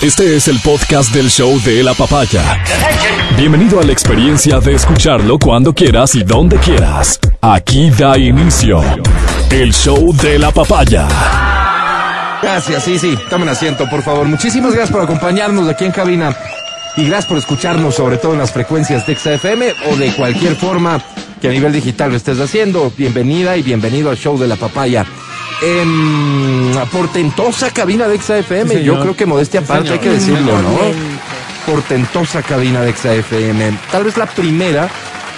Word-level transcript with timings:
Este 0.00 0.36
es 0.36 0.46
el 0.46 0.60
podcast 0.60 1.12
del 1.12 1.28
show 1.28 1.60
de 1.62 1.82
la 1.82 1.92
papaya. 1.92 2.62
Bienvenido 3.36 3.80
a 3.80 3.82
la 3.82 3.90
experiencia 3.90 4.60
de 4.60 4.74
escucharlo 4.74 5.40
cuando 5.40 5.74
quieras 5.74 6.14
y 6.14 6.22
donde 6.22 6.56
quieras. 6.58 7.18
Aquí 7.40 7.90
da 7.90 8.16
inicio 8.16 8.80
el 9.50 9.74
show 9.74 10.14
de 10.14 10.38
la 10.38 10.52
papaya. 10.52 11.08
Gracias, 12.40 12.84
sí, 12.84 12.96
sí. 12.96 13.18
Tomen 13.28 13.48
asiento, 13.48 13.90
por 13.90 14.04
favor. 14.04 14.24
Muchísimas 14.26 14.70
gracias 14.72 14.92
por 14.92 15.02
acompañarnos 15.02 15.68
aquí 15.68 15.84
en 15.86 15.90
cabina. 15.90 16.36
Y 16.96 17.04
gracias 17.06 17.26
por 17.26 17.38
escucharnos, 17.38 17.96
sobre 17.96 18.18
todo 18.18 18.34
en 18.34 18.38
las 18.38 18.52
frecuencias 18.52 19.04
de 19.04 19.16
XFM 19.16 19.74
o 19.90 19.96
de 19.96 20.14
cualquier 20.14 20.54
forma 20.54 21.02
que 21.40 21.48
a 21.48 21.50
nivel 21.50 21.72
digital 21.72 22.10
lo 22.12 22.16
estés 22.16 22.38
haciendo. 22.38 22.92
Bienvenida 22.96 23.56
y 23.56 23.62
bienvenido 23.62 24.10
al 24.10 24.16
show 24.16 24.38
de 24.38 24.46
la 24.46 24.54
papaya. 24.54 25.04
En 25.62 26.72
portentosa 26.92 27.70
cabina 27.72 28.06
de 28.08 28.18
XFM. 28.18 28.74
Sí, 28.74 28.82
Yo 28.84 29.00
creo 29.00 29.16
que 29.16 29.26
modestia 29.26 29.60
Sí, 29.60 29.64
aparte 29.64 29.88
señor. 29.88 29.98
hay 30.00 30.04
que 30.08 30.14
decirlo, 30.14 30.62
¿no? 30.62 30.78
Portentosa 31.66 32.42
cabina 32.42 32.80
de 32.82 32.92
XFM. 32.92 33.78
Tal 33.90 34.04
vez 34.04 34.16
la 34.16 34.26
primera 34.26 34.88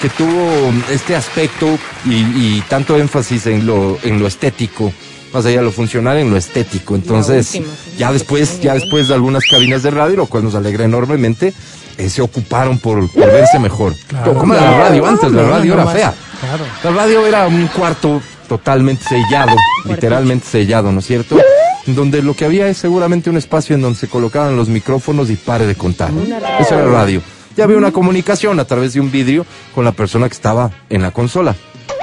que 0.01 0.09
tuvo 0.11 0.73
este 0.91 1.17
aspecto 1.17 1.79
y, 2.07 2.15
y 2.15 2.65
tanto 2.69 2.97
énfasis 2.97 3.47
en 3.47 3.67
lo, 3.67 3.99
en 4.03 4.19
lo 4.19 4.27
estético, 4.27 4.93
más 5.33 5.47
allá 5.47 5.59
de 5.59 5.65
lo 5.65 5.73
funcional, 5.73 6.19
en 6.19 6.31
lo 6.31 6.37
estético. 6.37 6.95
Entonces, 6.95 7.55
última, 7.55 7.75
sí. 7.75 7.95
ya 7.99 8.13
después, 8.13 8.61
ya 8.61 8.75
después 8.75 9.09
de 9.09 9.15
algunas 9.15 9.45
cabinas 9.51 9.83
de 9.83 9.91
radio, 9.91 10.17
lo 10.17 10.27
cual 10.27 10.45
nos 10.45 10.55
alegra 10.55 10.85
enormemente, 10.85 11.55
eh, 11.99 12.09
se 12.09 12.23
ocuparon 12.23 12.79
por, 12.79 13.11
por 13.13 13.27
verse 13.27 13.59
mejor. 13.59 13.95
Claro. 14.07 14.35
Como 14.35 14.55
era 14.55 14.71
la 14.71 14.79
radio 14.79 15.07
antes, 15.07 15.33
la 15.33 15.43
radio 15.43 15.77
no 15.77 15.83
era 15.83 15.91
fea. 15.91 16.15
Claro. 16.41 16.65
La 16.83 16.91
radio 16.91 17.27
era 17.27 17.47
un 17.47 17.67
cuarto 17.69 18.23
totalmente 18.49 19.05
sellado, 19.05 19.57
literalmente 19.85 20.47
sellado, 20.47 20.91
¿no 20.91 21.01
es 21.01 21.07
cierto? 21.07 21.39
Donde 21.87 22.23
lo 22.23 22.35
que 22.35 22.45
había 22.45 22.69
es 22.69 22.79
seguramente 22.79 23.31
un 23.31 23.37
espacio 23.37 23.77
en 23.77 23.83
donde 23.83 23.99
se 23.99 24.09
colocaban 24.09 24.57
los 24.57 24.69
micrófonos 24.69 25.31
y 25.31 25.37
pare 25.37 25.67
de 25.67 25.75
contar. 25.75 26.11
Eso 26.59 26.75
era 26.75 26.87
radio. 26.87 27.23
Ya 27.57 27.65
había 27.65 27.77
una 27.77 27.93
comunicación 27.93 28.59
a 28.61 28.65
través 28.65 28.95
de 28.95 29.01
un 29.01 29.11
vidrio 29.11 29.45
con 29.75 29.85
la 29.85 29.93
persona 29.93 30.29
que 30.29 30.35
estaba 30.35 30.71
en 30.89 31.03
la 31.03 31.11
consola. 31.11 31.55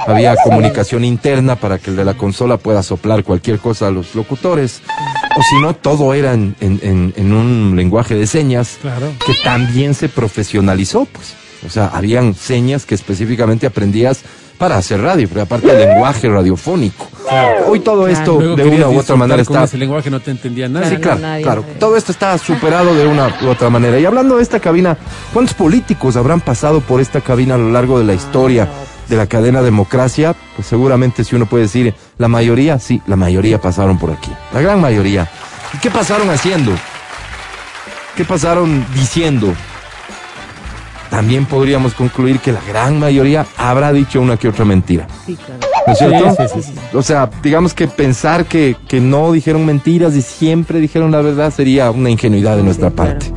Había 0.06 0.36
comunicación 0.36 1.04
interna 1.04 1.56
para 1.56 1.78
que 1.78 1.90
el 1.90 1.96
de 1.96 2.04
la 2.04 2.14
consola 2.14 2.56
pueda 2.56 2.82
soplar 2.82 3.24
cualquier 3.24 3.58
cosa 3.58 3.88
a 3.88 3.90
los 3.90 4.14
locutores. 4.14 4.80
O 5.36 5.42
si 5.42 5.60
no, 5.60 5.74
todo 5.74 6.14
era 6.14 6.32
en, 6.32 6.56
en- 6.60 6.80
en- 6.82 7.14
en 7.16 7.32
un 7.32 7.74
lenguaje 7.76 8.14
de 8.14 8.26
señas 8.26 8.78
Claro. 8.80 9.08
que 9.24 9.34
también 9.44 9.94
se 9.94 10.08
profesionalizó, 10.08 11.06
pues. 11.06 11.34
O 11.66 11.70
sea, 11.70 11.88
habían 11.92 12.34
señas 12.34 12.86
que 12.86 12.94
específicamente 12.94 13.66
aprendías 13.66 14.20
para 14.58 14.76
hacer 14.76 15.00
radio, 15.00 15.28
pero 15.28 15.42
aparte 15.42 15.66
del 15.68 15.88
lenguaje 15.88 16.28
radiofónico. 16.28 17.06
Hoy 17.66 17.80
todo 17.80 18.08
esto 18.08 18.38
Luego 18.40 18.56
de 18.56 18.64
una 18.64 18.88
u 18.88 18.98
otra 18.98 19.14
manera 19.16 19.42
está... 19.42 19.64
ese 19.64 19.76
lenguaje 19.78 20.08
no 20.10 20.18
te 20.20 20.30
entendía 20.32 20.68
nadie. 20.68 20.88
Sí, 20.88 20.94
no, 20.94 21.00
claro, 21.00 21.20
nadie, 21.20 21.42
claro. 21.44 21.64
Todo 21.78 21.96
esto 21.96 22.10
está 22.12 22.36
superado 22.38 22.94
de 22.94 23.06
una 23.06 23.28
u 23.42 23.48
otra 23.48 23.70
manera. 23.70 23.98
Y 24.00 24.04
hablando 24.06 24.36
de 24.38 24.42
esta 24.42 24.58
cabina, 24.58 24.96
¿cuántos 25.32 25.54
políticos 25.54 26.16
habrán 26.16 26.40
pasado 26.40 26.80
por 26.80 27.00
esta 27.00 27.20
cabina 27.20 27.54
a 27.54 27.58
lo 27.58 27.70
largo 27.70 27.98
de 27.98 28.04
la 28.06 28.14
historia 28.14 28.68
de 29.08 29.16
la 29.16 29.26
cadena 29.26 29.62
democracia? 29.62 30.34
Pues 30.56 30.68
seguramente 30.68 31.24
si 31.24 31.36
uno 31.36 31.46
puede 31.46 31.64
decir 31.64 31.94
la 32.18 32.28
mayoría, 32.28 32.78
sí, 32.78 33.00
la 33.06 33.16
mayoría 33.16 33.60
pasaron 33.60 33.98
por 33.98 34.10
aquí. 34.10 34.30
La 34.52 34.60
gran 34.60 34.80
mayoría. 34.80 35.28
¿Y 35.74 35.78
qué 35.78 35.90
pasaron 35.90 36.30
haciendo? 36.30 36.72
¿Qué 38.16 38.24
pasaron 38.24 38.84
diciendo? 38.94 39.54
También 41.10 41.46
podríamos 41.46 41.94
concluir 41.94 42.38
que 42.40 42.52
la 42.52 42.60
gran 42.68 42.98
mayoría 42.98 43.46
habrá 43.56 43.92
dicho 43.92 44.20
una 44.20 44.36
que 44.36 44.48
otra 44.48 44.64
mentira. 44.64 45.06
Sí, 45.24 45.36
claro. 45.36 45.60
¿No 45.86 45.92
es 45.92 45.98
cierto? 45.98 46.36
Sí, 46.54 46.62
sí. 46.62 46.74
O 46.92 47.02
sea, 47.02 47.30
digamos 47.42 47.72
que 47.72 47.88
pensar 47.88 48.44
que, 48.44 48.76
que 48.88 49.00
no 49.00 49.32
dijeron 49.32 49.64
mentiras 49.64 50.14
y 50.16 50.22
siempre 50.22 50.80
dijeron 50.80 51.10
la 51.10 51.22
verdad 51.22 51.50
sería 51.50 51.90
una 51.90 52.10
ingenuidad 52.10 52.56
de 52.56 52.62
nuestra 52.62 52.90
claro. 52.90 53.12
parte. 53.12 53.32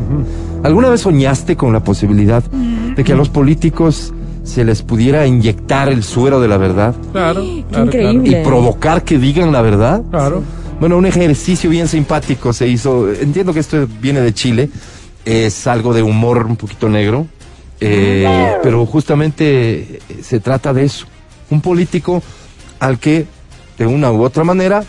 ¿Alguna 0.63 0.89
vez 0.89 1.01
soñaste 1.01 1.55
con 1.55 1.71
la 1.71 1.83
posibilidad 1.83 2.43
de 2.43 3.03
que 3.03 3.13
a 3.13 3.15
los 3.15 3.29
políticos 3.29 4.13
se 4.43 4.65
les 4.65 4.81
pudiera 4.81 5.25
inyectar 5.27 5.89
el 5.89 6.03
suero 6.03 6.39
de 6.41 6.47
la 6.47 6.57
verdad 6.57 6.95
Claro. 7.11 7.43
claro, 7.69 7.85
increíble. 7.85 8.39
y 8.39 8.43
provocar 8.43 9.03
que 9.03 9.17
digan 9.17 9.51
la 9.51 9.61
verdad? 9.61 10.01
Claro. 10.09 10.43
Bueno, 10.79 10.97
un 10.97 11.05
ejercicio 11.05 11.69
bien 11.69 11.87
simpático 11.87 12.51
se 12.53 12.67
hizo. 12.67 13.11
Entiendo 13.11 13.53
que 13.53 13.59
esto 13.59 13.87
viene 14.01 14.19
de 14.21 14.33
Chile. 14.33 14.69
Es 15.25 15.67
algo 15.67 15.93
de 15.93 16.01
humor 16.01 16.45
un 16.47 16.55
poquito 16.55 16.89
negro. 16.89 17.27
eh, 17.79 18.55
pero 18.63 18.85
justamente 18.87 19.79
eh, 19.81 19.99
se 20.23 20.39
trata 20.39 20.73
de 20.73 20.85
eso. 20.85 21.05
Un 21.51 21.61
político 21.61 22.23
al 22.79 22.97
que, 22.97 23.27
de 23.77 23.85
una 23.85 24.11
u 24.11 24.23
otra 24.23 24.43
manera, 24.43 24.83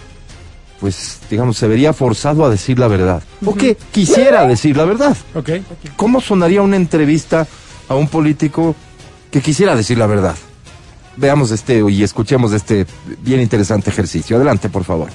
pues, 0.80 1.20
digamos, 1.30 1.58
se 1.58 1.68
vería 1.68 1.92
forzado 1.92 2.44
a 2.44 2.48
decir 2.50 2.78
la 2.78 2.88
verdad. 2.88 3.22
O 3.44 3.54
que 3.54 3.76
quisiera 3.92 4.46
decir 4.46 4.76
la 4.78 4.86
verdad. 4.86 5.14
Ok. 5.34 5.50
¿Cómo 5.96 6.22
sonaría 6.22 6.62
una 6.62 6.76
entrevista 6.76 7.46
a 7.88 7.94
un 7.94 8.08
político 8.08 8.74
que 9.32 9.40
quisiera 9.40 9.74
decir 9.74 9.98
la 9.98 10.06
verdad? 10.06 10.36
Veamos 11.16 11.50
este 11.50 11.82
y 11.90 12.02
escuchemos 12.02 12.52
este 12.52 12.86
bien 13.20 13.40
interesante 13.40 13.90
ejercicio. 13.90 14.36
Adelante, 14.36 14.68
por 14.68 14.84
favor. 14.84 15.08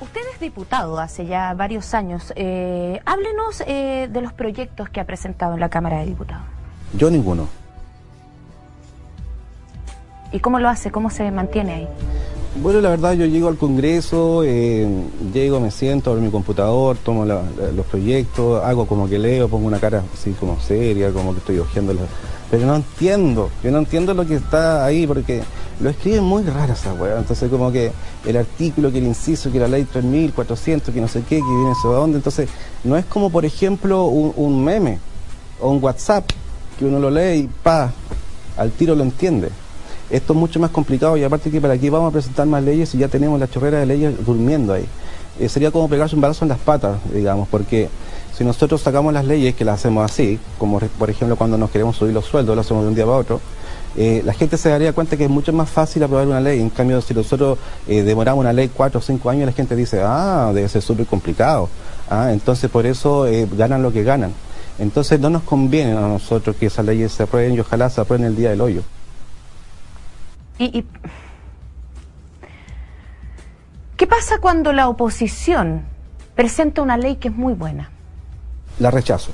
Usted 0.00 0.20
es 0.34 0.40
diputado 0.40 0.98
hace 1.00 1.24
ya 1.26 1.54
varios 1.54 1.94
años. 1.94 2.32
Eh, 2.36 3.00
háblenos 3.06 3.62
eh, 3.66 4.08
de 4.12 4.20
los 4.20 4.32
proyectos 4.32 4.88
que 4.90 5.00
ha 5.00 5.04
presentado 5.06 5.54
en 5.54 5.60
la 5.60 5.68
Cámara 5.68 5.98
de 6.00 6.06
Diputados. 6.06 6.42
Yo 6.96 7.10
ninguno. 7.10 7.48
¿Y 10.32 10.40
cómo 10.40 10.58
lo 10.58 10.68
hace? 10.68 10.90
¿Cómo 10.90 11.10
se 11.10 11.30
mantiene 11.30 11.72
ahí? 11.72 11.88
Bueno, 12.60 12.80
la 12.80 12.90
verdad 12.90 13.14
yo 13.14 13.26
llego 13.26 13.48
al 13.48 13.56
Congreso, 13.56 14.42
eh, 14.44 14.88
llego, 15.32 15.58
me 15.58 15.72
siento, 15.72 16.10
abro 16.10 16.22
mi 16.22 16.30
computador, 16.30 16.96
tomo 16.96 17.24
la- 17.24 17.42
la- 17.58 17.72
los 17.72 17.86
proyectos, 17.86 18.62
hago 18.64 18.86
como 18.86 19.08
que 19.08 19.18
leo, 19.18 19.48
pongo 19.48 19.66
una 19.66 19.80
cara 19.80 20.02
así 20.12 20.32
como 20.32 20.60
seria, 20.60 21.10
como 21.12 21.32
que 21.32 21.38
estoy 21.38 21.58
hojeando. 21.58 21.94
Pero 22.50 22.66
no 22.66 22.76
entiendo, 22.76 23.50
yo 23.62 23.70
no 23.70 23.78
entiendo 23.78 24.14
lo 24.14 24.26
que 24.26 24.36
está 24.36 24.84
ahí 24.84 25.06
porque 25.06 25.42
lo 25.80 25.90
escriben 25.90 26.24
muy 26.24 26.42
raro 26.44 26.72
esa 26.72 26.92
weá. 26.94 27.18
Entonces 27.18 27.50
como 27.50 27.72
que 27.72 27.92
el 28.24 28.36
artículo, 28.36 28.92
que 28.92 28.98
el 28.98 29.06
inciso, 29.06 29.50
que 29.50 29.58
la 29.58 29.68
ley 29.68 29.84
3400, 29.84 30.94
que 30.94 31.00
no 31.00 31.08
sé 31.08 31.22
qué, 31.22 31.36
que 31.36 31.42
viene 31.42 31.72
eso 31.72 31.90
de 31.90 31.96
dónde. 31.96 32.16
Entonces 32.18 32.48
no 32.84 32.96
es 32.96 33.04
como 33.06 33.30
por 33.30 33.44
ejemplo 33.44 34.04
un, 34.04 34.64
meme 34.64 34.98
o 35.60 35.70
un 35.70 35.82
WhatsApp 35.82 36.30
que 36.78 36.84
uno 36.84 36.98
lo 36.98 37.10
lee 37.10 37.40
y 37.40 37.50
pa, 37.62 37.92
al 38.56 38.70
tiro 38.70 38.94
lo 38.94 39.02
entiende. 39.02 39.48
Esto 40.10 40.32
es 40.34 40.38
mucho 40.38 40.60
más 40.60 40.70
complicado 40.70 41.16
y 41.16 41.24
aparte 41.24 41.50
que 41.50 41.60
para 41.60 41.78
qué 41.78 41.90
vamos 41.90 42.10
a 42.10 42.12
presentar 42.12 42.46
más 42.46 42.62
leyes 42.62 42.90
si 42.90 42.98
ya 42.98 43.08
tenemos 43.08 43.40
la 43.40 43.48
chorrera 43.48 43.80
de 43.80 43.86
leyes 43.86 44.24
durmiendo 44.24 44.74
ahí. 44.74 44.86
Eh, 45.40 45.48
sería 45.48 45.70
como 45.70 45.88
pegarse 45.88 46.14
un 46.14 46.20
balazo 46.20 46.44
en 46.44 46.50
las 46.50 46.58
patas, 46.58 46.98
digamos, 47.12 47.48
porque 47.48 47.88
si 48.36 48.44
nosotros 48.44 48.80
sacamos 48.80 49.12
las 49.12 49.24
leyes 49.24 49.54
que 49.54 49.64
las 49.64 49.76
hacemos 49.80 50.04
así, 50.04 50.38
como 50.58 50.80
por 50.80 51.08
ejemplo 51.10 51.36
cuando 51.36 51.56
nos 51.56 51.70
queremos 51.70 51.96
subir 51.96 52.12
los 52.14 52.24
sueldos, 52.24 52.54
lo 52.54 52.60
hacemos 52.60 52.82
de 52.82 52.88
un 52.88 52.94
día 52.94 53.04
para 53.04 53.16
otro, 53.18 53.40
eh, 53.96 54.22
la 54.24 54.32
gente 54.32 54.56
se 54.56 54.70
daría 54.70 54.92
cuenta 54.92 55.16
que 55.16 55.24
es 55.24 55.30
mucho 55.30 55.52
más 55.52 55.70
fácil 55.70 56.02
aprobar 56.02 56.26
una 56.26 56.40
ley. 56.40 56.60
En 56.60 56.68
cambio, 56.70 57.00
si 57.00 57.14
nosotros 57.14 57.58
eh, 57.86 58.02
demoramos 58.02 58.40
una 58.42 58.52
ley 58.52 58.68
cuatro 58.74 58.98
o 58.98 59.02
cinco 59.02 59.30
años, 59.30 59.46
la 59.46 59.52
gente 59.52 59.76
dice, 59.76 60.00
ah, 60.02 60.50
debe 60.52 60.68
ser 60.68 60.82
súper 60.82 61.06
complicado. 61.06 61.68
Ah, 62.10 62.30
entonces 62.32 62.68
por 62.70 62.86
eso 62.86 63.26
eh, 63.28 63.48
ganan 63.56 63.82
lo 63.82 63.92
que 63.92 64.02
ganan. 64.02 64.32
Entonces 64.80 65.20
no 65.20 65.30
nos 65.30 65.42
conviene 65.44 65.92
a 65.92 66.00
nosotros 66.00 66.56
que 66.56 66.66
esas 66.66 66.84
leyes 66.84 67.12
se 67.12 67.22
aprueben 67.22 67.54
y 67.54 67.60
ojalá 67.60 67.88
se 67.88 68.00
aprueben 68.00 68.26
el 68.26 68.34
día 68.34 68.50
del 68.50 68.60
hoyo. 68.60 68.82
¿Y, 70.58 70.78
y- 70.78 70.84
qué 73.96 74.06
pasa 74.08 74.38
cuando 74.40 74.72
la 74.72 74.88
oposición 74.88 75.82
presenta 76.34 76.82
una 76.82 76.96
ley 76.96 77.14
que 77.16 77.28
es 77.28 77.34
muy 77.34 77.54
buena? 77.54 77.90
La 78.78 78.90
rechazo. 78.90 79.30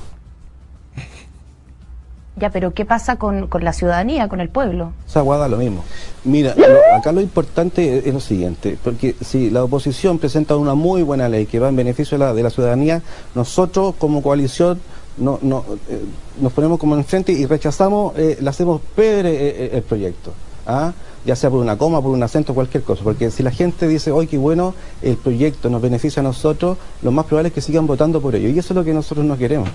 Ya, 2.37 2.49
pero 2.49 2.73
¿qué 2.73 2.85
pasa 2.85 3.17
con, 3.17 3.47
con 3.47 3.63
la 3.63 3.73
ciudadanía, 3.73 4.27
con 4.29 4.39
el 4.39 4.49
pueblo? 4.49 4.93
Esa 5.07 5.21
guada 5.21 5.47
lo 5.47 5.57
mismo. 5.57 5.83
Mira, 6.23 6.55
lo- 6.55 6.95
acá 6.97 7.11
lo 7.11 7.21
importante 7.21 7.97
es, 7.99 8.07
es 8.07 8.13
lo 8.13 8.19
siguiente, 8.21 8.77
porque 8.83 9.15
si 9.21 9.49
la 9.49 9.63
oposición 9.63 10.17
presenta 10.17 10.55
una 10.55 10.73
muy 10.73 11.03
buena 11.03 11.27
ley 11.27 11.45
que 11.45 11.59
va 11.59 11.69
en 11.69 11.75
beneficio 11.75 12.17
de 12.17 12.23
la, 12.25 12.33
de 12.33 12.41
la 12.41 12.49
ciudadanía, 12.49 13.01
nosotros 13.35 13.95
como 13.99 14.23
coalición 14.23 14.79
no, 15.17 15.39
no, 15.41 15.65
eh, 15.89 16.01
nos 16.39 16.53
ponemos 16.53 16.79
como 16.79 16.95
enfrente 16.95 17.33
y 17.33 17.45
rechazamos, 17.45 18.17
eh, 18.17 18.37
le 18.39 18.49
hacemos 18.49 18.79
peor 18.95 19.25
eh, 19.25 19.35
eh, 19.65 19.69
el 19.73 19.83
proyecto. 19.83 20.31
¿ah? 20.65 20.93
Ya 21.25 21.35
sea 21.35 21.49
por 21.49 21.59
una 21.59 21.77
coma, 21.77 22.01
por 22.01 22.11
un 22.11 22.23
acento, 22.23 22.53
cualquier 22.53 22.83
cosa, 22.83 23.03
porque 23.03 23.31
si 23.31 23.43
la 23.43 23.51
gente 23.51 23.87
dice, 23.87 24.11
hoy 24.11 24.27
qué 24.27 24.37
bueno, 24.37 24.73
el 25.01 25.17
proyecto 25.17 25.69
nos 25.69 25.81
beneficia 25.81 26.21
a 26.21 26.23
nosotros, 26.23 26.77
lo 27.01 27.11
más 27.11 27.25
probable 27.25 27.49
es 27.49 27.53
que 27.53 27.61
sigan 27.61 27.87
votando 27.87 28.21
por 28.21 28.35
ello, 28.35 28.49
y 28.49 28.57
eso 28.57 28.73
es 28.73 28.75
lo 28.75 28.83
que 28.83 28.93
nosotros 28.93 29.25
no 29.25 29.37
queremos. 29.37 29.69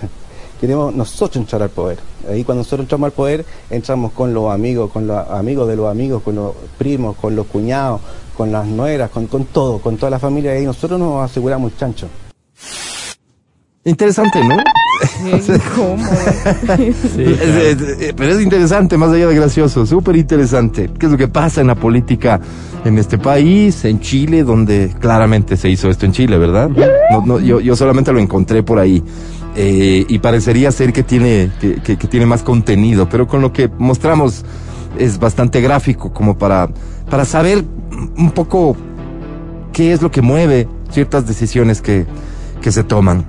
queremos 0.60 0.94
nosotros 0.94 1.36
entrar 1.36 1.62
al 1.62 1.70
poder. 1.70 1.98
Ahí 2.28 2.44
cuando 2.44 2.60
nosotros 2.60 2.84
entramos 2.84 3.06
al 3.06 3.12
poder, 3.12 3.44
entramos 3.68 4.12
con 4.12 4.32
los 4.32 4.52
amigos, 4.52 4.90
con 4.92 5.06
los 5.06 5.28
amigos 5.28 5.66
de 5.68 5.76
los 5.76 5.90
amigos, 5.90 6.22
con 6.22 6.36
los 6.36 6.54
primos, 6.78 7.16
con 7.16 7.34
los 7.34 7.46
cuñados, 7.46 8.00
con 8.36 8.52
las 8.52 8.66
nueras, 8.66 9.10
con, 9.10 9.26
todo, 9.26 9.78
con 9.78 9.96
toda 9.96 10.10
la 10.10 10.18
familia, 10.18 10.58
y 10.60 10.64
nosotros 10.64 11.00
nos 11.00 11.22
aseguramos 11.22 11.76
chancho. 11.76 12.08
Interesante, 13.84 14.38
¿no? 14.44 14.56
Es- 17.18 18.12
pero 18.16 18.32
es 18.32 18.40
interesante, 18.42 18.96
más 18.96 19.10
allá 19.10 19.28
de 19.28 19.34
gracioso, 19.34 19.86
súper 19.86 20.16
interesante. 20.16 20.90
¿Qué 20.98 21.06
es 21.06 21.12
lo 21.12 21.18
que 21.18 21.28
pasa 21.28 21.60
en 21.60 21.66
la 21.68 21.74
política 21.74 22.40
en 22.84 22.98
este 22.98 23.18
país, 23.18 23.84
en 23.84 24.00
Chile, 24.00 24.42
donde 24.44 24.94
claramente 25.00 25.56
se 25.56 25.68
hizo 25.70 25.88
esto 25.88 26.06
en 26.06 26.12
Chile, 26.12 26.38
verdad? 26.38 26.68
No, 27.10 27.24
no, 27.26 27.38
yo, 27.40 27.60
yo 27.60 27.76
solamente 27.76 28.12
lo 28.12 28.18
encontré 28.18 28.62
por 28.62 28.78
ahí. 28.78 29.02
eh, 29.54 30.06
y 30.08 30.18
parecería 30.18 30.70
ser 30.72 30.92
que 30.94 31.02
tiene, 31.02 31.50
que, 31.60 31.74
que- 31.82 31.96
que 31.98 32.06
tiene 32.08 32.24
más 32.26 32.42
contenido, 32.42 33.08
pero 33.08 33.26
con 33.28 33.40
lo 33.42 33.52
que 33.52 33.68
mostramos 33.78 34.44
es 34.98 35.18
bastante 35.18 35.60
gráfico 35.60 36.12
como 36.12 36.36
para, 36.38 36.68
para 37.10 37.24
saber 37.26 37.62
un 38.16 38.30
poco 38.30 38.76
qué 39.72 39.92
es 39.92 40.00
lo 40.02 40.10
que 40.10 40.22
mueve 40.22 40.68
ciertas 40.90 41.26
decisiones 41.26 41.82
que, 41.82 42.06
que 42.62 42.72
se 42.72 42.82
toman. 42.82 43.24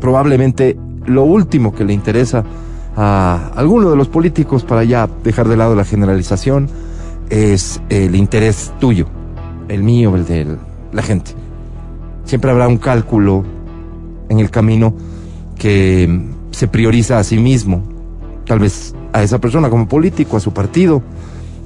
Probablemente 0.00 0.76
lo 1.08 1.24
último 1.24 1.74
que 1.74 1.84
le 1.84 1.92
interesa 1.92 2.44
a 2.96 3.52
alguno 3.54 3.90
de 3.90 3.96
los 3.96 4.08
políticos 4.08 4.64
para 4.64 4.84
ya 4.84 5.08
dejar 5.22 5.48
de 5.48 5.56
lado 5.56 5.74
la 5.74 5.84
generalización 5.84 6.68
es 7.30 7.80
el 7.88 8.14
interés 8.16 8.72
tuyo, 8.80 9.06
el 9.68 9.82
mío, 9.82 10.16
el 10.16 10.26
de 10.26 10.56
la 10.92 11.02
gente. 11.02 11.32
Siempre 12.24 12.50
habrá 12.50 12.68
un 12.68 12.78
cálculo 12.78 13.44
en 14.28 14.40
el 14.40 14.50
camino 14.50 14.94
que 15.56 16.20
se 16.50 16.68
prioriza 16.68 17.18
a 17.18 17.24
sí 17.24 17.38
mismo, 17.38 17.82
tal 18.46 18.58
vez 18.58 18.94
a 19.12 19.22
esa 19.22 19.38
persona 19.38 19.70
como 19.70 19.88
político, 19.88 20.36
a 20.36 20.40
su 20.40 20.52
partido, 20.52 21.02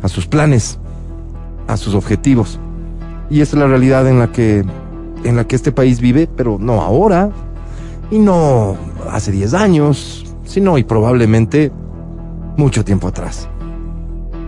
a 0.03 0.09
sus 0.09 0.27
planes, 0.27 0.79
a 1.67 1.77
sus 1.77 1.95
objetivos. 1.95 2.59
Y 3.31 3.41
esa 3.41 3.57
es 3.57 3.61
la 3.61 3.69
realidad 3.69 4.07
en 4.09 4.19
la 4.19 4.31
que 4.31 4.65
en 5.25 5.37
la 5.37 5.47
que 5.47 5.57
este 5.57 5.73
país 5.73 6.01
vive, 6.01 6.29
pero 6.37 6.59
no 6.61 6.83
ahora 6.83 7.31
y 8.13 8.19
no 8.19 8.77
hace 9.11 9.33
10 9.33 9.55
años, 9.55 10.27
sino 10.45 10.77
y 10.77 10.85
probablemente 10.85 11.73
mucho 12.59 12.85
tiempo 12.85 13.09
atrás. 13.09 13.49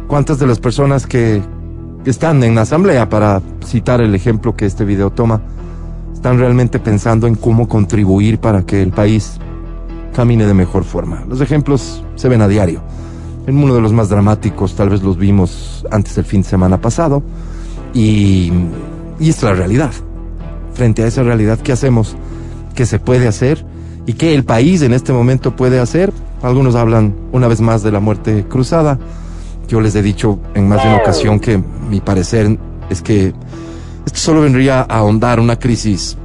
¿Cuántas 0.07 0.39
de 0.39 0.47
las 0.47 0.61
personas 0.61 1.07
que 1.07 1.43
están 2.05 2.45
en 2.45 2.55
la 2.55 2.61
asamblea, 2.61 3.09
para 3.09 3.41
citar 3.65 4.03
el 4.03 4.15
ejemplo 4.15 4.55
que 4.55 4.67
este 4.67 4.85
video 4.85 5.11
toma, 5.11 5.41
están 6.13 6.39
realmente 6.39 6.79
pensando 6.79 7.27
en 7.27 7.37
cómo 7.37 7.67
contribuir 7.67 8.39
para 8.39 8.67
que 8.67 8.83
el 8.83 8.91
país 8.91 9.39
camine 10.15 10.45
de 10.45 10.53
mejor 10.53 10.85
forma? 10.85 11.25
Los 11.27 11.41
ejemplos 11.41 12.05
se 12.17 12.29
ven 12.29 12.43
a 12.43 12.49
diario. 12.49 12.83
En 13.47 13.57
uno 13.57 13.75
de 13.75 13.81
los 13.81 13.95
más 13.95 14.11
dramáticos, 14.11 14.75
tal 14.75 14.91
vez 14.91 15.03
los 15.03 15.17
vimos 15.17 15.87
antes 15.91 16.15
del 16.17 16.27
fin 16.27 16.43
de 16.43 16.49
semana 16.49 16.83
pasado, 16.83 17.23
y, 17.95 18.53
y 19.19 19.31
es 19.31 19.43
la 19.43 19.55
realidad. 19.55 19.93
Frente 20.75 21.03
a 21.03 21.07
esa 21.07 21.23
realidad, 21.23 21.59
¿qué 21.61 21.73
hacemos? 21.73 22.15
¿Qué 22.75 22.87
se 22.87 22.99
puede 22.99 23.29
hacer? 23.29 23.65
¿Y 24.07 24.15
qué 24.15 24.35
el 24.35 24.45
país 24.45 24.83
en 24.83 24.93
este 24.93 25.13
momento 25.13 25.57
puede 25.57 25.79
hacer? 25.79 26.13
Algunos 26.43 26.75
hablan 26.75 27.15
una 27.33 27.49
vez 27.49 27.61
más 27.61 27.83
de 27.83 27.93
la 27.93 28.01
muerte 28.01 28.45
cruzada. 28.49 28.99
Yo 29.69 29.81
les 29.81 29.95
he 29.95 30.03
dicho 30.03 30.39
en 30.55 30.69
más 30.69 30.83
de 30.83 30.89
una 30.89 30.99
ocasión 30.99 31.41
que 31.41 31.59
mi 31.89 32.01
parecer 32.01 32.59
es 32.91 33.01
que 33.01 33.33
esto 34.05 34.19
solo 34.19 34.43
vendría 34.43 34.81
a 34.81 34.99
ahondar 34.99 35.41
una 35.41 35.59
crisis 35.59 36.19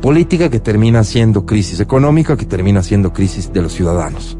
política 0.00 0.48
que 0.50 0.60
termina 0.60 1.02
siendo 1.04 1.46
crisis 1.46 1.80
económica, 1.80 2.36
que 2.36 2.44
termina 2.44 2.82
siendo 2.82 3.12
crisis 3.12 3.52
de 3.52 3.62
los 3.62 3.72
ciudadanos. 3.72 4.36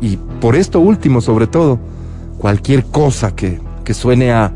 Y 0.00 0.18
por 0.40 0.56
esto 0.56 0.80
último, 0.80 1.20
sobre 1.20 1.46
todo, 1.46 1.78
cualquier 2.38 2.84
cosa 2.84 3.34
que, 3.34 3.60
que 3.84 3.94
suene 3.94 4.32
a, 4.32 4.52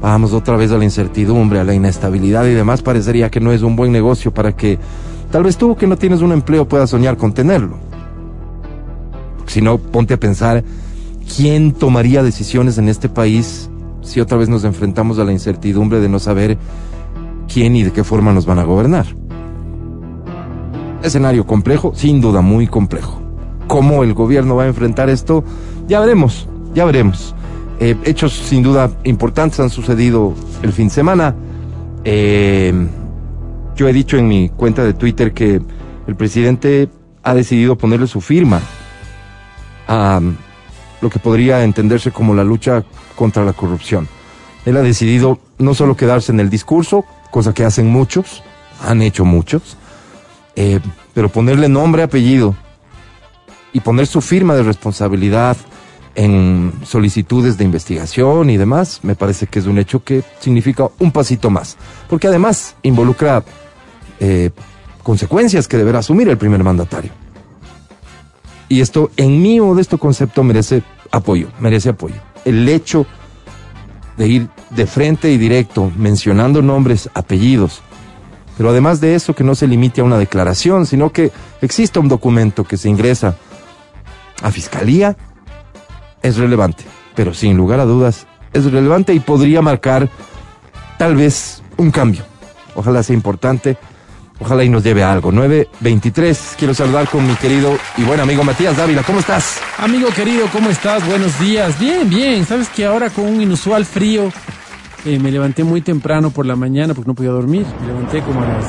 vamos 0.00 0.32
otra 0.32 0.56
vez 0.56 0.72
a 0.72 0.78
la 0.78 0.84
incertidumbre, 0.84 1.60
a 1.60 1.64
la 1.64 1.74
inestabilidad 1.74 2.46
y 2.46 2.54
demás, 2.54 2.82
parecería 2.82 3.30
que 3.30 3.40
no 3.40 3.52
es 3.52 3.62
un 3.62 3.76
buen 3.76 3.92
negocio 3.92 4.32
para 4.32 4.56
que 4.56 4.78
tal 5.30 5.44
vez 5.44 5.56
tú 5.56 5.76
que 5.76 5.86
no 5.86 5.96
tienes 5.96 6.20
un 6.20 6.32
empleo 6.32 6.66
puedas 6.66 6.90
soñar 6.90 7.16
con 7.16 7.32
tenerlo. 7.32 7.78
Si 9.46 9.60
no, 9.60 9.78
ponte 9.78 10.14
a 10.14 10.20
pensar 10.20 10.62
quién 11.36 11.72
tomaría 11.72 12.22
decisiones 12.22 12.78
en 12.78 12.88
este 12.88 13.08
país 13.08 13.68
si 14.02 14.20
otra 14.20 14.38
vez 14.38 14.48
nos 14.48 14.64
enfrentamos 14.64 15.18
a 15.18 15.24
la 15.24 15.32
incertidumbre 15.32 16.00
de 16.00 16.08
no 16.08 16.18
saber 16.18 16.56
quién 17.52 17.76
y 17.76 17.82
de 17.82 17.92
qué 17.92 18.04
forma 18.04 18.32
nos 18.32 18.46
van 18.46 18.58
a 18.58 18.64
gobernar. 18.64 19.06
Escenario 21.02 21.46
complejo, 21.46 21.92
sin 21.94 22.20
duda 22.20 22.40
muy 22.40 22.66
complejo. 22.66 23.20
¿Cómo 23.66 24.02
el 24.02 24.14
gobierno 24.14 24.56
va 24.56 24.64
a 24.64 24.68
enfrentar 24.68 25.08
esto? 25.10 25.44
Ya 25.88 26.00
veremos, 26.00 26.48
ya 26.74 26.84
veremos. 26.84 27.34
Eh, 27.80 27.96
hechos 28.04 28.34
sin 28.34 28.62
duda 28.62 28.90
importantes 29.04 29.58
han 29.58 29.70
sucedido 29.70 30.34
el 30.62 30.72
fin 30.72 30.88
de 30.88 30.94
semana. 30.94 31.34
Eh, 32.04 32.74
yo 33.74 33.88
he 33.88 33.92
dicho 33.94 34.18
en 34.18 34.28
mi 34.28 34.50
cuenta 34.50 34.84
de 34.84 34.92
Twitter 34.92 35.32
que 35.32 35.62
el 36.06 36.14
presidente 36.14 36.90
ha 37.22 37.32
decidido 37.32 37.76
ponerle 37.76 38.06
su 38.06 38.20
firma 38.20 38.60
a 39.88 40.20
lo 41.00 41.08
que 41.08 41.18
podría 41.18 41.64
entenderse 41.64 42.10
como 42.10 42.34
la 42.34 42.44
lucha 42.44 42.84
contra 43.16 43.44
la 43.44 43.54
corrupción. 43.54 44.08
Él 44.66 44.76
ha 44.76 44.82
decidido 44.82 45.38
no 45.58 45.72
solo 45.72 45.96
quedarse 45.96 46.32
en 46.32 46.40
el 46.40 46.50
discurso, 46.50 47.06
cosa 47.30 47.54
que 47.54 47.64
hacen 47.64 47.86
muchos, 47.86 48.42
han 48.86 49.00
hecho 49.00 49.24
muchos, 49.24 49.78
eh, 50.54 50.80
pero 51.14 51.30
ponerle 51.30 51.70
nombre, 51.70 52.02
apellido 52.02 52.54
y 53.72 53.80
poner 53.80 54.06
su 54.06 54.20
firma 54.20 54.54
de 54.54 54.64
responsabilidad 54.64 55.56
en 56.14 56.72
solicitudes 56.84 57.56
de 57.56 57.64
investigación 57.64 58.50
y 58.50 58.56
demás, 58.56 59.00
me 59.02 59.14
parece 59.14 59.46
que 59.46 59.58
es 59.58 59.66
un 59.66 59.78
hecho 59.78 60.02
que 60.02 60.22
significa 60.40 60.88
un 60.98 61.12
pasito 61.12 61.50
más, 61.50 61.76
porque 62.08 62.28
además 62.28 62.74
involucra 62.82 63.44
eh, 64.18 64.50
consecuencias 65.02 65.68
que 65.68 65.76
deberá 65.76 66.00
asumir 66.00 66.28
el 66.28 66.38
primer 66.38 66.62
mandatario. 66.64 67.12
Y 68.68 68.80
esto, 68.80 69.10
en 69.16 69.42
mi 69.42 69.60
modesto 69.60 69.98
concepto, 69.98 70.44
merece 70.44 70.82
apoyo, 71.10 71.48
merece 71.58 71.88
apoyo. 71.88 72.16
El 72.44 72.68
hecho 72.68 73.06
de 74.16 74.28
ir 74.28 74.48
de 74.70 74.86
frente 74.86 75.30
y 75.32 75.38
directo, 75.38 75.90
mencionando 75.96 76.62
nombres, 76.62 77.10
apellidos, 77.14 77.82
pero 78.56 78.70
además 78.70 79.00
de 79.00 79.14
eso, 79.14 79.34
que 79.34 79.42
no 79.42 79.54
se 79.54 79.66
limite 79.66 80.02
a 80.02 80.04
una 80.04 80.18
declaración, 80.18 80.86
sino 80.86 81.10
que 81.10 81.32
exista 81.62 81.98
un 81.98 82.08
documento 82.08 82.64
que 82.64 82.76
se 82.76 82.88
ingresa 82.88 83.36
a 84.42 84.50
fiscalía, 84.50 85.16
es 86.22 86.36
relevante. 86.36 86.84
Pero 87.14 87.34
sin 87.34 87.56
lugar 87.56 87.80
a 87.80 87.84
dudas, 87.84 88.26
es 88.52 88.70
relevante 88.70 89.14
y 89.14 89.20
podría 89.20 89.62
marcar 89.62 90.08
tal 90.98 91.16
vez 91.16 91.62
un 91.76 91.90
cambio. 91.90 92.24
Ojalá 92.74 93.02
sea 93.02 93.14
importante. 93.14 93.76
Ojalá 94.40 94.64
y 94.64 94.70
nos 94.70 94.82
lleve 94.82 95.02
a 95.02 95.12
algo. 95.12 95.30
923. 95.32 96.54
Quiero 96.58 96.72
saludar 96.72 97.08
con 97.08 97.26
mi 97.26 97.34
querido 97.34 97.76
y 97.98 98.02
buen 98.04 98.20
amigo 98.20 98.42
Matías 98.42 98.76
Dávila. 98.76 99.02
¿Cómo 99.02 99.18
estás? 99.20 99.60
Amigo 99.78 100.08
querido, 100.16 100.46
¿cómo 100.50 100.70
estás? 100.70 101.06
Buenos 101.06 101.38
días. 101.38 101.78
Bien, 101.78 102.08
bien. 102.08 102.46
Sabes 102.46 102.68
que 102.70 102.86
ahora 102.86 103.10
con 103.10 103.26
un 103.26 103.42
inusual 103.42 103.84
frío 103.84 104.32
eh, 105.04 105.18
me 105.18 105.30
levanté 105.30 105.62
muy 105.62 105.82
temprano 105.82 106.30
por 106.30 106.46
la 106.46 106.56
mañana 106.56 106.94
porque 106.94 107.08
no 107.08 107.14
podía 107.14 107.32
dormir. 107.32 107.66
Me 107.82 107.88
levanté 107.88 108.22
como 108.22 108.42
a 108.42 108.46
las, 108.46 108.64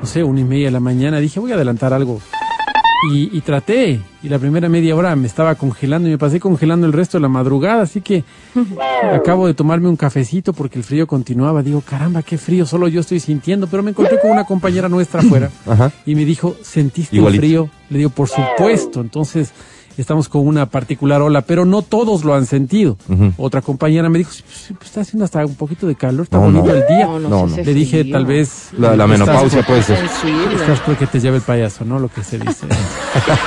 no 0.00 0.06
sé, 0.06 0.22
una 0.22 0.40
y 0.40 0.44
media 0.44 0.66
de 0.66 0.72
la 0.72 0.80
mañana. 0.80 1.18
Dije, 1.18 1.40
voy 1.40 1.50
a 1.50 1.54
adelantar 1.56 1.92
algo. 1.92 2.20
Y, 3.12 3.36
y 3.36 3.40
traté. 3.40 4.00
Y 4.22 4.28
la 4.28 4.38
primera 4.38 4.68
media 4.68 4.94
hora 4.94 5.16
me 5.16 5.26
estaba 5.26 5.54
congelando 5.54 6.08
y 6.08 6.12
me 6.12 6.18
pasé 6.18 6.38
congelando 6.38 6.86
el 6.86 6.92
resto 6.92 7.16
de 7.18 7.22
la 7.22 7.28
madrugada. 7.28 7.82
Así 7.82 8.00
que 8.02 8.24
acabo 9.14 9.46
de 9.46 9.54
tomarme 9.54 9.88
un 9.88 9.96
cafecito 9.96 10.52
porque 10.52 10.78
el 10.78 10.84
frío 10.84 11.06
continuaba. 11.06 11.62
Digo, 11.62 11.80
caramba, 11.80 12.22
qué 12.22 12.36
frío. 12.36 12.66
Solo 12.66 12.88
yo 12.88 13.00
estoy 13.00 13.20
sintiendo. 13.20 13.66
Pero 13.66 13.82
me 13.82 13.90
encontré 13.90 14.18
con 14.20 14.30
una 14.30 14.44
compañera 14.44 14.88
nuestra 14.88 15.20
afuera. 15.20 15.50
Ajá. 15.66 15.90
Y 16.04 16.14
me 16.14 16.24
dijo, 16.24 16.56
¿sentiste 16.62 17.16
Igualito. 17.16 17.42
el 17.42 17.48
frío? 17.48 17.70
Le 17.88 17.98
digo, 17.98 18.10
por 18.10 18.28
supuesto. 18.28 19.00
Entonces, 19.00 19.52
estamos 20.00 20.28
con 20.28 20.46
una 20.46 20.66
particular 20.66 21.20
ola, 21.22 21.42
pero 21.42 21.64
no 21.64 21.82
todos 21.82 22.24
lo 22.24 22.34
han 22.34 22.46
sentido. 22.46 22.96
Ujú. 23.08 23.32
Otra 23.36 23.60
compañera 23.62 24.08
me 24.08 24.18
dijo, 24.18 24.30
"Sí, 24.32 24.42
pues, 24.46 24.72
pues, 24.78 24.90
está 24.90 25.00
haciendo 25.02 25.24
hasta 25.24 25.44
un 25.44 25.54
poquito 25.54 25.86
de 25.86 25.94
calor, 25.94 26.24
está 26.24 26.38
No, 26.38 26.44
bonito 26.44 26.66
no. 26.66 26.72
el 26.74 26.84
día. 26.88 27.06
No, 27.06 27.18
no, 27.20 27.28
No, 27.28 27.44
sí 27.46 27.50
no. 27.50 27.56
se 27.56 27.64
Le 27.64 27.74
dije, 27.74 28.00
frío. 28.00 28.12
tal 28.14 28.26
vez... 28.26 28.68
La, 28.78 28.96
la 28.96 29.06
menopausia 29.06 29.64
puede 29.66 29.82
ser. 29.82 29.98
Estás 30.04 30.80
porque 30.80 31.06
te 31.06 31.20
lleva 31.20 31.36
el 31.36 31.42
payaso, 31.42 31.84
¿no? 31.84 31.98
Lo 31.98 32.08
que 32.08 32.22
se 32.24 32.38
dice. 32.38 32.66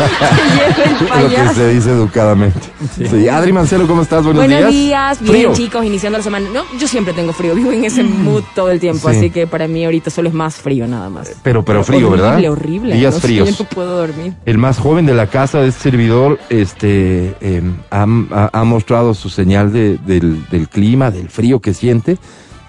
Lo 1.22 1.30
que 1.30 1.54
se 1.54 1.70
dice 1.74 1.92
educadamente. 1.92 2.60
Sí. 2.96 3.28
Adri 3.28 3.52
Mancelo, 3.54 3.88
¿cómo 3.88 4.02
estás? 4.02 4.24
Buenos, 4.24 4.46
Buenos 4.46 4.72
días. 4.72 4.72
días, 4.72 5.20
bien 5.22 5.32
Frío. 5.34 5.54
chicos, 5.54 5.86
iniciando 5.86 6.18
la 6.18 6.24
semana. 6.24 6.48
No, 6.54 6.64
yo 6.80 6.88
siempre 6.88 7.14
tengo 7.14 7.34
frío, 7.34 7.56
vivo 7.56 7.72
en 7.72 7.86
ese 7.86 8.04
mood 8.04 8.44
todo 8.56 8.70
el 8.70 8.80
tiempo, 8.80 9.10
Sí. 9.10 9.18
así 9.18 9.30
que 9.30 9.48
para 9.48 9.68
mí 9.68 9.84
ahorita 9.86 10.10
solo 10.10 10.30
es 10.30 10.36
más 10.36 10.56
frío 10.56 10.88
nada 10.88 11.10
más. 11.10 11.32
Pero, 11.44 11.64
pero 11.64 11.84
frío, 11.84 12.08
horrible, 12.08 12.22
¿verdad? 12.24 12.52
Horrible, 12.52 12.96
Días 12.96 13.14
no 13.16 13.20
sé, 13.20 13.28
fríos. 13.28 13.50
yo 13.58 13.64
no 13.64 13.70
puedo 13.70 13.98
dormir. 13.98 14.34
El 14.46 14.58
más 14.58 14.78
joven 14.80 15.06
de 15.06 15.14
la 15.14 15.28
casa 15.28 15.60
de 15.60 15.70
este 15.70 15.82
servidor 15.84 16.40
este, 16.50 17.36
eh, 17.42 17.62
ha, 17.92 18.06
ha- 18.54 18.64
mostrado 18.64 19.14
su 19.14 19.30
señal 19.30 19.72
de- 19.74 19.98
del, 19.98 20.48
del 20.50 20.68
clima, 20.70 21.12
del 21.12 21.30
frío 21.30 21.60
que 21.60 21.74
siente 21.74 22.18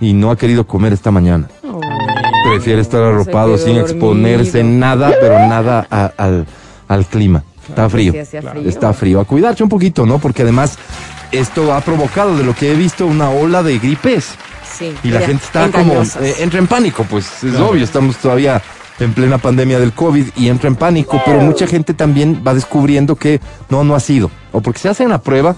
y 0.00 0.12
no 0.12 0.30
ha 0.30 0.36
querido 0.36 0.66
comer 0.66 0.92
esta 0.92 1.10
mañana. 1.10 1.48
Oh. 1.66 1.80
Prefiere 2.50 2.80
estar 2.80 3.02
arropado 3.02 3.56
sin 3.58 3.76
exponerse 3.76 4.62
nada, 4.64 5.12
pero 5.20 5.38
nada 5.46 5.86
a- 5.90 6.12
al, 6.16 6.46
al 6.88 7.06
clima. 7.06 7.42
Está 7.68 7.88
frío. 7.88 8.12
Sí, 8.12 8.18
hacía 8.18 8.42
frío. 8.42 8.68
Está 8.68 8.92
frío. 8.92 9.20
A 9.20 9.24
cuidarse 9.24 9.62
un 9.62 9.68
poquito, 9.70 10.04
¿no? 10.04 10.18
Porque 10.18 10.42
además 10.42 10.78
esto 11.32 11.72
ha 11.72 11.80
provocado, 11.80 12.36
de 12.36 12.44
lo 12.44 12.54
que 12.54 12.72
he 12.72 12.74
visto, 12.76 13.06
una 13.06 13.30
ola 13.30 13.62
de 13.62 13.78
gripes. 13.78 14.34
Sí, 14.76 14.92
Y 15.04 15.08
la 15.08 15.20
gente 15.20 15.44
está 15.44 15.70
como, 15.70 16.02
eh, 16.02 16.34
entra 16.40 16.58
en 16.58 16.66
pánico, 16.66 17.04
pues 17.08 17.44
es 17.44 17.54
obvio, 17.60 17.84
estamos 17.84 18.16
todavía 18.16 18.60
en 19.00 19.12
plena 19.12 19.38
pandemia 19.38 19.78
del 19.78 19.92
COVID 19.92 20.28
y 20.36 20.48
entra 20.48 20.68
en 20.68 20.76
pánico, 20.76 21.20
pero 21.24 21.40
mucha 21.40 21.66
gente 21.66 21.94
también 21.94 22.42
va 22.46 22.54
descubriendo 22.54 23.16
que 23.16 23.40
no, 23.68 23.84
no 23.84 23.94
ha 23.94 24.00
sido, 24.00 24.30
o 24.52 24.60
porque 24.60 24.78
se 24.78 24.88
hace 24.88 25.04
una 25.04 25.18
prueba, 25.18 25.56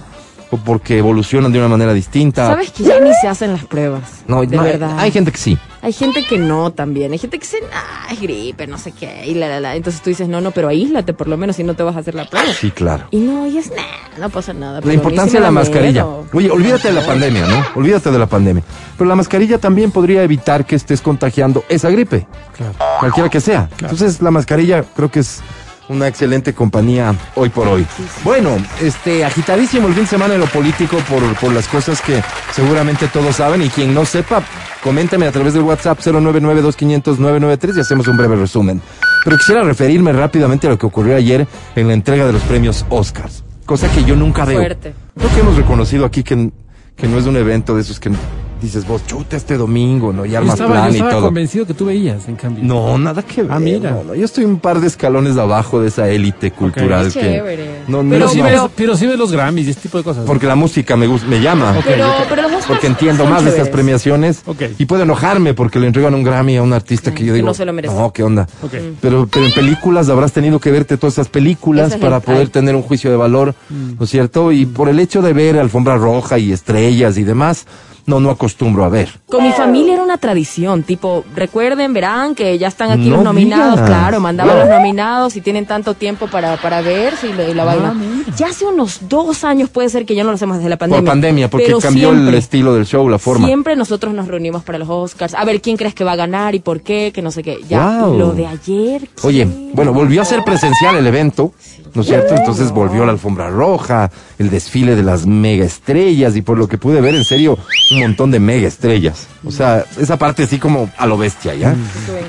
o 0.50 0.56
porque 0.56 0.98
evolucionan 0.98 1.52
de 1.52 1.58
una 1.58 1.68
manera 1.68 1.92
distinta. 1.92 2.46
Sabes 2.48 2.70
que 2.70 2.84
ya 2.84 3.00
ni 3.00 3.12
se 3.14 3.28
hacen 3.28 3.52
las 3.52 3.64
pruebas. 3.64 4.22
No, 4.28 4.42
de 4.42 4.56
no, 4.56 4.62
verdad. 4.62 4.96
Hay 4.98 5.10
gente 5.10 5.32
que 5.32 5.38
sí. 5.38 5.58
Hay 5.82 5.92
gente 5.92 6.24
que 6.24 6.38
no 6.38 6.72
también. 6.72 7.12
Hay 7.12 7.18
gente 7.18 7.38
que 7.38 7.44
dice, 7.44 7.58
ah, 7.72 8.08
es 8.12 8.20
gripe, 8.20 8.66
no 8.66 8.76
sé 8.78 8.92
qué. 8.92 9.24
Y 9.26 9.34
la, 9.34 9.48
la, 9.48 9.60
la. 9.60 9.76
Entonces 9.76 10.02
tú 10.02 10.10
dices, 10.10 10.28
no, 10.28 10.40
no, 10.40 10.50
pero 10.50 10.68
aíslate 10.68 11.12
por 11.14 11.28
lo 11.28 11.36
menos 11.36 11.56
si 11.56 11.62
no 11.64 11.74
te 11.74 11.82
vas 11.82 11.96
a 11.96 12.00
hacer 12.00 12.14
la 12.14 12.24
prueba. 12.28 12.46
Sí, 12.52 12.70
claro. 12.70 13.04
Y 13.10 13.18
no, 13.18 13.46
y 13.46 13.58
es, 13.58 13.70
nah, 13.70 14.18
no 14.20 14.28
pasa 14.30 14.52
nada. 14.52 14.80
La 14.82 14.92
importancia 14.94 15.38
de 15.38 15.44
la 15.44 15.50
mascarilla. 15.52 16.04
miedo. 16.04 16.26
Oye, 16.32 16.50
olvídate 16.50 16.88
de 16.88 16.94
la 16.94 17.06
pandemia, 17.06 17.46
¿no? 17.46 17.64
Olvídate 17.76 18.10
de 18.10 18.18
la 18.18 18.26
pandemia. 18.26 18.62
Pero 18.98 19.08
la 19.08 19.14
mascarilla 19.16 19.58
también 19.58 19.90
podría 19.90 20.22
evitar 20.22 20.64
que 20.64 20.74
estés 20.76 21.00
contagiando 21.00 21.64
esa 21.68 21.90
gripe, 21.90 22.26
Claro. 22.56 22.72
cualquiera 22.98 23.28
que 23.28 23.40
sea. 23.40 23.68
Entonces, 23.80 24.20
la 24.22 24.30
mascarilla 24.30 24.82
creo 24.82 25.10
que 25.10 25.20
es 25.20 25.40
una 25.88 26.09
excelente 26.09 26.55
compañía 26.55 27.14
hoy 27.35 27.49
por 27.49 27.69
hoy. 27.69 27.87
Bueno, 28.25 28.57
este 28.81 29.25
agitadísimo 29.25 29.88
el 29.88 29.95
fin 29.95 30.05
de 30.05 30.09
semana 30.09 30.35
en 30.35 30.40
lo 30.40 30.47
político 30.47 30.97
por, 31.09 31.23
por 31.37 31.52
las 31.52 31.69
cosas 31.69 32.00
que 32.00 32.23
seguramente 32.52 33.09
todos 33.09 33.37
saben 33.37 33.62
y 33.62 33.69
quien 33.69 33.95
no 33.95 34.05
sepa, 34.05 34.43
coméntame 34.83 35.26
a 35.26 35.33
través 35.33 35.55
del 35.55 35.62
WhatsApp 35.62 35.99
099-2500-993 36.00 37.76
y 37.76 37.81
hacemos 37.81 38.09
un 38.09 38.16
breve 38.16 38.37
resumen. 38.37 38.81
Pero 39.25 39.37
quisiera 39.38 39.62
referirme 39.62 40.12
rápidamente 40.12 40.66
a 40.66 40.71
lo 40.71 40.78
que 40.78 40.87
ocurrió 40.87 41.16
ayer 41.16 41.47
en 41.75 41.88
la 41.88 41.95
entrega 41.95 42.26
de 42.26 42.33
los 42.33 42.43
premios 42.43 42.85
Oscars, 42.88 43.45
cosa 43.64 43.90
que 43.90 44.05
yo 44.05 44.16
nunca 44.16 44.45
veo. 44.45 44.59
Fuerte. 44.59 44.95
Creo 45.16 45.31
que 45.31 45.40
hemos 45.40 45.57
reconocido 45.57 46.05
aquí 46.05 46.23
que, 46.23 46.50
que 46.97 47.09
no 47.09 47.19
es 47.19 47.26
un 47.26 47.37
evento 47.37 47.75
de 47.75 47.83
esos 47.83 47.99
que 47.99 48.11
dices 48.60 48.86
vos, 48.86 49.04
chuta 49.06 49.36
este 49.36 49.56
domingo, 49.56 50.12
¿no? 50.12 50.25
Y 50.26 50.30
Yo 50.30 50.38
armas 50.38 50.54
estaba, 50.54 50.68
yo 50.75 50.80
plan 50.80 50.90
y 50.92 50.94
estaba 50.94 51.10
todo. 51.12 51.22
convencido 51.22 51.66
que 51.66 51.75
tú 51.75 51.84
veías, 51.86 52.26
en 52.28 52.36
cambio. 52.36 52.64
No, 52.64 52.96
nada 52.98 53.22
que 53.22 53.42
ver. 53.42 53.52
Ah, 53.52 53.58
mira. 53.58 53.90
no, 53.90 54.04
no, 54.04 54.14
Yo 54.14 54.25
estoy 54.25 54.44
un 54.44 54.58
par 54.58 54.80
de 54.80 54.86
escalones 54.86 55.36
abajo 55.36 55.80
de 55.80 55.88
esa 55.88 56.08
élite 56.08 56.50
cultural 56.50 57.12
que. 57.12 57.20
chévere. 57.20 57.82
No, 57.88 58.02
no, 58.02 58.10
Pero, 58.10 58.25
no, 58.26 58.30
sí 58.30 58.38
no. 58.38 58.44
ves, 58.44 58.60
pero 58.75 58.96
sí 58.96 59.06
ves 59.06 59.18
los 59.18 59.30
Grammys 59.32 59.66
y 59.66 59.70
este 59.70 59.82
tipo 59.82 59.98
de 59.98 60.04
cosas. 60.04 60.25
Porque 60.26 60.46
la 60.46 60.54
música 60.56 60.96
me 60.96 61.06
gusta, 61.06 61.26
me 61.28 61.40
llama. 61.40 61.76
Pero, 61.84 62.06
pero 62.28 62.48
los 62.48 62.64
Porque 62.64 62.86
entiendo 62.86 63.26
más 63.26 63.44
de 63.44 63.50
estas 63.50 63.68
premiaciones. 63.68 64.42
Y 64.78 64.86
puedo 64.86 65.02
enojarme 65.02 65.54
porque 65.54 65.78
le 65.78 65.86
entregan 65.86 66.14
un 66.14 66.22
Grammy 66.22 66.56
a 66.56 66.62
un 66.62 66.72
artista 66.72 67.12
que 67.12 67.25
yo 67.25 67.32
que 67.32 67.36
digo. 67.36 67.46
no 67.48 67.54
se 67.54 67.64
lo 67.64 67.72
merece. 67.72 67.94
No, 67.94 68.12
¿qué 68.12 68.22
onda? 68.22 68.48
Ok. 68.62 68.72
Pero, 69.00 69.28
pero 69.30 69.46
en 69.46 69.52
películas 69.52 70.08
habrás 70.08 70.32
tenido 70.32 70.58
que 70.58 70.70
verte 70.70 70.96
todas 70.96 71.14
esas 71.14 71.28
películas 71.28 71.96
para 71.96 72.20
poder 72.20 72.40
ay. 72.42 72.46
tener 72.48 72.75
un 72.75 72.82
juicio 72.82 73.10
de 73.10 73.16
valor, 73.16 73.54
Mm. 73.68 73.96
¿no 73.98 74.04
es 74.04 74.10
cierto? 74.10 74.52
Y 74.52 74.64
por 74.66 74.88
el 74.88 74.98
hecho 74.98 75.20
de 75.22 75.32
ver 75.32 75.58
alfombra 75.58 75.96
roja 75.96 76.38
y 76.38 76.52
estrellas 76.52 77.18
y 77.18 77.25
demás, 77.25 77.66
no, 78.06 78.20
no 78.20 78.30
acostumbro 78.30 78.84
a 78.84 78.88
ver. 78.88 79.08
Con 79.28 79.42
mi 79.42 79.52
familia 79.52 79.94
era 79.94 80.02
una 80.02 80.18
tradición, 80.18 80.82
tipo, 80.82 81.25
recuerden, 81.34 81.92
verán 81.92 82.34
que 82.34 82.56
ya 82.58 82.68
están 82.68 82.90
aquí 82.90 83.08
No 83.08 83.16
los 83.16 83.25
nominados, 83.25 83.75
digas. 83.75 83.88
claro, 83.88 84.20
mandaban 84.20 84.58
los 84.58 84.68
nominados 84.68 85.36
y 85.36 85.40
tienen 85.40 85.66
tanto 85.66 85.94
tiempo 85.94 86.26
para, 86.28 86.56
para 86.56 86.80
ver 86.80 87.16
si 87.16 87.32
la, 87.32 87.48
y 87.48 87.54
la 87.54 87.66
Ah. 87.66 87.94
Ya 88.36 88.46
hace 88.46 88.64
unos 88.64 89.08
dos 89.08 89.42
años 89.44 89.68
puede 89.70 89.88
ser 89.88 90.06
que 90.06 90.14
ya 90.14 90.22
no 90.22 90.30
lo 90.30 90.36
hacemos 90.36 90.58
desde 90.58 90.68
la 90.70 90.76
pandemia. 90.78 91.02
Por 91.02 91.08
pandemia, 91.10 91.50
porque 91.50 91.66
pero 91.66 91.80
cambió 91.80 92.10
el 92.10 92.16
siempre, 92.18 92.38
estilo 92.38 92.75
del 92.75 92.86
show, 92.86 93.08
la 93.08 93.18
forma. 93.18 93.46
Siempre 93.46 93.76
nosotros 93.76 94.14
nos 94.14 94.28
reunimos 94.28 94.62
para 94.62 94.78
los 94.78 94.88
Oscars, 94.88 95.34
a 95.34 95.44
ver 95.44 95.60
quién 95.60 95.76
crees 95.76 95.94
que 95.94 96.04
va 96.04 96.12
a 96.12 96.16
ganar 96.16 96.54
y 96.54 96.60
por 96.60 96.80
qué, 96.80 97.10
que 97.12 97.22
no 97.22 97.30
sé 97.30 97.42
qué. 97.42 97.58
Ya, 97.68 98.02
lo 98.02 98.32
de 98.32 98.46
ayer. 98.46 99.08
Oye, 99.25 99.46
bueno, 99.72 99.92
volvió 99.92 100.22
a 100.22 100.25
ser 100.25 100.44
presencial 100.44 100.96
el 100.96 101.06
evento, 101.06 101.52
¿no 101.94 102.02
es 102.02 102.08
cierto? 102.08 102.34
Entonces 102.34 102.70
volvió 102.70 103.04
la 103.04 103.12
alfombra 103.12 103.50
roja, 103.50 104.10
el 104.38 104.48
desfile 104.48 104.94
de 104.94 105.02
las 105.02 105.26
mega 105.26 105.64
estrellas 105.64 106.36
y 106.36 106.42
por 106.42 106.56
lo 106.56 106.68
que 106.68 106.78
pude 106.78 107.00
ver, 107.00 107.14
en 107.14 107.25
serio, 107.25 107.58
un 107.96 108.08
montón 108.10 108.30
de 108.30 108.40
mega 108.40 108.68
estrellas. 108.68 109.26
O 109.44 109.50
sea, 109.50 109.84
esa 109.98 110.16
parte 110.16 110.44
así 110.44 110.58
como 110.58 110.90
a 110.96 111.06
lo 111.06 111.16
bestia, 111.16 111.54
¿ya? 111.54 111.74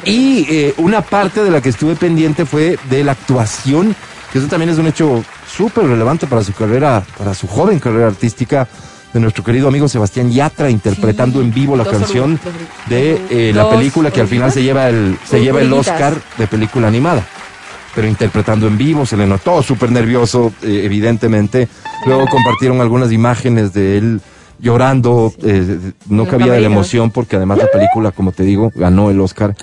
Y 0.06 0.46
eh, 0.50 0.74
una 0.78 1.02
parte 1.02 1.44
de 1.44 1.52
la 1.52 1.62
que 1.62 1.70
estuve 1.70 1.96
pendiente 1.96 2.46
fue 2.46 2.78
de 2.90 3.04
la 3.04 3.14
actuación, 3.14 3.96
que 4.32 4.40
eso 4.40 4.48
también 4.48 4.70
es 4.70 4.78
un 4.78 4.88
hecho 4.88 5.24
súper 5.50 5.86
relevante 5.86 6.28
para 6.28 6.44
su 6.44 6.54
carrera, 6.54 7.04
para 7.18 7.34
su 7.34 7.48
joven 7.48 7.80
carrera 7.80 8.08
artística 8.08 8.68
de 9.14 9.20
nuestro 9.20 9.44
querido 9.44 9.68
amigo 9.68 9.88
Sebastián 9.88 10.32
Yatra 10.32 10.70
interpretando 10.70 11.42
en 11.42 11.54
vivo 11.54 11.76
la 11.76 11.86
canción 11.86 12.40
de 12.88 13.22
eh, 13.30 13.52
la 13.54 13.70
película 13.70 14.12
que 14.12 14.22
al 14.22 14.28
final 14.28 14.52
se 14.52 14.64
lleva 14.64 14.90
el 14.90 15.18
se 15.26 15.42
lleva 15.42 15.62
el. 15.62 15.74
Oscar 15.74 16.16
de 16.38 16.48
película 16.48 16.88
animada. 16.88 17.26
Pero 17.96 18.08
interpretando 18.08 18.68
en 18.68 18.78
vivo, 18.78 19.08
se 19.08 19.18
le 19.18 19.26
notó 19.26 19.64
súper 19.64 19.92
nervioso, 19.92 20.54
eh, 20.62 20.82
evidentemente. 20.84 21.68
Luego 22.06 22.28
compartieron 22.28 22.80
algunas 22.80 23.12
imágenes 23.12 23.74
de 23.74 23.98
él 23.98 24.22
llorando, 24.60 25.34
eh, 25.44 25.80
no 26.10 26.24
Los 26.24 26.30
cabía 26.30 26.54
de 26.54 26.62
la 26.62 26.68
emoción 26.68 27.12
porque 27.12 27.36
además 27.36 27.58
la 27.60 27.68
película, 27.68 28.12
como 28.12 28.32
te 28.32 28.44
digo, 28.44 28.72
ganó 28.76 29.10
el 29.10 29.20
Oscar. 29.20 29.56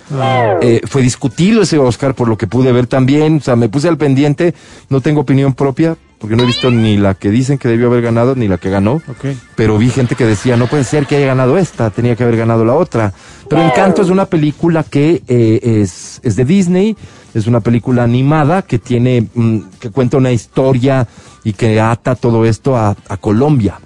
Eh, 0.61 0.81
fue 0.87 1.03
discutido 1.03 1.63
ese 1.63 1.79
Oscar 1.79 2.15
por 2.15 2.29
lo 2.29 2.39
que 2.39 2.47
pude 2.47 2.73
ver 2.73 2.87
también, 2.87 3.39
o 3.39 3.41
sea, 3.41 3.57
me 3.57 3.69
puse 3.69 3.89
al 3.89 3.99
pendiente, 3.99 4.55
no 4.89 5.01
tengo 5.01 5.23
opinión 5.23 5.55
propia 5.55 5.97
porque 6.25 6.37
no 6.37 6.45
he 6.45 6.47
visto 6.47 6.71
ni 6.71 6.97
la 6.97 7.13
que 7.13 7.31
dicen 7.31 7.59
que 7.59 7.69
debió 7.69 7.89
haber 7.89 8.01
ganado 8.01 8.35
ni 8.35 8.49
la 8.49 8.57
que 8.57 8.71
ganó. 8.71 8.95
Ok. 8.95 9.37
Pero 9.57 9.77
vi 9.77 9.91
gente 9.91 10.15
que 10.15 10.25
decía, 10.25 10.57
no 10.57 10.69
puede 10.69 10.85
ser 10.85 11.05
que 11.07 11.17
haya 11.17 11.27
ganado 11.27 11.59
esta, 11.59 11.91
tenía 11.91 12.17
que 12.17 12.23
haber 12.23 12.39
ganado 12.39 12.65
la 12.65 12.73
otra. 12.73 13.13
Pero 13.47 13.63
Encanto 13.63 14.01
es 14.01 14.09
una 14.09 14.25
película 14.25 14.85
que 14.85 15.23
eh, 15.29 15.61
es, 15.63 16.21
es 16.23 16.37
de 16.37 16.47
Disney, 16.47 16.97
es 17.35 17.47
una 17.47 17.61
película 17.61 18.05
animada 18.05 18.63
que 18.63 18.79
tiene, 18.79 19.27
mm, 19.35 19.59
que 19.79 19.91
cuenta 19.91 20.17
una 20.17 20.33
historia 20.33 21.07
y 21.45 21.53
que 21.53 21.79
ata 21.79 22.15
todo 22.15 22.47
esto 22.47 22.75
a, 22.75 22.97
a 23.09 23.17
Colombia, 23.19 23.79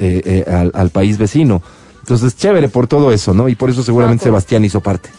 eh, 0.00 0.44
eh, 0.46 0.50
al, 0.50 0.72
al 0.74 0.90
país 0.90 1.18
vecino. 1.18 1.62
Entonces, 2.00 2.36
chévere 2.36 2.68
por 2.68 2.88
todo 2.88 3.12
eso, 3.12 3.34
¿no? 3.34 3.48
Y 3.48 3.54
por 3.54 3.70
eso 3.70 3.82
seguramente. 3.82 4.24
Sebastián 4.24 4.64
hizo 4.64 4.80
parte. 4.80 5.10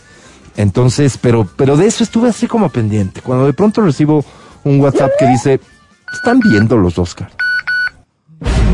Entonces, 0.58 1.18
pero, 1.18 1.48
pero 1.56 1.78
de 1.78 1.86
eso 1.88 2.04
estuve 2.04 2.30
así 2.30 2.48
como 2.48 2.70
pendiente. 2.70 3.22
Cuando 3.22 3.46
de 3.46 3.54
pronto 3.54 3.82
recibo 3.82 4.26
un 4.64 4.82
WhatsApp 4.82 5.12
que 5.18 5.28
dice, 5.28 5.60
¿están 6.12 6.40
viendo 6.40 6.76
los 6.78 7.00
Oscars? 7.00 7.34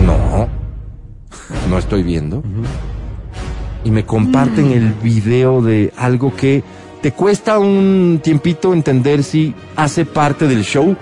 No, 0.06 0.48
no 1.70 1.78
estoy 1.78 2.04
viendo. 2.04 2.42
Y 3.84 3.92
me 3.92 4.06
comparten 4.06 4.72
el 4.72 4.94
video 4.94 5.62
de 5.62 5.94
algo 5.98 6.36
que 6.36 6.64
te 7.02 7.12
cuesta 7.12 7.60
un 7.60 8.20
tiempito 8.24 8.74
entender 8.74 9.24
si 9.24 9.54
hace 9.76 10.06
parte 10.06 10.48
del 10.48 10.64
show 10.64 10.96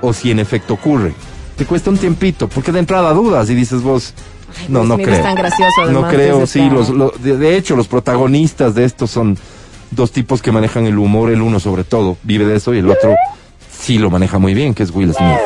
o 0.00 0.12
si 0.12 0.30
en 0.30 0.38
efecto 0.40 0.74
ocurre. 0.74 1.12
Te 1.60 1.66
cuesta 1.66 1.90
un 1.90 1.98
tiempito, 1.98 2.48
porque 2.48 2.72
de 2.72 2.78
entrada 2.78 3.12
dudas 3.12 3.50
y 3.50 3.54
dices 3.54 3.82
vos, 3.82 4.14
Ay, 4.60 4.66
no, 4.70 4.80
Will 4.80 4.88
no 4.88 4.96
creo. 4.96 5.14
es 5.14 5.22
tan 5.22 5.34
gracioso, 5.34 5.90
no 5.90 6.08
creo, 6.08 6.46
sí, 6.46 6.70
los, 6.70 6.88
lo- 6.88 7.12
de, 7.22 7.36
de 7.36 7.54
hecho 7.58 7.76
los 7.76 7.86
protagonistas 7.86 8.74
de 8.74 8.86
esto 8.86 9.06
son 9.06 9.36
dos 9.90 10.10
tipos 10.10 10.40
que 10.40 10.52
manejan 10.52 10.86
el 10.86 10.96
humor, 10.96 11.30
el 11.30 11.42
uno 11.42 11.60
sobre 11.60 11.84
todo 11.84 12.16
vive 12.22 12.46
de 12.46 12.56
eso 12.56 12.72
y 12.72 12.78
el 12.78 12.88
otro 12.88 13.14
sí 13.70 13.98
lo 13.98 14.08
maneja 14.08 14.38
muy 14.38 14.54
bien, 14.54 14.72
que 14.72 14.84
es 14.84 14.90
Will 14.90 15.12
Smith. 15.12 15.36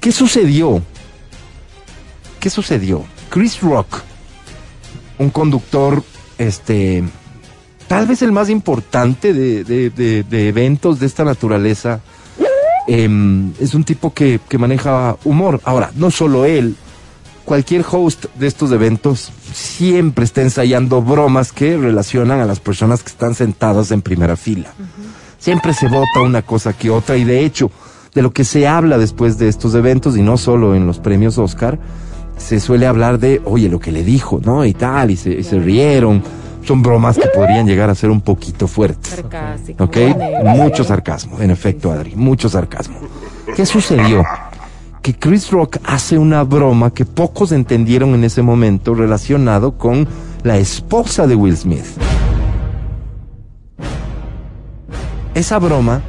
¿Qué 0.00 0.12
sucedió? 0.12 0.80
¿Qué 2.38 2.48
sucedió? 2.48 3.02
Chris 3.28 3.60
Rock, 3.62 3.98
un 5.18 5.30
conductor, 5.30 6.04
este, 6.38 7.02
tal 7.88 8.06
vez 8.06 8.22
el 8.22 8.30
más 8.30 8.48
importante 8.48 9.32
de, 9.34 9.64
de- 9.64 9.90
de- 9.90 10.22
de 10.22 10.48
eventos 10.48 11.00
de 11.00 11.06
esta 11.06 11.24
naturaleza, 11.24 11.98
em, 12.86 13.52
es 13.60 13.74
un 13.74 13.84
tipo 13.84 14.12
que, 14.12 14.40
que 14.48 14.58
maneja 14.58 15.16
humor. 15.24 15.60
Ahora, 15.64 15.90
no 15.94 16.10
solo 16.10 16.44
él, 16.44 16.76
cualquier 17.44 17.84
host 17.90 18.26
de 18.36 18.46
estos 18.46 18.72
eventos 18.72 19.32
siempre 19.52 20.24
está 20.24 20.42
ensayando 20.42 21.02
bromas 21.02 21.52
que 21.52 21.76
relacionan 21.76 22.40
a 22.40 22.46
las 22.46 22.60
personas 22.60 23.02
que 23.02 23.10
están 23.10 23.34
sentadas 23.34 23.90
en 23.90 24.02
primera 24.02 24.36
fila. 24.36 24.72
Siempre 25.38 25.74
se 25.74 25.88
vota 25.88 26.20
una 26.24 26.42
cosa 26.42 26.72
que 26.72 26.90
otra 26.90 27.16
y 27.16 27.24
de 27.24 27.44
hecho, 27.44 27.70
de 28.14 28.22
lo 28.22 28.32
que 28.32 28.44
se 28.44 28.68
habla 28.68 28.98
después 28.98 29.38
de 29.38 29.48
estos 29.48 29.74
eventos 29.74 30.16
y 30.16 30.22
no 30.22 30.36
solo 30.36 30.74
en 30.74 30.86
los 30.86 30.98
premios 30.98 31.38
Oscar, 31.38 31.78
se 32.36 32.60
suele 32.60 32.86
hablar 32.86 33.18
de, 33.18 33.40
oye, 33.44 33.68
lo 33.68 33.80
que 33.80 33.92
le 33.92 34.04
dijo, 34.04 34.40
¿no? 34.44 34.64
Y 34.64 34.74
tal, 34.74 35.10
y 35.10 35.16
se, 35.16 35.30
y 35.30 35.42
se 35.42 35.58
rieron. 35.58 36.22
Son 36.64 36.82
bromas 36.82 37.18
que 37.18 37.28
podrían 37.28 37.66
llegar 37.66 37.90
a 37.90 37.94
ser 37.94 38.10
un 38.10 38.20
poquito 38.20 38.68
fuertes. 38.68 39.14
Sarcástico, 39.14 39.84
¿Ok? 39.84 39.96
Mucho 40.44 40.84
sarcasmo, 40.84 41.40
en 41.40 41.50
efecto, 41.50 41.90
Adri, 41.90 42.14
mucho 42.14 42.48
sarcasmo. 42.48 42.98
¿Qué 43.56 43.66
sucedió? 43.66 44.24
Que 45.02 45.14
Chris 45.14 45.50
Rock 45.50 45.78
hace 45.84 46.16
una 46.16 46.44
broma 46.44 46.94
que 46.94 47.04
pocos 47.04 47.50
entendieron 47.50 48.14
en 48.14 48.22
ese 48.22 48.42
momento 48.42 48.94
relacionado 48.94 49.76
con 49.76 50.06
la 50.44 50.58
esposa 50.58 51.26
de 51.26 51.34
Will 51.34 51.56
Smith. 51.56 51.84
Esa 55.34 55.58
broma 55.58 56.02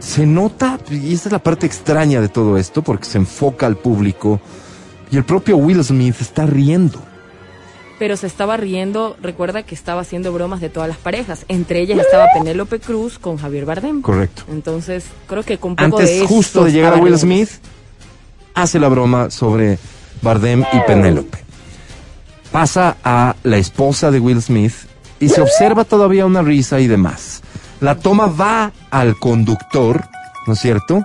se 0.00 0.26
nota, 0.26 0.80
y 0.90 1.14
esta 1.14 1.28
es 1.28 1.32
la 1.32 1.38
parte 1.38 1.66
extraña 1.66 2.20
de 2.20 2.28
todo 2.28 2.58
esto, 2.58 2.82
porque 2.82 3.04
se 3.04 3.18
enfoca 3.18 3.66
al 3.66 3.76
público, 3.76 4.40
y 5.12 5.16
el 5.16 5.24
propio 5.24 5.56
Will 5.58 5.84
Smith 5.84 6.16
está 6.20 6.46
riendo. 6.46 6.98
Pero 8.02 8.16
se 8.16 8.26
estaba 8.26 8.56
riendo, 8.56 9.16
recuerda 9.22 9.62
que 9.62 9.76
estaba 9.76 10.00
haciendo 10.00 10.32
bromas 10.32 10.60
de 10.60 10.68
todas 10.68 10.88
las 10.88 10.98
parejas. 10.98 11.44
Entre 11.46 11.78
ellas 11.78 12.00
estaba 12.00 12.26
Penélope 12.34 12.80
Cruz 12.80 13.16
con 13.16 13.36
Javier 13.36 13.64
Bardem. 13.64 14.02
Correcto. 14.02 14.42
Entonces, 14.50 15.04
creo 15.28 15.44
que 15.44 15.58
con 15.58 15.76
poco 15.76 15.98
de 15.98 16.02
Antes 16.02 16.10
eso 16.16 16.26
justo 16.26 16.64
de 16.64 16.72
llegar 16.72 16.94
a 16.94 16.96
Will. 16.96 17.16
Smith, 17.16 17.48
hace 18.54 18.80
la 18.80 18.88
broma 18.88 19.30
sobre 19.30 19.78
Bardem 20.20 20.64
y 20.72 20.80
Penélope. 20.84 21.38
Pasa 22.50 22.96
a 23.04 23.36
la 23.44 23.56
esposa 23.58 24.10
de 24.10 24.18
Will 24.18 24.42
Smith 24.42 24.74
y 25.20 25.28
se 25.28 25.40
observa 25.40 25.84
todavía 25.84 26.26
una 26.26 26.42
risa 26.42 26.80
y 26.80 26.88
demás. 26.88 27.40
La 27.78 27.94
toma 27.94 28.26
va 28.26 28.72
al 28.90 29.16
conductor, 29.16 30.02
¿no 30.48 30.54
es 30.54 30.58
cierto? 30.58 31.04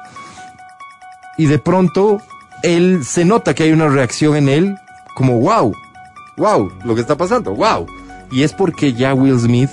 Y 1.37 1.45
de 1.45 1.59
pronto 1.59 2.23
él 2.63 3.05
se 3.05 3.23
nota 3.23 3.53
que 3.53 3.61
hay 3.61 3.71
una 3.71 3.87
reacción 3.87 4.35
en 4.35 4.49
él 4.49 4.75
como 5.13 5.39
wow, 5.39 5.75
wow, 6.37 6.71
lo 6.83 6.95
que 6.95 7.01
está 7.01 7.15
pasando, 7.17 7.53
wow. 7.55 7.85
Y 8.31 8.43
es 8.43 8.53
porque 8.53 8.93
ya 8.93 9.13
Will 9.13 9.39
Smith 9.39 9.69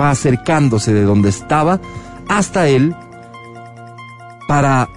va 0.00 0.10
acercándose 0.10 0.92
de 0.92 1.02
donde 1.04 1.28
estaba 1.28 1.80
hasta 2.28 2.66
él 2.68 2.94
para 4.48 4.88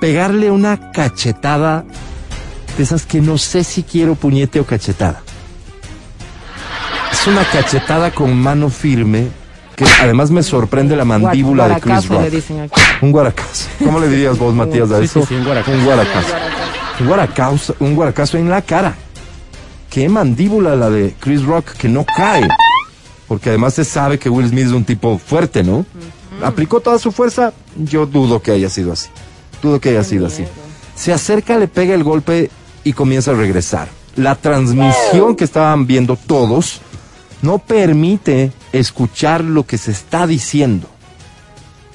pegarle 0.00 0.50
una 0.50 0.90
cachetada 0.92 1.84
de 2.76 2.82
esas 2.82 3.06
que 3.06 3.20
no 3.20 3.38
sé 3.38 3.64
si 3.64 3.82
quiero 3.82 4.14
puñete 4.14 4.58
o 4.60 4.66
cachetada. 4.66 5.22
Es 7.12 7.26
una 7.26 7.44
cachetada 7.44 8.10
con 8.10 8.34
mano 8.36 8.68
firme 8.68 9.28
que 9.76 9.84
además 10.00 10.30
me 10.30 10.42
sorprende 10.42 10.96
la 10.96 11.04
mandíbula 11.04 11.68
de 11.68 11.80
Chris 11.80 12.08
Rock. 12.08 12.22
le 12.22 12.30
dicen 12.30 12.60
aquí. 12.60 12.80
Un 13.00 13.12
guaracazo. 13.12 13.68
¿Cómo 13.78 14.00
le 14.00 14.08
dirías 14.08 14.38
vos, 14.38 14.52
Matías, 14.54 14.90
a 14.90 14.98
Sí, 14.98 15.04
eso? 15.04 15.20
sí, 15.20 15.26
sí, 15.28 15.34
un 15.36 15.44
guaracazo. 15.44 15.72
Un 15.78 15.84
guaracazo. 15.84 16.34
Un 17.00 17.06
guaracazo, 17.06 17.76
un 17.80 17.94
guaracazo 17.94 18.38
en 18.38 18.50
la 18.50 18.62
cara. 18.62 18.94
Qué 19.92 20.08
mandíbula 20.08 20.74
la 20.74 20.88
de 20.88 21.14
Chris 21.20 21.44
Rock 21.44 21.72
que 21.72 21.86
no 21.86 22.06
cae. 22.06 22.48
Porque 23.28 23.50
además 23.50 23.74
se 23.74 23.84
sabe 23.84 24.18
que 24.18 24.30
Will 24.30 24.48
Smith 24.48 24.66
es 24.66 24.72
un 24.72 24.84
tipo 24.84 25.18
fuerte, 25.18 25.62
¿no? 25.62 25.84
Aplicó 26.42 26.80
toda 26.80 26.98
su 26.98 27.12
fuerza. 27.12 27.52
Yo 27.76 28.06
dudo 28.06 28.40
que 28.40 28.52
haya 28.52 28.70
sido 28.70 28.92
así. 28.92 29.10
Dudo 29.62 29.80
que 29.80 29.90
haya 29.90 30.02
sido 30.02 30.26
así. 30.26 30.46
Se 30.94 31.12
acerca, 31.12 31.58
le 31.58 31.68
pega 31.68 31.94
el 31.94 32.04
golpe 32.04 32.50
y 32.84 32.94
comienza 32.94 33.32
a 33.32 33.34
regresar. 33.34 33.88
La 34.16 34.34
transmisión 34.34 35.36
que 35.36 35.44
estaban 35.44 35.86
viendo 35.86 36.16
todos 36.16 36.80
no 37.42 37.58
permite 37.58 38.50
escuchar 38.72 39.44
lo 39.44 39.66
que 39.66 39.76
se 39.76 39.90
está 39.90 40.26
diciendo 40.26 40.88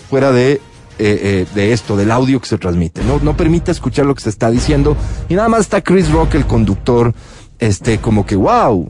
fuera 0.07 0.31
de, 0.31 0.53
eh, 0.53 0.59
eh, 0.99 1.45
de 1.55 1.73
esto, 1.73 1.97
del 1.97 2.11
audio 2.11 2.39
que 2.39 2.47
se 2.47 2.59
transmite. 2.59 3.03
No, 3.03 3.19
no 3.19 3.35
permite 3.35 3.71
escuchar 3.71 4.05
lo 4.05 4.13
que 4.13 4.21
se 4.21 4.29
está 4.29 4.51
diciendo. 4.51 4.95
Y 5.29 5.33
nada 5.33 5.49
más 5.49 5.61
está 5.61 5.81
Chris 5.81 6.11
Rock, 6.11 6.35
el 6.35 6.45
conductor, 6.45 7.13
este, 7.59 7.99
como 7.99 8.25
que 8.25 8.35
wow. 8.35 8.87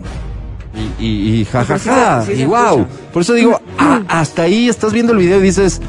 Y, 1.00 1.04
y, 1.04 1.40
y 1.40 1.46
ja, 1.46 1.64
ja, 1.64 1.80
ja, 1.80 2.26
y 2.32 2.46
wow. 2.46 2.86
Por 3.12 3.22
eso 3.24 3.34
digo, 3.34 3.60
ah, 3.80 4.02
hasta 4.08 4.44
ahí 4.44 4.70
estás 4.70 4.94
viendo 4.94 5.14
el 5.14 5.20
video 5.20 5.40
y 5.40 5.44
dices, 5.44 5.82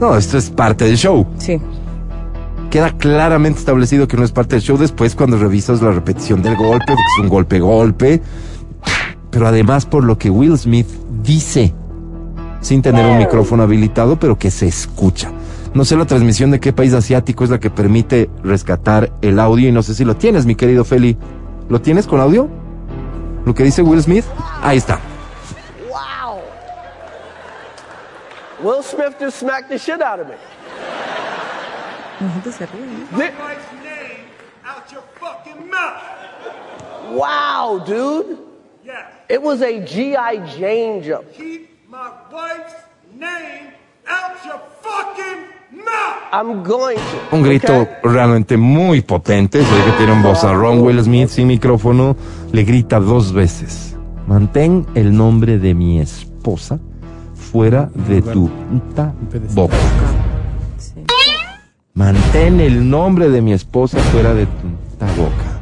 no, 0.00 0.16
esto 0.16 0.38
es 0.38 0.50
parte 0.50 0.84
del 0.84 0.96
show. 0.96 1.26
Sí. 1.38 1.60
Queda 2.70 2.96
claramente 2.96 3.58
establecido 3.58 4.06
que 4.06 4.16
no 4.16 4.24
es 4.24 4.32
parte 4.32 4.56
del 4.56 4.62
show 4.62 4.76
después 4.76 5.14
cuando 5.14 5.38
revisas 5.38 5.82
la 5.82 5.92
repetición 5.92 6.42
del 6.42 6.56
golpe, 6.56 6.84
porque 6.86 7.02
es 7.16 7.22
un 7.22 7.28
golpe-golpe. 7.28 8.22
Pero 9.30 9.48
además 9.48 9.86
por 9.86 10.04
lo 10.04 10.18
que 10.18 10.30
Will 10.30 10.56
Smith 10.58 10.86
dice, 11.22 11.74
sin 12.60 12.82
tener 12.82 13.06
un 13.06 13.18
micrófono 13.18 13.62
habilitado, 13.62 14.18
pero 14.18 14.38
que 14.38 14.50
se 14.50 14.66
escucha. 14.66 15.30
No 15.74 15.84
sé 15.84 15.96
la 15.96 16.06
transmisión 16.06 16.50
de 16.50 16.60
qué 16.60 16.72
país 16.72 16.92
asiático 16.94 17.44
es 17.44 17.50
la 17.50 17.60
que 17.60 17.70
permite 17.70 18.30
rescatar 18.42 19.12
el 19.20 19.38
audio 19.38 19.68
y 19.68 19.72
no 19.72 19.82
sé 19.82 19.94
si 19.94 20.04
lo 20.04 20.16
tienes, 20.16 20.46
mi 20.46 20.54
querido 20.54 20.84
Feli. 20.84 21.16
¿Lo 21.68 21.80
tienes 21.80 22.06
con 22.06 22.20
audio? 22.20 22.48
¿Lo 23.44 23.54
que 23.54 23.64
dice 23.64 23.82
Will 23.82 24.02
Smith? 24.02 24.24
Ahí 24.62 24.78
está. 24.78 24.98
Wow. 25.88 26.40
Will 28.62 28.82
Smith 28.82 29.16
just 29.20 29.38
smacked 29.38 29.68
the 29.68 29.78
shit 29.78 30.00
out 30.00 30.20
of 30.20 30.28
me. 30.28 30.34
La 32.20 32.28
gente 32.32 32.52
se 32.52 32.66
ríe. 32.66 33.06
¿no? 33.10 33.18
Thi- 33.18 33.24
wife's 33.38 33.72
name 33.82 34.24
out 34.64 34.90
your 34.92 35.02
fucking 35.20 35.68
mouth. 35.68 36.02
wow, 37.12 37.82
dude. 37.84 38.38
Yes. 38.84 39.04
It 39.28 39.42
was 39.42 39.60
a 39.62 39.80
G.I. 39.84 40.46
Jane 40.56 41.02
jump. 41.02 41.30
Keep 41.34 41.68
my 41.90 42.10
wife's 42.32 42.74
name 43.12 43.72
out 44.06 44.36
your 44.44 44.60
fucking 44.80 45.40
mouth. 45.40 45.55
I'm 46.32 46.62
going 46.62 46.96
to. 46.96 47.36
Un 47.36 47.42
grito 47.42 47.80
okay? 47.80 47.94
realmente 48.02 48.56
muy 48.56 49.00
potente. 49.00 49.62
Se 49.62 49.74
ve 49.74 49.84
que 49.84 49.92
tiene 49.92 50.12
un 50.12 50.22
vozarrón. 50.22 50.80
Will 50.82 51.02
Smith 51.02 51.28
sin 51.28 51.46
micrófono 51.46 52.16
le 52.52 52.64
grita 52.64 53.00
dos 53.00 53.32
veces. 53.32 53.96
Mantén 54.26 54.86
el 54.94 55.16
nombre 55.16 55.58
de 55.58 55.74
mi 55.74 56.00
esposa 56.00 56.78
fuera 57.34 57.90
de 58.08 58.22
tu 58.22 58.48
puta 58.48 59.14
boca. 59.54 59.76
Sí. 60.78 61.04
Mantén 61.94 62.60
el 62.60 62.88
nombre 62.88 63.30
de 63.30 63.40
mi 63.40 63.52
esposa 63.52 63.98
fuera 63.98 64.34
de 64.34 64.46
tu 64.46 64.68
puta 64.68 65.06
boca. 65.16 65.56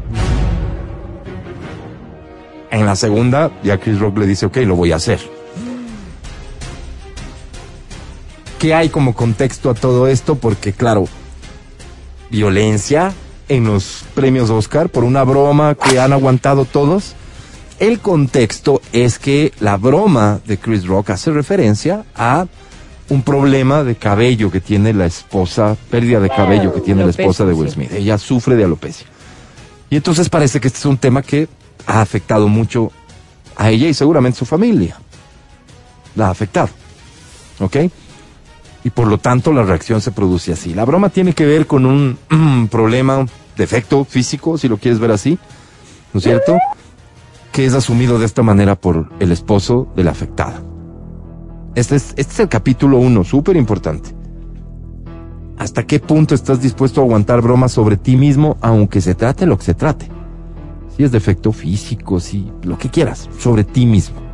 En 2.70 2.86
la 2.86 2.96
segunda, 2.96 3.52
ya 3.62 3.78
Chris 3.78 4.00
Rock 4.00 4.18
le 4.18 4.26
dice, 4.26 4.46
ok, 4.46 4.56
lo 4.66 4.74
voy 4.74 4.90
a 4.90 4.96
hacer. 4.96 5.33
¿Qué 8.58 8.74
hay 8.74 8.88
como 8.88 9.14
contexto 9.14 9.70
a 9.70 9.74
todo 9.74 10.06
esto? 10.06 10.36
Porque 10.36 10.72
claro, 10.72 11.06
violencia 12.30 13.12
en 13.48 13.64
los 13.64 14.04
premios 14.14 14.50
Oscar 14.50 14.88
por 14.88 15.04
una 15.04 15.22
broma 15.24 15.74
que 15.74 15.98
han 15.98 16.12
aguantado 16.12 16.64
todos. 16.64 17.14
El 17.78 18.00
contexto 18.00 18.80
es 18.92 19.18
que 19.18 19.52
la 19.60 19.76
broma 19.76 20.40
de 20.46 20.58
Chris 20.58 20.86
Rock 20.86 21.10
hace 21.10 21.32
referencia 21.32 22.04
a 22.14 22.46
un 23.08 23.22
problema 23.22 23.82
de 23.82 23.96
cabello 23.96 24.50
que 24.50 24.60
tiene 24.60 24.92
la 24.94 25.06
esposa, 25.06 25.76
pérdida 25.90 26.20
de 26.20 26.30
cabello 26.30 26.72
que 26.72 26.80
tiene 26.80 27.04
la 27.04 27.10
esposa 27.10 27.44
de 27.44 27.52
Will 27.52 27.68
sí. 27.68 27.74
Smith. 27.74 27.92
Ella 27.92 28.16
sufre 28.16 28.56
de 28.56 28.64
alopecia. 28.64 29.06
Y 29.90 29.96
entonces 29.96 30.28
parece 30.28 30.60
que 30.60 30.68
este 30.68 30.78
es 30.78 30.86
un 30.86 30.96
tema 30.96 31.22
que 31.22 31.48
ha 31.86 32.00
afectado 32.00 32.48
mucho 32.48 32.90
a 33.56 33.70
ella 33.70 33.88
y 33.88 33.94
seguramente 33.94 34.38
su 34.38 34.46
familia. 34.46 34.96
La 36.16 36.28
ha 36.28 36.30
afectado. 36.30 36.70
¿Ok? 37.60 37.76
Y 38.84 38.90
por 38.90 39.08
lo 39.08 39.18
tanto 39.18 39.52
la 39.52 39.62
reacción 39.62 40.00
se 40.02 40.12
produce 40.12 40.52
así. 40.52 40.74
La 40.74 40.84
broma 40.84 41.08
tiene 41.08 41.32
que 41.32 41.46
ver 41.46 41.66
con 41.66 41.86
un 41.86 42.68
problema, 42.70 43.26
defecto 43.56 44.04
físico, 44.04 44.58
si 44.58 44.68
lo 44.68 44.76
quieres 44.76 45.00
ver 45.00 45.10
así, 45.10 45.38
¿no 46.12 46.18
es 46.18 46.24
cierto? 46.24 46.58
Que 47.50 47.64
es 47.64 47.74
asumido 47.74 48.18
de 48.18 48.26
esta 48.26 48.42
manera 48.42 48.76
por 48.76 49.08
el 49.20 49.32
esposo 49.32 49.88
de 49.96 50.04
la 50.04 50.10
afectada. 50.10 50.62
Este 51.74 51.96
es, 51.96 52.10
este 52.16 52.32
es 52.34 52.40
el 52.40 52.48
capítulo 52.48 52.98
uno, 52.98 53.24
súper 53.24 53.56
importante. 53.56 54.10
¿Hasta 55.56 55.86
qué 55.86 55.98
punto 55.98 56.34
estás 56.34 56.60
dispuesto 56.60 57.00
a 57.00 57.04
aguantar 57.04 57.40
bromas 57.40 57.72
sobre 57.72 57.96
ti 57.96 58.16
mismo, 58.16 58.58
aunque 58.60 59.00
se 59.00 59.14
trate 59.14 59.46
lo 59.46 59.56
que 59.56 59.64
se 59.64 59.74
trate? 59.74 60.08
Si 60.94 61.04
es 61.04 61.10
defecto 61.10 61.52
físico, 61.52 62.20
si 62.20 62.52
lo 62.62 62.76
que 62.76 62.90
quieras, 62.90 63.30
sobre 63.38 63.64
ti 63.64 63.86
mismo 63.86 64.33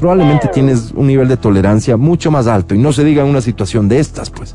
probablemente 0.00 0.48
tienes 0.48 0.92
un 0.96 1.06
nivel 1.06 1.28
de 1.28 1.36
tolerancia 1.36 1.98
mucho 1.98 2.30
más 2.30 2.46
alto 2.46 2.74
y 2.74 2.78
no 2.78 2.90
se 2.90 3.04
diga 3.04 3.22
en 3.22 3.28
una 3.28 3.42
situación 3.42 3.86
de 3.86 4.00
estas, 4.00 4.30
pues, 4.30 4.54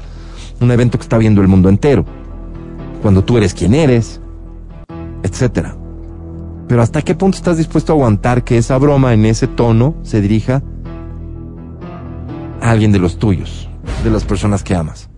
un 0.59 0.71
evento 0.71 0.97
que 0.97 1.03
está 1.03 1.19
viendo 1.19 1.41
el 1.41 1.47
mundo 1.47 1.69
entero, 1.69 2.03
cuando 3.03 3.23
tú 3.23 3.37
eres 3.37 3.53
quien 3.53 3.75
eres, 3.75 4.19
etcétera. 5.21 5.77
Pero 6.67 6.81
hasta 6.81 7.03
qué 7.03 7.13
punto 7.13 7.37
estás 7.37 7.57
dispuesto 7.57 7.93
a 7.93 7.95
aguantar 7.95 8.43
que 8.43 8.57
esa 8.57 8.75
broma 8.79 9.13
en 9.13 9.23
ese 9.25 9.45
tono 9.45 9.95
se 10.01 10.19
dirija 10.19 10.63
a 12.59 12.71
alguien 12.71 12.91
de 12.91 12.97
los 12.97 13.19
tuyos, 13.19 13.69
de 14.03 14.09
las 14.09 14.23
personas 14.23 14.63
que 14.63 14.73
amas. 14.73 15.09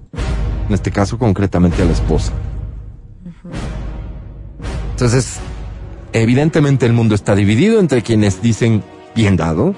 En 0.67 0.73
este 0.73 0.91
caso, 0.91 1.17
concretamente 1.17 1.81
a 1.81 1.85
la 1.85 1.93
esposa. 1.93 2.33
Entonces, 4.91 5.39
evidentemente 6.11 6.85
el 6.85 6.91
mundo 6.91 7.15
está 7.15 7.33
dividido 7.33 7.79
entre 7.79 8.01
quienes 8.01 8.41
dicen 8.41 8.83
bien 9.15 9.37
dado, 9.37 9.73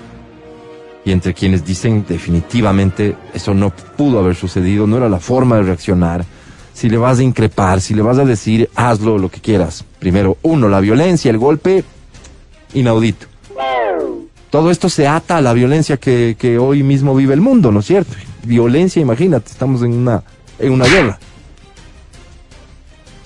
y 1.10 1.12
entre 1.12 1.34
quienes 1.34 1.66
dicen 1.66 2.06
definitivamente 2.08 3.16
eso 3.34 3.56
no 3.56 3.72
pudo 3.72 4.20
haber 4.20 4.36
sucedido, 4.36 4.86
no 4.86 4.98
era 4.98 5.10
la 5.10 5.20
forma 5.20 5.56
de 5.56 5.64
reaccionar. 5.64 6.24
Si 6.72 6.88
le 6.88 6.98
vas 6.98 7.18
a 7.18 7.24
increpar, 7.24 7.82
si 7.82 7.96
le 7.96 8.04
vas 8.04 8.20
a 8.20 8.26
decir, 8.26 8.70
hazlo 8.76 9.18
lo 9.18 9.30
que 9.30 9.42
quieras. 9.42 9.84
Primero, 9.98 10.38
uno, 10.44 10.70
la 10.70 10.80
violencia, 10.80 11.32
el 11.32 11.40
golpe, 11.40 11.84
inaudito. 12.76 13.26
Todo 14.52 14.70
esto 14.70 14.88
se 14.88 15.08
ata 15.08 15.38
a 15.38 15.42
la 15.42 15.54
violencia 15.54 15.98
que, 15.98 16.58
hoy 16.62 16.84
mismo 16.84 17.16
vive 17.16 17.34
el 17.34 17.42
mundo, 17.42 17.72
¿no 17.72 17.80
es 17.80 17.88
cierto? 17.88 18.14
Violencia, 18.44 19.02
imagínate, 19.02 19.50
estamos 19.50 19.82
en 19.82 19.94
una, 19.94 20.22
en 20.60 20.72
una 20.72 20.86
guerra. 20.86 21.18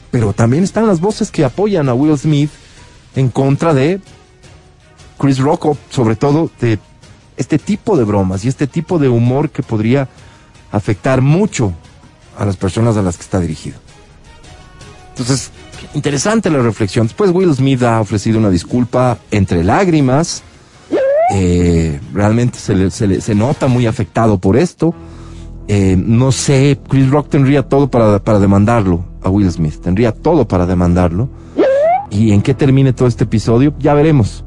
Pero 0.09 0.31
también 0.31 0.63
están 0.63 0.87
las 0.87 1.01
voces 1.01 1.31
que 1.31 1.43
apoyan 1.43 1.89
a 1.89 1.93
Will 1.93 2.17
Smith 2.17 2.51
en 3.17 3.27
contra 3.27 3.73
de 3.73 3.99
Chris 5.19 5.39
Rock, 5.39 5.77
sobre 5.89 6.15
todo 6.15 6.49
de 6.61 6.79
este 7.37 7.57
tipo 7.59 7.97
de 7.97 8.03
bromas 8.03 8.45
y 8.45 8.47
este 8.47 8.67
tipo 8.67 8.99
de 8.99 9.09
humor 9.09 9.49
que 9.49 9.63
podría 9.63 10.07
afectar 10.71 11.21
mucho 11.21 11.73
a 12.37 12.45
las 12.45 12.57
personas 12.57 12.97
a 12.97 13.01
las 13.01 13.15
que 13.17 13.23
está 13.23 13.39
dirigido. 13.39 13.77
Entonces, 15.09 15.51
interesante 15.93 16.49
la 16.49 16.59
reflexión. 16.59 17.07
Después 17.07 17.31
Will 17.31 17.53
Smith 17.53 17.83
ha 17.83 18.01
ofrecido 18.01 18.39
una 18.39 18.49
disculpa 18.49 19.19
entre 19.31 19.63
lágrimas. 19.63 20.41
Eh, 21.33 21.99
realmente 22.13 22.59
se, 22.59 22.75
le- 22.75 22.91
se 22.91 23.07
le- 23.07 23.21
se 23.21 23.35
nota 23.35 23.67
muy 23.67 23.85
afectado 23.85 24.39
por 24.39 24.57
esto. 24.57 24.93
Eh, 25.67 25.95
no 25.97 26.31
sé, 26.31 26.79
Chris 26.89 27.09
Rock 27.09 27.29
tendría 27.29 27.63
todo 27.63 27.89
para, 27.89 28.23
para 28.23 28.39
demandarlo 28.39 29.05
a 29.21 29.29
Will 29.29 29.49
Smith. 29.51 29.79
Tendría 29.81 30.11
todo 30.11 30.47
para 30.47 30.65
demandarlo. 30.65 31.29
¿Y 32.09 32.31
en 32.31 32.41
qué 32.41 32.53
termine 32.53 32.93
todo 32.93 33.07
este 33.07 33.23
episodio? 33.23 33.73
Ya 33.79 33.93
veremos. 33.93 34.43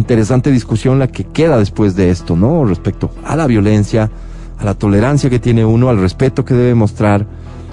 Interesante 0.00 0.50
discusión 0.50 0.98
la 0.98 1.08
que 1.08 1.24
queda 1.24 1.58
después 1.58 1.94
de 1.94 2.10
esto, 2.10 2.34
¿no? 2.34 2.64
Respecto 2.64 3.10
a 3.24 3.36
la 3.36 3.46
violencia, 3.46 4.10
a 4.58 4.64
la 4.64 4.74
tolerancia 4.74 5.28
que 5.28 5.38
tiene 5.38 5.64
uno, 5.64 5.90
al 5.90 6.00
respeto 6.00 6.44
que 6.44 6.54
debe 6.54 6.74
mostrar 6.74 7.26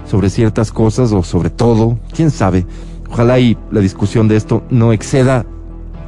sobre 0.05 0.29
ciertas 0.29 0.71
cosas 0.71 1.13
o 1.13 1.23
sobre 1.23 1.49
todo, 1.49 1.97
quién 2.13 2.29
sabe. 2.29 2.65
Ojalá 3.09 3.39
y 3.39 3.57
la 3.71 3.79
discusión 3.79 4.27
de 4.27 4.35
esto 4.35 4.63
no 4.69 4.91
exceda 4.91 5.45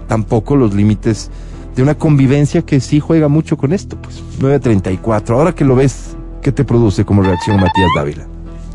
tampoco 0.08 0.56
los 0.58 0.74
límites 0.74 1.32
de 1.76 1.84
una 1.84 1.96
convivencia 1.96 2.62
que 2.64 2.82
sí 2.82 3.00
juega 3.00 3.30
mucho 3.30 3.56
con 3.56 3.72
esto, 3.72 3.96
pues 4.02 4.22
934. 4.42 5.38
Ahora 5.38 5.56
que 5.56 5.64
lo 5.64 5.76
ves, 5.76 6.18
¿qué 6.42 6.52
te 6.52 6.66
produce 6.66 7.06
como 7.06 7.22
reacción 7.22 7.56
Matías 7.58 7.90
Dávila? 7.96 8.28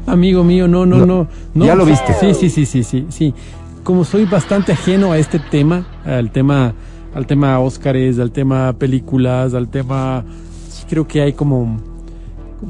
Amigo 0.07 0.45
mío, 0.45 0.67
no, 0.67 0.87
no, 0.87 0.99
No, 0.99 1.07
no. 1.07 1.29
no. 1.55 1.65
ya 1.67 1.75
lo 1.75 1.85
viste. 1.85 2.15
Sí, 2.19 2.33
sí, 2.35 2.49
sí, 2.49 2.65
sí, 2.67 2.83
sí, 2.83 3.07
sí. 3.11 3.35
Como 3.83 4.05
soy 4.05 4.25
bastante 4.25 4.73
ajeno 4.73 5.13
a 5.13 5.19
este 5.19 5.39
tema, 5.39 5.87
al 6.07 6.31
tema, 6.31 6.73
al 7.15 7.27
tema 7.27 7.59
Óscares, 7.61 8.19
al 8.19 8.31
tema 8.33 8.73
películas, 8.75 9.55
al 9.55 9.69
tema, 9.69 10.25
sí 10.69 10.85
creo 10.89 11.07
que 11.07 11.21
hay 11.23 11.33
como, 11.33 11.79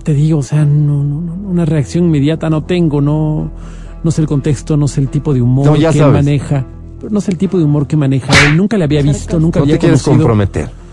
te 0.03 0.13
digo, 0.15 0.39
o 0.39 0.43
sea, 0.43 0.65
no, 0.65 1.03
no, 1.03 1.21
no, 1.21 1.35
una 1.49 1.65
reacción 1.65 2.05
inmediata 2.05 2.51
no 2.51 2.65
tengo, 2.65 3.01
no, 3.01 3.51
no 4.03 4.11
sé 4.11 4.21
el 4.21 4.27
contexto, 4.29 4.77
no 4.77 4.87
sé 4.89 5.01
el 5.01 5.09
tipo 5.09 5.33
de 5.33 5.41
humor 5.43 5.67
No, 5.67 5.77
ya 5.77 5.93
que 5.93 5.99
sabes. 5.99 6.13
maneja, 6.13 6.67
pero 7.01 7.11
no 7.13 7.21
sé 7.21 7.31
el 7.31 7.39
tipo 7.39 7.59
de 7.59 7.65
humor 7.65 7.87
que 7.87 7.97
maneja 7.97 8.33
él, 8.47 8.57
nunca 8.57 8.77
le 8.77 8.85
había 8.85 9.03
visto, 9.03 9.41
nunca 9.41 9.61
No 9.61 9.65
había 9.65 9.77
te 9.77 9.81
quieres 9.81 10.03
conocido. 10.03 10.25
comprometer. 10.27 10.84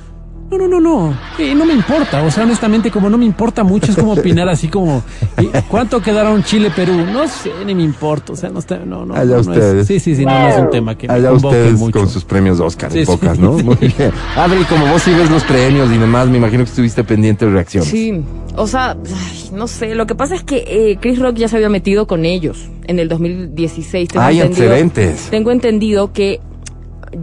No, 0.51 0.57
no, 0.57 0.67
no, 0.67 0.79
no. 0.81 1.17
Eh, 1.39 1.55
no 1.55 1.65
me 1.65 1.73
importa. 1.73 2.21
O 2.23 2.29
sea, 2.29 2.43
honestamente, 2.43 2.91
como 2.91 3.09
no 3.09 3.17
me 3.17 3.23
importa 3.23 3.63
mucho, 3.63 3.89
es 3.91 3.97
como 3.97 4.11
opinar 4.13 4.49
así 4.49 4.67
como, 4.67 5.01
eh, 5.37 5.49
¿cuánto 5.69 6.01
quedaron 6.01 6.43
Chile-Perú? 6.43 7.05
No 7.11 7.25
sé, 7.29 7.51
ni 7.65 7.73
me 7.73 7.83
importa. 7.83 8.33
O 8.33 8.35
sea, 8.35 8.49
no 8.49 8.59
está, 8.59 8.79
no, 8.79 9.05
no. 9.05 9.13
Allá 9.13 9.23
no, 9.25 9.31
no 9.35 9.39
es- 9.39 9.47
ustedes. 9.47 9.87
sí, 9.87 9.99
sí, 10.01 10.13
sí, 10.15 10.25
no, 10.25 10.31
no 10.37 10.47
es 10.49 10.57
un 10.57 10.69
tema 10.69 10.97
que 10.97 11.07
me 11.07 11.13
Allá 11.13 11.29
convoque 11.29 11.55
ustedes 11.57 11.79
mucho. 11.79 11.99
con 11.99 12.09
sus 12.09 12.25
premios 12.25 12.59
Oscar 12.59 12.91
Sí, 12.91 12.99
en 12.99 13.05
sí. 13.05 13.11
pocas, 13.13 13.39
¿no? 13.39 13.51
Muy 13.63 13.75
bien. 13.77 14.11
Adri, 14.35 14.63
como 14.65 14.85
vos 14.87 15.01
sí 15.01 15.11
ves 15.13 15.31
los 15.31 15.43
premios 15.45 15.89
y 15.89 15.97
demás, 15.97 16.27
me 16.27 16.37
imagino 16.37 16.65
que 16.65 16.69
estuviste 16.69 17.05
pendiente 17.05 17.45
de 17.45 17.51
reacciones. 17.53 17.89
Sí, 17.89 18.21
o 18.57 18.67
sea, 18.67 18.91
ay, 18.91 19.49
no 19.53 19.67
sé, 19.69 19.95
lo 19.95 20.05
que 20.05 20.15
pasa 20.15 20.35
es 20.35 20.43
que 20.43 20.65
eh, 20.67 20.97
Chris 20.99 21.17
Rock 21.19 21.35
ya 21.37 21.47
se 21.47 21.55
había 21.55 21.69
metido 21.69 22.07
con 22.07 22.25
ellos 22.25 22.67
en 22.87 22.99
el 22.99 23.07
2016. 23.07 24.09
Tengo 24.09 24.25
Ay, 24.25 24.41
entendido- 24.41 24.65
excelentes. 24.65 25.27
Tengo 25.29 25.51
entendido 25.51 26.11
que 26.11 26.41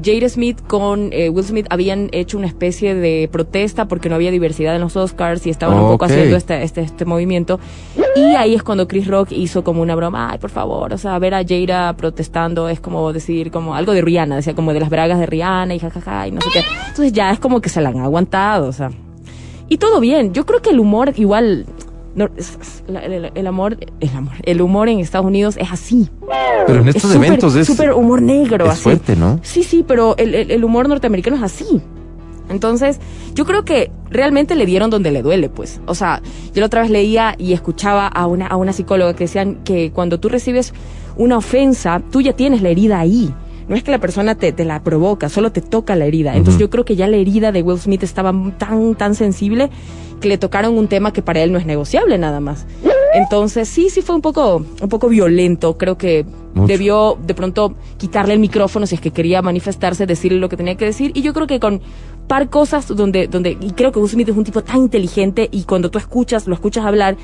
Jada 0.03 0.29
Smith 0.29 0.61
con 0.67 1.11
eh, 1.13 1.31
Will 1.31 1.45
Smith 1.45 1.67
habían 1.71 2.09
hecho 2.13 2.39
una 2.39 2.47
especie 2.47 2.95
de 2.95 3.29
protesta 3.31 3.89
porque 3.89 4.09
no 4.09 4.15
había 4.15 4.31
diversidad 4.31 4.75
en 4.75 4.83
los 4.83 4.97
Oscars 4.97 5.47
y 5.47 5.51
estaban 5.51 5.79
un 5.79 5.89
poco 5.89 6.05
haciendo 6.05 6.37
este, 6.37 6.63
este, 6.63 6.83
este 6.83 7.05
movimiento. 7.05 7.59
Y 8.17 8.35
ahí 8.35 8.55
es 8.55 8.63
cuando 8.63 8.87
Chris 8.89 9.07
Rock 9.07 9.33
hizo 9.33 9.65
como 9.65 9.83
una 9.83 9.95
broma, 9.95 10.31
ay, 10.31 10.39
por 10.39 10.51
favor, 10.51 10.93
o 10.93 10.99
sea, 10.99 11.19
ver 11.19 11.35
a 11.35 11.43
Jada 11.47 11.97
protestando 11.97 12.69
es 12.69 12.81
como 12.81 13.13
decir, 13.13 13.51
como 13.51 13.75
algo 13.75 13.93
de 13.93 14.03
Rihanna, 14.03 14.37
decía 14.37 14.55
como 14.55 14.73
de 14.73 14.81
las 14.81 14.91
bragas 14.91 15.19
de 15.19 15.27
Rihanna 15.27 15.75
y 15.75 15.79
jajaja 15.79 16.29
y 16.29 16.33
no 16.33 16.41
sé 16.41 16.49
qué. 16.53 16.61
Entonces 16.89 17.13
ya 17.13 17.31
es 17.31 17.39
como 17.39 17.61
que 17.61 17.69
se 17.69 17.81
la 17.81 17.91
han 17.91 18.01
aguantado, 18.01 18.69
o 18.69 18.73
sea. 18.73 18.91
Y 19.69 19.79
todo 19.79 20.01
bien. 20.01 20.33
Yo 20.33 20.47
creo 20.47 20.63
que 20.63 20.71
el 20.71 20.81
humor 20.81 21.13
igual. 21.17 21.67
No, 22.27 22.99
el, 23.01 23.31
el 23.35 23.47
amor, 23.47 23.79
el 24.01 24.09
amor, 24.17 24.35
el 24.43 24.61
humor 24.61 24.89
en 24.89 24.99
Estados 25.01 25.27
Unidos 25.27 25.57
es 25.59 25.71
así. 25.73 26.09
Pero 26.67 26.81
en 26.81 26.89
estos 26.89 27.11
es 27.11 27.17
eventos 27.17 27.55
es, 27.57 27.67
súper 27.67 27.93
humor 27.93 28.21
negro. 28.21 28.65
es 28.67 28.73
así. 28.73 28.83
fuerte, 28.83 29.17
¿no? 29.17 29.39
Sí, 29.43 29.63
sí, 29.63 29.85
pero 29.87 30.17
el, 30.19 30.35
el- 30.35 30.51
el 30.51 30.65
humor 30.65 30.89
norteamericano 30.89 31.37
es 31.37 31.43
así. 31.43 31.81
Entonces, 32.51 32.99
yo 33.35 33.45
creo 33.45 33.65
que 33.65 33.91
realmente 34.11 34.55
le 34.55 34.65
dieron 34.65 34.89
donde 34.91 35.11
le 35.13 35.23
duele, 35.23 35.49
pues. 35.51 35.81
O 35.87 35.95
sea, 35.95 36.23
yo 36.55 36.61
la 36.61 36.67
otra 36.67 36.81
vez 36.83 36.91
leía 36.91 37.35
y 37.39 37.53
escuchaba 37.53 38.07
a 38.07 38.27
una, 38.27 38.47
a 38.47 38.57
una 38.57 38.73
psicóloga 38.73 39.15
que 39.15 39.25
decían 39.25 39.59
que 39.65 39.91
cuando 39.93 40.19
tú 40.19 40.29
recibes 40.31 40.73
una 41.17 41.37
ofensa, 41.37 42.01
tú 42.11 42.21
ya 42.23 42.33
tienes 42.33 42.63
la 42.63 42.71
herida 42.71 43.01
ahí. 43.01 43.35
No 43.69 43.77
es 43.77 43.83
que 43.83 43.91
la 43.91 43.99
persona 43.99 44.35
te, 44.35 44.53
te 44.53 44.65
la 44.65 44.83
provoca, 44.83 45.29
solo 45.29 45.53
te 45.53 45.61
toca 45.61 45.95
la 45.95 46.07
herida. 46.07 46.35
Entonces 46.35 46.61
yo 46.61 46.71
creo 46.71 46.85
que 46.85 46.97
ya 46.97 47.07
la 47.07 47.17
herida 47.19 47.53
de 47.53 47.63
Will 47.63 47.79
Smith 47.79 48.03
estaba 48.03 48.33
tan, 48.57 48.95
tan 48.95 49.15
sensible 49.15 49.71
que 50.21 50.29
le 50.29 50.39
tocaron 50.39 50.77
un 50.77 50.89
tema 50.89 51.13
que 51.13 51.23
para 51.23 51.41
él 51.41 51.53
no 51.53 51.59
es 51.59 51.67
negociable 51.67 52.19
nada 52.19 52.41
más. 52.41 52.67
Entonces 53.15 53.69
sí, 53.69 53.91
sí 53.91 54.03
fue 54.03 54.15
un 54.15 54.23
poco, 54.23 54.65
un 54.81 54.89
poco 54.89 55.09
violento. 55.09 55.77
Creo 55.77 55.99
que 55.99 56.25
Mucho. 56.55 56.67
debió 56.67 57.19
de 57.25 57.35
pronto 57.35 57.75
quitarle 57.99 58.35
el 58.35 58.41
micrófono 58.41 58.87
si 58.87 58.95
es 58.95 59.01
que 59.01 59.11
quería 59.11 59.43
manifestarse, 59.43 60.07
decirle 60.07 60.39
lo 60.39 60.49
que 60.49 60.57
tenía 60.57 60.77
que 60.77 60.85
decir. 60.87 61.13
Y 61.15 61.23
yo 61.23 61.33
creo 61.35 61.47
que 61.47 61.61
con 61.61 61.81
par 62.27 62.51
cosas 62.51 62.87
donde, 62.89 63.27
donde, 63.27 63.57
y 63.61 63.71
creo 63.73 63.93
que 63.93 63.99
Will 63.99 64.11
Smith 64.11 64.29
es 64.29 64.37
un 64.37 64.45
tipo 64.45 64.63
tan 64.63 64.79
inteligente 64.79 65.49
y 65.51 65.65
cuando 65.65 65.91
tú 65.91 65.99
escuchas, 65.99 66.47
lo 66.47 66.55
escuchas 66.55 66.85
hablar, 66.85 67.17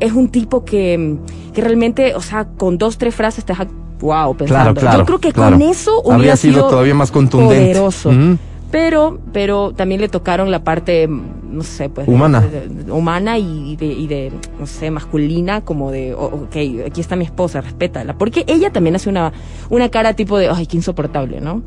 es 0.00 0.12
un 0.12 0.28
tipo 0.28 0.64
que, 0.64 1.16
que 1.54 1.60
realmente, 1.62 2.14
o 2.14 2.20
sea, 2.20 2.46
con 2.46 2.76
dos, 2.76 2.98
tres 2.98 3.14
frases 3.14 3.44
te 3.44 3.52
deja, 3.52 3.66
wow, 4.04 4.36
pensando. 4.36 4.46
Claro, 4.46 4.74
claro. 4.74 4.98
yo 5.00 5.06
creo 5.06 5.18
que 5.18 5.32
claro. 5.32 5.58
con 5.58 5.62
eso 5.68 6.00
hubiera 6.00 6.14
Habría 6.14 6.36
sido, 6.36 6.54
sido 6.54 6.68
todavía 6.68 6.94
más 6.94 7.10
contundente. 7.10 7.72
poderoso. 7.72 8.10
Pero, 8.70 9.18
pero 9.32 9.72
también 9.72 10.00
le 10.00 10.08
tocaron 10.08 10.50
la 10.50 10.64
parte, 10.64 11.06
no 11.08 11.62
sé, 11.62 11.88
pues. 11.88 12.08
Humana. 12.08 12.40
de- 12.40 12.66
de- 12.68 12.90
humana 12.90 13.38
y 13.38 13.76
de, 13.76 13.86
y 13.86 14.08
de, 14.08 14.32
no 14.58 14.66
sé, 14.66 14.90
masculina, 14.90 15.60
como 15.60 15.92
de, 15.92 16.12
ok, 16.12 16.56
aquí 16.84 17.00
está 17.00 17.14
mi 17.14 17.24
esposa, 17.24 17.60
respétala. 17.60 18.14
Porque 18.18 18.42
ella 18.48 18.70
también 18.72 18.96
hace 18.96 19.08
una, 19.08 19.32
una 19.70 19.88
cara 19.90 20.14
tipo 20.14 20.38
de, 20.38 20.48
ay, 20.48 20.66
qué 20.66 20.76
insoportable, 20.76 21.40
¿no? 21.40 21.62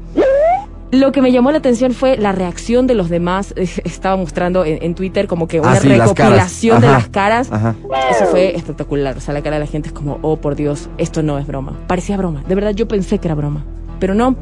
Lo 0.91 1.11
que 1.11 1.21
me 1.21 1.33
llamó 1.33 1.51
la 1.51 1.57
atención 1.57 1.91
fue 1.91 2.15
la 2.17 2.31
reacción 2.31 2.87
de 2.87 2.93
los 2.95 3.09
demás. 3.09 3.53
Estaba 3.57 4.15
mostrando 4.15 4.63
en, 4.63 4.81
en 4.81 4.95
Twitter 4.95 5.27
como 5.27 5.47
que 5.47 5.59
una 5.59 5.73
Ah, 5.73 5.75
sí, 5.81 5.89
las 5.89 6.13
caras. 6.13 6.17
recopilación 6.17 6.81
de 6.81 6.87
las 6.87 7.07
caras. 7.09 7.51
ajá. 7.51 7.75
Eso 8.11 8.25
fue 8.27 8.55
espectacular. 8.55 9.17
O 9.17 9.19
sea, 9.19 9.33
la 9.33 9.41
cara 9.41 9.57
de 9.57 9.65
la 9.65 9.69
gente 9.69 9.89
es 9.89 9.93
como, 9.93 10.17
oh, 10.21 10.37
por 10.37 10.55
Dios, 10.55 10.89
esto 10.97 11.23
no 11.23 11.37
es 11.39 11.45
broma. 11.45 11.73
Parecía 11.87 12.15
broma. 12.17 12.43
De 12.47 12.55
verdad, 12.55 12.71
yo 12.71 12.87
pensé 12.87 13.19
que 13.19 13.27
era 13.27 13.35
broma. 13.35 13.63
Pero 13.99 14.13
no, 14.15 14.35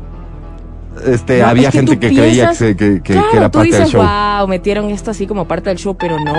Este, 1.05 1.39
no, 1.41 1.47
había 1.47 1.69
es 1.69 1.71
que 1.71 1.77
gente 1.79 1.95
tú 1.95 1.99
que 1.99 2.07
creía 2.09 2.51
piensas- 2.51 2.57
que, 2.59 2.75
que- 2.75 3.01
que- 3.01 3.13
claro, 3.13 3.27
que 3.31 3.37
era 3.37 3.49
tú 3.49 3.57
parte 3.59 3.65
dices, 3.67 3.91
del 3.91 4.01
show. 4.01 4.03
wow, 4.39 4.47
metieron 4.47 4.89
esto 4.91 5.11
así 5.11 5.25
como 5.27 5.47
parte 5.47 5.69
del 5.69 5.77
show, 5.79 5.95
pero 5.97 6.19
no. 6.19 6.33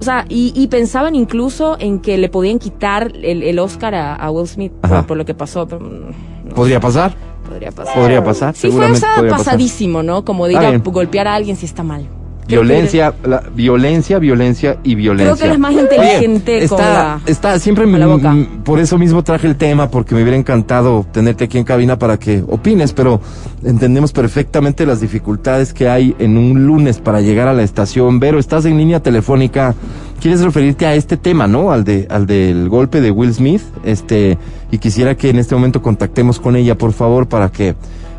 O 0.00 0.02
sea, 0.04 0.24
y, 0.28 0.52
y 0.54 0.68
pensaban 0.68 1.14
incluso 1.16 1.76
en 1.80 1.98
que 2.00 2.18
le 2.18 2.28
podían 2.28 2.58
quitar 2.60 3.10
el, 3.20 3.42
el 3.42 3.58
Oscar 3.58 3.94
a, 3.96 4.14
a 4.14 4.30
Will 4.30 4.46
Smith 4.46 4.72
por, 5.08 5.16
lo 5.16 5.24
que 5.24 5.34
pasó. 5.34 5.66
pero, 5.66 5.80
mm, 5.80 6.48
no 6.50 6.54
¿Podría 6.54 6.78
pasar? 6.78 7.12
Podría 7.58 7.72
pasar. 7.72 7.94
Podría 7.94 8.24
pasar, 8.24 8.54
Sí, 8.54 8.70
fue 8.70 8.88
pasar. 8.88 9.28
pasadísimo, 9.28 10.02
¿no? 10.02 10.24
Como 10.24 10.46
de 10.46 10.52
ir 10.54 10.58
a 10.58 10.78
golpear 10.78 11.26
a 11.28 11.34
alguien 11.34 11.56
si 11.56 11.66
está 11.66 11.82
mal. 11.82 12.08
Violencia, 12.48 13.14
la, 13.24 13.42
violencia, 13.54 14.18
violencia 14.18 14.78
y 14.82 14.94
violencia. 14.94 15.34
Creo 15.34 15.36
que 15.36 15.44
él 15.46 15.52
es 15.52 15.58
más 15.58 15.72
inteligente 15.72 16.56
Oye, 16.58 16.68
con 16.68 16.78
está, 16.80 16.92
la- 16.92 17.20
está 17.26 17.58
siempre 17.58 17.84
con 17.84 18.00
la 18.00 18.06
boca. 18.06 18.34
por 18.64 18.80
eso 18.80 18.96
mismo 18.98 19.22
traje 19.22 19.46
el 19.46 19.56
tema 19.56 19.90
porque 19.90 20.14
me 20.14 20.22
hubiera 20.22 20.36
encantado 20.36 21.06
tenerte 21.12 21.44
aquí 21.44 21.58
en 21.58 21.64
cabina 21.64 21.98
para 21.98 22.18
que 22.18 22.42
opines, 22.48 22.92
pero 22.92 23.20
entendemos 23.64 24.12
perfectamente 24.12 24.86
las 24.86 25.00
dificultades 25.00 25.72
que 25.74 25.88
hay 25.88 26.16
en 26.18 26.38
un 26.38 26.66
lunes 26.66 26.98
para 26.98 27.20
llegar 27.20 27.48
a 27.48 27.52
la 27.52 27.62
estación. 27.62 28.18
Vero, 28.18 28.38
estás 28.38 28.64
en 28.64 28.78
línea 28.78 29.02
telefónica. 29.02 29.74
¿Quieres 30.20 30.40
referirte 30.40 30.84
a 30.86 30.94
este 30.94 31.16
tema, 31.16 31.46
no? 31.46 31.70
Al 31.70 31.84
de 31.84 32.06
al 32.10 32.26
del 32.26 32.68
golpe 32.68 33.00
de 33.00 33.10
Will 33.10 33.32
Smith, 33.34 33.62
este 33.84 34.36
y 34.72 34.78
quisiera 34.78 35.16
que 35.16 35.30
en 35.30 35.38
este 35.38 35.54
momento 35.54 35.80
contactemos 35.82 36.40
con 36.40 36.56
ella, 36.56 36.76
por 36.76 36.92
favor, 36.92 37.28
para 37.28 37.50
que 37.52 37.74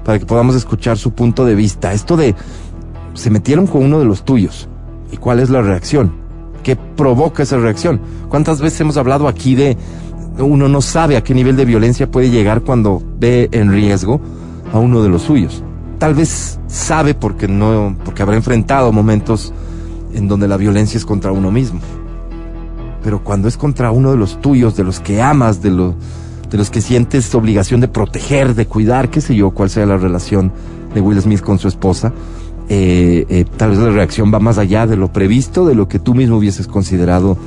para 0.05 0.17
que 0.17 0.25
podamos 0.25 0.55
escuchar 0.55 0.97
su 0.97 1.11
punto 1.11 1.45
de 1.45 1.55
vista. 1.55 1.91
Esto 1.93 2.15
de 2.15 2.33
se 3.13 3.29
metieron 3.29 3.67
con 3.67 3.83
uno 3.83 3.99
de 3.99 4.05
los 4.05 4.23
tuyos. 4.23 4.67
¿Y 5.11 5.17
cuál 5.17 5.39
es 5.39 5.49
la 5.49 5.61
reacción? 5.61 6.11
¿Qué 6.63 6.75
provoca 6.75 7.43
esa 7.43 7.57
reacción? 7.57 8.01
¿Cuántas 8.29 8.61
veces 8.61 8.81
hemos 8.81 8.97
hablado 8.97 9.27
aquí 9.27 9.55
de 9.55 9.77
uno 10.37 10.69
no 10.69 10.81
sabe 10.81 11.17
a 11.17 11.23
qué 11.23 11.33
nivel 11.33 11.55
de 11.55 11.65
violencia 11.65 12.09
puede 12.09 12.29
llegar 12.29 12.61
cuando 12.61 13.01
ve 13.19 13.49
en 13.51 13.71
riesgo 13.71 14.21
a 14.71 14.79
uno 14.79 15.01
de 15.01 15.09
los 15.09 15.23
suyos? 15.23 15.63
Tal 15.97 16.13
vez 16.13 16.59
sabe 16.67 17.13
porque 17.13 17.47
no 17.47 17.95
porque 18.05 18.21
habrá 18.21 18.35
enfrentado 18.35 18.91
momentos 18.91 19.53
en 20.13 20.27
donde 20.27 20.47
la 20.47 20.57
violencia 20.57 20.97
es 20.97 21.05
contra 21.05 21.31
uno 21.31 21.51
mismo. 21.51 21.79
Pero 23.03 23.23
cuando 23.23 23.47
es 23.47 23.57
contra 23.57 23.91
uno 23.91 24.11
de 24.11 24.17
los 24.17 24.39
tuyos, 24.41 24.75
de 24.75 24.83
los 24.83 24.99
que 24.99 25.21
amas, 25.21 25.61
de 25.61 25.71
los 25.71 25.95
de 26.49 26.57
los 26.57 26.69
que 26.69 26.81
sientes 26.81 27.33
obligación 27.35 27.79
de 27.79 27.87
proteger, 27.87 28.55
de 28.55 28.65
cuidar, 28.65 29.09
qué 29.09 29.21
sé 29.21 29.35
yo, 29.35 29.51
cuál 29.51 29.69
sea 29.69 29.85
la 29.85 29.97
relación 29.97 30.51
de 30.93 31.01
Will 31.01 31.21
Smith 31.21 31.41
con 31.41 31.59
su 31.59 31.67
esposa, 31.67 32.11
eh, 32.69 33.25
eh, 33.29 33.45
tal 33.57 33.71
vez 33.71 33.79
la 33.79 33.89
reacción 33.91 34.31
va 34.33 34.39
más 34.39 34.57
allá 34.57 34.85
de 34.87 34.95
lo 34.95 35.11
previsto, 35.11 35.65
de 35.65 35.75
lo 35.75 35.87
que 35.87 35.99
tú 35.99 36.13
mismo 36.13 36.37
hubieses 36.37 36.67
considerado 36.67 37.37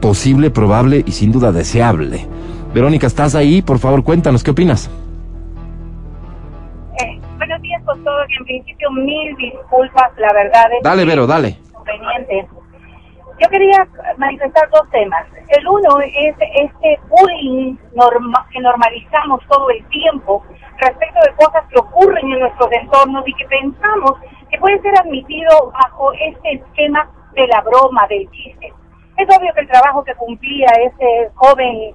posible, 0.00 0.50
probable 0.50 1.02
y 1.06 1.12
sin 1.12 1.32
duda 1.32 1.50
deseable. 1.52 2.26
Verónica, 2.74 3.06
¿estás 3.06 3.34
ahí? 3.34 3.62
Por 3.62 3.78
favor, 3.78 4.04
cuéntanos, 4.04 4.44
¿qué 4.44 4.50
opinas? 4.52 4.90
Eh, 7.00 7.18
buenos 7.38 7.60
días 7.62 7.82
con 7.84 8.02
todos 8.04 8.26
y 8.28 8.34
en 8.38 8.44
principio 8.44 8.90
mil 8.92 9.34
disculpas, 9.36 10.10
la 10.18 10.32
verdad 10.32 10.64
es 10.76 10.82
Dale, 10.84 11.04
Vero, 11.04 11.26
dale. 11.26 11.56
Yo 13.40 13.48
quería 13.50 13.86
manifestar 14.18 14.68
dos 14.70 14.82
temas. 14.90 15.24
El 15.48 15.66
uno 15.68 16.00
es 16.00 16.34
este 16.40 16.98
bullying 17.08 17.76
norma- 17.94 18.44
que 18.52 18.60
normalizamos 18.60 19.40
todo 19.48 19.70
el 19.70 19.84
tiempo 19.88 20.42
respecto 20.78 21.20
de 21.20 21.34
cosas 21.44 21.64
que 21.68 21.80
ocurren 21.80 22.32
en 22.32 22.40
nuestros 22.40 22.70
entornos 22.72 23.26
y 23.26 23.34
que 23.34 23.46
pensamos 23.46 24.12
que 24.50 24.58
puede 24.58 24.80
ser 24.80 24.98
admitido 24.98 25.72
bajo 25.72 26.12
este 26.12 26.52
esquema 26.54 27.10
de 27.34 27.46
la 27.46 27.60
broma, 27.62 28.06
del 28.08 28.30
chiste. 28.30 28.72
Es 29.16 29.26
obvio 29.36 29.52
que 29.54 29.60
el 29.60 29.68
trabajo 29.68 30.04
que 30.04 30.14
cumplía 30.14 30.68
ese 30.80 31.30
joven 31.34 31.94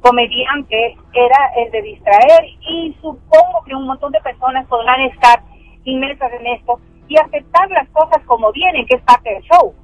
comediante 0.00 0.96
era 1.12 1.52
el 1.56 1.70
de 1.70 1.82
distraer 1.82 2.44
y 2.68 2.96
supongo 3.00 3.62
que 3.66 3.74
un 3.74 3.86
montón 3.86 4.12
de 4.12 4.20
personas 4.20 4.66
podrán 4.66 5.00
estar 5.02 5.42
inmersas 5.84 6.32
en 6.32 6.46
esto 6.46 6.80
y 7.08 7.16
aceptar 7.18 7.70
las 7.70 7.88
cosas 7.90 8.22
como 8.26 8.52
vienen, 8.52 8.86
que 8.86 8.96
es 8.96 9.02
parte 9.02 9.30
del 9.30 9.42
show. 9.42 9.74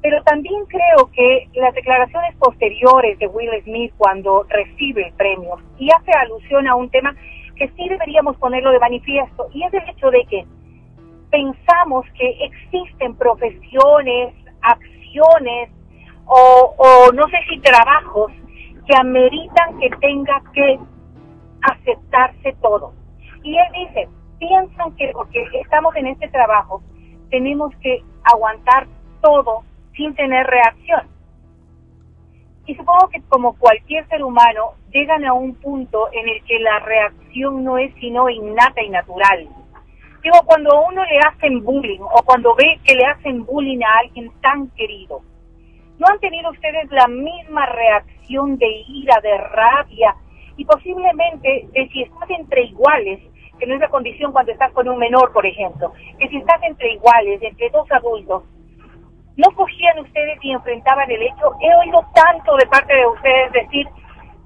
Pero 0.00 0.22
también 0.22 0.64
creo 0.66 1.10
que 1.12 1.48
las 1.54 1.74
declaraciones 1.74 2.34
posteriores 2.36 3.18
de 3.18 3.26
Will 3.26 3.50
Smith 3.64 3.92
cuando 3.96 4.44
recibe 4.48 5.08
el 5.08 5.12
premio 5.14 5.56
y 5.78 5.90
hace 5.90 6.12
alusión 6.12 6.68
a 6.68 6.76
un 6.76 6.88
tema 6.90 7.14
que 7.56 7.68
sí 7.70 7.88
deberíamos 7.88 8.36
ponerlo 8.36 8.70
de 8.70 8.78
manifiesto 8.78 9.48
y 9.52 9.64
es 9.64 9.74
el 9.74 9.88
hecho 9.88 10.10
de 10.10 10.24
que 10.26 10.46
pensamos 11.30 12.06
que 12.16 12.44
existen 12.44 13.16
profesiones, 13.16 14.34
acciones 14.62 15.70
o, 16.26 16.74
o 16.78 17.12
no 17.12 17.26
sé 17.28 17.38
si 17.48 17.58
trabajos 17.60 18.30
que 18.86 18.96
ameritan 18.96 19.78
que 19.80 19.90
tenga 20.00 20.42
que 20.54 20.78
aceptarse 21.62 22.54
todo. 22.62 22.92
Y 23.42 23.56
él 23.56 23.66
dice, 23.74 24.08
piensan 24.38 24.94
que 24.96 25.10
porque 25.12 25.44
estamos 25.60 25.94
en 25.96 26.06
este 26.06 26.28
trabajo 26.28 26.82
tenemos 27.30 27.74
que 27.82 28.02
aguantar 28.24 28.86
todo 29.20 29.62
sin 29.98 30.14
tener 30.14 30.46
reacción. 30.46 31.02
Y 32.66 32.74
supongo 32.76 33.08
que 33.08 33.20
como 33.28 33.58
cualquier 33.58 34.06
ser 34.08 34.22
humano 34.22 34.74
llegan 34.92 35.24
a 35.24 35.32
un 35.32 35.54
punto 35.56 36.08
en 36.12 36.28
el 36.28 36.42
que 36.44 36.60
la 36.60 36.78
reacción 36.78 37.64
no 37.64 37.78
es 37.78 37.92
sino 38.00 38.28
innata 38.30 38.80
y 38.82 38.90
natural. 38.90 39.48
Digo, 40.22 40.36
cuando 40.46 40.84
uno 40.88 41.02
le 41.04 41.18
hacen 41.18 41.64
bullying 41.64 42.00
o 42.00 42.22
cuando 42.24 42.54
ve 42.54 42.78
que 42.84 42.94
le 42.94 43.06
hacen 43.06 43.44
bullying 43.44 43.82
a 43.82 43.98
alguien 44.00 44.30
tan 44.40 44.68
querido, 44.70 45.20
¿no 45.98 46.06
han 46.06 46.20
tenido 46.20 46.50
ustedes 46.50 46.90
la 46.90 47.08
misma 47.08 47.66
reacción 47.66 48.56
de 48.58 48.68
ira, 48.86 49.20
de 49.20 49.36
rabia 49.36 50.14
y 50.56 50.64
posiblemente 50.64 51.68
de 51.72 51.88
si 51.88 52.02
estás 52.02 52.30
entre 52.30 52.64
iguales, 52.64 53.20
que 53.58 53.66
no 53.66 53.74
es 53.74 53.80
la 53.80 53.88
condición 53.88 54.30
cuando 54.30 54.52
estás 54.52 54.72
con 54.72 54.88
un 54.88 54.98
menor, 54.98 55.32
por 55.32 55.46
ejemplo, 55.46 55.92
que 56.18 56.28
si 56.28 56.36
estás 56.36 56.62
entre 56.62 56.92
iguales, 56.92 57.42
entre 57.42 57.70
dos 57.70 57.90
adultos, 57.90 58.44
no 59.38 59.50
cogían 59.54 60.00
ustedes 60.00 60.38
y 60.42 60.50
enfrentaban 60.50 61.08
el 61.10 61.22
hecho. 61.22 61.54
He 61.60 61.74
oído 61.76 62.04
tanto 62.12 62.56
de 62.56 62.66
parte 62.66 62.92
de 62.92 63.06
ustedes 63.06 63.52
decir, 63.52 63.88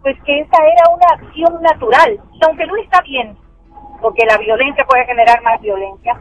pues 0.02 0.16
que 0.24 0.40
esa 0.40 0.58
era 0.64 0.94
una 0.94 1.06
acción 1.14 1.62
natural, 1.62 2.20
y 2.32 2.44
aunque 2.44 2.66
no 2.66 2.76
está 2.76 3.00
bien, 3.00 3.36
porque 4.02 4.26
la 4.26 4.36
violencia 4.36 4.84
puede 4.84 5.06
generar 5.06 5.42
más 5.42 5.60
violencia, 5.62 6.20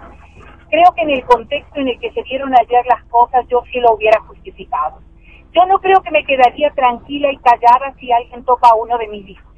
creo 0.70 0.90
que 0.96 1.02
en 1.02 1.10
el 1.10 1.26
contexto 1.26 1.82
en 1.82 1.90
el 1.90 2.00
que 2.00 2.12
se 2.12 2.24
dieron 2.24 2.54
ayer 2.58 2.86
las 2.86 3.04
cosas, 3.06 3.46
yo 3.50 3.62
sí 3.72 3.80
lo 3.82 3.94
hubiera 3.94 4.22
justificado. 4.22 5.00
Yo 5.52 5.66
no 5.66 5.80
creo 5.80 6.02
que 6.02 6.12
me 6.12 6.24
quedaría 6.24 6.72
tranquila 6.72 7.30
y 7.30 7.38
callada 7.40 7.94
si 8.00 8.10
alguien 8.10 8.46
topa 8.46 8.70
a 8.70 8.76
uno 8.76 8.98
de 8.98 9.08
mis 9.10 9.28
hijos. 9.28 9.54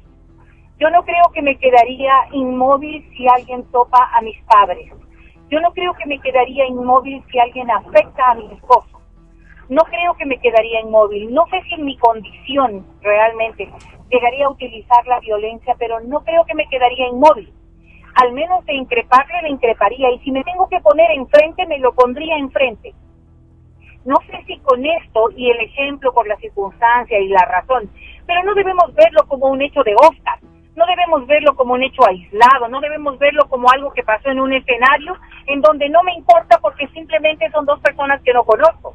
Yo 0.80 0.90
no 0.90 1.04
creo 1.04 1.22
que 1.32 1.40
me 1.40 1.56
quedaría 1.56 2.12
inmóvil 2.32 3.08
si 3.16 3.28
alguien 3.28 3.62
topa 3.70 4.10
a 4.12 4.20
mis 4.22 4.42
padres. 4.42 4.90
Yo 5.50 5.60
no 5.60 5.72
creo 5.72 5.94
que 5.94 6.06
me 6.06 6.18
quedaría 6.18 6.66
inmóvil 6.66 7.22
si 7.30 7.38
alguien 7.38 7.70
afecta 7.70 8.32
a 8.32 8.34
mi 8.34 8.52
esposo. 8.52 8.93
No 9.68 9.82
creo 9.84 10.14
que 10.14 10.26
me 10.26 10.38
quedaría 10.38 10.80
inmóvil. 10.80 11.32
No 11.32 11.46
sé 11.50 11.62
si 11.62 11.74
en 11.74 11.84
mi 11.84 11.96
condición 11.96 12.86
realmente 13.00 13.70
llegaría 14.10 14.46
a 14.46 14.50
utilizar 14.50 15.06
la 15.06 15.20
violencia, 15.20 15.74
pero 15.78 16.00
no 16.00 16.22
creo 16.24 16.44
que 16.44 16.54
me 16.54 16.68
quedaría 16.68 17.08
inmóvil. 17.08 17.52
Al 18.16 18.32
menos 18.32 18.64
de 18.66 18.74
increparle, 18.74 19.42
le 19.42 19.50
increparía. 19.50 20.10
Y 20.12 20.18
si 20.20 20.30
me 20.30 20.44
tengo 20.44 20.68
que 20.68 20.80
poner 20.80 21.10
enfrente, 21.12 21.66
me 21.66 21.78
lo 21.78 21.92
pondría 21.94 22.36
enfrente. 22.36 22.94
No 24.04 24.16
sé 24.26 24.44
si 24.46 24.58
con 24.58 24.84
esto 24.84 25.30
y 25.34 25.50
el 25.50 25.60
ejemplo 25.60 26.12
por 26.12 26.28
la 26.28 26.36
circunstancia 26.36 27.18
y 27.18 27.28
la 27.28 27.44
razón, 27.46 27.90
pero 28.26 28.42
no 28.44 28.54
debemos 28.54 28.92
verlo 28.94 29.26
como 29.26 29.46
un 29.48 29.62
hecho 29.62 29.82
de 29.82 29.94
Oscar 29.94 30.38
no 30.76 30.84
debemos 30.86 31.26
verlo 31.26 31.54
como 31.54 31.74
un 31.74 31.82
hecho 31.82 32.04
aislado, 32.06 32.68
no 32.68 32.80
debemos 32.80 33.18
verlo 33.18 33.46
como 33.48 33.70
algo 33.70 33.92
que 33.92 34.02
pasó 34.02 34.30
en 34.30 34.40
un 34.40 34.52
escenario 34.52 35.14
en 35.46 35.60
donde 35.60 35.88
no 35.88 36.02
me 36.02 36.14
importa 36.14 36.58
porque 36.60 36.88
simplemente 36.88 37.50
son 37.50 37.64
dos 37.64 37.78
personas 37.80 38.20
que 38.22 38.32
no 38.32 38.44
conozco. 38.44 38.94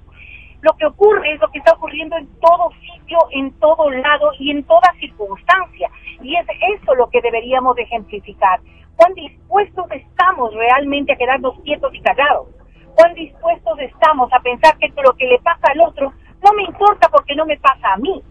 Lo 0.62 0.74
que 0.74 0.86
ocurre 0.86 1.34
es 1.34 1.39
lo 1.39 1.50
que 1.50 1.60
está 1.60 1.74
ocurriendo 1.74 2.17
en 2.17 2.28
todo 2.39 2.72
sitio, 2.82 3.17
en 3.32 3.52
todo 3.60 3.89
lado 3.89 4.32
y 4.38 4.52
en 4.52 4.63
toda 4.63 4.93
circunstancia. 5.00 5.89
Y 6.22 6.36
es 6.36 6.45
eso 6.80 6.95
lo 6.95 7.10
que 7.10 7.22
deberíamos 7.22 7.78
ejemplificar. 7.78 8.60
¿Cuán 8.98 9.13
dispuestos 9.13 9.86
estamos 9.91 10.54
realmente 10.54 11.13
a 11.13 11.15
quedarnos 11.15 11.58
quietos 11.62 11.93
y 11.93 12.02
callados? 12.02 12.48
¿Cuán 12.95 13.13
dispuestos 13.13 13.80
estamos 13.80 14.30
a 14.34 14.39
pensar 14.41 14.78
que 14.78 14.91
lo 15.02 15.13
que 15.13 15.28
le 15.28 15.39
pasa 15.39 15.72
al 15.72 15.82
otro 15.82 16.12
no 16.43 16.54
me 16.54 16.63
importa 16.63 17.08
porque 17.10 17.36
no 17.36 17.45
me 17.45 17.58
pasa 17.58 17.93
a 17.93 17.98
mí? 17.98 18.22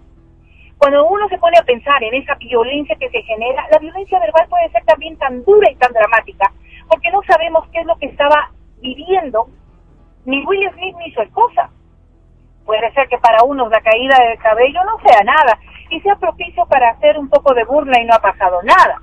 Cuando 0.76 1.08
uno 1.08 1.28
se 1.28 1.38
pone 1.38 1.56
a 1.58 1.64
pensar 1.64 2.02
en 2.04 2.14
esa 2.14 2.34
violencia 2.34 2.96
que 2.96 3.08
se 3.08 3.22
genera, 3.22 3.66
la 3.72 3.78
violencia 3.78 4.20
verbal 4.20 4.46
puede 4.48 4.70
ser 4.70 4.84
también 4.84 5.16
tan 5.16 5.42
dura 5.44 5.70
y 5.70 5.76
tan 5.76 5.92
dramática, 5.92 6.52
porque 6.88 7.10
no 7.10 7.20
sabemos 7.22 7.66
qué 7.72 7.80
es 7.80 7.86
lo 7.86 7.96
que 7.96 8.06
estaba 8.06 8.50
viviendo 8.80 9.48
ni 10.24 10.44
Will 10.44 10.70
Smith 10.74 10.96
ni 10.98 11.10
su 11.12 11.22
esposa. 11.22 11.70
Puede 12.68 12.92
ser 12.92 13.08
que 13.08 13.16
para 13.16 13.44
unos 13.44 13.70
la 13.70 13.80
caída 13.80 14.14
del 14.28 14.36
cabello 14.40 14.84
no 14.84 14.98
sea 15.00 15.24
nada 15.24 15.58
y 15.88 15.98
sea 16.02 16.16
propicio 16.16 16.66
para 16.66 16.90
hacer 16.90 17.18
un 17.18 17.26
poco 17.30 17.54
de 17.54 17.64
burla 17.64 17.98
y 17.98 18.04
no 18.04 18.12
ha 18.12 18.18
pasado 18.18 18.60
nada. 18.62 19.00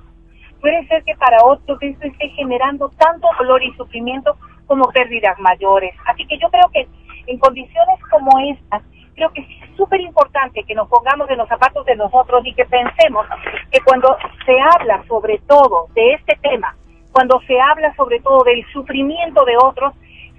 Puede 0.60 0.86
ser 0.86 1.02
que 1.02 1.16
para 1.16 1.44
otros 1.44 1.76
esto 1.82 2.06
esté 2.06 2.28
generando 2.28 2.88
tanto 2.90 3.26
dolor 3.36 3.60
y 3.64 3.74
sufrimiento 3.74 4.36
como 4.68 4.84
pérdidas 4.92 5.36
mayores. 5.40 5.92
Así 6.06 6.24
que 6.28 6.38
yo 6.38 6.48
creo 6.48 6.68
que 6.72 6.86
en 7.26 7.38
condiciones 7.40 7.98
como 8.08 8.38
estas, 8.38 8.84
creo 9.16 9.32
que 9.32 9.40
es 9.40 9.76
súper 9.76 10.00
importante 10.00 10.62
que 10.62 10.74
nos 10.76 10.88
pongamos 10.88 11.28
en 11.28 11.38
los 11.38 11.48
zapatos 11.48 11.84
de 11.86 11.96
nosotros 11.96 12.46
y 12.46 12.54
que 12.54 12.66
pensemos 12.66 13.26
que 13.72 13.80
cuando 13.80 14.16
se 14.44 14.60
habla 14.60 15.02
sobre 15.08 15.38
todo 15.38 15.88
de 15.96 16.12
este 16.12 16.38
tema, 16.40 16.76
cuando 17.10 17.40
se 17.48 17.60
habla 17.60 17.92
sobre 17.96 18.20
todo 18.20 18.44
del 18.44 18.64
sufrimiento 18.72 19.44
de 19.44 19.56
otros, 19.56 19.92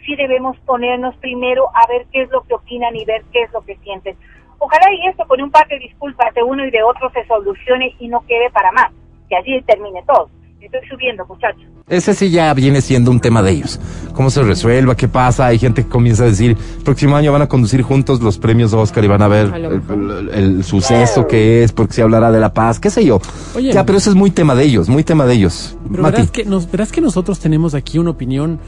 sí 0.08 0.16
debemos 0.16 0.58
ponernos 0.66 1.14
primero 1.18 1.66
a 1.76 1.86
ver 1.88 2.08
qué 2.12 2.24
es 2.24 2.30
lo 2.32 2.42
que 2.44 2.56
opinan 2.56 2.96
y 2.96 3.06
ver 3.06 3.24
qué 3.32 3.44
es 3.44 3.52
lo 3.54 3.62
que 3.62 3.76
sienten. 3.84 4.16
Ojalá 4.58 4.88
y 4.92 5.08
esto 5.10 5.24
con 5.28 5.40
un 5.42 5.52
par 5.52 5.68
de 5.68 5.78
disculpas 5.78 6.34
de 6.34 6.42
uno 6.42 6.66
y 6.66 6.72
de 6.72 6.82
otro 6.82 7.12
se 7.14 7.24
solucione 7.28 7.94
y 8.00 8.08
no 8.08 8.22
quede 8.26 8.50
para 8.52 8.72
más, 8.72 8.88
que 9.30 9.36
allí 9.36 9.62
termine 9.68 10.02
todo. 10.08 10.30
Estoy 10.60 10.80
subiendo, 10.90 11.24
muchachos. 11.28 11.62
Ese 11.88 12.14
sí 12.16 12.32
ya 12.32 12.52
viene 12.54 12.82
siendo 12.82 13.12
un 13.12 13.20
tema 13.22 13.42
de 13.44 13.52
ellos. 13.52 13.80
¿Cómo 14.14 14.30
se 14.32 14.42
resuelva? 14.44 14.96
¿Qué 14.96 15.08
pasa? 15.08 15.46
Hay 15.46 15.60
gente 15.60 15.84
que 15.84 15.90
comienza 15.90 16.24
a 16.24 16.26
decir, 16.26 16.58
próximo 16.84 17.16
año 17.16 17.32
van 17.32 17.44
a 17.44 17.48
conducir 17.48 17.84
juntos 17.84 18.22
los 18.22 18.38
premios 18.40 18.74
Oscar 18.74 19.04
y 19.06 19.08
van 19.08 19.22
a 19.22 19.28
ver 19.28 19.54
A 19.54 19.58
el, 19.58 19.66
el- 19.66 20.30
el 20.34 20.64
suceso 20.64 21.28
que 21.28 21.64
es, 21.64 21.72
porque 21.72 21.94
se 21.94 22.02
hablará 22.02 22.32
de 22.32 22.40
la 22.40 22.54
paz, 22.54 22.80
qué 22.80 22.90
sé 22.90 23.06
yo. 23.06 23.22
Oye. 23.56 23.72
ya, 23.72 23.86
pero 23.86 24.00
eso 24.00 24.10
es 24.10 24.16
muy 24.16 24.32
tema 24.32 24.56
de 24.56 24.64
ellos, 24.64 24.90
muy 24.90 25.04
tema 25.04 25.26
de 25.28 25.36
ellos. 25.36 25.78
Pero 25.90 26.02
Mati, 26.04 26.16
verás 26.16 26.32
que, 26.32 26.44
nos, 26.46 26.70
verás 26.72 26.92
que 26.92 27.00
nosotros 27.02 27.40
tenemos 27.40 27.76
aquí 27.76 28.00
una 28.00 28.10
opinión. 28.10 28.60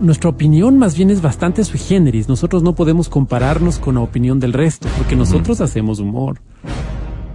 Nuestra 0.00 0.30
opinión 0.30 0.76
más 0.78 0.96
bien 0.96 1.10
es 1.10 1.22
bastante 1.22 1.64
sui 1.64 1.78
generis. 1.78 2.28
Nosotros 2.28 2.62
no 2.62 2.74
podemos 2.74 3.08
compararnos 3.08 3.78
con 3.78 3.94
la 3.94 4.00
opinión 4.00 4.40
del 4.40 4.52
resto, 4.52 4.88
porque 4.96 5.14
nosotros 5.16 5.60
hacemos 5.60 6.00
humor. 6.00 6.40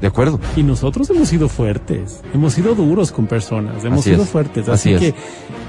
de 0.01 0.07
acuerdo. 0.07 0.39
Y 0.57 0.63
nosotros 0.63 1.09
hemos 1.11 1.29
sido 1.29 1.47
fuertes, 1.47 2.21
hemos 2.33 2.51
sido 2.53 2.75
duros 2.75 3.13
con 3.13 3.25
personas, 3.27 3.85
hemos 3.85 4.01
Así 4.01 4.09
sido 4.11 4.23
es, 4.23 4.29
fuertes. 4.29 4.67
así 4.67 4.93
Así, 4.93 5.05
es. 5.05 5.13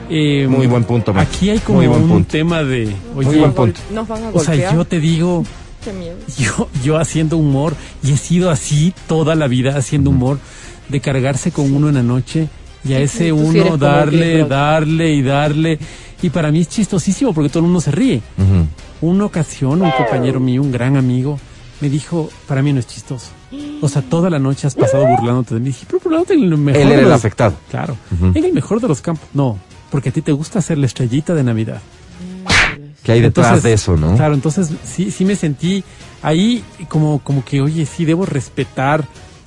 que. 0.09 0.43
eh, 0.43 0.49
Muy 0.49 0.67
buen 0.67 0.83
punto, 0.83 1.15
Mati. 1.15 1.37
Aquí 1.37 1.51
hay 1.51 1.59
como 1.61 1.79
Muy 1.79 1.87
buen 1.87 2.03
un 2.03 2.09
punto. 2.09 2.29
tema 2.33 2.65
de. 2.65 2.93
Oye, 3.15 3.27
Muy 3.29 3.39
buen 3.39 3.53
punto. 3.53 3.81
Nos 3.93 4.09
van 4.09 4.25
a 4.25 4.31
o 4.31 4.41
sea, 4.41 4.73
yo 4.75 4.85
te 4.85 4.99
digo, 4.99 5.45
Qué 5.85 5.93
miedo. 5.93 6.17
yo, 6.37 6.69
yo 6.83 6.97
haciendo 6.99 7.37
humor, 7.37 7.75
y 8.03 8.11
he 8.13 8.17
sido 8.17 8.51
así 8.51 8.93
toda 9.07 9.37
la 9.37 9.47
vida 9.47 9.77
haciendo 9.77 10.11
humor, 10.11 10.39
de 10.89 11.01
cargarse 11.01 11.53
con 11.53 11.73
uno 11.73 11.89
en 11.89 11.95
la 11.95 12.03
noche 12.03 12.49
y 12.85 12.93
a 12.93 13.01
ese 13.01 13.25
sí 13.27 13.31
uno 13.31 13.63
como 13.65 13.77
darle, 13.79 14.45
darle 14.45 15.13
y 15.15 15.23
darle. 15.23 15.79
Y 16.23 16.31
para 16.31 16.51
mí 16.51 16.61
es 16.61 16.69
chistosísimo 16.69 17.33
porque 17.35 17.49
todo 17.49 17.61
el 17.61 17.65
mundo 17.67 17.81
se 17.81 17.91
ríe. 17.91 18.21
Ujú. 18.39 19.09
Una 19.13 19.25
ocasión, 19.27 19.83
un 19.83 19.91
compañero 19.91 20.41
mío, 20.41 20.63
un 20.63 20.73
gran 20.73 20.97
amigo, 20.97 21.39
me 21.81 21.89
dijo, 21.91 22.31
para 22.49 22.63
mí 22.63 22.73
no 22.73 22.81
es 22.81 22.87
chistoso. 22.87 23.29
O 23.83 23.89
sea, 23.89 24.01
toda 24.03 24.31
la 24.31 24.39
noche 24.39 24.67
has 24.67 24.75
pasado 24.75 25.07
burlándote 25.07 25.55
de 25.55 25.61
mí. 25.61 25.67
Dije, 25.67 25.85
pero 25.87 26.01
burlándote 26.03 26.35
en 26.35 26.45
el 26.45 26.57
mejor 26.57 26.81
Él 26.81 26.89
era 26.93 27.03
el 27.03 27.09
los- 27.09 27.15
afectado. 27.15 27.55
Claro. 27.71 27.97
Ujú. 28.13 28.33
En 28.35 28.45
el 28.45 28.53
mejor 28.53 28.81
de 28.81 28.89
los 28.89 29.01
campos. 29.01 29.29
No, 29.35 29.59
porque 29.91 30.09
a 30.09 30.13
ti 30.13 30.23
te 30.23 30.33
gusta 30.33 30.59
hacer 30.61 30.79
la 30.79 30.87
estrellita 30.87 31.35
de 31.35 31.43
Navidad. 31.45 31.81
¿Qué 33.03 33.13
hay 33.13 33.21
detrás 33.21 33.49
Entonces, 33.49 33.63
de 33.65 33.73
eso, 33.75 33.97
no? 33.99 34.17
Claro, 34.17 34.33
entonces 34.35 34.71
sí, 34.83 35.11
sí 35.11 35.27
me 35.27 35.37
sentí 35.37 35.85
ahí 36.23 36.65
como, 36.89 37.19
como 37.19 37.45
que, 37.45 37.61
oye, 37.61 37.85
sí 37.85 38.07
debo 38.07 38.25
respetar, 38.25 39.05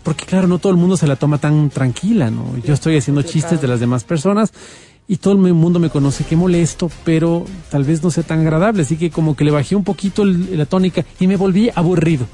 porque 0.08 0.26
claro, 0.26 0.48
no 0.48 0.58
todo 0.58 0.72
el 0.72 0.78
mundo 0.78 0.96
se 0.96 1.06
la 1.06 1.18
toma 1.18 1.38
tan 1.38 1.70
tranquila, 1.70 2.32
¿no? 2.32 2.46
Yo 2.64 2.74
estoy 2.74 2.96
haciendo 2.96 3.24
chistes 3.24 3.60
de 3.62 3.68
las 3.68 3.82
demás 3.82 4.06
personas 4.06 4.54
y 5.06 5.18
todo 5.18 5.34
el 5.34 5.54
mundo 5.54 5.80
me 5.80 5.90
conoce 5.90 6.24
que 6.24 6.38
molesto, 6.38 6.90
pero 7.04 7.44
tal 7.70 7.84
vez 7.84 8.02
no 8.02 8.10
sea 8.10 8.24
tan 8.24 8.40
agradable, 8.40 8.84
así 8.84 8.96
que 8.96 9.10
como 9.12 9.36
que 9.36 9.44
le 9.44 9.52
bajé 9.52 9.76
un 9.76 9.84
poquito 9.84 10.24
el- 10.24 10.58
la 10.58 10.66
tónica 10.66 11.04
y 11.20 11.28
me 11.28 11.36
volví 11.36 11.70
aburrido, 11.76 12.26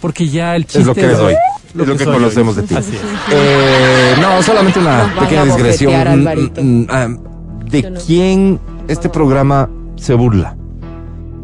porque 0.00 0.26
ya 0.30 0.56
el 0.56 0.64
chiste 0.64 0.80
Es 0.80 0.86
lo 0.86 0.94
que 0.94 1.02
eres 1.02 1.18
hoy. 1.18 1.34
Es 1.34 1.74
lo 1.74 1.84
que 1.98 2.04
hoy. 2.06 2.14
conocemos 2.14 2.56
de 2.56 2.62
ti. 2.62 2.74
Así 2.74 2.92
es. 2.96 3.02
Eh, 3.30 4.14
no, 4.18 4.42
solamente 4.42 4.78
una 4.78 5.06
Nos 5.08 5.22
pequeña 5.24 5.42
a 5.42 5.44
digresión. 5.54 6.24
Mm, 6.24 6.60
mm, 6.62 6.86
ah, 6.88 7.08
¿De 7.70 7.92
quién 8.06 8.58
este 8.88 9.10
programa 9.10 9.68
se 9.96 10.14
burla? 10.14 10.56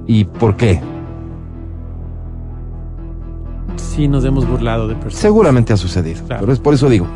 ¿Y 0.07 0.25
por 0.25 0.57
qué? 0.57 0.81
Sí 3.94 4.09
nos 4.09 4.24
hemos 4.24 4.46
burlado 4.48 4.88
de 4.88 4.94
personas. 4.94 5.18
Seguramente 5.18 5.72
ha 5.72 5.76
sucedido. 5.76 6.20
Claro. 6.26 6.40
Pero 6.40 6.52
es 6.52 6.59
por 6.59 6.74
eso 6.74 6.88
digo, 6.88 7.07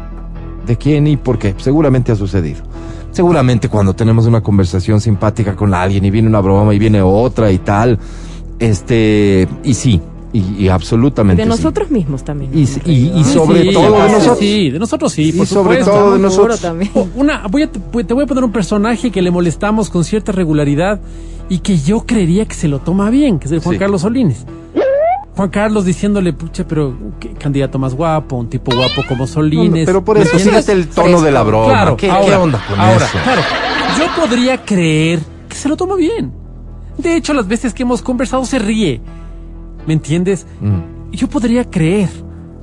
¿de 0.66 0.76
quién 0.76 1.06
y 1.06 1.16
por 1.16 1.38
qué? 1.38 1.54
Seguramente 1.58 2.12
ha 2.12 2.16
sucedido. 2.16 2.60
Seguramente 3.12 3.68
cuando 3.68 3.94
tenemos 3.94 4.26
una 4.26 4.42
conversación 4.42 5.00
simpática 5.00 5.56
con 5.56 5.72
alguien 5.72 6.04
y 6.04 6.10
viene 6.10 6.28
una 6.28 6.40
broma 6.40 6.74
y 6.74 6.78
viene 6.78 7.00
otra 7.00 7.50
y 7.50 7.58
tal, 7.58 7.98
este, 8.58 9.48
y 9.64 9.74
sí, 9.74 10.00
y, 10.32 10.64
y 10.64 10.68
absolutamente. 10.68 11.42
De 11.42 11.50
sí. 11.50 11.56
nosotros 11.56 11.90
mismos 11.90 12.24
también. 12.24 12.50
Y, 12.52 12.62
y- 12.84 13.12
y 13.16 13.24
sobre 13.24 13.62
Sí, 13.62 13.72
todo 13.72 14.02
de 14.02 14.10
nosotros. 14.12 14.38
Sí, 14.38 14.70
de 14.70 14.78
nosotros 14.78 15.12
sí, 15.12 15.32
por 15.32 15.44
Y 15.44 15.46
sobre 15.46 15.78
supuesto. 15.78 15.90
todo 15.90 16.12
de 16.14 16.18
nosotros. 16.18 16.60
también. 16.60 16.90
Oh, 16.94 17.06
Una, 17.14 17.46
voy 17.48 17.62
a, 17.62 17.70
te 17.72 18.04
te 18.04 18.12
voy 18.14 18.24
a 18.24 18.26
poner 18.26 18.44
un 18.44 18.52
personaje 18.52 19.10
que 19.10 19.22
le 19.22 19.30
molestamos 19.30 19.88
con 19.88 20.04
cierta 20.04 20.32
regularidad 20.32 21.00
y 21.48 21.58
que 21.60 21.78
yo 21.78 22.04
creería 22.06 22.44
que 22.44 22.54
se 22.54 22.68
lo 22.68 22.80
toma 22.80 23.08
bien, 23.08 23.38
que 23.38 23.46
es 23.46 23.52
el 23.52 23.60
Juan 23.60 23.74
Sí. 23.76 23.78
Carlos 23.78 24.02
Solines. 24.02 24.44
Juan 25.36 25.50
Carlos 25.50 25.84
diciéndole, 25.84 26.32
pucha, 26.32 26.66
pero 26.66 26.94
qué 27.20 27.34
candidato 27.34 27.78
más 27.78 27.94
guapo, 27.94 28.36
un 28.36 28.48
tipo 28.48 28.74
guapo 28.74 29.02
como 29.06 29.26
Solines. 29.26 29.84
Pero 29.84 30.02
por 30.02 30.16
¿Me 30.16 30.24
eso 30.24 30.36
es 30.36 30.68
el 30.70 30.88
tono 30.88 31.20
de 31.20 31.30
la 31.30 31.42
broma. 31.42 31.68
Claro, 31.68 31.96
¿Qué, 31.96 32.10
ahora, 32.10 32.26
qué 32.26 32.34
onda 32.36 32.64
con 32.66 32.80
ahora, 32.80 33.04
eso? 33.04 33.18
Claro, 33.22 33.42
yo 33.98 34.20
podría 34.22 34.64
creer 34.64 35.20
que 35.48 35.54
se 35.54 35.68
lo 35.68 35.76
toma 35.76 35.94
bien. 35.96 36.32
De 36.96 37.16
hecho, 37.16 37.34
las 37.34 37.46
veces 37.46 37.74
que 37.74 37.82
hemos 37.82 38.00
conversado 38.00 38.46
se 38.46 38.58
ríe. 38.58 39.00
¿Me 39.86 39.92
entiendes? 39.92 40.46
Mm, 40.60 41.12
Yo 41.12 41.28
podría 41.28 41.64
creer, 41.64 42.08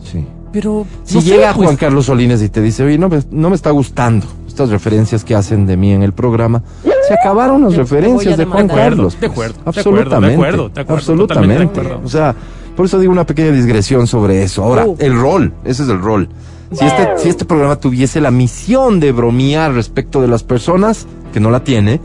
sí. 0.03 0.25
pero 0.51 0.85
Si 1.03 1.15
no 1.15 1.21
sé, 1.21 1.29
llega 1.29 1.53
pues, 1.53 1.67
Juan 1.67 1.77
Carlos 1.77 2.07
Solines 2.07 2.41
y 2.41 2.49
te 2.49 2.59
dice, 2.61 2.83
oye, 2.83 2.97
no 2.97 3.07
me, 3.07 3.19
no 3.29 3.49
me 3.49 3.55
está 3.55 3.69
gustando 3.69 4.25
estas 4.47 4.69
referencias 4.69 5.23
que 5.23 5.35
hacen 5.35 5.65
de 5.67 5.77
mí 5.77 5.91
en 5.93 6.03
el 6.03 6.13
programa, 6.13 6.63
se 7.07 7.13
acabaron 7.13 7.61
las 7.63 7.75
referencias 7.75 8.35
de 8.37 8.45
Juan. 8.45 8.67
Carlos. 8.67 9.19
De 9.19 9.27
acuerdo, 9.27 9.55
de 9.55 9.61
absolutamente. 9.69 10.33
acuerdo, 10.33 10.33
de 10.33 10.41
acuerdo, 10.41 10.69
de 10.73 10.81
acuerdo, 10.81 10.95
absolutamente. 10.95 11.57
de 11.57 11.63
acuerdo. 11.87 12.01
O 12.03 12.09
sea, 12.09 12.35
por 12.75 12.85
eso 12.85 12.99
digo 12.99 13.11
una 13.11 13.25
pequeña 13.25 13.51
digresión 13.51 14.07
sobre 14.07 14.43
eso. 14.43 14.63
Ahora, 14.63 14.85
Uh. 14.85 14.95
el 14.99 15.19
rol, 15.19 15.53
ese 15.63 15.83
es 15.83 15.89
el 15.89 15.99
rol. 16.01 16.29
Si 16.71 16.83
este, 16.83 17.07
si 17.19 17.29
este 17.29 17.45
programa 17.45 17.75
tuviese 17.75 18.19
la 18.19 18.31
misión 18.31 18.99
de 18.99 19.11
bromear 19.11 19.73
respecto 19.73 20.21
de 20.21 20.27
las 20.27 20.41
personas, 20.41 21.05
que 21.31 21.39
no 21.39 21.51
la 21.51 21.63
tiene, 21.63 21.99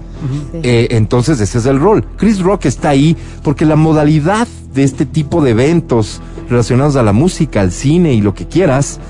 eh, 0.63 0.89
entonces 0.91 1.41
ese 1.41 1.59
es 1.59 1.67
el 1.67 1.81
rol. 1.81 2.05
Chris 2.17 2.41
Rock 2.41 2.67
está 2.67 2.91
ahí 2.91 3.17
porque 3.43 3.65
la 3.65 3.77
modalidad 3.77 4.47
de 4.75 4.85
este 4.85 5.07
tipo 5.07 5.43
de 5.43 5.53
eventos 5.53 6.21
relacionados 6.51 6.97
a 6.97 7.03
la 7.03 7.13
música, 7.15 7.63
al 7.63 7.73
cine 7.73 8.13
y 8.13 8.21
lo 8.21 8.35
que 8.35 8.47
quieras, 8.47 9.01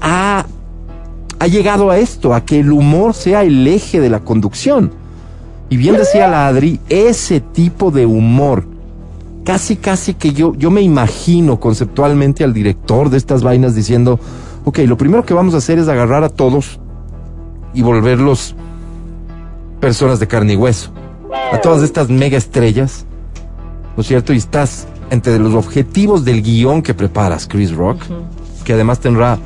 ha, 0.00 0.46
ha 1.38 1.46
llegado 1.46 1.90
a 1.90 1.98
esto, 1.98 2.34
a 2.34 2.44
que 2.44 2.58
el 2.58 2.72
humor 2.72 3.14
sea 3.14 3.44
el 3.44 3.64
eje 3.68 4.00
de 4.00 4.10
la 4.10 4.20
conducción. 4.20 4.90
Y 5.70 5.76
bien 5.76 5.96
decía 5.96 6.26
la 6.28 6.48
Adri, 6.48 6.80
ese 6.88 7.40
tipo 7.40 7.90
de 7.92 8.04
humor, 8.04 8.64
casi 9.44 9.76
casi 9.76 10.14
que 10.14 10.32
yo, 10.32 10.54
yo 10.56 10.70
me 10.70 10.80
imagino 10.80 11.60
conceptualmente 11.60 12.44
al 12.44 12.52
director 12.52 13.10
de 13.10 13.18
estas 13.18 13.42
vainas 13.42 13.74
diciendo, 13.74 14.18
ok, 14.64 14.78
lo 14.86 14.96
primero 14.96 15.24
que 15.24 15.34
vamos 15.34 15.54
a 15.54 15.58
hacer 15.58 15.78
es 15.78 15.88
agarrar 15.88 16.24
a 16.24 16.28
todos 16.28 16.80
y 17.74 17.82
volverlos 17.82 18.54
personas 19.80 20.18
de 20.18 20.26
carne 20.26 20.54
y 20.54 20.56
hueso. 20.56 20.90
A 21.52 21.60
todas 21.60 21.82
estas 21.82 22.08
mega 22.08 22.38
estrellas, 22.38 23.04
¿no 23.96 24.00
es 24.00 24.06
cierto? 24.06 24.32
Y 24.32 24.36
estás 24.38 24.86
entre 25.10 25.38
los 25.38 25.54
objetivos 25.54 26.24
del 26.24 26.42
guion 26.42 26.82
que 26.82 26.94
preparas, 26.94 27.46
Chris 27.46 27.72
Rock, 27.74 28.02
que 28.64 28.72
además 28.72 29.00
tendrá 29.00 29.38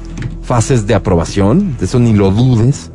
fases 0.42 0.86
de 0.86 0.94
aprobación, 0.94 1.76
de 1.78 1.86
eso 1.86 1.98
ni 1.98 2.12
lo 2.14 2.30
dudes. 2.30 2.90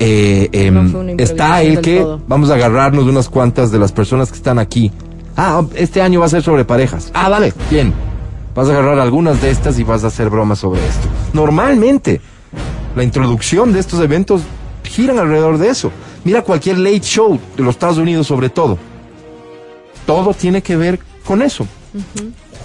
Eh, 0.00 0.48
em, 0.52 0.92
No 0.92 1.02
está 1.16 1.62
el 1.62 1.80
que 1.80 2.00
todo. 2.00 2.20
vamos 2.28 2.50
a 2.50 2.54
agarrarnos 2.54 3.04
de 3.06 3.10
unas 3.10 3.28
cuantas 3.28 3.72
de 3.72 3.78
las 3.78 3.90
personas 3.90 4.30
que 4.30 4.36
están 4.36 4.58
aquí. 4.58 4.92
Ah, 5.40 5.64
este 5.76 6.02
año 6.02 6.18
va 6.18 6.26
a 6.26 6.30
ser 6.30 6.42
sobre 6.42 6.64
parejas. 6.64 7.12
Ah, 7.14 7.30
dale, 7.30 7.54
bien. 7.70 7.94
Vas 8.56 8.66
a 8.66 8.72
agarrar 8.72 8.98
algunas 8.98 9.40
de 9.40 9.50
estas 9.50 9.78
y 9.78 9.84
vas 9.84 10.02
a 10.02 10.08
hacer 10.08 10.30
bromas 10.30 10.58
sobre 10.58 10.84
esto. 10.84 11.06
Normalmente, 11.32 12.20
la 12.96 13.04
introducción 13.04 13.72
de 13.72 13.78
estos 13.78 14.00
eventos 14.00 14.42
giran 14.82 15.16
alrededor 15.16 15.58
de 15.58 15.68
eso. 15.68 15.92
Mira 16.24 16.42
cualquier 16.42 16.78
late 16.78 17.02
show 17.02 17.38
de 17.56 17.62
los 17.62 17.76
Estados 17.76 17.98
Unidos 17.98 18.26
sobre 18.26 18.50
todo. 18.50 18.78
Todo 20.06 20.34
tiene 20.34 20.60
que 20.60 20.76
ver 20.76 20.98
con 21.24 21.40
eso. 21.40 21.68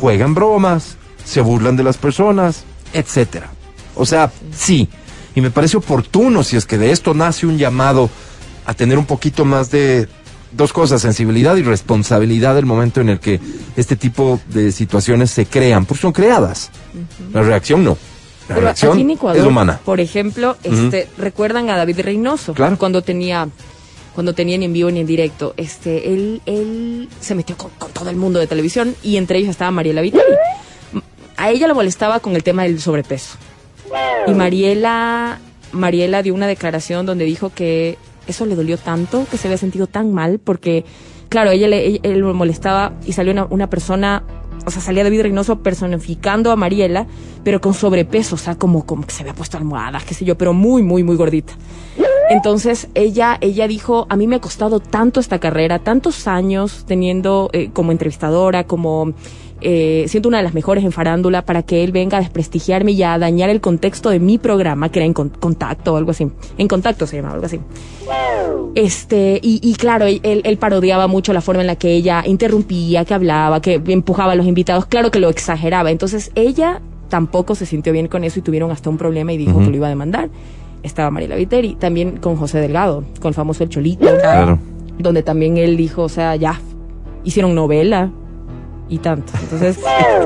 Juegan 0.02 0.34
bromas, 0.34 0.98
se 1.24 1.42
burlan 1.42 1.78
de 1.78 1.84
las 1.84 1.98
personas, 1.98 2.64
etcétera. 2.92 3.52
O 3.94 4.08
sea, 4.08 4.32
sí. 4.52 4.90
Y 5.36 5.42
me 5.42 5.52
parece 5.52 5.78
oportuno 5.78 6.42
si 6.42 6.58
es 6.58 6.66
que 6.66 6.80
de 6.80 6.90
esto 6.90 7.14
nace 7.14 7.46
un 7.46 7.60
llamado 7.60 8.10
a 8.66 8.74
tener 8.74 8.98
un 8.98 9.06
poquito 9.06 9.46
más 9.46 9.70
de 9.70 10.08
dos 10.56 10.74
cosas, 10.74 11.02
sensibilidad 11.02 11.56
y 11.56 11.64
responsabilidad 11.64 12.56
del 12.56 12.66
momento 12.66 13.02
en 13.02 13.10
el 13.10 13.20
que 13.20 13.40
este 13.76 13.96
tipo 13.96 14.40
de 14.48 14.72
situaciones 14.72 15.32
se 15.32 15.46
crean, 15.46 15.86
porque 15.86 16.02
son 16.02 16.12
creadas. 16.14 16.70
La 17.34 17.42
reacción 17.44 17.84
no. 17.84 17.92
La 18.50 18.56
Pero 18.56 18.62
reacción 18.62 18.92
aquí 18.94 19.02
en 19.02 19.10
Ecuador, 19.12 19.40
es 19.42 19.46
humana. 19.48 19.80
por 19.86 20.00
ejemplo, 20.00 20.58
este, 20.64 21.08
recuerdan 21.18 21.70
a 21.70 21.78
David 21.78 22.02
Reynoso 22.02 22.54
Claro. 22.54 22.78
cuando 22.78 23.02
tenía 23.02 23.48
cuando 24.14 24.34
tenía 24.36 24.58
ni 24.60 24.66
en 24.66 24.74
vivo 24.74 24.92
ni 24.92 25.00
en 25.00 25.08
directo, 25.08 25.56
este, 25.58 26.14
él, 26.14 26.42
él 26.46 27.10
se 27.20 27.34
metió 27.34 27.58
con, 27.58 27.72
con 27.80 27.92
todo 27.92 28.10
el 28.12 28.16
mundo 28.16 28.38
de 28.40 28.46
televisión 28.46 28.96
y 29.02 29.18
entre 29.18 29.40
ellos 29.40 29.50
estaba 29.50 29.72
Mariela 29.72 30.02
Viteri. 30.02 30.24
A 31.36 31.50
ella 31.50 31.68
le 31.68 31.74
molestaba 31.74 32.20
con 32.20 32.36
el 32.36 32.44
tema 32.44 32.62
del 32.64 32.80
sobrepeso. 32.80 33.38
Y 34.28 34.32
Mariela, 34.34 35.40
Mariela 35.72 36.22
dio 36.22 36.36
una 36.36 36.46
declaración 36.46 37.08
donde 37.08 37.26
dijo 37.26 37.52
que 37.56 37.98
eso 38.28 38.46
le 38.46 38.56
dolió 38.56 38.78
tanto, 38.78 39.26
que 39.30 39.38
se 39.38 39.48
había 39.48 39.58
sentido 39.58 39.88
tan 39.88 40.14
mal, 40.14 40.40
porque, 40.40 40.86
claro, 41.30 41.52
ella 41.52 41.68
le, 41.68 42.00
él 42.04 42.24
molestaba 42.24 42.94
y 43.06 43.14
salió 43.14 43.32
una, 43.32 43.46
una 43.46 43.70
persona, 43.70 44.24
o 44.66 44.72
sea, 44.72 44.82
salía 44.82 45.04
David 45.04 45.24
Reynoso 45.24 45.60
personificando 45.60 46.52
a 46.52 46.56
Mariela, 46.56 47.08
pero 47.44 47.62
con 47.62 47.74
sobrepeso, 47.74 48.36
o 48.36 48.38
sea, 48.38 48.56
como, 48.56 48.86
como 48.86 49.06
que 49.06 49.14
se 49.14 49.24
había 49.24 49.34
puesto 49.34 49.58
almohadas, 49.58 50.04
qué 50.04 50.14
sé 50.14 50.26
yo, 50.26 50.38
pero 50.38 50.54
muy, 50.54 50.84
muy, 50.84 51.04
muy 51.04 51.16
gordita. 51.16 51.54
Entonces 52.30 52.88
ella, 52.96 53.38
ella 53.42 53.68
dijo, 53.68 54.08
a 54.10 54.16
mí 54.16 54.28
me 54.28 54.38
ha 54.38 54.42
costado 54.42 54.80
tanto 54.80 55.20
esta 55.20 55.40
carrera, 55.40 55.80
tantos 55.80 56.28
años 56.28 56.86
teniendo 56.88 57.50
eh, 57.54 57.70
como 57.74 57.92
entrevistadora, 57.92 58.64
como 58.64 59.14
eh, 59.64 60.06
siendo 60.08 60.30
una 60.30 60.38
de 60.38 60.44
las 60.44 60.54
mejores 60.54 60.84
en 60.84 60.92
farándula, 60.92 61.44
para 61.46 61.64
que 61.64 61.84
él 61.84 61.92
venga 61.92 62.18
a 62.18 62.22
desprestigiarme 62.22 62.92
y 62.92 63.04
a 63.04 63.18
dañar 63.18 63.50
el 63.50 63.62
contexto 63.62 64.10
de 64.10 64.20
mi 64.20 64.38
programa, 64.38 64.90
que 64.90 65.00
era 65.00 65.06
en 65.06 65.14
Con- 65.14 65.30
contacto 65.30 65.94
o 65.94 65.98
algo 65.98 66.12
así. 66.12 66.28
En 66.58 66.68
contacto 66.68 67.08
se 67.08 67.16
llamaba 67.18 67.36
algo 67.36 67.46
así. 67.46 67.60
Este, 68.76 69.40
y, 69.42 69.60
y 69.62 69.76
claro, 69.76 70.06
él, 70.06 70.20
él 70.24 70.58
parodiaba 70.58 71.08
mucho 71.08 71.32
la 71.34 71.42
forma 71.42 71.62
en 71.62 71.68
la 71.68 71.76
que 71.76 71.94
ella 71.94 72.24
interrumpía, 72.26 73.06
que 73.06 73.14
hablaba, 73.14 73.62
que 73.62 73.82
empujaba 73.88 74.32
a 74.34 74.36
los 74.36 74.48
invitados, 74.48 74.86
claro 74.88 75.12
que 75.12 75.20
lo 75.20 75.30
exageraba. 75.30 75.92
Entonces 75.92 76.32
ella 76.36 76.82
tampoco 77.10 77.54
se 77.56 77.66
sintió 77.68 77.94
bien 77.94 78.08
con 78.08 78.24
eso 78.24 78.40
y 78.40 78.42
tuvieron 78.42 78.72
hasta 78.72 78.90
un 78.90 78.98
problema 78.98 79.32
y 79.34 79.38
dijo 79.38 79.60
que 79.60 79.68
lo 79.70 79.76
iba 79.76 79.86
a 79.88 79.90
demandar. 79.90 80.30
Estaba 80.82 81.12
Mariela 81.12 81.36
Viteri, 81.36 81.76
también 81.76 82.18
con 82.18 82.36
José 82.36 82.60
Delgado, 82.60 83.04
con 83.22 83.30
el 83.30 83.34
famoso 83.36 83.64
El 83.64 83.70
Cholito, 83.70 84.08
Claro. 84.20 84.60
donde 84.98 85.22
también 85.24 85.58
él 85.58 85.78
dijo, 85.78 86.02
o 86.04 86.10
sea, 86.10 86.36
ya, 86.36 86.60
hicieron 87.24 87.54
novela 87.56 88.12
y 88.94 88.98
tanto. 89.00 89.34
Entonces, 89.42 89.78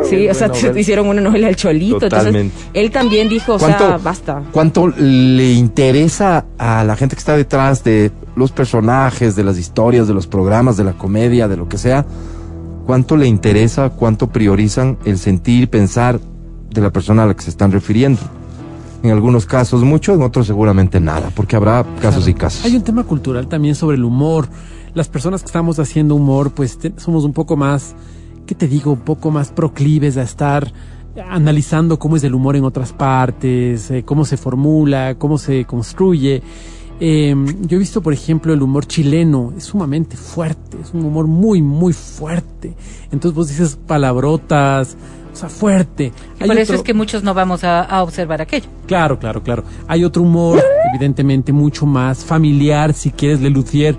sí, 0.10 0.28
o 0.28 0.34
sea, 0.34 0.48
novela. 0.50 0.80
hicieron 0.80 1.08
una 1.08 1.22
novela 1.22 1.48
del 1.48 1.56
Cholito. 1.56 2.00
Totalmente. 2.00 2.54
Entonces, 2.56 2.70
él 2.74 2.92
también 2.92 3.30
dijo, 3.30 3.54
o 3.54 3.60
sea, 3.60 3.78
¿Cuánto- 3.78 4.04
basta. 4.04 4.44
¿Cuánto 4.52 4.88
le 4.88 5.54
interesa 5.54 6.46
a 6.58 6.84
la 6.84 6.96
gente 6.96 7.16
que 7.16 7.20
está 7.20 7.36
detrás 7.38 7.84
de 7.84 8.12
los 8.36 8.52
personajes, 8.52 9.36
de 9.36 9.44
las 9.44 9.58
historias, 9.58 10.08
de 10.08 10.14
los 10.14 10.28
programas, 10.28 10.78
de 10.78 10.84
la 10.84 10.94
comedia, 10.94 11.48
de 11.48 11.58
lo 11.58 11.68
que 11.70 11.78
sea? 11.78 12.06
¿Cuánto 12.86 13.18
le 13.18 13.28
interesa, 13.28 13.90
cuánto 13.90 14.28
priorizan 14.28 14.98
el 15.06 15.18
sentir, 15.18 15.70
pensar 15.70 16.20
de 16.70 16.82
la 16.82 16.90
persona 16.92 17.24
a 17.24 17.26
la 17.28 17.34
que 17.36 17.42
se 17.44 17.50
están 17.50 17.72
refiriendo? 17.72 18.20
En 19.04 19.12
algunos 19.12 19.46
casos 19.46 19.84
mucho, 19.84 20.14
en 20.14 20.22
otros 20.22 20.48
seguramente 20.48 21.00
nada, 21.00 21.30
porque 21.36 21.56
habrá 21.56 21.86
casos 22.02 22.28
y 22.28 22.34
casos. 22.34 22.66
Hay 22.66 22.76
un 22.76 22.84
tema 22.84 23.04
cultural 23.04 23.48
también 23.48 23.76
sobre 23.76 23.96
el 23.98 24.04
humor. 24.04 24.48
Las 24.94 25.08
personas 25.08 25.42
que 25.42 25.48
estamos 25.48 25.78
haciendo 25.80 26.16
humor, 26.16 26.52
pues 26.52 26.80
te- 26.80 26.94
somos 26.98 27.24
un 27.24 27.32
poco 27.34 27.56
más, 27.56 27.94
¿qué 28.48 28.56
te 28.56 28.68
digo? 28.68 28.94
Un 28.94 29.02
poco 29.02 29.30
más 29.30 29.52
proclives 29.52 30.18
a 30.18 30.24
estar 30.24 30.72
analizando 31.30 32.00
cómo 32.00 32.16
es 32.16 32.24
el 32.24 32.34
humor 32.34 32.56
en 32.56 32.64
otras 32.64 32.94
partes, 32.94 33.92
eh, 33.92 34.04
cómo 34.04 34.26
se 34.26 34.38
formula, 34.38 35.16
cómo 35.20 35.38
se 35.38 35.66
construye. 35.66 36.42
Eh, 37.00 37.36
yo 37.62 37.76
he 37.76 37.80
visto, 37.80 38.02
por 38.02 38.14
ejemplo, 38.14 38.54
el 38.54 38.62
humor 38.62 38.88
chileno, 38.88 39.54
es 39.56 39.66
sumamente 39.66 40.18
fuerte, 40.18 40.78
es 40.82 40.94
un 40.94 41.06
humor 41.06 41.28
muy, 41.28 41.62
muy 41.62 41.94
fuerte. 41.94 42.74
Entonces 43.12 43.36
vos 43.36 43.50
dices 43.50 43.78
palabrotas, 43.86 44.96
o 45.32 45.36
sea, 45.36 45.50
fuerte. 45.50 46.12
Hay 46.40 46.48
Por 46.48 46.58
eso 46.58 46.74
es 46.74 46.82
que 46.82 46.96
muchos 46.96 47.24
no 47.24 47.34
vamos 47.34 47.64
a, 47.64 47.84
a 47.84 48.02
observar 48.02 48.42
aquello. 48.42 48.68
Claro, 48.88 49.20
claro, 49.20 49.44
claro. 49.44 49.64
Hay 49.88 50.04
otro 50.04 50.24
humor, 50.24 50.64
evidentemente, 50.90 51.52
mucho 51.52 51.86
más 51.86 52.26
familiar. 52.26 52.94
Si 52.94 53.12
quieres, 53.12 53.42
Lelutier, 53.42 53.96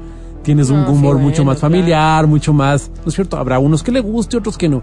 tienes 0.49 0.71
un 0.71 0.87
sí, 0.87 0.91
humor 0.93 1.17
bueno, 1.17 1.29
mucho 1.29 1.45
más 1.45 1.59
claro. 1.59 1.75
familiar, 1.75 2.27
mucho 2.27 2.55
más, 2.55 2.91
¿no 3.05 3.11
es 3.11 3.15
cierto? 3.15 3.37
Habrá 3.37 3.59
unos 3.59 3.83
que 3.83 3.93
le 3.93 4.01
guste, 4.01 4.39
otros 4.39 4.57
que 4.57 4.67
no. 4.67 4.83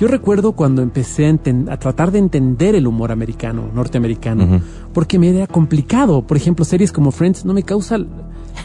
Yo 0.00 0.08
recuerdo 0.08 0.50
cuando 0.50 0.82
empecé 0.82 1.26
a, 1.26 1.30
enten- 1.30 1.70
a 1.70 1.76
tratar 1.78 2.10
de 2.10 2.18
entender 2.18 2.74
el 2.74 2.88
humor 2.88 3.12
americano, 3.12 3.70
norteamericano, 3.72 4.60
porque 4.92 5.16
me 5.20 5.30
era 5.30 5.46
complicado. 5.46 6.22
Por 6.22 6.36
ejemplo, 6.36 6.64
series 6.64 6.90
como 6.90 7.12
Friends 7.12 7.44
no 7.44 7.54
me 7.54 7.62
causa... 7.62 7.98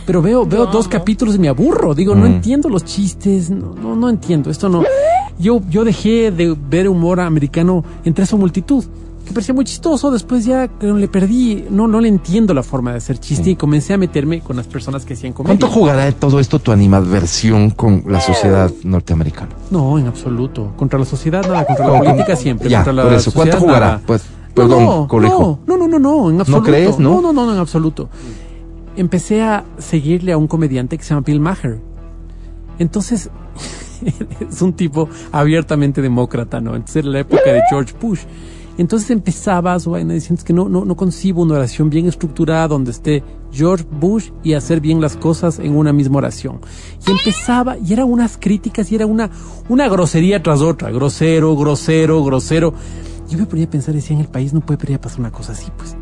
Pero 0.08 0.24
veo, 0.24 0.48
veo 0.48 0.66
dos 0.66 0.88
capítulos 0.88 1.36
y 1.36 1.40
me 1.40 1.48
aburro. 1.48 1.94
Digo, 1.94 2.16
no 2.16 2.26
entiendo 2.26 2.70
los 2.70 2.84
chistes, 2.86 3.52
no, 3.52 3.76
no, 3.76 3.96
no 3.96 4.10
entiendo. 4.10 4.50
Esto 4.50 4.68
no. 4.68 4.82
Yo, 5.38 5.62
yo 5.70 5.84
dejé 5.84 6.32
de 6.32 6.58
ver 6.70 6.90
humor 6.90 7.20
americano 7.20 7.84
entre 8.04 8.24
esa 8.24 8.36
multitud. 8.36 8.84
Que 9.26 9.34
parecía 9.34 9.54
muy 9.54 9.66
chistoso. 9.66 10.12
Después 10.12 10.46
ya 10.46 10.66
eh, 10.66 10.72
le 10.82 11.08
perdí, 11.08 11.66
no, 11.70 11.88
no 11.88 12.00
le 12.02 12.08
entiendo 12.08 12.54
la 12.54 12.64
forma 12.64 12.92
de 12.92 12.98
hacer 12.98 13.18
chiste 13.20 13.52
y 13.52 13.56
comencé 13.56 13.94
a 13.94 13.98
meterme 13.98 14.42
con 14.42 14.56
las 14.58 14.68
personas 14.68 15.06
que 15.06 15.14
hacían 15.14 15.34
comedia. 15.34 15.58
¿Cuánto 15.60 15.74
jugará 15.74 16.06
de 16.06 16.12
todo 16.14 16.40
esto 16.40 16.60
tu 16.60 16.72
animadversión 16.72 17.70
con 17.72 18.04
la 18.08 18.20
sociedad 18.22 18.72
norteamericana? 18.84 19.50
No, 19.70 19.98
en 20.00 20.08
absoluto. 20.08 20.74
Contra 20.78 20.98
la 21.00 21.06
sociedad 21.06 21.42
nada, 21.44 21.66
contra 21.66 21.86
la 21.86 21.92
¿Cómo- 21.92 22.04
política 22.04 22.26
cómo? 22.34 22.38
siempre. 22.38 22.70
Ya, 22.70 22.78
contra 22.80 22.94
la 22.94 23.04
por 23.04 23.14
eso. 23.14 23.32
¿Cuánto 23.32 23.52
sociedad, 23.54 23.60
jugará? 23.74 23.86
nada. 23.94 24.02
Pues, 24.06 24.24
No, 24.24 24.54
perdón, 24.56 24.84
no, 24.86 25.08
conejo. 25.08 25.60
No, 25.66 25.78
no, 25.78 25.88
no, 25.88 26.00
no, 26.00 26.30
en 26.30 26.40
absoluto. 26.42 26.64
crees, 26.64 27.00
no? 27.00 27.22
No, 27.22 27.32
no, 27.32 27.46
no, 27.46 27.54
en 27.54 27.60
absoluto. 27.60 28.10
Empecé 28.98 29.42
a 29.42 29.64
seguirle 29.78 30.34
a 30.34 30.38
un 30.38 30.48
comediante 30.48 30.98
que 30.98 31.04
se 31.04 31.12
llama 31.12 31.24
Bill 31.26 31.40
Maher. 31.40 31.80
Entonces, 32.80 33.30
es 34.50 34.62
un 34.62 34.74
tipo 34.74 35.08
abiertamente 35.32 36.02
demócrata, 36.02 36.60
¿no? 36.60 36.76
Entonces 36.76 36.98
era 36.98 37.10
la 37.10 37.20
época 37.20 37.52
de 37.52 37.62
George 37.70 37.94
Bush. 38.02 38.20
Entonces 38.82 39.12
empezaba 39.12 39.80
su 39.80 39.92
vaina 39.92 40.14
diciendo 40.14 40.40
"Es 40.40 40.44
que 40.44 40.54
no, 40.54 40.68
no, 40.68 40.86
no 40.86 40.96
concibo 40.96 41.44
una 41.44 41.56
oración 41.56 41.90
bien 41.90 42.08
estructurada 42.08 42.68
donde 42.68 42.92
esté 42.92 43.24
George 43.52 43.86
Bush 43.92 44.32
y 44.44 44.54
hacer 44.54 44.82
bien 44.82 45.00
las 45.00 45.16
cosas 45.16 45.60
en 45.60 45.76
una 45.78 45.94
misma 45.94 46.18
oración. 46.18 46.60
Y 47.08 47.12
empezaba, 47.12 47.78
y 47.78 47.94
era 47.94 48.06
unas 48.06 48.38
críticas 48.38 48.92
y 48.92 48.96
era 48.96 49.06
una, 49.06 49.30
una 49.70 49.88
grosería 49.88 50.42
tras 50.42 50.62
otra, 50.62 50.90
grosero, 50.90 51.56
grosero, 51.56 52.24
grosero. 52.24 52.74
Yo 53.30 53.38
me 53.38 53.46
ponía 53.46 53.66
a 53.66 53.70
pensar, 53.70 53.94
decía, 53.94 54.16
en 54.16 54.22
el 54.22 54.30
país 54.30 54.52
no 54.52 54.62
puede 54.62 54.98
pasar 54.98 55.20
una 55.20 55.32
cosa 55.32 55.52
así, 55.54 55.68
pues. 55.78 55.96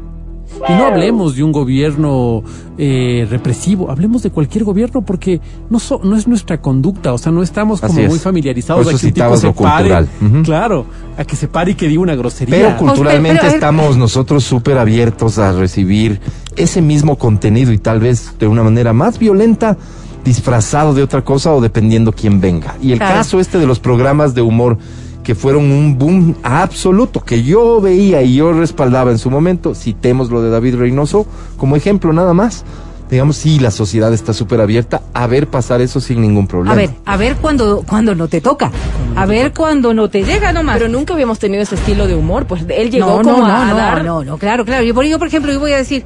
Y 0.68 0.72
no 0.74 0.86
hablemos 0.86 1.36
de 1.36 1.43
un 1.43 1.51
gobierno 1.51 2.43
eh, 2.78 3.26
represivo, 3.30 3.89
hablemos 3.89 4.24
de 4.24 4.30
cualquier 4.30 4.64
gobierno 4.64 5.01
porque 5.01 5.39
no, 5.70 5.80
so- 5.80 6.01
no 6.03 6.16
es 6.16 6.28
nuestra 6.28 6.62
conducta, 6.62 7.14
o 7.14 7.18
sea, 7.18 7.32
no 7.32 7.41
estamos 7.43 7.82
como 7.82 7.99
es. 7.99 8.10
muy 8.10 8.20
familiarizados 8.20 8.86
a 8.88 8.89
eso 8.91 8.99
que 8.99 9.07
un 9.07 9.14
tipo 9.14 9.38
se 9.38 9.47
lo 9.47 9.53
pare, 9.53 9.89
cultural. 9.89 10.10
Ujú. 10.22 10.43
claro, 10.43 10.86
a 11.18 11.24
que 11.24 11.36
se 11.36 11.47
pare 11.47 11.72
y 11.72 11.76
que 11.76 11.88
diga 11.88 12.01
una 12.01 12.16
grosería. 12.16 12.55
Pero 12.55 12.78
culturalmente 12.78 13.47
estamos 13.47 13.95
nosotros 13.97 14.43
súper 14.43 14.78
abiertos 14.78 15.38
a 15.39 15.51
recibir 15.53 16.20
ese 16.55 16.82
mismo 16.82 17.18
contenido 17.18 17.72
y 17.72 17.78
tal 17.78 17.99
vez 17.99 18.34
de 18.39 18.47
una 18.47 18.64
manera 18.64 18.91
más 18.93 19.18
violenta, 19.18 19.78
disfrazado 20.26 20.93
de 20.93 21.03
otra 21.03 21.24
cosa 21.24 21.53
o 21.53 21.62
dependiendo 21.62 22.12
quién 22.12 22.41
venga. 22.41 22.76
Y 22.82 22.91
el 22.91 22.97
Claro. 22.99 23.16
caso 23.16 23.39
este 23.39 23.57
de 23.60 23.66
los 23.66 23.80
programas 23.80 24.36
de 24.36 24.41
humor 24.41 24.78
que 25.24 25.36
fueron 25.36 25.72
un 25.72 25.97
boom 25.97 26.36
absoluto, 26.43 27.22
que 27.22 27.43
yo 27.43 27.82
veía 27.82 28.22
y 28.22 28.36
yo 28.36 28.51
respaldaba 28.53 29.11
en 29.11 29.17
su 29.17 29.30
momento, 29.30 29.76
citemos 29.76 30.32
lo 30.32 30.41
de 30.41 30.49
David 30.49 30.76
Reynoso 30.76 31.26
como 31.57 31.76
ejemplo 31.76 32.13
nada 32.13 32.34
más. 32.34 32.63
Digamos, 33.09 33.38
sí, 33.38 33.57
la 33.57 33.72
sociedad 33.72 34.13
está 34.13 34.34
súper 34.34 34.61
abierta 34.61 35.01
a 35.15 35.26
ver 35.26 35.47
pasar 35.47 35.82
eso 35.82 35.99
sin 35.99 36.22
ningún 36.22 36.45
problema. 36.45 36.74
A 36.74 36.76
ver, 36.76 36.91
a 37.05 37.17
ver 37.17 37.38
cuando, 37.38 37.84
cuando 37.88 38.13
no 38.13 38.28
te 38.28 38.39
toca. 38.39 38.72
A 39.15 39.26
ver 39.26 39.51
cuando 39.51 39.95
no 39.95 40.11
te 40.11 40.24
llega 40.24 40.53
nomás. 40.53 40.78
Pero 40.78 40.89
nunca 40.89 41.15
habíamos 41.15 41.39
tenido 41.39 41.63
ese 41.63 41.74
estilo 41.74 42.05
de 42.05 42.13
humor, 42.13 42.45
pues 42.45 42.63
él 42.70 42.91
llegó 42.91 43.24
no, 43.24 43.34
como 43.34 43.47
no, 43.47 43.55
a 43.55 43.65
no, 43.65 43.76
dar... 43.76 44.05
no, 44.05 44.24
no, 44.24 44.38
claro, 44.38 44.63
claro. 44.63 44.84
Yo 44.84 44.93
por, 44.93 45.05
yo, 45.05 45.17
por 45.17 45.28
ejemplo, 45.28 45.51
yo 45.51 45.59
voy 45.59 45.72
a 45.72 45.78
decir, 45.78 46.05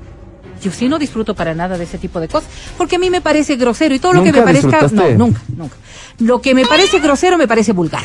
yo 0.61 0.71
sí 0.71 0.87
no 0.87 0.97
disfruto 0.97 1.35
para 1.35 1.53
nada 1.53 1.77
de 1.77 1.83
ese 1.83 1.97
tipo 1.97 2.21
de 2.21 2.29
cosas, 2.29 2.49
porque 2.77 2.95
a 2.95 2.99
mí 2.99 3.09
me 3.09 3.19
parece 3.19 3.57
grosero 3.57 3.93
y 3.93 3.99
todo 3.99 4.13
lo 4.13 4.23
que 4.23 4.31
me 4.31 4.39
¿Nunca 4.39 4.45
parezca, 4.45 4.87
no, 4.93 5.09
nunca, 5.09 5.41
nunca. 5.57 5.75
Lo 6.19 6.41
que 6.41 6.55
me 6.55 6.65
parece 6.65 6.99
grosero 6.99 7.37
me 7.37 7.49
parece 7.49 7.73
vulgar. 7.73 8.03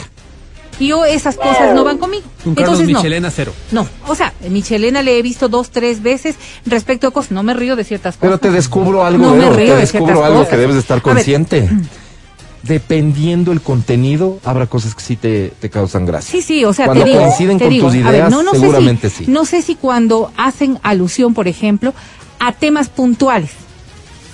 Y 0.81 0.89
yo 0.89 1.05
esas 1.05 1.37
cosas 1.37 1.75
no 1.75 1.83
van 1.85 1.99
conmigo. 1.99 2.23
Un 2.45 2.55
Carlos 2.55 2.75
Entonces 2.79 2.89
no. 2.89 2.99
Michelena 2.99 3.31
cero. 3.31 3.53
No, 3.73 3.87
o 4.07 4.15
sea, 4.15 4.33
Michelena 4.49 5.03
le 5.03 5.19
he 5.19 5.23
visto 5.23 5.49
dos, 5.49 5.71
tres 5.71 6.03
veces 6.03 6.37
respecto 6.67 7.09
a 7.09 7.11
cosas. 7.11 7.33
No 7.33 7.43
me 7.43 7.53
río 7.55 7.75
de 7.75 7.83
ciertas 7.85 8.17
cosas. 8.17 8.21
Pero 8.21 8.39
te 8.39 8.51
descubro 8.51 9.05
algo, 9.05 9.27
No 9.27 9.33
me 9.35 9.41
Vero, 9.41 9.55
río 9.57 9.67
te 9.71 9.75
de 9.75 9.81
descubro 9.81 10.25
algo 10.25 10.39
cosas. 10.39 10.51
que 10.51 10.57
debes 10.57 10.75
de 10.77 10.81
estar 10.81 11.03
consciente. 11.03 11.69
Dependiendo 12.63 13.53
el 13.53 13.61
contenido, 13.61 14.41
habrá 14.45 14.67
cosas 14.67 14.95
que 14.95 15.01
sí 15.01 15.15
te, 15.17 15.53
te 15.61 15.71
causan 15.71 16.05
gracia. 16.05 16.31
Sí, 16.33 16.43
sí, 16.43 16.65
o 16.65 16.73
sea, 16.73 16.87
Cuando 16.87 17.05
te 17.05 17.11
digo, 17.11 17.23
coinciden 17.23 17.57
te 17.59 17.65
con 17.65 17.73
digo, 17.73 17.87
tus 17.87 17.95
a 17.95 17.99
ideas, 17.99 18.13
ver, 18.13 18.31
no, 18.31 18.43
no 18.43 18.51
seguramente 18.51 19.11
si- 19.11 19.25
sí. 19.27 19.31
No 19.31 19.45
sé 19.45 19.63
si 19.63 19.77
cuando 19.77 20.33
hacen 20.37 20.79
alusión, 20.83 21.35
por 21.35 21.47
ejemplo, 21.47 21.95
a 22.41 22.53
temas 22.53 22.89
puntuales, 22.89 23.51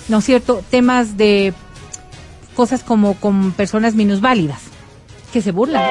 ¿no 0.08 0.18
es 0.18 0.24
cierto? 0.24 0.62
Temas 0.70 1.18
de 1.18 1.52
cosas 2.56 2.82
como 2.82 3.14
con 3.14 3.52
personas 3.52 3.94
minusválidas, 3.94 4.60
que 5.34 5.42
se 5.42 5.50
burlan, 5.50 5.82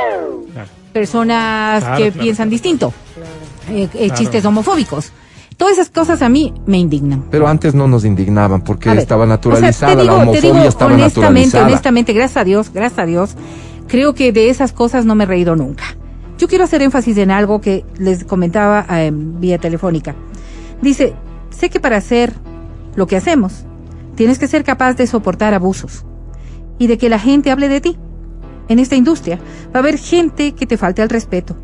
personas 0.94 1.84
Claro, 1.84 1.98
que 1.98 2.12
claro, 2.12 2.24
piensan 2.24 2.46
claro. 2.48 2.50
distinto, 2.52 2.94
eh, 3.70 3.90
eh, 3.94 4.06
Claro. 4.08 4.14
chistes 4.16 4.46
homofóbicos. 4.46 5.12
Todas 5.58 5.74
esas 5.74 5.90
cosas 5.90 6.22
a 6.22 6.30
mí 6.30 6.54
me 6.66 6.78
indignan. 6.78 7.26
Pero 7.30 7.48
antes 7.48 7.76
no 7.76 7.88
nos 7.88 8.06
indignaban 8.06 8.62
porque 8.64 8.90
ver, 8.90 9.00
estaba 9.00 9.24
o 9.24 9.28
sea, 9.28 9.36
naturalizada, 9.36 9.96
te 9.96 10.02
digo- 10.02 10.14
la 10.14 10.18
te 10.18 10.24
homofobia 10.30 10.42
digo 10.42 10.64
estaba 10.70 10.94
honestamente, 10.94 11.18
naturalizada. 11.20 11.66
honestamente, 11.68 12.14
gracias 12.14 12.38
a 12.38 12.44
Dios, 12.46 12.72
gracias 12.74 13.00
a 13.00 13.06
Dios, 13.06 13.36
creo 13.88 14.14
que 14.16 14.32
de 14.32 14.50
esas 14.50 14.72
cosas 14.72 15.06
no 15.06 15.14
me 15.16 15.26
he 15.26 15.28
reído 15.28 15.56
nunca. 15.58 15.84
Yo 16.38 16.48
quiero 16.48 16.64
hacer 16.64 16.82
énfasis 16.82 17.18
en 17.18 17.30
algo 17.32 17.60
que 17.62 17.86
les 17.98 18.24
comentaba 18.24 18.86
eh, 18.90 19.12
vía 19.14 19.58
telefónica. 19.58 20.16
Dice, 20.82 21.14
sé 21.52 21.70
que 21.70 21.80
para 21.82 21.98
hacer 21.98 22.34
lo 22.96 23.08
que 23.08 23.18
hacemos, 23.18 23.66
tienes 24.16 24.40
que 24.40 24.48
ser 24.48 24.64
capaz 24.64 24.94
de 24.94 25.06
soportar 25.06 25.54
abusos 25.54 26.06
y 26.80 26.88
de 26.88 26.98
que 26.98 27.10
la 27.10 27.20
gente 27.20 27.52
hable 27.52 27.68
de 27.70 27.82
ti. 27.82 27.98
En 28.70 28.80
esta 28.80 28.96
industria 28.96 29.40
va 29.74 29.76
a 29.76 29.80
haber 29.80 29.98
gente 29.98 30.54
que 30.54 30.66
te 30.66 30.78
falte 30.78 31.02
al 31.02 31.10
respeto 31.10 31.56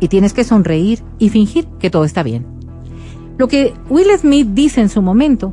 y 0.00 0.08
tienes 0.08 0.32
que 0.32 0.44
sonreír 0.44 1.02
y 1.18 1.28
fingir 1.28 1.66
que 1.78 1.90
todo 1.90 2.04
está 2.04 2.22
bien. 2.22 2.46
Lo 3.36 3.48
que 3.48 3.72
Will 3.88 4.08
Smith 4.18 4.48
dice 4.52 4.80
en 4.80 4.88
su 4.88 5.00
momento, 5.00 5.52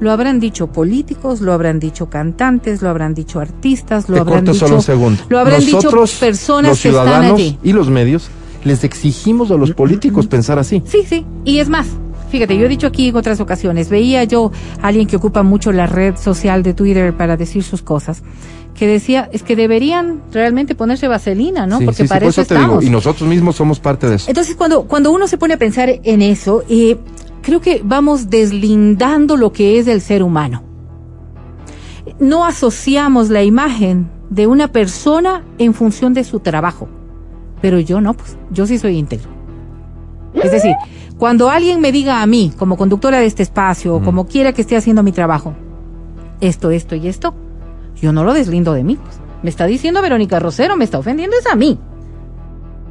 lo 0.00 0.10
habrán 0.10 0.40
dicho 0.40 0.68
políticos, 0.68 1.40
lo 1.40 1.52
habrán 1.52 1.78
dicho 1.78 2.08
cantantes, 2.08 2.82
lo 2.82 2.88
habrán 2.88 3.14
dicho 3.14 3.38
artistas, 3.38 4.08
lo 4.08 4.14
Te 4.16 4.20
habrán 4.20 4.36
corto 4.38 4.52
dicho, 4.52 4.66
solo 4.66 4.76
un 4.78 4.82
segundo. 4.82 5.22
lo 5.28 5.38
habrán 5.38 5.60
Nosotros, 5.64 6.10
dicho 6.10 6.20
personas 6.20 6.70
los 6.70 6.82
que 6.82 6.88
están 6.88 7.04
ciudadanos 7.04 7.38
allí. 7.38 7.58
y 7.62 7.72
los 7.72 7.88
medios 7.90 8.30
les 8.64 8.82
exigimos 8.84 9.50
a 9.50 9.54
los 9.56 9.72
políticos 9.72 10.26
pensar 10.26 10.58
así. 10.58 10.82
Sí, 10.86 11.04
sí, 11.06 11.24
y 11.44 11.58
es 11.58 11.68
más. 11.68 11.86
Fíjate, 12.30 12.56
yo 12.56 12.66
he 12.66 12.68
dicho 12.68 12.86
aquí 12.86 13.08
en 13.08 13.16
otras 13.16 13.40
ocasiones, 13.40 13.90
veía 13.90 14.22
yo 14.24 14.52
a 14.80 14.86
alguien 14.88 15.06
que 15.06 15.16
ocupa 15.16 15.42
mucho 15.42 15.72
la 15.72 15.86
red 15.86 16.16
social 16.16 16.62
de 16.62 16.74
Twitter 16.74 17.16
para 17.16 17.36
decir 17.36 17.62
sus 17.64 17.82
cosas, 17.82 18.22
que 18.80 18.86
decía, 18.86 19.28
es 19.30 19.42
que 19.42 19.56
deberían 19.56 20.22
realmente 20.32 20.74
ponerse 20.74 21.06
vaselina, 21.06 21.66
¿no? 21.66 21.80
Sí, 21.80 21.84
Porque 21.84 21.96
sí, 21.98 22.02
sí, 22.04 22.08
para 22.08 22.20
por 22.20 22.30
eso 22.30 22.40
eso 22.40 22.48
te 22.48 22.54
digo, 22.54 22.64
estamos. 22.64 22.84
y 22.84 22.88
nosotros 22.88 23.28
mismos 23.28 23.56
somos 23.56 23.78
parte 23.78 24.08
de 24.08 24.16
eso. 24.16 24.30
Entonces, 24.30 24.56
cuando, 24.56 24.84
cuando 24.84 25.12
uno 25.12 25.28
se 25.28 25.36
pone 25.36 25.52
a 25.52 25.58
pensar 25.58 26.00
en 26.02 26.22
eso, 26.22 26.64
eh, 26.66 26.96
creo 27.42 27.60
que 27.60 27.82
vamos 27.84 28.30
deslindando 28.30 29.36
lo 29.36 29.52
que 29.52 29.78
es 29.78 29.86
el 29.86 30.00
ser 30.00 30.22
humano. 30.22 30.62
No 32.20 32.46
asociamos 32.46 33.28
la 33.28 33.42
imagen 33.42 34.08
de 34.30 34.46
una 34.46 34.68
persona 34.68 35.44
en 35.58 35.74
función 35.74 36.14
de 36.14 36.24
su 36.24 36.40
trabajo. 36.40 36.88
Pero 37.60 37.80
yo 37.80 38.00
no, 38.00 38.14
pues 38.14 38.38
yo 38.50 38.66
sí 38.66 38.78
soy 38.78 38.96
íntegro. 38.96 39.28
Es 40.32 40.52
decir, 40.52 40.74
cuando 41.18 41.50
alguien 41.50 41.82
me 41.82 41.92
diga 41.92 42.22
a 42.22 42.26
mí, 42.26 42.50
como 42.56 42.78
conductora 42.78 43.18
de 43.18 43.26
este 43.26 43.42
espacio, 43.42 43.96
o 43.96 44.02
como 44.02 44.26
quiera 44.26 44.54
que 44.54 44.62
esté 44.62 44.74
haciendo 44.74 45.02
mi 45.02 45.12
trabajo, 45.12 45.52
esto, 46.40 46.70
esto 46.70 46.94
y 46.94 47.08
esto, 47.08 47.34
yo 48.00 48.12
no 48.12 48.24
lo 48.24 48.32
deslindo 48.32 48.72
de 48.72 48.84
mí. 48.84 48.96
pues. 48.96 49.20
Me 49.42 49.50
está 49.50 49.66
diciendo 49.66 50.02
Verónica 50.02 50.38
Rosero, 50.38 50.76
me 50.76 50.84
está 50.84 50.98
ofendiendo 50.98 51.36
es 51.38 51.46
a 51.46 51.54
mí. 51.54 51.78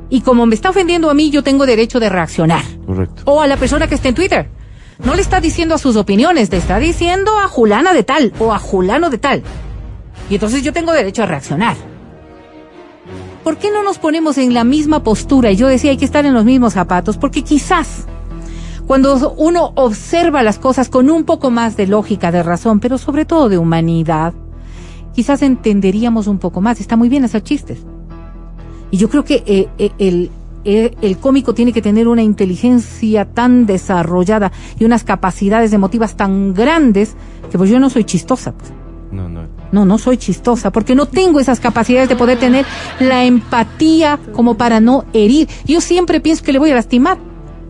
Y 0.10 0.22
como 0.22 0.46
me 0.46 0.56
está 0.56 0.72
ofendiendo 0.72 1.10
a 1.10 1.14
mí, 1.14 1.30
yo 1.30 1.44
tengo 1.44 1.66
derecho 1.66 2.00
de 2.00 2.10
reaccionar. 2.10 2.64
Correcto. 2.86 3.22
O 3.26 3.42
a 3.42 3.48
la 3.48 3.58
persona 3.58 3.88
que 3.88 3.96
está 3.96 4.10
en 4.10 4.16
Twitter. 4.16 4.50
No 5.04 5.14
le 5.16 5.22
está 5.22 5.40
diciendo 5.40 5.76
a 5.76 5.78
sus 5.78 5.96
opiniones, 5.96 6.52
le 6.52 6.58
está 6.58 6.80
diciendo 6.80 7.38
a 7.38 7.48
Julana 7.48 7.94
de 7.94 8.04
tal 8.04 8.34
o 8.40 8.52
a 8.54 8.60
Julano 8.60 9.10
de 9.10 9.18
tal. 9.18 9.44
Y 10.30 10.34
entonces 10.36 10.64
yo 10.64 10.74
tengo 10.74 10.92
derecho 10.92 11.24
a 11.24 11.26
reaccionar. 11.26 11.78
¿Por 13.44 13.58
qué 13.58 13.72
no 13.72 13.84
nos 13.84 13.98
ponemos 13.98 14.38
en 14.38 14.54
la 14.54 14.64
misma 14.64 15.04
postura? 15.04 15.52
Y 15.52 15.56
yo 15.56 15.68
decía, 15.68 15.92
hay 15.92 15.98
que 15.98 16.06
estar 16.06 16.26
en 16.26 16.34
los 16.34 16.44
mismos 16.44 16.74
zapatos, 16.74 17.18
porque 17.18 17.44
quizás 17.44 18.06
cuando 18.86 19.34
uno 19.38 19.72
observa 19.76 20.44
las 20.44 20.60
cosas 20.60 20.90
con 20.90 21.10
un 21.10 21.24
poco 21.24 21.52
más 21.52 21.78
de 21.78 21.88
lógica, 21.88 22.32
de 22.32 22.44
razón, 22.44 22.80
pero 22.80 22.98
sobre 22.98 23.24
todo 23.24 23.48
de 23.48 23.58
humanidad, 23.58 24.34
quizás 25.20 25.42
entenderíamos 25.42 26.28
un 26.28 26.40
poco 26.40 26.62
más. 26.62 26.80
Está 26.80 26.96
muy 26.96 27.10
bien 27.10 27.26
hacer 27.26 27.44
chistes. 27.44 27.80
Y 28.90 28.96
yo 28.96 29.10
creo 29.10 29.26
que 29.26 29.44
eh, 29.46 29.68
eh, 29.78 29.92
el, 30.00 30.32
eh, 30.64 30.96
el 31.02 31.18
cómico 31.18 31.54
tiene 31.54 31.74
que 31.74 31.82
tener 31.82 32.08
una 32.08 32.24
inteligencia 32.24 33.26
tan 33.26 33.66
desarrollada 33.66 34.54
y 34.80 34.86
unas 34.86 35.04
capacidades 35.04 35.74
emotivas 35.74 36.16
tan 36.16 36.54
grandes 36.54 37.18
que 37.52 37.58
pues 37.58 37.70
yo 37.70 37.82
no 37.82 37.90
soy 37.90 38.06
chistosa. 38.06 38.54
pues. 38.54 38.72
No, 39.12 39.28
no. 39.28 39.42
No, 39.74 39.84
no 39.84 39.98
soy 39.98 40.16
chistosa 40.16 40.72
porque 40.72 40.96
no 40.96 41.06
tengo 41.06 41.42
esas 41.42 41.60
capacidades 41.60 42.08
de 42.08 42.16
poder 42.16 42.40
tener 42.40 42.66
la 43.02 43.26
empatía 43.26 44.20
como 44.32 44.56
para 44.56 44.80
no 44.80 45.04
herir. 45.12 45.50
Yo 45.66 45.82
siempre 45.82 46.22
pienso 46.22 46.46
que 46.46 46.54
le 46.54 46.60
voy 46.60 46.72
a 46.72 46.76
lastimar. 46.76 47.18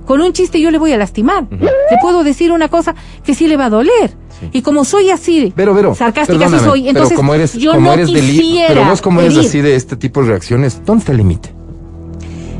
Con 0.05 0.21
un 0.21 0.33
chiste 0.33 0.61
yo 0.61 0.69
le 0.69 0.77
voy 0.77 0.91
a 0.91 0.97
lastimar. 0.97 1.47
Le 1.49 1.97
puedo 1.99 2.23
decir 2.23 2.51
una 2.51 2.67
cosa 2.67 2.93
que 3.23 3.33
sí 3.33 3.47
le 3.47 3.57
va 3.57 3.65
a 3.65 3.69
doler. 3.71 4.15
Y 4.53 4.61
como 4.61 4.85
soy 4.85 5.09
así, 5.09 5.51
Pero, 5.55 5.73
sarcástica 5.95 6.23
sí 6.23 6.39
perdóname, 6.39 6.63
soy, 6.63 6.87
entonces 6.89 7.09
pero 7.09 7.17
como 7.17 7.33
eres, 7.33 7.53
yo 7.53 7.71
como 7.73 7.87
no 7.87 7.93
eres 7.93 8.11
de 8.13 8.19
quisiera 8.21 8.67
pero 8.69 8.85
vos 8.85 9.01
como 9.01 9.21
eres 9.21 9.37
así 9.37 9.61
de 9.61 9.75
este 9.75 9.95
tipo 9.95 10.21
de 10.21 10.29
reacciones, 10.29 10.81
¿dónde 10.85 10.99
está 11.01 11.11
el 11.11 11.17
límite? 11.19 11.53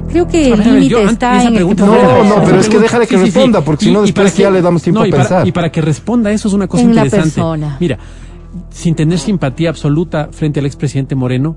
Creo 0.10 0.28
que 0.28 0.52
A 0.52 0.56
el 0.56 0.74
límite 0.80 1.04
está 1.04 1.44
en 1.44 1.54
pregunta 1.54 1.86
No, 1.86 1.92
no, 1.94 2.00
esa 2.00 2.44
pero 2.44 2.60
es 2.60 2.66
que 2.66 2.70
pregunta- 2.78 2.80
déjale 2.80 3.08
que 3.08 3.18
responda, 3.18 3.62
porque 3.62 3.86
si 3.86 3.92
no 3.92 4.02
después 4.02 4.36
ya 4.36 4.50
le 4.50 4.62
damos 4.62 4.82
tiempo 4.82 5.02
no, 5.02 5.06
a 5.08 5.10
para- 5.10 5.24
pensar. 5.24 5.48
y 5.48 5.52
para 5.52 5.72
que 5.72 5.82
responda 5.82 6.32
eso 6.32 6.48
es 6.48 6.54
una 6.54 6.68
cosa 6.68 6.84
En 6.84 6.96
la 6.96 7.06
interesante. 7.06 7.36
persona. 7.36 7.78
Mira, 7.80 8.00
sin 8.72 8.96
tener 8.96 9.20
simpatía 9.20 9.70
absoluta 9.70 10.30
frente 10.32 10.60
al 10.60 10.66
expresidente 10.66 11.14
Moreno, 11.16 11.56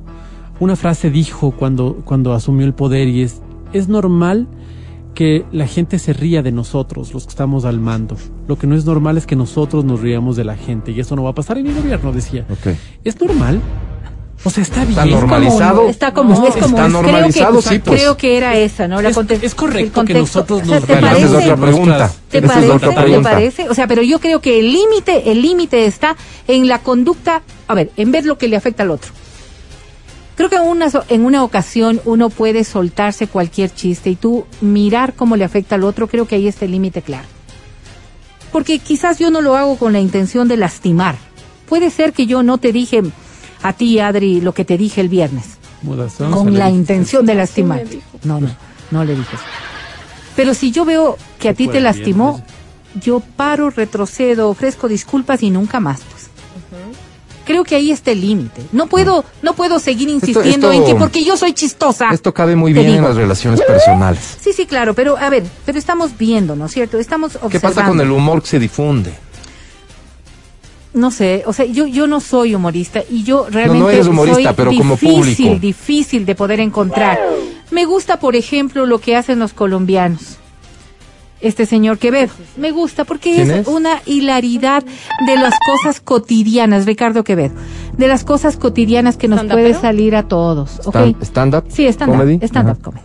una 0.60 0.76
frase 0.76 1.10
dijo 1.10 1.52
cuando, 1.52 2.02
cuando 2.04 2.34
asumió 2.34 2.66
el 2.66 2.74
poder 2.74 3.08
y 3.08 3.22
es, 3.22 3.40
es 3.72 3.88
normal 3.88 4.46
que 5.14 5.44
la 5.52 5.66
gente 5.66 5.98
se 5.98 6.12
ría 6.12 6.42
de 6.42 6.52
nosotros, 6.52 7.12
los 7.12 7.24
que 7.24 7.30
estamos 7.30 7.64
al 7.64 7.78
mando. 7.80 8.16
Lo 8.48 8.56
que 8.58 8.66
no 8.66 8.74
es 8.76 8.84
normal 8.84 9.18
es 9.18 9.26
que 9.26 9.36
nosotros 9.36 9.84
nos 9.84 10.00
riamos 10.00 10.36
de 10.36 10.44
la 10.44 10.56
gente 10.56 10.90
y 10.92 11.00
eso 11.00 11.16
no 11.16 11.22
va 11.24 11.30
a 11.30 11.34
pasar 11.34 11.58
en 11.58 11.64
mi 11.64 11.72
gobierno, 11.74 12.12
decía. 12.12 12.46
Ok. 12.50 12.74
¿Es 13.04 13.20
normal? 13.20 13.60
O 14.44 14.50
sea, 14.50 14.62
está 14.64 14.80
bien. 14.84 14.90
Está 14.98 15.04
normalizado. 15.06 15.88
Está 15.88 16.12
como, 16.12 16.34
No, 16.34 16.46
es 16.48 16.54
como 16.54 16.66
está 16.66 16.88
creo 16.88 16.88
normalizado, 16.88 17.56
que, 17.62 17.68
sí, 17.68 17.78
pues. 17.78 18.00
creo 18.00 18.16
que 18.16 18.36
era 18.36 18.56
esa, 18.56 18.88
¿no? 18.88 19.00
La 19.00 19.10
Es- 19.10 19.16
es 19.42 19.54
correcto 19.54 20.04
que 20.04 20.14
nosotros 20.14 20.62
O 20.62 20.64
sea, 20.64 20.78
nos 20.80 20.86
¿te 20.86 20.92
esa 20.94 21.00
es 21.00 21.06
parece? 21.30 21.36
otra 21.36 21.56
pregunta. 21.56 22.12
¿Te 22.28 22.38
Esa 22.38 22.46
es 22.46 22.52
parece? 22.52 22.72
otra 22.72 22.88
¿Te 22.88 23.00
pregunta. 23.02 23.30
parece? 23.30 23.68
O 23.68 23.74
sea, 23.74 23.86
pero 23.86 24.02
yo 24.02 24.18
creo 24.18 24.40
que 24.40 24.58
el 24.58 24.72
límite, 24.72 25.30
el 25.30 25.42
límite 25.42 25.86
está 25.86 26.16
en 26.48 26.66
la 26.66 26.80
conducta, 26.80 27.42
a 27.68 27.74
ver, 27.74 27.90
en 27.96 28.10
ver 28.10 28.24
lo 28.26 28.36
que 28.36 28.48
le 28.48 28.56
afecta 28.56 28.82
al 28.82 28.90
otro. 28.90 29.12
Creo 30.34 30.48
que 30.48 30.56
en 30.56 30.62
una, 30.62 30.90
en 31.08 31.24
una 31.24 31.44
ocasión 31.44 32.00
uno 32.04 32.30
puede 32.30 32.64
soltarse 32.64 33.26
cualquier 33.26 33.72
chiste 33.74 34.10
y 34.10 34.16
tú 34.16 34.46
mirar 34.60 35.14
cómo 35.14 35.36
le 35.36 35.44
afecta 35.44 35.74
al 35.74 35.84
otro, 35.84 36.08
creo 36.08 36.26
que 36.26 36.36
ahí 36.36 36.48
está 36.48 36.64
el 36.64 36.72
límite 36.72 37.02
claro. 37.02 37.28
Porque 38.50 38.78
quizás 38.78 39.18
yo 39.18 39.30
no 39.30 39.40
lo 39.40 39.56
hago 39.56 39.76
con 39.76 39.92
la 39.92 40.00
intención 40.00 40.48
de 40.48 40.56
lastimar. 40.56 41.16
Puede 41.68 41.90
ser 41.90 42.12
que 42.12 42.26
yo 42.26 42.42
no 42.42 42.58
te 42.58 42.72
dije 42.72 43.02
a 43.62 43.72
ti, 43.72 43.98
Adri, 43.98 44.40
lo 44.40 44.52
que 44.52 44.64
te 44.64 44.76
dije 44.76 45.00
el 45.00 45.08
viernes 45.08 45.58
con 46.16 46.54
la 46.54 46.70
intención 46.70 47.26
de 47.26 47.34
lastimar. 47.34 47.84
No, 48.24 48.40
no, 48.40 48.48
no 48.90 49.04
le 49.04 49.14
dije 49.16 49.34
eso. 49.34 49.44
Pero 50.36 50.54
si 50.54 50.70
yo 50.70 50.84
veo 50.84 51.18
que 51.38 51.48
a 51.48 51.54
ti 51.54 51.68
te 51.68 51.80
lastimó, 51.80 52.42
yo 53.00 53.20
paro, 53.20 53.70
retrocedo, 53.70 54.48
ofrezco 54.48 54.88
disculpas 54.88 55.42
y 55.42 55.50
nunca 55.50 55.80
más, 55.80 56.00
pues. 56.10 56.30
Creo 57.44 57.64
que 57.64 57.74
ahí 57.74 57.90
está 57.90 58.10
el 58.12 58.20
límite. 58.20 58.62
No 58.72 58.86
puedo, 58.86 59.24
no 59.42 59.54
puedo 59.54 59.78
seguir 59.78 60.08
insistiendo 60.08 60.70
esto- 60.70 60.72
en 60.72 60.84
que 60.84 60.94
porque 60.98 61.24
yo 61.24 61.36
soy 61.36 61.52
chistosa. 61.52 62.10
Esto 62.12 62.32
cabe 62.32 62.54
muy 62.56 62.72
bien 62.72 62.86
en 62.88 63.02
las 63.02 63.16
relaciones 63.16 63.60
personales. 63.62 64.38
Sí, 64.40 64.52
sí, 64.52 64.66
claro, 64.66 64.94
pero 64.94 65.16
a 65.16 65.28
ver, 65.30 65.42
pero 65.64 65.78
estamos 65.78 66.16
viendo, 66.16 66.54
¿no 66.56 66.66
es 66.66 66.72
cierto? 66.72 66.98
Estamos 66.98 67.36
observando. 67.36 67.50
¿Qué 67.50 67.60
pasa 67.60 67.86
con 67.86 68.00
el 68.00 68.10
humor 68.10 68.42
que 68.42 68.48
se 68.48 68.58
difunde? 68.58 69.12
No 70.94 71.10
sé, 71.10 71.42
o 71.46 71.54
sea, 71.54 71.64
yo, 71.64 71.86
yo 71.86 72.06
no 72.06 72.20
soy 72.20 72.54
humorista 72.54 73.02
y 73.10 73.22
yo 73.22 73.46
realmente 73.50 73.94
eres 73.94 74.06
humorista, 74.08 74.42
soy 74.50 74.54
pero 74.54 74.70
como 74.76 74.94
difícil, 74.94 75.16
público. 75.46 75.58
difícil 75.60 76.26
de 76.26 76.34
poder 76.34 76.60
encontrar. 76.60 77.18
Me 77.70 77.86
gusta, 77.86 78.20
por 78.20 78.36
ejemplo, 78.36 78.84
lo 78.84 78.98
que 78.98 79.16
hacen 79.16 79.38
los 79.38 79.54
colombianos. 79.54 80.36
Este 81.42 81.66
señor 81.66 81.98
Quevedo. 81.98 82.32
Me 82.56 82.70
gusta 82.70 83.04
porque 83.04 83.34
¿Quién 83.34 83.50
es, 83.50 83.56
es? 83.58 83.66
una 83.68 84.00
hilaridad 84.06 84.84
de 85.26 85.36
las 85.36 85.54
cosas 85.66 86.00
cotidianas, 86.00 86.86
Ricardo 86.86 87.24
Quevedo. 87.24 87.54
De 87.96 88.06
las 88.08 88.22
cosas 88.24 88.56
cotidianas 88.56 89.16
que 89.16 89.26
nos 89.28 89.42
puede 89.44 89.74
salir 89.74 90.14
a 90.16 90.22
todos. 90.28 90.80
¿ok? 90.86 90.94
Stand- 90.94 91.22
¿Stand-up? 91.22 91.64
Sí, 91.68 91.86
stand-up. 91.88 92.16
comedy? 92.18 92.38
Stand-up 92.46 92.72
Ajá. 92.80 92.82
comedy. 92.82 93.04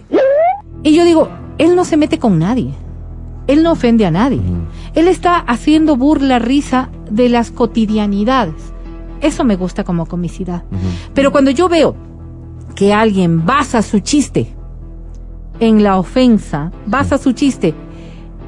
Y 0.84 0.96
yo 0.96 1.04
digo, 1.04 1.30
él 1.58 1.76
no 1.76 1.84
se 1.84 1.98
mete 1.98 2.20
con 2.20 2.38
nadie. 2.40 2.70
Él 3.48 3.64
no 3.64 3.72
ofende 3.72 4.06
a 4.06 4.12
nadie. 4.12 4.42
Él 4.94 5.08
está 5.08 5.38
haciendo 5.40 5.96
burla, 5.98 6.38
risa 6.38 6.90
de 7.10 7.30
las 7.30 7.50
cotidianidades. 7.50 8.54
Eso 9.22 9.44
me 9.46 9.56
gusta 9.56 9.84
como 9.84 10.06
comicidad. 10.06 10.64
Pero 11.16 11.32
cuando 11.32 11.50
yo 11.50 11.68
veo 11.70 11.96
que 12.76 12.94
alguien 12.94 13.46
basa 13.46 13.82
su 13.82 14.00
chiste 14.02 14.54
en 15.60 15.82
la 15.82 15.98
ofensa, 15.98 16.72
basa 16.86 17.18
su 17.18 17.32
chiste 17.32 17.74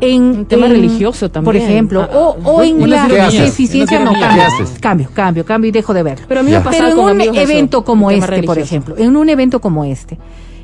en 0.01 0.21
Un 0.23 0.45
tema 0.45 0.65
en- 0.67 0.71
religioso 0.71 1.29
también. 1.29 1.45
por 1.45 1.55
ejemplo, 1.55 2.01
Ah, 2.11 2.17
o, 2.17 2.37
o 2.43 2.63
en 2.63 2.89
la 2.89 3.07
deficiencia, 3.07 3.99
no 3.99 4.13
cambio, 4.13 4.43
cambio, 4.79 5.09
cambio, 5.13 5.45
cambio 5.45 5.69
y 5.69 5.71
dejo 5.71 5.93
de 5.93 6.03
verlo. 6.03 6.25
Pero 6.27 6.39
a 6.39 6.43
mí 6.43 6.51
me 6.51 6.59
Pero 6.61 6.87
en 6.87 6.95
con 6.95 7.11
un 7.15 7.21
eso, 7.21 7.33
evento 7.33 7.83
como 7.83 8.07
un 8.07 8.13
este, 8.13 8.43
por 8.43 8.57
ejemplo, 8.59 8.95
en 8.97 9.15
un 9.17 9.27
evento 9.29 9.59
como 9.61 9.83
este, 9.83 10.17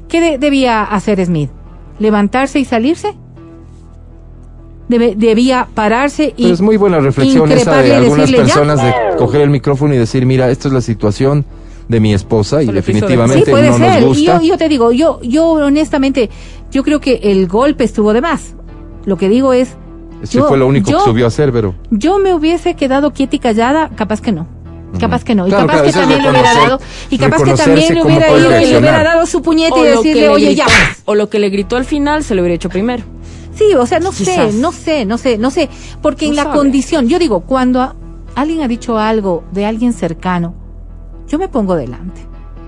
¿qué 0.08 0.22
de- 0.22 0.38
debía 0.38 0.84
hacer 0.84 1.24
Smith? 1.26 1.50
¿Levantarse 2.00 2.60
y 2.60 2.66
salirse? 2.66 3.14
Debe- 4.88 5.16
debía 5.16 5.68
pararse 5.74 6.34
y 6.38 6.44
Pero 6.44 6.54
es 6.54 6.62
muy 6.62 6.78
buena 6.78 7.00
reflexión 7.00 7.52
esa 7.52 7.82
de 7.82 7.96
algunas 7.96 8.28
decirle, 8.30 8.38
"Ya". 8.38 8.44
personas 8.54 8.84
de 8.84 8.94
coger 9.18 9.42
el 9.42 9.50
micrófono 9.50 9.94
y 9.96 9.98
decir, 9.98 10.26
mira, 10.28 10.50
esta 10.52 10.68
es 10.68 10.74
la 10.76 10.82
situación 10.82 11.44
de 11.88 12.00
mi 12.00 12.14
esposa 12.14 12.62
y 12.62 12.66
hizo 12.66 12.72
Sí, 12.72 12.76
definitivamente 12.76 13.50
puede 13.52 13.70
no 13.70 13.78
ser. 13.78 14.04
nos 14.04 14.18
Y 14.18 14.26
yo, 14.26 14.34
gusta. 14.34 14.48
yo 14.48 14.58
te 14.58 14.70
digo, 14.70 14.92
yo, 14.92 15.20
yo 15.24 15.46
honestamente, 15.52 16.30
yo 16.72 16.84
creo 16.84 17.00
que 17.00 17.20
el 17.24 17.48
golpe 17.48 17.84
estuvo 17.84 18.14
de 18.14 18.22
más. 18.22 18.55
Lo 19.06 19.18
que 19.18 19.30
digo 19.30 19.54
es, 19.54 19.76
Sí 20.24 20.38
yo- 20.38 20.48
fue 20.48 20.58
lo 20.58 20.68
único 20.68 20.90
yo- 20.90 20.98
que 21.00 21.04
subió 21.06 21.26
a 21.26 21.28
hacer, 21.28 21.52
pero 21.52 21.76
yo 21.92 22.18
me 22.20 22.34
hubiese 22.34 22.76
quedado 22.76 23.12
quieta 23.14 23.36
y 23.36 23.40
callada, 23.40 23.90
capaz 23.96 24.22
que 24.22 24.32
no. 24.32 24.48
Capaz 25.00 25.26
que 25.26 25.36
no. 25.36 25.46
Y 25.46 25.50
Claro, 25.50 25.68
capaz 25.68 25.82
que 25.84 25.92
también 25.92 26.22
le 26.24 26.30
hubiera 26.30 26.54
dado. 26.54 26.80
Y 27.10 27.18
capaz 27.18 27.44
que 27.44 27.54
también 27.54 27.94
le 27.96 28.02
hubiera 28.04 28.30
ido 28.32 28.62
y 28.62 28.66
le 28.66 28.78
hubiera 28.80 29.04
dado 29.04 29.26
su 29.26 29.42
puñete 29.42 29.74
O 29.78 29.84
y 29.86 29.88
decirle, 29.90 30.30
oye, 30.30 30.46
gritó- 30.54 30.58
ya. 30.68 30.96
O 31.04 31.16
lo 31.16 31.30
que 31.30 31.38
le 31.40 31.50
gritó 31.50 31.76
al 31.76 31.84
final 31.86 32.24
se 32.24 32.34
lo 32.34 32.42
hubiera 32.42 32.56
hecho 32.56 32.70
primero. 32.70 33.04
Sí, 33.56 33.74
o 33.74 33.86
sea, 33.86 34.00
no 34.00 34.12
sé, 34.14 34.52
no 34.54 34.72
sé, 34.72 35.06
no 35.06 35.18
sé, 35.18 35.38
no 35.38 35.52
sé. 35.52 35.70
Porque 36.02 36.28
en 36.28 36.36
la 36.38 36.44
sabe. 36.44 36.56
condición, 36.58 37.08
yo 37.10 37.20
digo, 37.20 37.42
cuando 37.42 37.82
a- 37.82 37.96
alguien 38.36 38.62
ha 38.62 38.68
dicho 38.70 38.98
algo 38.98 39.44
de 39.52 39.66
alguien 39.66 39.92
cercano, 39.92 40.56
yo 41.28 41.38
me 41.40 41.50
pongo 41.50 41.76
delante. 41.76 42.22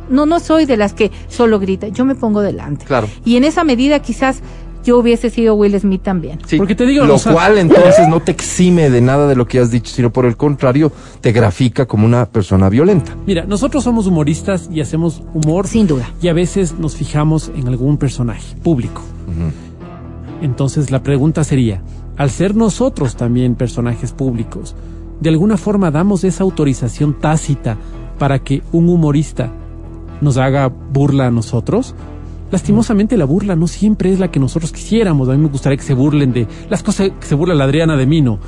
No, 0.09 0.25
no 0.25 0.39
soy 0.41 0.65
de 0.65 0.75
las 0.77 0.93
que 0.93 1.11
solo 1.29 1.59
grita, 1.59 1.87
yo 1.87 2.03
me 2.05 2.15
pongo 2.15 2.41
delante. 2.41 2.85
Claro. 2.85 3.07
Y 3.25 3.37
en 3.37 3.43
esa 3.45 3.63
medida 3.63 3.99
quizás 4.01 4.41
yo 4.87 4.97
hubiese 4.99 5.29
sido 5.29 5.55
Will 5.55 5.79
Smith 5.79 6.01
también. 6.01 6.39
Sí, 6.47 6.57
Porque 6.57 6.75
te 6.75 6.85
digo, 6.85 7.05
lo 7.05 7.15
o 7.15 7.19
sea- 7.19 7.33
cual 7.33 7.57
entonces 7.59 8.07
no 8.07 8.19
te 8.21 8.31
exime 8.31 8.89
de 8.89 9.01
nada 9.01 9.27
de 9.27 9.35
lo 9.35 9.45
que 9.47 9.59
has 9.59 9.69
dicho, 9.69 9.93
sino 9.93 10.11
por 10.11 10.25
el 10.25 10.37
contrario, 10.37 10.91
te 11.21 11.31
grafica 11.31 11.85
como 11.85 12.05
una 12.05 12.25
persona 12.25 12.69
violenta. 12.69 13.15
Mira, 13.25 13.45
nosotros 13.45 13.83
somos 13.83 14.07
humoristas 14.07 14.69
y 14.71 14.81
hacemos 14.81 15.21
humor. 15.33 15.67
Sin 15.67 15.87
duda. 15.87 16.09
Y 16.21 16.29
a 16.29 16.33
veces 16.33 16.75
nos 16.79 16.95
fijamos 16.95 17.51
en 17.55 17.67
algún 17.67 17.97
personaje 17.97 18.55
público. 18.63 19.01
Entonces 20.41 20.91
la 20.91 21.03
pregunta 21.03 21.43
sería, 21.43 21.81
al 22.15 22.29
ser 22.29 22.55
nosotros 22.55 23.15
también 23.15 23.55
personajes 23.55 24.11
públicos, 24.11 24.75
¿de 25.19 25.29
alguna 25.29 25.57
forma 25.57 25.91
damos 25.91 26.23
esa 26.23 26.43
autorización 26.43 27.13
tácita 27.19 27.77
para 28.19 28.39
que 28.39 28.61
un 28.71 28.89
humorista 28.89 29.51
nos 30.21 30.37
haga 30.37 30.67
burla 30.67 31.27
a 31.27 31.31
nosotros? 31.31 31.95
Lastimosamente 32.51 33.17
la 33.17 33.25
burla 33.25 33.55
no 33.55 33.67
siempre 33.67 34.11
es 34.11 34.19
la 34.19 34.31
que 34.31 34.39
nosotros 34.39 34.71
quisiéramos. 34.71 35.27
A 35.27 35.33
mí 35.33 35.37
me 35.37 35.49
gustaría 35.49 35.77
que 35.77 35.83
se 35.83 35.93
burlen 35.93 36.31
de 36.31 36.47
las 36.69 36.81
cosas 36.81 37.11
que 37.19 37.25
se 37.25 37.35
burla 37.35 37.55
la 37.55 37.65
Adriana 37.65 37.97
de 37.97 38.05
Mino. 38.05 38.39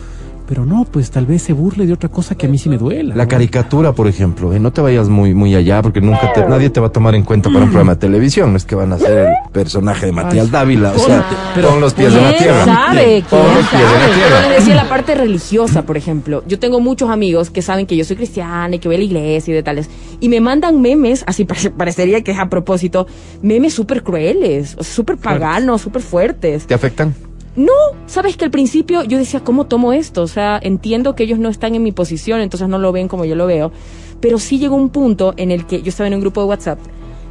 Pero 0.50 0.66
no, 0.66 0.84
pues 0.84 1.12
tal 1.12 1.28
vez 1.28 1.44
se 1.44 1.54
burle 1.54 1.86
de 1.86 1.94
otra 1.94 2.10
cosa 2.10 2.34
que 2.34 2.48
a 2.48 2.50
mí 2.50 2.58
sí 2.58 2.70
me 2.70 2.80
duela. 2.80 3.14
La 3.16 3.26
¿no? 3.26 3.30
caricatura, 3.30 3.94
por 3.94 4.08
ejemplo, 4.08 4.52
¿eh? 4.52 4.60
no 4.60 4.74
te 4.74 4.82
vayas 4.82 5.08
muy 5.08 5.36
muy 5.36 5.54
allá 5.54 5.80
porque 5.84 6.02
nunca 6.02 6.34
te- 6.34 6.44
nadie 6.48 6.72
te 6.72 6.80
va 6.80 6.88
a 6.88 6.92
tomar 6.92 7.14
en 7.14 7.22
cuenta 7.24 7.50
para 7.52 7.66
un 7.66 7.70
programa 7.70 7.94
de 7.94 8.00
televisión. 8.00 8.50
No 8.50 8.58
es 8.58 8.66
que 8.66 8.74
van 8.74 8.92
a 8.92 8.98
ser 8.98 9.28
el 9.28 9.34
personaje 9.52 10.08
de 10.08 10.12
Matías 10.12 10.46
Ay, 10.48 10.52
Dávila, 10.52 10.92
o 10.96 10.98
sea, 10.98 11.24
pero- 11.54 11.70
con 11.70 11.80
los 11.80 11.94
pies 11.94 12.12
en 12.16 12.24
la 12.24 12.30
¿Quién 12.30 12.40
tierra. 12.40 12.66
sabe? 12.66 13.24
Con 13.30 13.40
¿Quién 13.42 13.56
los 13.56 13.68
pies 13.68 13.82
en 13.84 13.94
la 13.94 14.00
sabe? 14.00 14.14
tierra. 14.16 14.38
Pero 14.42 14.56
decía 14.56 14.76
la 14.76 14.90
parte 14.90 15.14
religiosa, 15.14 15.86
por 15.86 15.98
ejemplo. 15.98 16.44
Yo 16.48 16.58
tengo 16.58 16.80
muchos 16.80 17.12
amigos 17.12 17.52
que 17.52 17.62
saben 17.62 17.86
que 17.86 17.96
yo 17.96 18.04
soy 18.04 18.16
cristiana 18.16 18.76
y 18.76 18.80
que 18.80 18.88
voy 18.88 18.96
a 18.96 18.98
la 19.00 19.06
iglesia 19.06 19.52
y 19.52 19.56
de 19.56 19.62
tales. 19.62 19.88
Y 20.20 20.30
me 20.30 20.42
mandan 20.42 20.82
memes, 20.82 21.24
así 21.28 21.46
parece- 21.46 21.70
parecería 21.70 22.22
que 22.24 22.32
es 22.32 22.40
a 22.40 22.50
propósito, 22.50 23.06
memes 23.44 23.76
súper 23.76 24.02
crueles, 24.02 24.76
o 24.80 24.84
sea, 24.84 24.96
súper 24.96 25.18
paganos, 25.18 25.82
súper 25.82 26.02
fuertes. 26.02 26.66
¿Te 26.66 26.74
afectan? 26.74 27.14
No, 27.60 27.74
sabes 28.06 28.38
que 28.38 28.46
al 28.46 28.52
principio 28.52 29.04
yo 29.04 29.18
decía, 29.18 29.42
¿cómo 29.42 29.66
tomo 29.66 29.92
esto? 29.92 30.22
O 30.22 30.28
sea, 30.28 30.58
entiendo 30.64 31.14
que 31.14 31.24
ellos 31.24 31.40
no 31.40 31.50
están 31.50 31.76
en 31.76 31.84
mi 31.84 31.92
posición, 31.92 32.40
entonces 32.40 32.70
no 32.70 32.80
lo 32.80 32.94
ven 32.94 33.10
como 33.10 33.26
yo 33.26 33.36
lo 33.36 33.48
veo. 33.48 33.74
Pero 34.22 34.40
sí 34.40 34.60
llegó 34.60 34.78
un 34.78 34.90
punto 34.92 35.34
en 35.36 35.52
el 35.52 35.66
que 35.66 35.82
yo 35.82 35.90
estaba 35.90 36.08
en 36.08 36.14
un 36.14 36.22
grupo 36.22 36.40
de 36.40 36.48
WhatsApp 36.48 36.80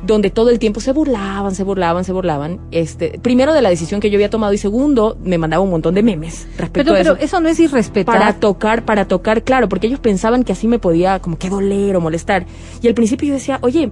donde 0.06 0.28
todo 0.28 0.50
el 0.50 0.58
tiempo 0.58 0.80
se 0.80 0.92
burlaban, 0.92 1.54
se 1.54 1.64
burlaban, 1.64 2.04
se 2.04 2.12
burlaban. 2.12 2.60
Este, 2.72 3.18
primero 3.18 3.54
de 3.54 3.62
la 3.62 3.70
decisión 3.70 4.02
que 4.02 4.10
yo 4.10 4.16
había 4.16 4.28
tomado 4.28 4.52
y 4.52 4.58
segundo, 4.58 5.16
me 5.24 5.38
mandaba 5.38 5.62
un 5.62 5.70
montón 5.70 5.94
de 5.94 6.02
memes 6.02 6.46
respecto 6.58 6.92
Pero, 6.92 6.92
a 6.92 6.98
pero 6.98 7.14
eso. 7.14 7.24
eso 7.24 7.40
no 7.40 7.48
es 7.48 7.58
irrespetar. 7.58 8.18
Para 8.18 8.34
tocar, 8.34 8.84
para 8.84 9.08
tocar, 9.08 9.42
claro, 9.42 9.68
porque 9.70 9.86
ellos 9.86 9.98
pensaban 9.98 10.44
que 10.44 10.52
así 10.52 10.68
me 10.68 10.78
podía 10.78 11.20
como 11.20 11.38
que 11.38 11.48
doler 11.48 11.96
o 11.96 12.02
molestar. 12.02 12.44
Y 12.82 12.86
al 12.86 12.94
principio 12.94 13.28
yo 13.28 13.34
decía, 13.34 13.58
oye, 13.62 13.90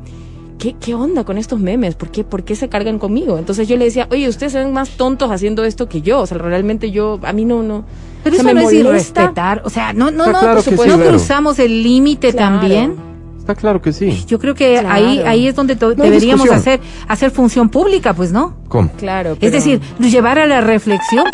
¿qué, 0.59 0.75
qué 0.81 0.95
onda 0.95 1.25
con 1.25 1.39
estos 1.39 1.61
memes? 1.61 1.95
¿Por 1.95 2.11
qué, 2.11 2.25
¿Por 2.25 2.45
qué 2.45 2.57
se 2.57 2.69
cargan 2.69 2.99
conmigo? 2.99 3.39
Entonces 3.39 3.69
yo 3.69 3.77
le 3.77 3.85
decía, 3.87 4.07
oye, 4.11 4.29
ustedes 4.29 4.53
se 4.53 4.59
ven 4.59 4.73
más 4.73 4.91
tontos 4.91 5.31
haciendo 5.31 5.65
esto 5.65 5.89
que 5.89 6.03
yo. 6.03 6.21
O 6.21 6.27
sea, 6.27 6.39
realmente 6.39 6.91
yo, 6.91 7.19
a 7.23 7.33
mí 7.33 7.45
no, 7.45 7.63
no. 7.63 7.85
Pero 8.25 8.37
o 8.37 8.41
sea, 8.41 8.49
eso 8.51 8.55
me 8.55 8.63
no 8.63 8.69
es 8.71 8.75
irrespetar. 8.75 9.63
O 9.65 9.71
sea, 9.71 9.93
no, 9.93 10.11
no, 10.11 10.25
Está 10.25 10.33
no, 10.33 10.39
claro 10.41 10.55
por 10.55 10.65
supuesto, 10.65 10.95
sí, 10.97 11.01
no 11.03 11.09
cruzamos 11.11 11.59
el 11.59 11.83
límite 11.83 12.33
Claro. 12.33 12.59
también. 12.61 12.97
Está 13.39 13.55
claro 13.55 13.81
que 13.81 13.93
sí. 13.93 14.25
Yo 14.27 14.41
creo 14.41 14.55
que 14.57 14.73
Claro. 14.81 14.89
ahí, 14.91 15.21
ahí 15.21 15.47
es 15.47 15.55
donde 15.55 15.77
No 15.77 15.91
deberíamos 15.91 16.47
discusión. 16.49 16.57
hacer, 16.59 16.81
hacer 17.07 17.31
función 17.31 17.69
pública, 17.69 18.13
pues, 18.13 18.33
¿no? 18.33 18.55
¿Cómo? 18.69 18.91
Claro. 18.99 19.33
Es 19.35 19.39
pero- 19.39 19.53
decir, 19.53 19.81
llevar 20.01 20.41
a 20.41 20.47
la 20.47 20.61
reflexión, 20.63 21.25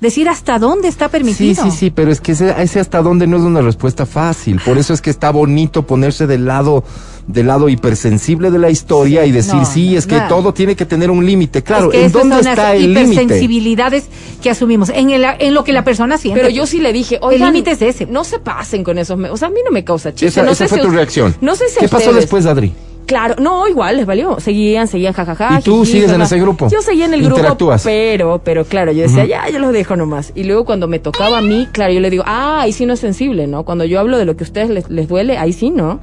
decir 0.00 0.28
hasta 0.28 0.58
dónde 0.58 0.88
está 0.88 1.06
Sí, 1.06 1.12
permitido. 1.12 1.64
sí, 1.64 1.70
sí, 1.70 1.90
pero 1.90 2.10
es 2.10 2.20
que 2.20 2.32
ese, 2.32 2.54
ese 2.62 2.80
hasta 2.80 3.02
dónde 3.02 3.26
no 3.26 3.36
es 3.36 3.42
una 3.42 3.60
respuesta 3.60 4.06
fácil. 4.06 4.60
Por 4.64 4.78
eso 4.78 4.92
es 4.94 5.00
que 5.00 5.10
está 5.10 5.30
bonito 5.30 5.86
ponerse 5.86 6.26
del 6.26 6.46
lado 6.46 6.84
del 7.26 7.46
lado 7.46 7.68
hipersensible 7.68 8.50
de 8.50 8.58
la 8.58 8.70
historia 8.70 9.24
y 9.24 9.30
decir, 9.30 9.54
No, 9.54 9.64
sí, 9.64 9.94
es 9.94 10.06
que 10.08 10.16
nada. 10.16 10.26
todo 10.28 10.52
tiene 10.52 10.74
que 10.74 10.84
tener 10.84 11.12
un 11.12 11.24
límite. 11.24 11.62
Claro, 11.62 11.86
Es 11.86 11.92
que 11.92 11.98
¿en 12.00 12.06
esas 12.06 12.12
dónde 12.12 12.34
son 12.36 12.44
las 12.44 12.52
está 12.54 12.74
el 12.74 12.92
límite? 12.92 13.22
hipersensibilidades 13.22 14.04
que 14.42 14.50
asumimos, 14.50 14.88
en, 14.88 15.10
el, 15.10 15.24
en 15.38 15.54
lo 15.54 15.62
que 15.62 15.72
la 15.72 15.84
persona 15.84 16.18
siente. 16.18 16.40
Pero 16.40 16.52
yo 16.52 16.66
sí 16.66 16.80
le 16.80 16.92
dije, 16.92 17.16
El 17.16 17.20
oigan, 17.22 17.52
límite 17.52 17.72
es 17.72 17.82
ese. 17.82 18.06
No 18.06 18.24
se 18.24 18.40
pasen 18.40 18.82
con 18.82 18.98
esos. 18.98 19.16
O 19.30 19.36
sea, 19.36 19.46
a 19.46 19.50
mí 19.52 19.60
no 19.64 19.70
me 19.70 19.84
causa 19.84 20.10
chiste. 20.10 20.26
Esa, 20.26 20.42
no 20.42 20.52
esa 20.52 20.64
sé 20.64 20.68
fue 20.70 20.78
si 20.78 20.84
tu 20.86 20.90
reacción. 20.90 21.36
No 21.40 21.54
sé 21.54 21.68
si 21.68 21.76
a 21.76 21.80
¿Qué 21.82 21.88
pasó 21.88 22.06
ustedes- 22.06 22.22
después, 22.22 22.46
Adri? 22.46 22.72
Claro, 23.10 23.34
no, 23.40 23.66
igual 23.66 23.96
les 23.96 24.06
valió. 24.06 24.38
Seguían, 24.38 24.86
seguían, 24.86 25.12
jajaja. 25.12 25.58
¿Y 25.58 25.62
tú 25.64 25.80
jiji, 25.80 25.92
sigues 25.94 26.12
en 26.12 26.22
ese 26.22 26.38
grupo? 26.38 26.68
Yo 26.70 26.80
seguía 26.80 27.06
en 27.06 27.14
el 27.14 27.22
grupo, 27.22 27.38
¿Interactúas? 27.38 27.82
pero, 27.82 28.40
pero 28.44 28.64
claro, 28.64 28.92
yo 28.92 29.02
decía, 29.02 29.24
ya, 29.26 29.48
yo 29.50 29.58
los 29.58 29.72
dejo 29.72 29.96
nomás. 29.96 30.30
Y 30.36 30.44
luego 30.44 30.64
cuando 30.64 30.86
me 30.86 31.00
tocaba 31.00 31.38
a 31.38 31.40
mí, 31.42 31.66
claro, 31.72 31.92
yo 31.92 31.98
le 31.98 32.08
digo, 32.08 32.22
ah, 32.24 32.60
ahí 32.60 32.72
sí 32.72 32.86
no 32.86 32.92
es 32.92 33.00
sensible, 33.00 33.48
¿no? 33.48 33.64
Cuando 33.64 33.84
yo 33.84 33.98
hablo 33.98 34.16
de 34.16 34.26
lo 34.26 34.36
que 34.36 34.44
a 34.44 34.46
ustedes 34.46 34.70
les, 34.70 34.88
les 34.90 35.08
duele, 35.08 35.38
ahí 35.38 35.52
sí, 35.52 35.70
¿no? 35.70 35.98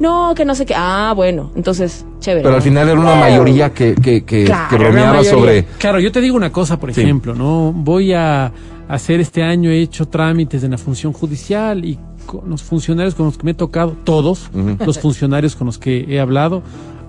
No, 0.00 0.32
que 0.34 0.44
no 0.44 0.56
sé 0.56 0.66
qué. 0.66 0.74
Ah, 0.76 1.12
bueno, 1.14 1.52
entonces, 1.54 2.04
chévere. 2.18 2.42
Pero 2.42 2.56
al 2.56 2.62
final 2.62 2.88
era 2.88 2.98
una 2.98 3.14
mayoría 3.14 3.72
que, 3.72 3.94
que, 3.94 4.24
que, 4.24 4.44
Claro, 4.44 4.68
que 4.70 4.76
bromeaba 4.78 5.12
mayoría. 5.14 5.30
sobre... 5.30 5.64
Claro, 5.78 6.00
yo 6.00 6.10
te 6.10 6.20
digo 6.20 6.36
una 6.36 6.50
cosa, 6.50 6.76
por 6.80 6.92
Sí. 6.92 7.02
ejemplo, 7.02 7.34
¿no? 7.36 7.72
Voy 7.72 8.12
a 8.14 8.50
hacer 8.88 9.20
este 9.20 9.44
año, 9.44 9.70
he 9.70 9.80
hecho 9.80 10.06
trámites 10.08 10.64
en 10.64 10.72
la 10.72 10.78
función 10.78 11.12
judicial 11.12 11.84
y 11.84 11.98
los 12.46 12.62
funcionarios 12.62 13.14
con 13.14 13.26
los 13.26 13.38
que 13.38 13.44
me 13.44 13.50
he 13.52 13.54
tocado, 13.54 13.96
todos 14.04 14.50
los 14.84 14.98
funcionarios 15.00 15.56
con 15.56 15.66
los 15.66 15.78
que 15.78 16.04
he 16.08 16.20
hablado, 16.20 16.62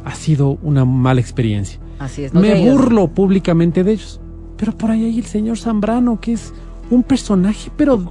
ha 0.05 0.15
sido 0.15 0.57
una 0.63 0.85
mala 0.85 1.21
experiencia. 1.21 1.79
Así 1.99 2.23
es. 2.23 2.33
no 2.33 2.39
me 2.41 2.55
burlo 2.69 3.07
públicamente 3.09 3.83
de 3.83 3.91
ellos. 3.93 4.21
Pero 4.57 4.77
por 4.77 4.91
ahí 4.91 5.05
hay 5.05 5.17
el 5.19 5.25
señor 5.25 5.57
Zambrano, 5.57 6.19
que 6.19 6.33
es 6.33 6.53
un 6.89 7.03
personaje, 7.03 7.69
pero 7.77 8.01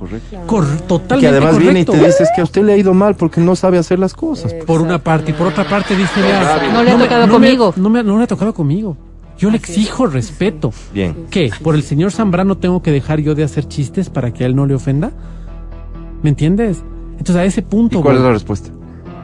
cor- 0.46 0.66
totalmente 0.86 1.18
Que 1.20 1.26
además 1.28 1.58
viene 1.58 1.80
y 1.80 1.84
correcto. 1.84 1.92
te 2.04 2.06
dice 2.10 2.22
es 2.22 2.28
que 2.34 2.40
a 2.42 2.44
usted 2.44 2.62
le 2.64 2.74
ha 2.74 2.76
ido 2.76 2.94
mal 2.94 3.16
porque 3.16 3.40
no 3.40 3.56
sabe 3.56 3.76
hacer 3.78 3.98
las 3.98 4.14
cosas. 4.14 4.54
Por 4.54 4.80
una 4.80 4.98
parte, 5.02 5.30
y 5.32 5.34
por 5.34 5.46
otra 5.48 5.68
parte 5.68 5.96
dice, 5.96 6.20
vea, 6.22 6.70
No 6.72 6.82
le 6.84 6.90
ha 6.92 6.96
me- 6.96 7.04
tocado 7.04 7.26
me- 7.26 7.32
conmigo. 7.32 7.74
no, 7.76 7.88
me, 7.90 8.02
no 8.04 8.18
le 8.18 8.24
ha 8.24 8.26
tocado 8.26 8.54
conmigo. 8.54 8.96
Yo 9.38 9.50
le 9.50 9.56
exijo 9.56 10.06
respeto. 10.06 10.72
Bien. 10.92 11.14
¿Qué? 11.30 11.50
¿Por 11.62 11.74
el 11.74 11.82
señor 11.82 12.12
Zambrano 12.12 12.56
tengo 12.56 12.82
que 12.82 12.90
dejar 12.92 13.20
yo 13.20 13.34
de 13.34 13.44
hacer 13.44 13.66
chistes 13.68 14.10
para 14.10 14.32
que 14.32 14.44
a 14.44 14.46
él 14.46 14.54
no 14.56 14.66
le 14.66 14.74
ofenda? 14.74 15.12
¿Me 16.22 16.30
entiendes? 16.30 16.82
Entonces 17.18 17.36
a 17.36 17.44
ese 17.44 17.62
punto... 17.62 17.98
¿Y 17.98 18.02
cuál 18.02 18.16
es 18.16 18.22
la 18.22 18.30
respuesta? 18.32 18.70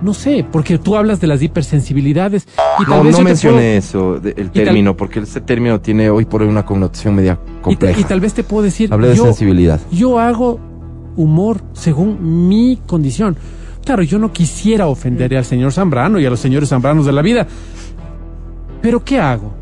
No 0.03 0.13
sé, 0.13 0.45
porque 0.51 0.77
tú 0.79 0.97
hablas 0.97 1.21
de 1.21 1.27
las 1.29 1.41
hipersensibilidades 1.41 2.47
y 2.81 2.85
tal 2.85 2.99
No, 2.99 3.05
vez 3.05 3.17
no 3.17 3.23
mencioné 3.25 3.77
eso, 3.79 4.21
de- 4.21 4.35
el 4.37 4.51
tal- 4.51 4.65
término, 4.65 4.97
porque 4.97 5.21
ese 5.21 5.41
término 5.41 5.81
tiene 5.81 6.11
hoy 6.11 6.25
por 6.27 6.43
hoy 6.43 6.49
una 6.49 6.67
connotación 6.67 7.15
media 7.15 7.39
y, 7.59 7.63
compleja. 7.63 8.01
y 8.01 8.05
tal 8.05 8.21
vez 8.21 8.35
te 8.35 8.45
puedo 8.45 8.65
decir... 8.65 8.93
Hablé 8.93 9.09
de 9.09 9.17
yo, 9.17 9.25
sensibilidad. 9.25 9.81
Yo 9.91 10.19
hago 10.19 10.61
humor 11.17 11.63
según 11.73 12.49
mi 12.49 12.79
condición. 12.87 13.37
Claro, 13.85 14.03
yo 14.03 14.19
no 14.19 14.33
quisiera 14.33 14.89
ofender 14.89 15.35
al 15.37 15.45
señor 15.45 15.73
Zambrano 15.73 16.19
y 16.19 16.27
a 16.27 16.31
los 16.31 16.41
señores 16.41 16.69
Zambranos 16.71 17.07
de 17.07 17.13
la 17.13 17.23
vida. 17.23 17.47
Pero 18.83 19.05
¿qué 19.05 19.19
hago? 19.21 19.55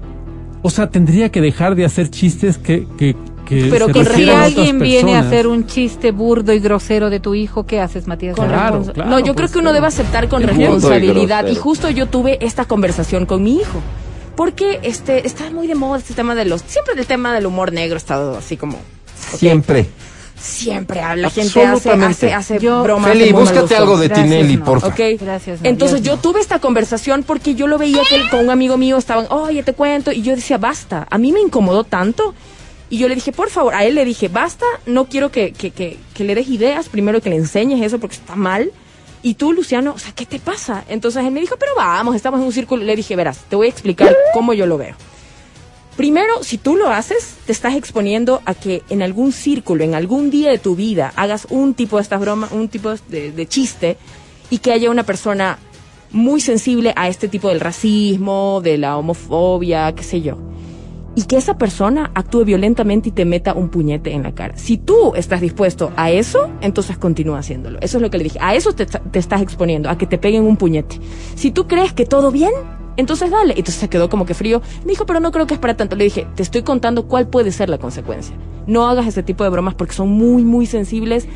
O 0.62 0.70
sea, 0.70 0.90
tendría 0.90 1.30
que 1.30 1.40
dejar 1.40 1.74
de 1.76 1.84
hacer 1.84 2.08
chistes 2.10 2.58
que... 2.58 2.86
que, 2.96 3.14
que 3.52 3.68
Pero 3.70 3.86
se 3.92 4.14
si 4.14 4.30
alguien 4.30 4.78
viene 4.78 5.16
a 5.16 5.20
hacer 5.20 5.46
un 5.46 5.66
chiste 5.66 6.10
burdo 6.10 6.52
y 6.52 6.60
grosero 6.60 7.10
de 7.10 7.20
tu 7.20 7.34
hijo, 7.34 7.64
¿qué 7.66 7.80
haces, 7.80 8.06
Matías? 8.06 8.36
Con 8.36 8.48
Claro, 8.48 8.82
no, 8.96 9.18
yo 9.18 9.26
pues, 9.26 9.36
creo 9.36 9.48
que 9.50 9.58
uno 9.58 9.72
debe 9.72 9.86
aceptar 9.86 10.28
con 10.28 10.42
responsabilidad. 10.42 11.46
Y 11.46 11.54
justo 11.56 11.90
yo 11.90 12.06
tuve 12.06 12.38
esta 12.44 12.64
conversación 12.64 13.26
con 13.26 13.42
mi 13.42 13.56
hijo. 13.56 13.80
Porque 14.36 14.80
este 14.82 15.26
está 15.26 15.50
muy 15.50 15.66
de 15.66 15.74
moda 15.74 15.98
este 15.98 16.14
tema 16.14 16.34
de 16.34 16.46
los. 16.46 16.62
Siempre 16.62 16.94
el 16.98 17.06
tema 17.06 17.34
del 17.34 17.46
humor 17.46 17.72
negro 17.72 17.96
ha 17.96 17.98
estado 17.98 18.36
así 18.38 18.56
como. 18.56 18.78
Siempre. 19.36 19.86
Siempre 20.42 21.00
habla. 21.00 21.22
La 21.22 21.30
gente 21.30 21.64
hace, 21.64 21.90
hace, 21.90 22.32
hace 22.34 22.58
Yo- 22.58 22.82
bromas. 22.82 23.12
Feli, 23.12 23.30
búscate 23.30 23.76
algo 23.76 23.96
de 23.96 24.08
Gracias, 24.08 24.28
Tinelli, 24.28 24.56
no. 24.56 24.64
porfa. 24.64 24.88
Ok. 24.88 25.00
Gracias, 25.20 25.62
no, 25.62 25.68
Entonces 25.68 26.02
Dios 26.02 26.16
yo 26.16 26.20
tuve 26.20 26.40
esta 26.40 26.58
conversación 26.58 27.22
porque 27.22 27.54
yo 27.54 27.68
lo 27.68 27.78
veía 27.78 28.02
que 28.08 28.16
él 28.16 28.28
con 28.28 28.40
un 28.40 28.50
amigo 28.50 28.76
mío 28.76 28.96
estaban, 28.96 29.26
oye, 29.30 29.62
te 29.62 29.72
cuento. 29.72 30.10
Y 30.10 30.22
yo 30.22 30.34
decía, 30.34 30.58
basta. 30.58 31.06
A 31.10 31.18
mí 31.18 31.30
me 31.30 31.40
incomodó 31.40 31.84
tanto. 31.84 32.34
Y 32.92 32.98
yo 32.98 33.08
le 33.08 33.14
dije, 33.14 33.32
por 33.32 33.48
favor, 33.48 33.74
a 33.74 33.86
él 33.86 33.94
le 33.94 34.04
dije, 34.04 34.28
basta, 34.28 34.66
no 34.84 35.06
quiero 35.06 35.32
que, 35.32 35.54
que, 35.54 36.24
le 36.24 36.34
des 36.34 36.46
ideas, 36.48 36.90
primero 36.90 37.22
que 37.22 37.30
le 37.30 37.36
enseñes 37.36 37.80
eso 37.80 37.98
porque 37.98 38.16
está 38.16 38.36
mal. 38.36 38.70
Y 39.22 39.32
tú, 39.32 39.54
Luciano, 39.54 39.94
o 39.94 39.98
sea, 39.98 40.12
¿qué 40.12 40.26
te 40.26 40.38
pasa? 40.38 40.84
Entonces 40.90 41.24
él 41.24 41.30
me 41.30 41.40
dijo, 41.40 41.56
pero 41.58 41.72
vamos, 41.74 42.14
estamos 42.14 42.40
en 42.40 42.44
un 42.44 42.52
círculo. 42.52 42.84
Le 42.84 42.94
dije, 42.94 43.16
verás, 43.16 43.38
te 43.48 43.56
voy 43.56 43.68
a 43.68 43.70
explicar 43.70 44.14
cómo 44.34 44.52
yo 44.52 44.66
lo 44.66 44.76
veo. 44.76 44.94
Primero, 45.96 46.44
si 46.44 46.58
tú 46.58 46.76
lo 46.76 46.90
haces, 46.90 47.36
te 47.46 47.52
estás 47.52 47.76
exponiendo 47.76 48.42
a 48.44 48.52
que 48.52 48.82
en 48.90 49.00
algún 49.00 49.32
círculo, 49.32 49.84
en 49.84 49.94
algún 49.94 50.28
día 50.28 50.50
de 50.50 50.58
tu 50.58 50.76
vida, 50.76 51.14
hagas 51.16 51.46
un 51.48 51.72
tipo 51.72 51.96
de 51.96 52.02
estas 52.02 52.20
bromas, 52.20 52.52
un 52.52 52.68
tipo 52.68 52.92
de, 53.08 53.32
de 53.32 53.46
chiste 53.48 53.96
y 54.50 54.58
que 54.58 54.70
haya 54.70 54.90
una 54.90 55.04
persona 55.04 55.58
muy 56.10 56.42
sensible 56.42 56.92
a 56.94 57.08
este 57.08 57.28
tipo 57.28 57.48
del 57.48 57.60
racismo, 57.60 58.60
de 58.62 58.76
la 58.76 58.98
homofobia, 58.98 59.94
qué 59.94 60.02
sé 60.02 60.20
yo. 60.20 60.36
Y 61.14 61.24
que 61.24 61.36
esa 61.36 61.58
persona 61.58 62.10
actúe 62.14 62.44
violentamente 62.44 63.10
y 63.10 63.12
te 63.12 63.24
meta 63.24 63.52
un 63.52 63.68
puñete 63.68 64.12
en 64.12 64.22
la 64.22 64.32
cara. 64.32 64.56
Si 64.56 64.78
tú 64.78 65.14
estás 65.14 65.40
dispuesto 65.40 65.92
a 65.96 66.10
eso, 66.10 66.48
entonces 66.62 66.96
continúa 66.96 67.38
haciéndolo. 67.38 67.78
Eso 67.80 67.98
es 67.98 68.02
lo 68.02 68.10
que 68.10 68.18
le 68.18 68.24
dije. 68.24 68.38
A 68.40 68.54
eso 68.54 68.72
te, 68.72 68.86
estás 69.18 69.42
exponiendo, 69.42 69.90
a 69.90 69.98
que 69.98 70.06
te 70.06 70.16
peguen 70.16 70.44
un 70.44 70.56
puñete. 70.56 70.98
Si 71.34 71.50
tú 71.50 71.66
crees 71.66 71.92
que 71.92 72.06
todo 72.06 72.30
bien, 72.30 72.52
entonces 72.96 73.30
dale. 73.30 73.52
Entonces 73.52 73.76
se 73.76 73.88
quedó 73.88 74.08
como 74.08 74.24
que 74.24 74.32
frío. 74.32 74.62
Me 74.84 74.90
dijo, 74.92 75.04
pero 75.04 75.20
no 75.20 75.32
creo 75.32 75.46
que 75.46 75.54
es 75.54 75.60
para 75.60 75.76
tanto. 75.76 75.96
Le 75.96 76.04
dije, 76.04 76.26
te 76.34 76.42
estoy 76.42 76.62
contando 76.62 77.06
cuál 77.06 77.28
puede 77.28 77.52
ser 77.52 77.68
la 77.68 77.76
consecuencia. 77.76 78.34
No 78.66 78.86
hagas 78.86 79.06
ese 79.06 79.22
tipo 79.22 79.44
de 79.44 79.50
bromas 79.50 79.74
porque 79.74 79.94
son 79.94 80.08
muy, 80.08 80.44
muy 80.44 80.66
sensibles. 80.66 81.26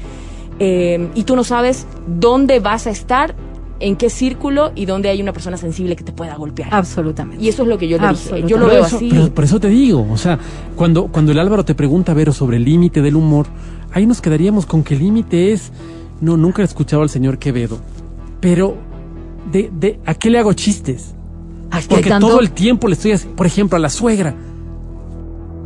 eh, 0.58 1.10
y 1.14 1.24
tú 1.24 1.36
no 1.36 1.44
sabes 1.44 1.86
dónde 2.06 2.60
vas 2.60 2.86
a 2.86 2.90
estar, 2.90 3.34
en 3.80 3.96
qué 3.96 4.08
círculo 4.10 4.72
y 4.74 4.86
dónde 4.86 5.08
hay 5.10 5.20
una 5.20 5.32
persona 5.32 5.56
sensible 5.56 5.96
que 5.96 6.04
te 6.04 6.12
pueda 6.12 6.34
golpear. 6.36 6.68
Absolutamente. 6.72 7.44
Y 7.44 7.48
eso 7.48 7.62
es 7.62 7.68
lo 7.68 7.76
que 7.78 7.88
yo 7.88 7.98
le 7.98 8.08
dije. 8.08 8.42
Yo 8.46 8.56
lo 8.56 8.64
Por 8.64 8.72
veo 8.74 8.86
eso- 8.86 8.96
así. 8.96 9.08
Pero 9.10 9.34
por 9.34 9.44
eso 9.44 9.60
te 9.60 9.68
digo, 9.68 10.06
o 10.10 10.16
sea, 10.16 10.38
cuando, 10.76 11.08
cuando 11.08 11.32
el 11.32 11.38
Álvaro 11.38 11.64
te 11.64 11.74
pregunta, 11.74 12.14
Vero, 12.14 12.32
sobre 12.32 12.56
el 12.56 12.64
límite 12.64 13.02
del 13.02 13.16
humor, 13.16 13.46
ahí 13.92 14.06
nos 14.06 14.20
quedaríamos 14.20 14.64
con 14.66 14.82
que 14.82 14.94
el 14.94 15.00
límite 15.00 15.52
es, 15.52 15.72
no, 16.20 16.36
nunca 16.36 16.62
he 16.62 16.64
escuchado 16.64 17.02
al 17.02 17.10
señor 17.10 17.38
Quevedo, 17.38 17.78
pero 18.40 18.76
de, 19.52 19.70
de, 19.78 20.00
¿a 20.06 20.14
qué 20.14 20.30
le 20.30 20.38
hago 20.38 20.52
chistes? 20.54 21.14
Porque 21.88 22.08
tanto- 22.08 22.28
todo 22.28 22.40
el 22.40 22.52
tiempo 22.52 22.88
le 22.88 22.94
estoy 22.94 23.12
haciendo, 23.12 23.36
por 23.36 23.46
ejemplo, 23.46 23.76
a 23.76 23.80
la 23.80 23.90
suegra. 23.90 24.34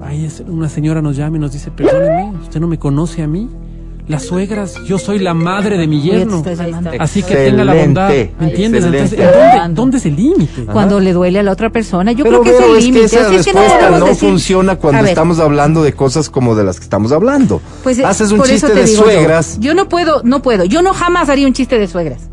Ahí 0.03 0.25
es, 0.25 0.43
una 0.47 0.69
señora 0.69 1.03
nos 1.03 1.17
llama 1.17 1.37
y 1.37 1.41
nos 1.41 1.53
dice, 1.53 1.71
perdóneme, 1.71 2.33
usted 2.43 2.59
no 2.61 2.67
me 2.67 2.79
conoce 2.79 3.23
a 3.23 3.27
mí. 3.29 3.49
Las 4.09 4.25
suegras, 4.25 4.75
yo 4.87 4.99
soy 4.99 5.21
la 5.21 5.35
madre 5.35 5.79
de 5.79 5.87
mi 5.87 6.03
yerno. 6.03 6.43
Así 6.99 7.23
que 7.23 7.35
tenga 7.37 7.65
la 7.65 7.75
bondad, 7.75 8.11
Excelente. 8.11 8.35
¿me 8.41 8.47
entiendes? 8.51 8.85
Entonces. 8.85 9.19
¿dónde, 9.19 9.75
¿dónde 9.75 9.97
es 9.99 10.07
el 10.07 10.17
límite? 10.17 10.65
Cuando 10.65 10.99
le 10.99 11.13
duele 11.13 11.39
a 11.39 11.43
la 11.45 11.53
otra 11.53 11.71
persona, 11.71 12.11
yo 12.11 12.25
Pero 12.25 12.41
creo 12.41 12.43
que 12.43 12.59
es 12.59 12.65
el 12.65 12.71
es 12.71 12.77
que 12.79 12.85
límite. 12.87 13.05
esa 13.07 13.27
Así 13.27 13.37
es 13.37 13.47
que 13.47 13.53
no 13.53 13.61
respuesta 13.61 13.91
no 13.99 14.07
decir- 14.07 14.29
funciona 14.29 14.77
cuando 14.77 15.05
estamos 15.07 15.39
hablando 15.39 15.83
de 15.85 15.93
cosas 15.93 16.29
como 16.29 16.57
de 16.57 16.65
las 16.65 16.79
que 16.81 16.85
estamos 16.85 17.13
hablando. 17.13 17.61
Pues, 17.85 17.99
eh, 18.01 18.05
Haces 18.05 18.33
un 18.33 18.43
chiste 18.43 18.67
te 18.69 18.75
de 18.75 18.85
digo 18.85 19.05
yo, 19.05 19.11
suegras. 19.13 19.59
Yo, 19.61 19.75
no 19.75 19.89
puedo, 19.89 20.23
no 20.25 20.43
puedo. 20.43 20.65
Yo 20.65 20.83
no 20.83 20.93
jamás 20.93 21.29
haría 21.29 21.47
un 21.47 21.53
chiste 21.53 21.79
de 21.79 21.87
suegras. 21.87 22.29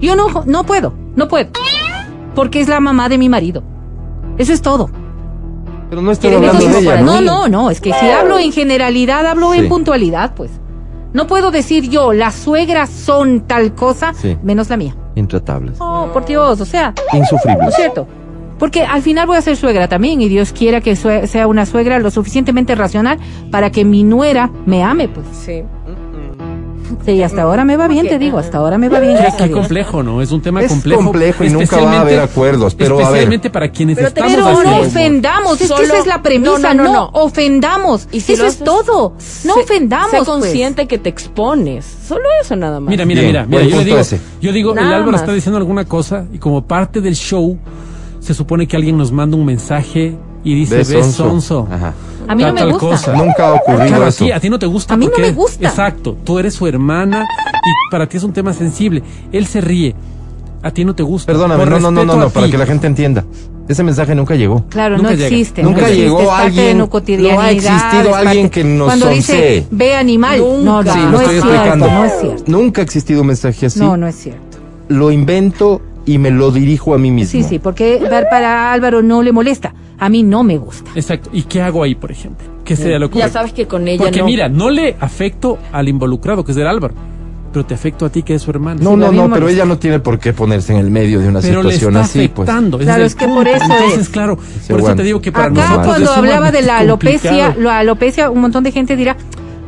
Yo 0.00 0.14
no, 0.14 0.44
no 0.46 0.66
puedo, 0.66 0.92
no 1.14 1.26
puedo. 1.28 1.48
Porque 2.34 2.60
es 2.60 2.68
la 2.68 2.80
mamá 2.80 3.08
de 3.08 3.16
mi 3.16 3.30
marido. 3.30 3.62
Eso 4.36 4.52
es 4.52 4.60
todo. 4.60 4.90
Pero 5.88 6.02
no 6.02 6.10
estoy 6.10 6.30
¿Quieren 6.30 6.48
hablando 6.48 6.68
de 6.68 6.78
ella, 6.80 6.94
eso 6.96 7.04
¿no? 7.04 7.20
No, 7.20 7.20
no, 7.20 7.48
no. 7.48 7.70
Es 7.70 7.80
que 7.80 7.92
si 7.92 8.06
hablo 8.06 8.38
en 8.38 8.52
generalidad, 8.52 9.24
hablo 9.26 9.52
Sí. 9.52 9.60
en 9.60 9.68
puntualidad, 9.68 10.34
pues. 10.34 10.50
No 11.12 11.26
puedo 11.26 11.50
decir 11.50 11.88
yo, 11.88 12.12
las 12.12 12.34
suegras 12.34 12.90
son 12.90 13.42
tal 13.42 13.74
cosa, 13.74 14.12
Sí. 14.14 14.36
menos 14.42 14.68
la 14.68 14.76
mía. 14.76 14.94
Intratables. 15.14 15.76
Oh, 15.80 16.08
por 16.12 16.24
Dios, 16.26 16.60
o 16.60 16.64
sea, 16.64 16.92
¿no 17.12 17.18
Insufribles. 17.18 17.68
es 17.68 17.74
cierto? 17.76 18.06
Porque 18.58 18.82
al 18.82 19.02
final 19.02 19.26
voy 19.26 19.36
a 19.36 19.42
ser 19.42 19.56
suegra 19.56 19.86
también 19.86 20.20
y 20.20 20.28
Dios 20.28 20.52
quiera 20.52 20.80
que 20.80 20.96
sea 20.96 21.46
una 21.46 21.66
suegra 21.66 21.98
lo 21.98 22.10
suficientemente 22.10 22.74
racional 22.74 23.18
para 23.50 23.70
que 23.70 23.84
mi 23.84 24.02
nuera 24.02 24.50
me 24.66 24.82
ame, 24.82 25.08
pues. 25.08 25.26
Sí. 25.32 25.62
Sí, 27.04 27.22
hasta 27.22 27.42
ahora 27.42 27.64
me 27.64 27.76
va 27.76 27.88
bien, 27.88 28.06
te 28.08 28.18
digo, 28.18 28.38
hasta 28.38 28.58
ahora 28.58 28.78
me 28.78 28.88
va 28.88 29.00
bien. 29.00 29.16
Dios. 29.16 29.50
complejo, 29.50 30.02
¿no? 30.02 30.22
Es 30.22 30.32
un 30.32 30.40
tema 30.40 30.62
Es 30.62 30.68
complejo. 30.70 31.02
complejo 31.04 31.44
y 31.44 31.50
nunca 31.50 31.76
va 31.76 31.82
a 31.82 32.00
haber 32.00 32.14
especialmente- 32.20 32.32
acuerdos, 32.32 32.74
pero 32.74 32.94
a 32.94 32.98
ver. 32.98 33.06
Especialmente 33.06 33.50
para 33.50 33.68
quienes 33.70 33.96
Pero 33.96 34.08
estamos 34.08 34.32
Pero 34.34 34.62
no 34.62 34.78
ofendamos, 34.80 35.60
es 35.60 35.68
Solo- 35.68 35.80
que 35.80 35.86
esa 35.86 35.98
es 35.98 36.06
la 36.06 36.22
premisa, 36.22 36.74
No, 36.74 36.84
no, 36.84 36.84
no, 36.84 36.92
no, 36.92 37.10
ofendamos. 37.12 38.08
Y 38.12 38.20
si 38.20 38.32
eso 38.34 38.46
es 38.46 38.58
todo. 38.58 39.14
No 39.44 39.54
sé- 39.54 39.60
ofendamos. 39.60 40.10
Sé 40.10 40.16
pues. 40.18 40.28
consciente 40.28 40.86
que 40.86 40.98
te 40.98 41.08
expones. 41.08 41.84
Solo 42.06 42.24
eso 42.42 42.56
nada 42.56 42.80
más. 42.80 42.90
Mira, 42.90 43.04
mira, 43.04 43.20
Bien, 43.22 43.32
mira, 43.32 43.46
mira, 43.46 43.62
yo 43.64 43.84
digo, 43.84 43.96
yo 44.40 44.52
digo, 44.52 44.70
el 44.70 44.76
Nada 44.76 44.96
Álvaro 44.96 45.12
más. 45.12 45.20
está 45.22 45.32
diciendo 45.32 45.58
alguna 45.58 45.84
cosa 45.84 46.24
y 46.32 46.38
como 46.38 46.66
parte 46.66 47.00
del 47.00 47.14
show 47.14 47.56
se 48.20 48.34
supone 48.34 48.66
que 48.66 48.76
alguien 48.76 48.96
nos 48.96 49.12
manda 49.12 49.36
un 49.36 49.44
mensaje 49.44 50.16
y 50.44 50.54
dice, 50.54 50.76
Ve 50.76 50.78
ves 50.84 50.88
sonso". 50.88 51.28
sonso. 51.28 51.68
Ajá. 51.70 51.92
A 52.28 52.34
mí 52.34 52.42
no 52.44 52.52
me 52.52 52.64
gusta. 52.66 52.78
cosa. 52.78 53.12
Nunca 53.14 53.48
ha 53.48 53.52
ocurrido 53.54 53.86
Claro, 53.86 54.04
a 54.04 54.08
eso. 54.08 54.24
ti, 54.24 54.32
a 54.32 54.40
ti 54.40 54.50
no 54.50 54.58
te 54.58 54.66
gusta. 54.66 54.94
A 54.94 54.96
mí 54.96 55.06
no 55.06 55.18
me 55.18 55.32
gusta. 55.32 55.68
Exacto, 55.68 56.16
tú 56.24 56.38
eres 56.38 56.54
su 56.54 56.66
hermana 56.66 57.24
y 57.24 57.90
para 57.90 58.06
ti 58.08 58.16
es 58.16 58.22
un 58.24 58.32
tema 58.32 58.52
sensible. 58.52 59.02
Él 59.32 59.46
se 59.46 59.60
ríe, 59.60 59.94
a 60.62 60.70
ti 60.70 60.84
no 60.84 60.94
te 60.94 61.02
gusta. 61.02 61.26
Perdóname, 61.32 61.64
no, 61.66 61.78
no, 61.80 61.90
no, 61.90 62.04
no, 62.04 62.16
no, 62.16 62.30
para 62.30 62.48
que 62.48 62.58
la 62.58 62.66
gente 62.66 62.86
entienda. 62.86 63.24
Ese 63.68 63.82
mensaje 63.82 64.14
nunca 64.14 64.36
llegó. 64.36 64.64
Claro, 64.68 64.96
Nunca 64.96 65.10
no 65.10 65.16
llega. 65.16 65.26
existe. 65.26 65.60
Nunca 65.60 65.80
no 65.80 65.86
existe, 65.88 66.04
llegó 66.04 66.20
es 66.20 66.28
parte 66.28 66.44
alguien- 66.46 66.66
de 66.66 66.74
no 67.34 67.40
ha 67.40 67.50
existido 67.50 68.14
alguien 68.14 68.48
que 68.48 68.62
nos 68.62 68.86
Cuando 68.86 69.08
dice, 69.08 69.66
ve 69.72 69.96
animal. 69.96 70.38
No, 70.38 70.62
no, 70.62 70.76
Nunca. 70.84 70.92
Sí, 70.92 70.98
no 71.00 71.10
lo 71.10 71.16
es 71.16 71.22
estoy 71.22 71.34
cierto, 71.40 71.52
explicando. 71.54 71.90
no 71.90 72.04
es 72.04 72.12
cierto. 72.20 72.42
Nunca 72.46 72.80
ha 72.80 72.84
existido 72.84 73.20
un 73.22 73.26
mensaje 73.26 73.66
así. 73.66 73.80
No, 73.80 73.96
no 73.96 74.06
es 74.06 74.14
cierto. 74.14 74.58
Lo 74.88 75.10
invento 75.10 75.82
y 76.04 76.18
me 76.18 76.30
lo 76.30 76.52
dirijo 76.52 76.94
a 76.94 76.98
mí 76.98 77.10
mismo. 77.10 77.32
Sí, 77.32 77.42
sí, 77.42 77.58
porque 77.58 77.98
ver 78.08 78.28
para 78.30 78.72
Álvaro 78.72 79.02
no 79.02 79.20
le 79.20 79.32
molesta. 79.32 79.74
A 79.98 80.08
mí 80.08 80.22
no 80.22 80.42
me 80.42 80.58
gusta. 80.58 80.90
Exacto. 80.94 81.30
¿Y 81.32 81.42
qué 81.42 81.62
hago 81.62 81.82
ahí, 81.82 81.94
por 81.94 82.10
ejemplo? 82.12 82.46
¿Qué 82.64 82.76
sería 82.76 82.98
lo 82.98 83.06
Ya 83.06 83.12
correcto? 83.12 83.32
sabes 83.32 83.52
que 83.52 83.66
con 83.66 83.86
ella 83.88 84.04
Porque 84.04 84.18
no. 84.20 84.26
mira, 84.26 84.48
no 84.48 84.70
le 84.70 84.96
afecto 85.00 85.58
al 85.72 85.88
involucrado, 85.88 86.44
que 86.44 86.52
es 86.52 86.56
del 86.56 86.66
Álvaro. 86.66 86.94
pero 87.52 87.64
te 87.64 87.72
afecto 87.74 88.04
a 88.04 88.10
ti 88.10 88.22
que 88.22 88.34
es 88.34 88.42
su 88.42 88.50
hermano. 88.50 88.80
No, 88.82 88.90
Sí, 88.90 88.96
no, 89.16 89.28
no, 89.28 89.32
pero 89.32 89.48
ella 89.48 89.64
no 89.64 89.78
tiene 89.78 89.98
por 90.00 90.18
qué 90.18 90.34
ponerse 90.34 90.74
en 90.74 90.78
el 90.80 90.90
medio 90.90 91.20
de 91.20 91.28
una 91.28 91.40
pero 91.40 91.62
le 91.62 91.72
situación 91.72 91.94
está 92.02 92.04
así, 92.04 92.28
pues. 92.28 92.46
afectando. 92.46 92.76
ese 92.76 92.84
Claro, 92.84 93.00
el 93.00 93.06
es 93.06 93.14
que 93.14 93.28
por 93.28 93.48
eso 93.48 93.64
Entonces, 93.64 93.98
es. 94.00 94.08
claro, 94.10 94.36
por 94.68 94.80
eso 94.80 94.94
te 94.94 95.02
digo 95.02 95.20
que 95.22 95.32
para 95.32 95.46
Acá 95.46 95.54
nosotros 95.54 95.86
cuando 95.86 96.10
es 96.12 96.16
hablaba 96.18 96.50
de 96.52 96.60
la 96.62 96.78
alopecia, 96.78 97.30
complicado. 97.30 97.60
la 97.62 97.78
alopecia, 97.78 98.28
un 98.30 98.40
montón 98.42 98.62
de 98.64 98.72
gente 98.72 98.94
dirá, 98.96 99.16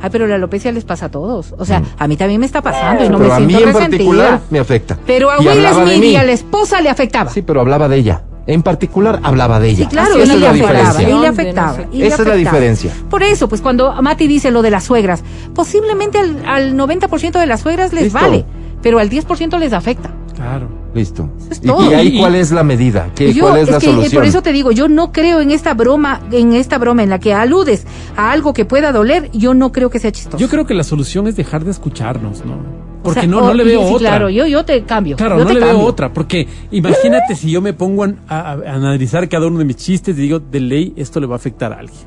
ay, 0.02 0.10
pero 0.12 0.26
la 0.26 0.34
alopecia 0.34 0.70
les 0.72 0.84
pasa 0.84 1.06
a 1.06 1.10
todos. 1.10 1.54
O 1.56 1.64
sea, 1.64 1.82
a 1.98 2.06
mí 2.08 2.18
también 2.18 2.40
me 2.40 2.46
está 2.46 2.60
pasando 2.60 3.04
y 3.06 3.08
no 3.08 3.16
Mm. 3.18 3.22
pero 3.22 3.30
me 3.30 3.36
a 3.36 3.40
mí 3.40 3.54
siento 3.54 3.68
en 3.68 3.72
particular 3.74 4.24
resentida. 4.32 4.50
me 4.50 4.58
afecta. 4.58 4.98
Pero 5.06 5.30
a 5.30 5.38
Will 5.38 5.66
Smith 5.72 6.04
y 6.04 6.16
a 6.16 6.24
la 6.24 6.32
esposa 6.32 6.82
le 6.82 6.90
afectaba. 6.90 7.30
Sí, 7.30 7.40
pero 7.40 7.60
hablaba 7.62 7.88
de 7.88 7.96
ella. 7.96 8.22
En 8.48 8.62
particular 8.62 9.20
hablaba 9.22 9.60
de 9.60 9.68
ella. 9.68 9.84
Sí, 9.84 9.90
claro, 9.90 10.16
Esa 10.16 10.18
y 10.18 10.22
es 10.22 10.28
le 10.28 10.40
la 10.40 10.50
afectaba, 10.50 10.72
diferencia. 10.72 11.08
y 11.16 11.20
le 11.20 11.26
afectaba. 11.28 11.78
y 11.92 11.98
le 11.98 12.06
Esa 12.08 12.22
es 12.22 12.28
la 12.28 12.34
diferencia. 12.34 12.92
Por 13.10 13.22
eso, 13.22 13.48
pues 13.48 13.60
cuando 13.60 13.92
Mati 14.02 14.26
dice 14.26 14.50
lo 14.50 14.62
de 14.62 14.70
las 14.70 14.84
suegras, 14.84 15.22
posiblemente 15.54 16.18
al, 16.18 16.42
al 16.46 16.74
90% 16.76 17.38
de 17.38 17.46
las 17.46 17.60
suegras 17.60 17.92
les 17.92 18.04
Listo. 18.04 18.18
vale, 18.18 18.44
pero 18.82 18.98
al 18.98 19.10
10% 19.10 19.58
les 19.58 19.72
afecta. 19.72 20.10
Claro. 20.34 20.68
Listo. 20.94 21.28
es 21.50 21.58
¿Y- 21.62 21.66
todo. 21.66 21.90
¿Y, 21.90 21.94
ahí 21.94 22.16
Y- 22.16 22.18
cuál 22.20 22.34
es 22.36 22.50
la 22.50 22.64
medida? 22.64 23.10
¿Qué, 23.14 23.34
Yo, 23.34 23.44
¿Cuál 23.48 23.58
es, 23.58 23.70
la 23.70 23.78
que, 23.80 23.86
solución? 23.86 24.12
Por 24.14 24.24
eso 24.24 24.40
te 24.42 24.52
digo, 24.52 24.72
yo 24.72 24.88
no 24.88 25.12
creo 25.12 25.40
en 25.40 25.50
esta 25.50 25.74
broma, 25.74 26.20
en 26.32 26.54
esta 26.54 26.78
broma 26.78 27.02
en 27.02 27.10
la 27.10 27.18
que 27.20 27.34
aludes 27.34 27.84
a 28.16 28.30
algo 28.32 28.54
que 28.54 28.64
pueda 28.64 28.92
doler, 28.92 29.30
yo 29.32 29.52
no 29.52 29.72
creo 29.72 29.90
que 29.90 29.98
sea 29.98 30.10
chistoso. 30.10 30.38
Yo 30.38 30.48
creo 30.48 30.64
que 30.64 30.72
la 30.72 30.84
solución 30.84 31.26
es 31.28 31.36
dejar 31.36 31.64
de 31.64 31.70
escucharnos, 31.72 32.44
¿no? 32.46 32.87
O 33.00 33.02
Porque 33.04 33.20
sea, 33.20 33.28
no, 33.28 33.38
o- 33.38 33.46
no 33.46 33.54
le 33.54 33.64
veo 33.64 33.80
sí, 33.88 33.94
otra. 33.94 34.08
Claro, 34.10 34.28
yo, 34.30 34.46
yo 34.46 34.64
te 34.64 34.82
cambio. 34.82 35.16
Claro, 35.16 35.38
yo 35.38 35.44
no 35.44 35.48
te 35.48 35.54
le 35.54 35.60
veo 35.60 35.68
cambio. 35.70 35.86
otra, 35.86 36.12
porque 36.12 36.46
imagínate 36.72 37.36
si 37.36 37.50
yo 37.50 37.60
me 37.62 37.72
pongo 37.72 38.04
a, 38.04 38.10
a- 38.28 38.52
a 38.52 38.74
analizar 38.74 39.28
cada 39.28 39.46
uno 39.46 39.58
de 39.58 39.64
mis 39.64 39.76
chistes 39.76 40.16
y 40.18 40.20
digo, 40.20 40.40
de 40.40 40.60
ley, 40.60 40.92
esto 40.96 41.20
le 41.20 41.26
va 41.26 41.34
a 41.34 41.36
afectar 41.36 41.72
a 41.72 41.78
alguien. 41.78 41.98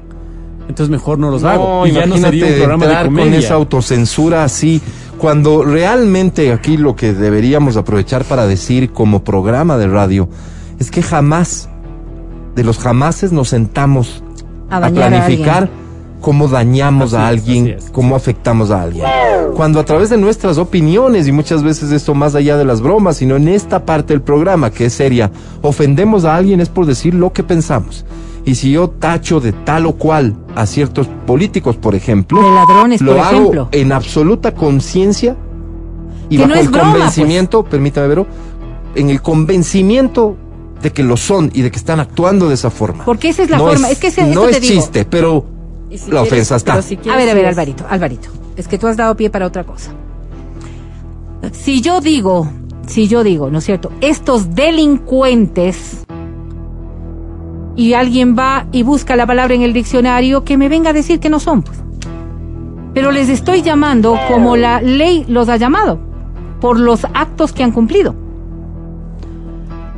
Entonces 0.67 0.89
mejor 0.89 1.17
no 1.17 1.31
los 1.31 1.43
hago. 1.43 1.85
Y 1.87 1.91
ya 1.91 2.05
no 2.05 2.17
sería 2.17 2.45
un 2.45 2.53
programa 2.53 2.85
de 2.85 2.91
entrar 2.91 3.05
con 3.07 3.15
comedia. 3.15 3.39
esa 3.39 3.53
autocensura 3.55 4.43
así, 4.43 4.81
cuando 5.17 5.63
realmente 5.63 6.51
aquí 6.53 6.77
lo 6.77 6.95
que 6.95 7.13
deberíamos 7.13 7.77
aprovechar 7.77 8.23
para 8.25 8.45
decir 8.45 8.91
como 8.91 9.23
programa 9.23 9.77
de 9.77 9.87
radio 9.87 10.29
es 10.79 10.91
que 10.91 11.01
jamás, 11.01 11.69
de 12.55 12.63
los 12.63 12.77
jamases 12.79 13.31
nos 13.31 13.49
sentamos 13.49 14.23
A 14.69 14.77
a, 14.77 14.79
dañar 14.81 15.13
a 15.13 15.17
planificar 15.25 15.69
cómo 16.21 16.47
dañamos 16.47 17.13
Así 17.13 17.21
a 17.23 17.25
es, 17.33 17.39
alguien, 17.39 17.63
así 17.75 17.85
es. 17.85 17.91
cómo 17.91 18.15
afectamos 18.15 18.71
a 18.71 18.83
alguien. 18.83 19.05
Cuando 19.55 19.79
a 19.79 19.85
través 19.85 20.09
de 20.09 20.17
nuestras 20.17 20.57
opiniones, 20.57 21.27
y 21.27 21.31
muchas 21.31 21.63
veces 21.63 21.91
esto 21.91 22.13
más 22.15 22.35
allá 22.35 22.55
de 22.57 22.63
las 22.63 22.79
bromas, 22.81 23.17
sino 23.17 23.35
en 23.35 23.47
esta 23.49 23.85
parte 23.85 24.13
del 24.13 24.21
programa 24.21 24.71
que 24.71 24.85
es 24.85 24.93
seria, 24.93 25.31
ofendemos 25.61 26.23
a 26.23 26.35
alguien 26.35 26.61
es 26.61 26.69
por 26.69 26.85
decir 26.85 27.13
lo 27.13 27.33
que 27.33 27.43
pensamos. 27.43 28.05
Y 28.45 28.55
si 28.55 28.71
yo 28.71 28.89
tacho 28.89 29.39
de 29.39 29.51
tal 29.51 29.85
o 29.85 29.93
cual 29.93 30.35
a 30.55 30.65
ciertos 30.65 31.07
políticos, 31.27 31.75
por 31.75 31.93
ejemplo, 31.95 32.41
De 32.41 32.51
ladrones, 32.55 33.01
lo 33.01 33.11
por 33.11 33.19
hago 33.19 33.37
ejemplo. 33.39 33.69
en 33.71 33.91
absoluta 33.91 34.55
conciencia 34.55 35.35
y 36.29 36.37
Que 36.37 36.43
bajo 36.43 36.49
no 36.49 36.55
es 36.55 36.61
el 36.65 36.71
broma, 36.71 36.83
pues. 36.91 36.93
convencimiento, 37.03 37.63
permítame 37.63 38.07
verlo, 38.07 38.25
en 38.95 39.09
el 39.09 39.21
convencimiento 39.21 40.35
de 40.81 40.91
que 40.91 41.03
lo 41.03 41.17
son 41.17 41.51
y 41.53 41.61
de 41.61 41.69
que 41.69 41.77
están 41.77 41.99
actuando 41.99 42.47
de 42.47 42.55
esa 42.55 42.71
forma. 42.71 43.05
Porque 43.05 43.29
esa 43.29 43.43
es 43.43 43.49
la 43.51 43.57
No 43.57 43.67
forma, 43.67 43.89
es 43.89 43.99
que 43.99 44.07
ese- 44.07 44.23
no 44.25 44.41
eso 44.43 44.49
te 44.49 44.51
es 44.57 44.61
digo. 44.61 44.73
chiste, 44.81 45.05
pero 45.05 45.45
Y 45.91 45.97
si 45.97 46.09
la 46.09 46.21
quieres- 46.21 46.49
ofensa 46.49 46.55
está. 46.55 46.73
A 47.13 47.17
ver, 47.17 47.29
a 47.29 47.33
ver, 47.33 47.45
Alvarito, 47.45 47.85
Alvarito. 47.89 48.29
Es 48.55 48.67
que 48.67 48.77
tú 48.77 48.87
has 48.87 48.97
dado 48.97 49.15
pie 49.15 49.29
para 49.29 49.45
otra 49.45 49.63
cosa. 49.65 49.91
Si 51.51 51.81
yo 51.81 52.01
digo, 52.01 52.47
si 52.87 53.07
yo 53.07 53.23
digo, 53.23 53.49
¿no 53.51 53.59
es 53.59 53.65
cierto? 53.65 53.91
Estos 54.01 54.55
delincuentes 54.55 56.03
y 57.75 57.93
alguien 57.93 58.35
va 58.37 58.67
y 58.71 58.83
busca 58.83 59.15
la 59.15 59.25
palabra 59.27 59.53
en 59.55 59.61
el 59.63 59.73
diccionario, 59.73 60.43
que 60.43 60.57
me 60.57 60.69
venga 60.69 60.91
a 60.91 60.93
decir 60.93 61.19
que 61.19 61.29
no 61.29 61.39
son, 61.39 61.61
pues. 61.63 61.77
Pero 62.93 63.11
les 63.11 63.29
estoy 63.29 63.61
llamando 63.61 64.15
como 64.27 64.57
la 64.57 64.81
ley 64.81 65.25
los 65.27 65.49
ha 65.49 65.57
llamado, 65.57 65.99
por 66.59 66.79
los 66.79 67.05
actos 67.13 67.53
que 67.53 67.63
han 67.63 67.71
cumplido. 67.71 68.13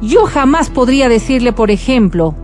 Yo 0.01 0.25
jamás 0.25 0.69
podría 0.69 1.09
decirle, 1.09 1.53
por 1.53 1.71
ejemplo, 1.71 2.35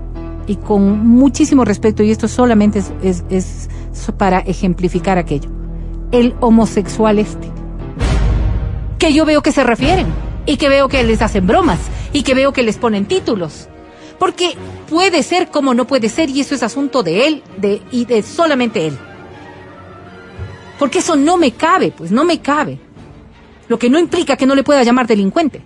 y 0.50 0.56
con 0.56 1.08
muchísimo 1.08 1.64
respeto, 1.64 2.02
y 2.04 2.10
esto 2.12 2.28
solamente 2.28 2.80
es, 3.04 3.24
es- 3.30 3.70
para 4.18 4.40
ejemplificar 4.40 5.18
aquello, 5.18 5.50
el 6.12 6.34
homosexual 6.40 7.20
este. 7.20 7.48
Que 8.98 9.14
yo 9.14 9.26
veo 9.26 9.42
que 9.44 9.52
se 9.52 9.64
refieren, 9.64 10.08
y 10.46 10.58
que 10.58 10.68
veo 10.70 10.88
que 10.90 11.04
les 11.04 11.22
hacen 11.22 11.46
bromas, 11.46 11.80
y 12.12 12.24
que 12.24 12.34
veo 12.34 12.52
que 12.52 12.64
les 12.64 12.78
ponen 12.78 13.06
títulos. 13.06 13.68
Porque 14.18 14.56
puede 14.90 15.22
ser 15.22 15.50
como 15.50 15.74
no 15.74 15.86
puede 15.86 16.10
ser, 16.10 16.30
y 16.32 16.40
eso 16.42 16.56
es 16.56 16.64
asunto 16.64 17.04
de 17.04 17.28
él 17.28 17.44
de, 17.58 17.82
y 17.92 18.06
de 18.06 18.24
solamente 18.24 18.88
él. 18.88 18.98
Porque 20.80 21.00
eso 21.00 21.16
no 21.16 21.38
me 21.38 21.52
cabe, 21.52 21.94
pues 21.96 22.12
no 22.12 22.24
me 22.26 22.40
cabe. 22.40 22.80
Lo 23.68 23.78
que 23.78 23.90
no 23.90 24.00
implica 24.00 24.36
que 24.36 24.46
no 24.48 24.56
le 24.56 24.64
pueda 24.64 24.82
llamar 24.84 25.06
delincuente 25.08 25.62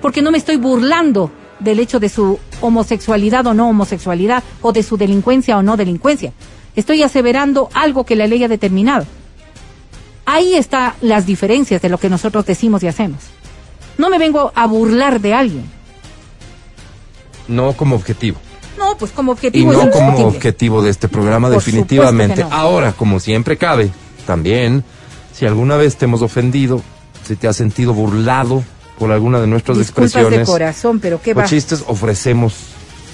porque 0.00 0.22
no 0.22 0.30
me 0.30 0.38
estoy 0.38 0.56
burlando 0.56 1.28
del 1.60 1.80
hecho 1.80 2.00
de 2.00 2.08
su 2.08 2.38
homosexualidad 2.60 3.46
o 3.46 3.54
no 3.54 3.68
homosexualidad, 3.68 4.42
o 4.62 4.72
de 4.72 4.82
su 4.82 4.96
delincuencia 4.96 5.56
o 5.58 5.62
no 5.62 5.76
delincuencia. 5.76 6.32
Estoy 6.76 7.02
aseverando 7.02 7.68
algo 7.74 8.04
que 8.04 8.16
la 8.16 8.26
ley 8.26 8.44
ha 8.44 8.48
determinado. 8.48 9.06
Ahí 10.24 10.54
están 10.54 10.92
las 11.00 11.26
diferencias 11.26 11.80
de 11.82 11.88
lo 11.88 11.98
que 11.98 12.10
nosotros 12.10 12.44
decimos 12.46 12.82
y 12.82 12.88
hacemos. 12.88 13.20
No 13.96 14.10
me 14.10 14.18
vengo 14.18 14.52
a 14.54 14.66
burlar 14.66 15.20
de 15.20 15.34
alguien. 15.34 15.64
No 17.48 17.72
como 17.72 17.96
objetivo. 17.96 18.38
No, 18.78 18.96
pues 18.96 19.10
como 19.10 19.32
Y 19.32 19.34
objetivo 19.34 19.72
es 19.72 19.78
no 19.78 19.90
como 19.90 20.26
objetivo 20.26 20.82
de 20.82 20.90
este 20.90 21.08
programa, 21.08 21.48
Por 21.48 21.56
definitivamente. 21.56 22.44
no. 22.44 22.52
Ahora, 22.52 22.92
como 22.92 23.18
siempre 23.18 23.56
cabe, 23.56 23.90
también, 24.26 24.84
si 25.34 25.46
alguna 25.46 25.76
vez 25.76 25.96
te 25.96 26.04
hemos 26.04 26.22
ofendido, 26.22 26.80
si 27.26 27.34
te 27.34 27.48
has 27.48 27.56
sentido 27.56 27.92
burlado 27.92 28.62
por 28.98 29.12
alguna 29.12 29.40
de 29.40 29.46
nuestras 29.46 29.78
Disculpas 29.78 30.12
de 30.12 30.18
expresiones 30.20 30.48
corazón, 30.48 31.00
pero 31.00 31.20
qué 31.20 31.32
o 31.32 31.44
chistes, 31.44 31.84
ofrecemos 31.86 32.54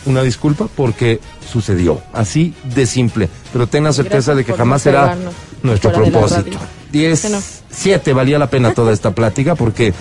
una 0.07 0.23
disculpa 0.23 0.69
porque 0.75 1.21
sucedió. 1.51 2.01
Así 2.13 2.55
de 2.75 2.87
simple. 2.87 3.29
Pero 3.53 3.67
ten 3.67 3.85
la 3.85 3.93
certeza 3.93 4.33
Gracias 4.33 4.37
de 4.39 4.45
que 4.45 4.53
jamás 4.55 4.83
será 4.83 5.17
nuestro 5.63 5.91
de 5.91 5.97
propósito. 5.97 6.43
radio. 6.43 6.59
10, 6.93 7.23
Que 7.23 7.29
no. 7.31 7.43
7, 7.71 8.13
valía 8.13 8.39
la 8.39 8.49
pena 8.51 8.73
toda 8.73 8.93
esta 8.93 9.13
plática 9.13 9.55
porque 9.55 9.93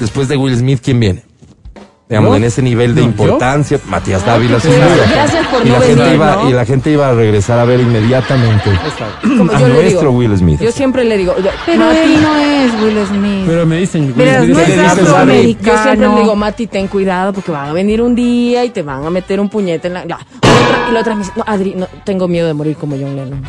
después 0.00 0.28
de 0.28 0.36
Will 0.36 0.56
Smith, 0.56 0.80
¿quién 0.82 0.98
viene? 1.00 1.24
Digamos, 2.06 2.36
en 2.36 2.44
ese 2.44 2.60
nivel 2.60 2.94
de 2.94 3.00
No, 3.00 3.06
importancia, 3.06 3.80
Matías 3.86 4.22
Ah, 4.26 4.32
Dávila. 4.32 4.58
Gracias 4.58 5.46
por 5.46 5.66
y 5.66 5.70
no 5.70 5.78
la 5.78 5.86
gente 5.86 6.14
iba 6.14 6.36
¿no? 6.36 6.50
Y 6.50 6.52
la 6.52 6.64
gente 6.66 6.90
iba 6.90 7.08
a 7.08 7.14
regresar 7.14 7.58
a 7.58 7.64
ver 7.64 7.80
inmediatamente 7.80 8.70
Como 9.22 9.50
a 9.50 9.58
yo 9.58 9.68
nuestro 9.68 10.00
digo, 10.00 10.10
Will 10.10 10.36
Smith. 10.36 10.60
Yo 10.60 10.70
siempre 10.70 11.02
le 11.04 11.16
digo, 11.16 11.34
Pero 11.64 11.78
Mati, 11.78 11.98
él 11.98 12.22
no 12.22 12.36
es 12.36 12.72
Will 12.82 13.06
Smith. 13.06 13.44
Pero 13.46 13.64
me 13.66 13.76
dicen, 13.78 14.02
Will 14.04 14.14
Verás, 14.16 14.44
Smith 14.44 14.56
no 14.56 14.62
es- 14.62 14.92
afroamericano. 14.92 15.76
Yo 15.76 15.82
siempre 15.82 16.08
le 16.10 16.20
digo, 16.20 16.36
Mati, 16.36 16.66
ten 16.66 16.88
cuidado 16.88 17.32
porque 17.32 17.50
van 17.52 17.70
a 17.70 17.72
venir 17.72 18.02
un 18.02 18.14
día 18.14 18.64
y 18.66 18.70
te 18.70 18.82
van 18.82 19.06
a 19.06 19.08
meter 19.10 19.40
un 19.40 19.48
puñete 19.48 19.88
en 19.88 19.94
la. 19.94 20.04
la- 20.04 20.16
otra- 20.16 20.86
y 20.90 20.92
la 20.92 21.00
otra 21.00 21.14
me 21.14 21.20
dice, 21.22 21.32
no, 21.36 21.44
Adri, 21.46 21.74
no, 21.74 21.86
tengo 22.04 22.28
miedo 22.28 22.46
de 22.46 22.52
morir 22.54 22.76
como 22.76 22.96
John 22.96 23.16
Lennon. 23.16 23.42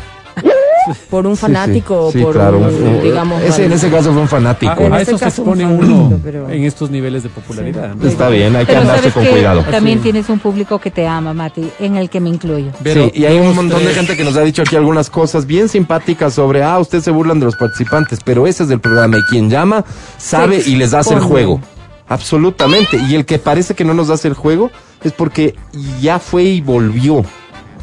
Por 1.10 1.26
un 1.26 1.34
Sí, 1.36 1.40
sí. 1.40 1.52
fanático, 1.52 2.10
Sí, 2.12 2.18
por 2.20 2.34
claro, 2.34 2.58
un, 2.58 2.64
un- 2.64 3.02
digamos. 3.02 3.42
ese, 3.42 3.64
en 3.66 3.72
ese 3.72 3.90
caso 3.90 4.12
fue 4.12 4.22
un 4.22 4.28
fanático. 4.28 4.72
a, 4.72 4.84
En 4.86 4.92
a 4.92 5.00
este 5.00 5.10
eso 5.12 5.18
se 5.18 5.24
caso, 5.24 5.42
expone 5.42 5.66
un 5.66 5.84
uno 5.84 6.20
pero- 6.22 6.48
en 6.50 6.64
estos 6.64 6.90
niveles 6.90 7.22
de 7.22 7.28
popularidad. 7.28 7.94
¿no? 7.94 8.06
Está 8.08 8.28
bien, 8.28 8.54
hay 8.56 8.64
que 8.66 8.72
Pero 8.72 8.80
andarse 8.82 9.10
con 9.10 9.22
que 9.24 9.30
cuidado. 9.30 9.62
también 9.70 9.98
Sí. 9.98 10.04
tienes 10.04 10.28
un 10.28 10.38
público 10.38 10.78
que 10.78 10.90
te 10.90 11.06
ama, 11.06 11.32
Mati, 11.34 11.70
en 11.80 11.96
el 11.96 12.10
que 12.10 12.20
me 12.20 12.28
incluyo. 12.28 12.70
Pero 12.82 13.04
sí, 13.06 13.12
y 13.14 13.24
hay 13.24 13.38
un 13.38 13.54
montón 13.54 13.84
de 13.84 13.92
gente 13.94 14.16
que 14.16 14.24
nos 14.24 14.36
ha 14.36 14.42
dicho 14.42 14.62
aquí 14.62 14.76
algunas 14.76 15.10
cosas 15.10 15.46
bien 15.46 15.68
simpáticas 15.68 16.34
sobre, 16.34 16.62
ah, 16.62 16.78
ustedes 16.78 17.04
se 17.04 17.10
burlan 17.10 17.38
de 17.40 17.46
los 17.46 17.56
participantes, 17.56 18.20
pero 18.24 18.46
ese 18.46 18.64
es 18.64 18.70
el 18.70 18.80
programa 18.80 19.18
y 19.18 19.22
quien 19.30 19.50
llama 19.50 19.84
sabe 20.18 20.62
y 20.66 20.76
les 20.76 20.94
hace 20.94 21.14
el 21.14 21.20
juego. 21.20 21.60
Absolutamente. 22.08 22.96
Y 23.08 23.14
el 23.14 23.24
que 23.26 23.38
parece 23.38 23.74
que 23.74 23.84
no 23.84 23.92
nos 23.94 24.10
hace 24.10 24.28
el 24.28 24.34
juego 24.34 24.70
es 25.02 25.12
porque 25.12 25.54
ya 26.00 26.18
fue 26.18 26.44
y 26.44 26.60
volvió. 26.60 27.24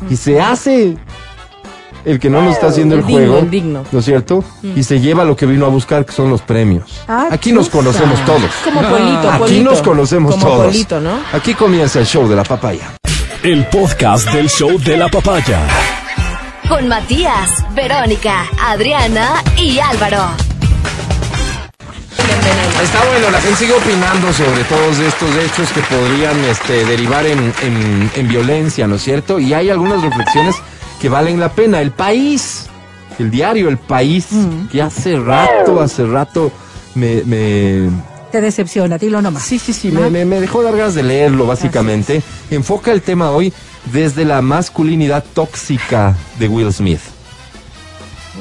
Y 0.09 0.15
se 0.15 0.39
hace 0.41 0.97
el 2.05 2.19
que 2.19 2.29
no 2.29 2.41
nos 2.41 2.53
está 2.55 2.67
haciendo 2.67 2.95
el, 2.95 3.01
El 3.01 3.07
digno, 3.07 3.21
juego. 3.21 3.39
el 3.39 3.49
digno. 3.49 3.83
¿No 3.91 3.99
es 3.99 4.05
cierto? 4.05 4.43
Y 4.75 4.83
se 4.83 4.99
lleva 4.99 5.23
lo 5.23 5.35
que 5.35 5.45
vino 5.45 5.65
a 5.65 5.69
buscar, 5.69 6.05
que 6.05 6.11
son 6.11 6.29
los 6.29 6.41
premios. 6.41 6.83
Ah, 7.07 7.27
aquí 7.31 7.51
nos 7.51 7.69
conocemos 7.69 8.19
todos. 8.25 8.49
Como 8.63 8.79
Ah, 8.81 8.89
Polito, 8.89 9.29
Aquí 9.29 9.39
Polito. 9.39 9.69
nos 9.71 9.81
conocemos 9.81 10.35
Como 10.35 10.45
todos. 10.45 10.65
Polito, 10.67 10.99
¿no? 10.99 11.11
Aquí 11.31 11.53
comienza 11.53 11.99
el 11.99 12.05
show 12.05 12.27
de 12.27 12.35
la 12.35 12.43
papaya. 12.43 12.93
El 13.41 13.65
podcast 13.67 14.29
del 14.31 14.49
show 14.49 14.77
de 14.79 14.97
la 14.97 15.09
papaya. 15.09 15.59
Con 16.69 16.87
Matías, 16.87 17.49
Verónica, 17.75 18.45
Adriana 18.61 19.43
y 19.57 19.79
Álvaro. 19.79 20.23
Está 22.81 22.99
bueno, 23.05 23.29
la 23.31 23.39
gente 23.39 23.57
sigue 23.59 23.73
opinando 23.73 24.33
sobre 24.33 24.63
todos 24.65 24.99
estos 24.99 25.29
hechos 25.37 25.69
que 25.71 25.81
podrían 25.81 26.43
este, 26.45 26.83
derivar 26.85 27.25
en, 27.25 27.53
en- 27.61 28.11
en 28.15 28.27
violencia, 28.27 28.87
¿no 28.87 28.95
es 28.95 29.03
cierto? 29.03 29.39
Y 29.39 29.53
hay 29.53 29.69
algunas 29.69 30.01
reflexiones 30.01 30.55
que 31.03 31.09
valen 31.09 31.37
la 31.37 31.49
pena. 31.51 31.81
El 31.81 31.91
país, 31.91 32.67
el 33.19 33.29
diario 33.29 33.67
El 33.67 33.77
País, 33.77 34.27
que 34.71 34.81
hace 34.81 35.17
rato, 35.19 35.81
hace 35.81 36.05
rato 36.05 36.49
me... 36.95 37.21
me 37.25 37.89
Te 38.31 38.39
decepciona, 38.39 38.97
dilo 38.97 39.21
nomás. 39.21 39.43
Sí, 39.43 39.59
sí, 39.59 39.73
sí, 39.73 39.91
me, 39.91 40.09
me- 40.09 40.23
me 40.23 40.39
dejó 40.39 40.63
dar 40.63 40.77
ganas 40.77 40.95
de 40.95 41.03
leerlo, 41.03 41.45
básicamente. 41.45 42.23
Enfoca 42.49 42.93
el 42.93 43.01
tema 43.01 43.31
hoy 43.31 43.51
desde 43.91 44.23
la 44.23 44.41
masculinidad 44.41 45.25
tóxica 45.33 46.15
de 46.39 46.47
Will 46.47 46.71
Smith. 46.71 47.01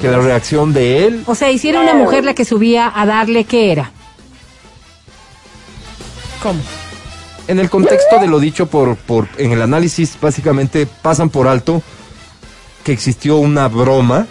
que 0.00 0.06
la 0.08 0.18
reacción 0.20 0.72
de 0.72 1.04
él 1.04 1.24
O 1.26 1.34
sea, 1.34 1.50
y 1.50 1.58
si 1.58 1.68
era 1.68 1.80
una 1.80 1.94
mujer 1.94 2.24
la 2.24 2.32
que 2.32 2.44
subía 2.44 2.92
a 2.94 3.04
darle, 3.06 3.42
¿qué 3.42 3.72
era? 3.72 3.90
¿Cómo? 6.42 6.60
en 7.48 7.58
el 7.58 7.68
contexto 7.68 8.20
de 8.20 8.28
lo 8.28 8.38
dicho 8.38 8.66
por, 8.66 8.94
por 8.96 9.26
en 9.36 9.50
el 9.50 9.62
análisis 9.62 10.16
básicamente 10.20 10.86
pasan 10.86 11.28
por 11.28 11.48
alto 11.48 11.82
que 12.84 12.92
existió 12.92 13.36
una 13.36 13.68
broma 13.68 14.26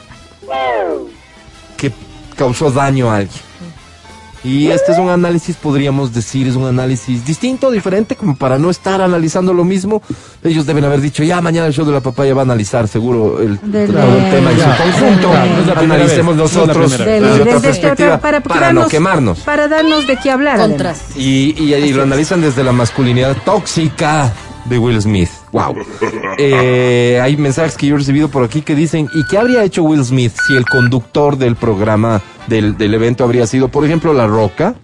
que 1.78 1.92
causó 2.36 2.72
daño 2.72 3.10
a 3.12 3.18
alguien. 3.18 3.42
Y 4.44 4.70
este 4.70 4.92
es 4.92 4.98
un 4.98 5.10
análisis, 5.10 5.56
podríamos 5.56 6.16
decir, 6.16 6.48
es 6.48 6.56
un 6.56 6.66
análisis 6.66 7.24
distinto, 7.24 7.70
diferente, 7.70 8.16
como 8.16 8.36
para 8.36 8.58
no 8.58 8.72
estar 8.72 9.00
analizando 9.00 9.54
lo 9.54 9.64
mismo. 9.64 10.02
Ellos 10.44 10.66
deben 10.66 10.84
haber 10.84 11.00
dicho, 11.00 11.22
ya 11.24 11.40
mañana 11.42 11.68
el 11.68 11.74
show 11.74 11.86
de 11.86 11.92
la 11.92 12.00
papaya 12.02 12.34
va 12.34 12.42
a 12.42 12.46
analizar 12.46 12.88
seguro 12.88 13.40
el, 13.40 13.60
Del- 13.62 13.92
todo 13.92 14.18
el 14.18 14.32
tema 14.32 14.50
en 14.52 14.58
su 14.58 14.64
conjunto. 14.82 15.30
claro, 15.30 15.46
no 15.54 15.60
es 15.62 15.68
la 15.68 15.74
primera 15.76 15.96
Analicemos 16.02 16.36
nosotros 16.36 16.98
desde 16.98 17.42
otra 17.42 17.60
perspectiva 17.60 18.20
para- 18.20 18.40
no 18.74 18.82
darnos- 18.82 18.88
quemarnos. 18.90 19.40
Para 19.42 19.68
darnos 19.68 20.08
de 20.08 20.18
qué 20.18 20.32
hablar. 20.32 20.60
Y, 21.16 21.54
y, 21.64 21.76
y 21.76 21.94
lo 21.94 22.02
analizan 22.02 22.42
desde 22.42 22.64
la 22.64 22.72
masculinidad 22.72 23.38
tóxica 23.46 24.34
de 24.66 24.80
Will 24.80 25.00
Smith. 25.00 25.30
Wow. 25.52 25.76
Eh, 26.38 27.20
hay 27.22 27.36
mensajes 27.38 27.76
que 27.76 27.88
yo 27.88 27.96
he 27.96 27.98
recibido 27.98 28.30
por 28.30 28.44
aquí 28.44 28.62
que 28.62 28.74
dicen, 28.74 29.10
¿y 29.14 29.26
qué 29.26 29.38
habría 29.38 29.64
hecho 29.64 29.84
Will 29.84 30.04
Smith 30.04 30.34
si 30.48 30.56
el 30.56 30.66
conductor 30.66 31.38
del 31.38 31.56
programa, 31.56 32.22
del, 32.48 32.78
del 32.78 32.94
evento 32.94 33.24
habría 33.24 33.46
sido, 33.46 33.68
por 33.68 33.86
ejemplo, 33.86 34.14
La 34.14 34.28
Roca? 34.28 34.76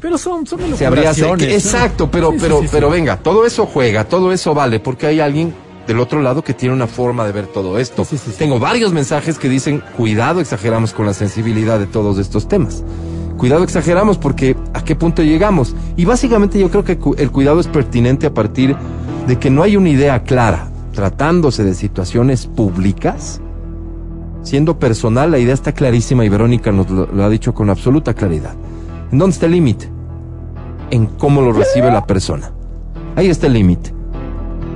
Pero 0.00 0.16
son, 0.16 0.46
son 0.46 0.60
Se 0.76 0.86
habría. 0.86 1.10
Exacto, 1.10 2.10
pero, 2.10 2.32
Sí, 2.32 2.38
pero, 2.40 2.60
sí, 2.60 2.66
sí. 2.66 2.70
pero 2.72 2.90
venga, 2.90 3.18
todo 3.18 3.44
eso 3.44 3.66
juega, 3.66 4.04
todo 4.04 4.32
eso 4.32 4.54
vale, 4.54 4.80
porque 4.80 5.06
hay 5.06 5.20
alguien 5.20 5.54
del 5.86 6.00
otro 6.00 6.22
lado 6.22 6.42
que 6.42 6.54
tiene 6.54 6.74
una 6.74 6.86
forma 6.86 7.26
de 7.26 7.32
ver 7.32 7.46
todo 7.46 7.78
esto. 7.78 8.04
Sí, 8.04 8.16
sí, 8.16 8.30
sí. 8.30 8.38
Tengo 8.38 8.58
varios 8.58 8.92
mensajes 8.92 9.38
que 9.38 9.48
dicen, 9.48 9.82
cuidado, 9.96 10.40
exageramos 10.40 10.92
con 10.92 11.06
la 11.06 11.14
sensibilidad 11.14 11.78
de 11.78 11.86
todos 11.86 12.18
estos 12.18 12.48
temas. 12.48 12.82
Cuidado, 13.36 13.64
exageramos 13.64 14.18
porque 14.18 14.54
a 14.74 14.84
qué 14.84 14.94
punto 14.94 15.22
llegamos. 15.22 15.74
Y 15.96 16.04
básicamente 16.04 16.58
yo 16.58 16.70
creo 16.70 16.84
que 16.84 16.98
el 17.16 17.30
cuidado 17.30 17.58
es 17.60 17.66
pertinente 17.68 18.26
a 18.26 18.34
partir 18.34 18.76
de 19.26 19.38
que 19.38 19.50
no 19.50 19.62
hay 19.62 19.76
una 19.76 19.90
idea 19.90 20.22
clara. 20.22 20.68
Tratándose 20.92 21.62
de 21.62 21.74
situaciones 21.74 22.46
públicas, 22.46 23.40
siendo 24.42 24.78
personal, 24.78 25.30
la 25.30 25.38
idea 25.38 25.54
está 25.54 25.72
clarísima 25.72 26.24
y 26.24 26.28
Verónica 26.28 26.72
nos 26.72 26.90
lo, 26.90 27.06
lo 27.06 27.24
ha 27.24 27.28
dicho 27.28 27.54
con 27.54 27.70
absoluta 27.70 28.12
claridad. 28.12 28.54
¿En 29.12 29.18
dónde 29.18 29.34
está 29.34 29.46
el 29.46 29.52
límite? 29.52 29.88
En 30.90 31.06
cómo 31.06 31.42
lo 31.42 31.52
recibe 31.52 31.90
la 31.92 32.04
persona. 32.04 32.50
Ahí 33.14 33.28
está 33.28 33.46
el 33.46 33.52
límite. 33.52 33.94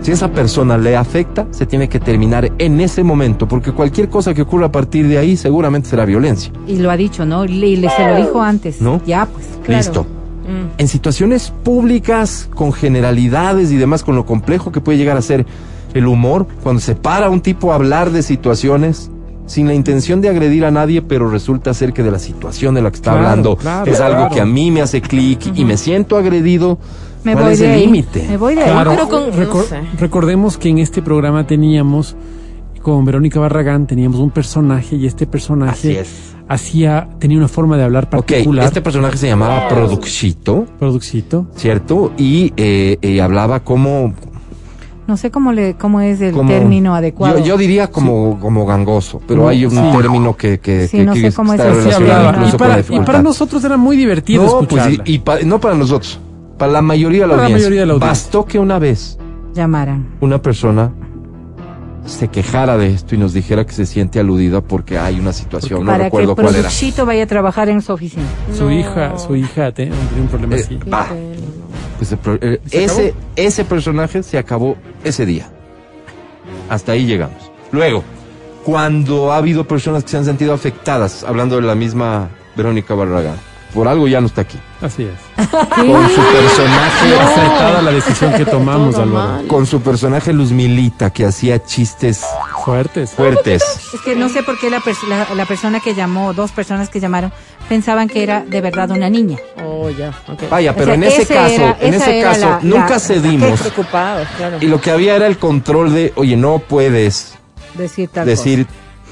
Si 0.05 0.13
esa 0.13 0.31
persona 0.31 0.77
le 0.77 0.97
afecta, 0.97 1.47
se 1.51 1.65
tiene 1.65 1.89
que 1.89 1.99
terminar 1.99 2.53
en 2.59 2.79
ese 2.81 3.03
momento, 3.03 3.49
porque 3.49 3.73
cualquier 3.73 4.11
cosa 4.11 4.35
que 4.35 4.43
ocurra 4.43 4.67
a 4.67 4.73
partir 4.73 5.09
de 5.09 5.17
ahí 5.17 5.35
seguramente 5.35 5.89
será 5.89 6.05
violencia. 6.05 6.53
Y 6.67 6.77
lo 6.77 6.91
ha 6.91 6.97
dicho, 6.97 7.25
¿no? 7.25 7.47
Y 7.47 7.77
le, 7.77 7.89
se 7.89 8.07
lo 8.07 8.17
dijo 8.17 8.43
antes. 8.43 8.83
¿No? 8.83 9.01
Ya, 9.07 9.27
pues. 9.27 9.47
claro. 9.65 9.79
Listo. 9.79 10.07
En 10.79 10.89
situaciones 10.89 11.53
públicas, 11.63 12.49
con 12.55 12.73
generalidades 12.73 13.71
y 13.73 13.77
demás, 13.77 14.03
con 14.05 14.15
lo 14.17 14.27
complejo 14.27 14.73
que 14.73 14.81
puede 14.81 14.99
llegar 14.99 15.17
a 15.17 15.23
ser 15.23 15.47
el 15.95 16.07
humor, 16.07 16.47
cuando 16.63 16.81
se 16.81 16.95
para 16.95 17.31
un 17.31 17.41
tipo 17.41 17.73
a 17.73 17.77
hablar 17.77 18.11
de 18.11 18.23
situaciones 18.23 19.11
sin 19.47 19.67
la 19.69 19.75
intención 19.75 20.21
de 20.21 20.29
agredir 20.31 20.65
a 20.65 20.71
nadie, 20.71 21.03
pero 21.03 21.29
resulta 21.31 21.73
ser 21.75 21.93
que 21.93 22.03
de 22.03 22.11
la 22.11 22.19
situación 22.19 22.75
de 22.75 22.83
la 22.83 22.91
que 22.91 22.97
está 22.97 23.13
Claro, 23.13 23.27
hablando 23.27 23.57
claro, 23.57 23.91
es 23.91 24.01
algo 24.01 24.21
claro. 24.21 24.35
que 24.35 24.41
a 24.41 24.47
mí 24.47 24.71
me 24.71 24.81
hace 24.83 25.01
clic 25.03 25.53
y 25.55 25.65
me 25.65 25.77
siento 25.77 26.17
agredido. 26.17 26.79
Me 27.25 27.33
¿Cuál 27.33 27.45
voy 27.45 27.53
es 27.55 27.59
de 27.61 27.75
el 27.75 27.81
límite? 27.81 28.27
Me 28.29 28.37
voy 28.37 28.55
de 28.55 28.63
ahí. 28.65 28.71
Claro, 28.71 28.91
pero 28.93 29.09
con- 29.09 29.31
no 29.31 29.37
recor- 29.37 29.65
sé. 29.69 29.81
recordemos 29.99 30.57
que 30.59 30.69
en 30.71 30.79
este 30.79 31.01
programa 31.03 31.47
teníamos, 31.47 32.17
con 32.85 33.05
Verónica 33.07 33.41
Barragán, 33.41 33.87
teníamos 33.87 34.21
un 34.21 34.31
personaje 34.31 34.95
y 34.97 35.07
este 35.07 35.27
personaje 35.27 36.01
es. 36.01 36.37
hacía, 36.49 37.09
tenía 37.19 37.39
una 37.39 37.49
forma 37.49 37.79
de 37.79 37.83
hablar 37.83 38.11
particular. 38.11 38.67
este 38.67 38.83
personaje 38.83 39.17
se 39.17 39.27
llamaba 39.27 39.67
Producchito, 39.69 40.67
Producito. 40.79 41.47
¿cierto? 41.57 42.13
Y 42.19 42.53
eh, 42.59 42.99
eh, 43.01 43.23
hablaba 43.23 43.61
como, 43.65 44.13
No 45.07 45.17
sé 45.17 45.31
cómo, 45.31 45.53
le, 45.53 45.75
cómo 45.79 46.03
es 46.03 46.21
el 46.21 46.33
como- 46.35 46.51
término 46.51 46.95
adecuado. 46.95 47.39
Yo, 47.39 47.45
yo 47.47 47.57
diría 47.57 47.87
como, 47.91 48.39
como 48.39 48.67
gangoso, 48.67 49.23
pero 49.27 49.49
hay 49.49 49.65
un 49.65 49.71
sí. 49.73 49.81
término 49.97 50.37
que, 50.37 50.61
que, 50.61 50.87
Sí, 50.87 50.99
que- 50.99 51.05
no 51.05 51.15
sé 51.15 51.33
cómo 51.33 51.55
es 51.55 51.61
hablaba. 51.61 52.33
incluso 52.37 52.57
Y 52.57 52.59
con 52.59 52.59
la 52.59 52.59
para, 52.59 52.75
y 52.75 52.77
dificultad. 52.83 53.07
para 53.07 53.23
nosotros 53.23 53.65
era 53.65 53.79
muy 53.79 53.97
divertido 53.97 54.45
no, 54.61 54.69
pues, 54.69 54.87
y, 55.07 55.15
y 55.15 55.19
pa- 55.21 55.41
no 55.41 55.59
para 55.59 55.75
nosotros, 55.75 56.21
para 56.59 56.71
la 56.71 56.83
mayoría 56.83 57.23
de 57.23 57.29
la, 57.29 57.33
Para 57.33 57.37
la 57.39 57.45
audiencia. 57.47 57.65
mayoría 57.67 57.81
de 57.81 57.87
la 57.87 57.93
audiencia. 57.95 58.11
Bastó 58.11 58.45
que 58.45 58.59
una 58.59 58.79
vez 58.79 59.19
Llamaran. 59.55 60.07
una 60.21 60.43
persona 60.43 60.93
se 62.07 62.29
quejara 62.29 62.77
de 62.77 62.93
esto 62.93 63.15
y 63.15 63.19
nos 63.19 63.33
dijera 63.33 63.65
que 63.65 63.73
se 63.73 63.87
siente 63.87 64.21
aludida 64.21 64.61
porque 64.61 64.99
hay 64.99 65.19
una 65.19 65.33
situación, 65.33 65.81
no 65.81 65.87
para 65.87 65.99
que 65.99 66.05
el 66.05 66.11
recuerdo 66.11 66.35
cuál 66.37 66.47
era. 66.57 66.69
vaya 67.05 67.25
a 67.25 67.27
trabajar 67.27 67.69
en 67.69 67.81
su 67.83 67.93
oficina. 67.93 68.25
Su 68.57 68.71
hija, 68.71 69.19
su 69.19 69.35
hija 69.37 69.73
te- 69.73 69.87
tenía 69.87 69.97
un 70.21 70.29
problema 70.29 70.57
Eh, 70.57 70.61
así. 70.61 70.79
bah, 70.87 71.09
pues 71.99 72.13
el 72.13 72.19
eh, 72.41 72.61
¿Se 72.67 72.85
acabó? 72.85 73.01
ese, 73.01 73.15
ese 73.37 73.65
personaje 73.65 74.23
se 74.23 74.37
acabó 74.39 74.77
ese 75.03 75.25
día. 75.25 75.49
Hasta 76.69 76.93
ahí 76.93 77.07
llegamos. 77.07 77.51
Luego, 77.73 78.03
cuando 78.65 79.33
ha 79.33 79.37
habido 79.39 79.67
personas 79.67 80.05
que 80.05 80.11
se 80.11 80.17
han 80.19 80.25
sentido 80.25 80.53
afectadas, 80.55 81.25
hablando 81.25 81.57
de 81.57 81.63
la 81.63 81.75
misma 81.75 82.29
Verónica 82.57 82.95
Barragán, 82.95 83.37
por 83.75 83.89
algo 83.89 84.07
ya 84.09 84.21
no 84.21 84.29
está 84.29 84.43
aquí. 84.43 84.59
Así 84.81 85.03
es. 85.03 85.49
Con 85.49 86.09
su 86.09 86.21
personaje, 86.21 87.19
Acertada 87.21 87.83
la 87.83 87.91
decisión 87.91 88.33
que 88.35 88.45
tomamos, 88.45 88.95
Álvaro. 88.97 89.47
con 89.49 89.67
su 89.67 89.81
personaje 89.81 90.33
Luzmilita, 90.33 91.11
que 91.11 91.25
hacía 91.27 91.63
chistes 91.65 92.23
Fuertes. 92.65 93.11
fuertes. 93.11 93.63
Es 93.93 94.01
que 94.03 94.15
no 94.15 94.29
sé 94.29 94.43
por 94.43 94.59
qué 94.59 94.71
la, 94.71 94.81
pers- 94.81 95.07
la, 95.09 95.27
la 95.35 95.45
persona 95.47 95.81
que 95.81 95.95
llamó, 95.95 96.33
dos 96.33 96.53
personas 96.53 96.89
que 96.89 97.01
llamaron, 97.01 97.33
pensaban 97.69 98.09
que 98.09 98.23
era 98.23 98.41
de 98.45 98.61
verdad 98.61 98.91
una 98.91 99.11
niña. 99.11 99.39
Oh, 99.65 99.91
ya, 99.91 100.11
ok. 100.29 100.49
Vaya, 100.51 100.73
pero 100.75 100.85
O 100.85 100.87
sea, 100.87 100.95
en 100.95 101.03
ese 101.05 101.23
ese 101.23 101.35
caso, 101.35 101.55
era- 101.55 101.77
en 101.81 101.95
ese 101.95 102.23
caso, 102.23 102.41
la- 102.41 102.61
nunca 102.63 102.91
la- 102.91 102.99
cedimos. 103.01 103.61
Preocupados, 103.61 104.29
claro. 104.37 104.59
Y 104.61 104.67
lo 104.67 104.81
que 104.81 104.91
había 104.91 105.17
era 105.17 105.27
el 105.27 105.39
control 105.39 105.93
de, 105.93 106.13
oye, 106.17 106.37
no 106.37 106.59
puedes 106.61 107.35
Decir 107.75 108.09
tal 108.09 108.25
decir 108.27 108.67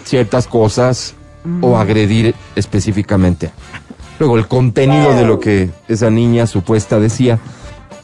ciertas 0.05 0.47
cosas 0.47 1.15
o 1.61 1.77
agredir 1.77 2.35
específicamente. 2.55 3.51
Luego, 4.19 4.37
el 4.39 4.47
contenido 4.47 5.15
de 5.15 5.25
lo 5.27 5.41
que 5.41 5.71
esa 5.89 6.11
niña 6.11 6.47
supuesta 6.47 7.01
decía 7.01 7.39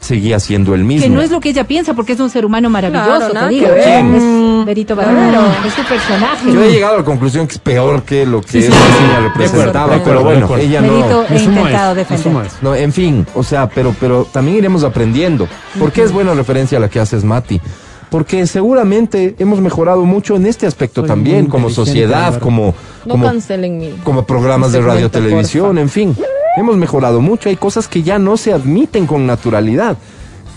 seguía 0.01 0.39
siendo 0.39 0.73
el 0.75 0.85
mismo. 0.85 1.03
Que 1.03 1.09
no 1.09 1.21
es 1.21 1.29
lo 1.29 1.39
que 1.41 1.49
ella 1.49 1.65
piensa 1.65 1.93
porque 1.93 2.13
es 2.13 2.19
un 2.21 2.29
ser 2.29 2.45
humano 2.45 2.69
maravilloso, 2.69 3.29
Claro, 3.31 3.47
te 3.47 3.53
digo. 3.53 3.67
que 3.67 3.71
ver. 3.73 3.83
¿Quién? 3.83 4.15
Es 4.15 4.65
Berito 4.65 4.95
Barrero, 4.95 5.41
es 5.65 5.73
su 5.73 5.83
personaje. 5.83 6.53
Yo 6.53 6.63
he 6.63 6.71
llegado 6.71 6.95
a 6.95 6.97
la 6.99 7.03
conclusión 7.03 7.45
que 7.47 7.53
es 7.53 7.59
peor 7.59 8.03
que 8.03 8.25
lo 8.25 8.39
que 8.41 8.47
Sí, 8.49 8.61
sí, 8.61 8.67
esa 8.69 8.77
sí, 8.77 9.03
niña 9.03 9.15
De 9.19 9.27
representaba, 9.27 9.95
acuerdo, 9.95 9.97
de 9.97 10.03
pero 10.05 10.23
bueno, 10.23 10.47
de 10.55 10.63
ella 10.63 10.81
Benito, 10.81 11.25
no. 11.29 11.35
he 11.35 11.41
intentado 11.43 11.95
defender. 11.95 12.47
No, 12.61 12.75
en 12.75 12.93
fin, 12.93 13.27
o 13.35 13.43
sea, 13.43 13.67
pero, 13.69 13.93
pero 13.99 14.25
también 14.31 14.57
iremos 14.57 14.83
aprendiendo. 14.85 15.47
¿Por 15.77 15.91
qué 15.91 16.03
es 16.03 16.11
buena 16.13 16.33
referencia 16.33 16.77
a 16.77 16.81
la 16.81 16.89
que 16.89 16.99
haces, 17.01 17.23
Mati? 17.25 17.59
Porque 18.09 18.47
seguramente 18.47 19.35
hemos 19.39 19.61
mejorado 19.61 20.03
mucho 20.03 20.35
en 20.35 20.45
este 20.47 20.65
aspecto 20.65 21.01
Soy 21.01 21.07
también, 21.09 21.45
como 21.45 21.69
sociedad, 21.69 22.39
como, 22.39 22.73
No 23.05 23.13
como, 23.13 23.31
como 24.03 24.23
programas 24.25 24.71
de 24.71 24.81
radio, 24.81 25.11
televisión, 25.11 25.67
porfa. 25.67 25.81
en 25.81 25.89
fin. 25.89 26.15
Hemos 26.57 26.77
mejorado 26.77 27.21
mucho, 27.21 27.49
hay 27.49 27.55
cosas 27.55 27.87
que 27.87 28.01
ya 28.01 28.17
no 28.17 28.35
se 28.35 28.51
admiten 28.51 29.05
con 29.05 29.27
naturalidad. 29.27 29.97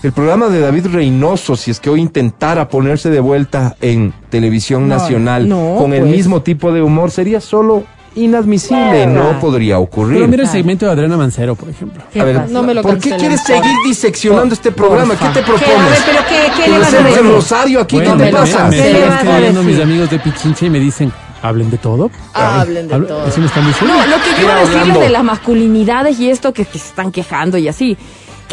El 0.01 0.11
programa 0.11 0.49
de 0.49 0.59
David 0.59 0.87
Reynoso, 0.87 1.55
si 1.55 1.71
es 1.71 1.79
que 1.79 1.89
hoy 1.89 2.01
intentara 2.01 2.67
ponerse 2.67 3.09
de 3.09 3.21
vuelta 3.21 3.77
en 3.79 4.13
televisión 4.29 4.89
No, 4.89 4.95
nacional 4.97 5.47
no, 5.47 5.75
con 5.77 5.93
el 5.93 6.01
pues. 6.01 6.11
mismo 6.11 6.41
tipo 6.41 6.73
de 6.73 6.81
humor, 6.81 7.09
sería 7.11 7.39
solo 7.39 7.85
inadmisible, 8.15 9.07
no 9.07 9.39
podría 9.39 9.79
ocurrir. 9.79 10.17
Pero 10.19 10.27
mira 10.27 10.43
el 10.43 10.49
segmento 10.49 10.85
de 10.85 10.91
Adriana 10.91 11.17
Mancero, 11.17 11.55
por 11.55 11.69
ejemplo. 11.69 12.03
¿Qué 12.11 12.21
A 12.21 12.23
ver, 12.23 12.35
pasa? 12.37 12.53
No 12.53 12.63
me 12.63 12.73
lo 12.73 12.81
¿por 12.81 12.99
qué 12.99 13.15
quieres 13.15 13.41
seguir 13.43 13.75
diseccionando 13.85 14.53
este 14.53 14.71
programa? 14.71 15.15
¿Qué 15.15 15.25
te 15.27 15.43
¿Qué? 15.43 15.51
A 15.51 15.53
ver, 15.53 15.63
propones? 15.63 16.03
pero 16.05 16.19
¿qué, 16.29 16.51
qué 16.55 16.63
¿Que 16.63 16.69
le 16.69 16.79
vas 16.79 16.93
a 16.93 16.97
hacemos 16.97 17.17
el 17.17 17.31
rosario 17.31 17.79
aquí? 17.81 17.95
Bueno, 17.97 18.17
¿Qué 18.17 18.23
te 18.25 18.31
pasa? 18.31 18.67
Me, 18.67 18.77
¿Qué 18.77 18.91
están 18.91 19.17
escribiendo 19.27 19.63
mis 19.63 19.79
amigos 19.79 20.09
de 20.09 20.19
Pichincha 20.19 20.65
y 20.65 20.69
me 20.69 20.79
dicen, 20.79 21.11
¿hablen 21.41 21.69
de 21.71 21.77
todo? 21.77 22.11
Hablen 22.33 22.87
de 22.87 22.99
todo. 22.99 23.27
¿Eso 23.27 23.39
me 23.39 23.47
están 23.47 23.65
diciendo? 23.67 23.95
No, 23.95 24.05
lo 24.05 24.23
que 24.23 24.29
quiero 24.35 24.59
decirles 24.59 24.99
de 24.99 25.09
las 25.09 25.23
masculinidades 25.23 26.19
y 26.19 26.29
esto 26.29 26.53
que, 26.53 26.65
que 26.65 26.79
se 26.79 26.87
están 26.89 27.11
quejando 27.11 27.57
y 27.57 27.67
así. 27.67 27.97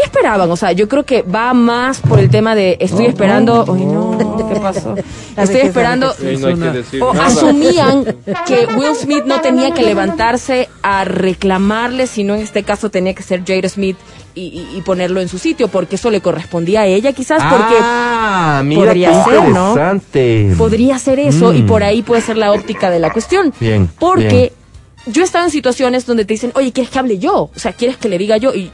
¿Qué 0.00 0.06
esperaban? 0.06 0.50
O 0.50 0.56
sea, 0.56 0.72
yo 0.72 0.88
creo 0.88 1.04
que 1.04 1.20
va 1.22 1.52
más 1.52 2.00
por 2.00 2.18
el 2.20 2.30
tema 2.30 2.54
de 2.54 2.78
estoy 2.80 3.04
esperando. 3.06 3.66
Ay, 3.68 3.84
no, 3.84 4.16
¿qué 4.48 4.58
pasó? 4.60 4.94
Estoy 5.36 5.60
esperando. 5.60 6.06
la 6.06 6.24
vejez. 6.24 6.40
no 6.40 6.46
hay 6.48 6.54
que 6.56 6.70
decir 6.78 7.02
O 7.02 7.12
nada. 7.12 7.26
asumían 7.26 8.04
que 8.46 8.66
Will 8.78 8.94
Smith 8.94 9.24
no 9.26 9.40
tenía 9.42 9.72
que 9.74 9.82
levantarse 9.82 10.68
a 10.82 11.04
reclamarle, 11.04 12.06
sino 12.06 12.34
en 12.34 12.40
este 12.40 12.62
caso 12.62 12.88
tenía 12.90 13.12
que 13.14 13.22
ser 13.22 13.42
Jada 13.46 13.68
Smith 13.68 13.96
y, 14.34 14.64
y- 14.74 14.80
ponerlo 14.82 15.20
en 15.20 15.28
su 15.28 15.38
sitio, 15.38 15.68
porque 15.68 15.96
eso 15.96 16.10
le 16.10 16.20
correspondía 16.22 16.80
a 16.82 16.86
ella, 16.86 17.12
quizás 17.12 17.42
porque 17.50 17.74
Ah, 17.80 18.62
mira 18.64 18.82
podría 18.86 19.10
qué 19.24 19.30
ser, 19.30 19.48
¿no? 19.50 20.56
podría 20.56 20.98
ser 20.98 21.18
eso 21.18 21.52
y 21.52 21.62
Mm. 21.62 21.66
por 21.66 21.82
ahí 21.82 22.00
puede 22.02 22.22
ser 22.22 22.36
la 22.38 22.52
óptica 22.52 22.90
de 22.90 23.00
la 23.00 23.10
cuestión. 23.10 23.52
Bien, 23.60 23.90
Porque 23.98 24.52
yo 25.06 25.22
he 25.22 25.24
estado 25.24 25.44
en 25.46 25.50
situaciones 25.50 26.06
donde 26.06 26.24
te 26.24 26.34
dicen, 26.34 26.52
oye, 26.54 26.72
¿quieres 26.72 26.90
que 26.90 26.98
hable 26.98 27.18
yo? 27.18 27.34
O 27.54 27.58
sea, 27.58 27.72
¿quieres 27.72 27.96
que 27.96 28.08
le 28.08 28.18
diga 28.18 28.36
yo? 28.36 28.54
Y 28.54 28.70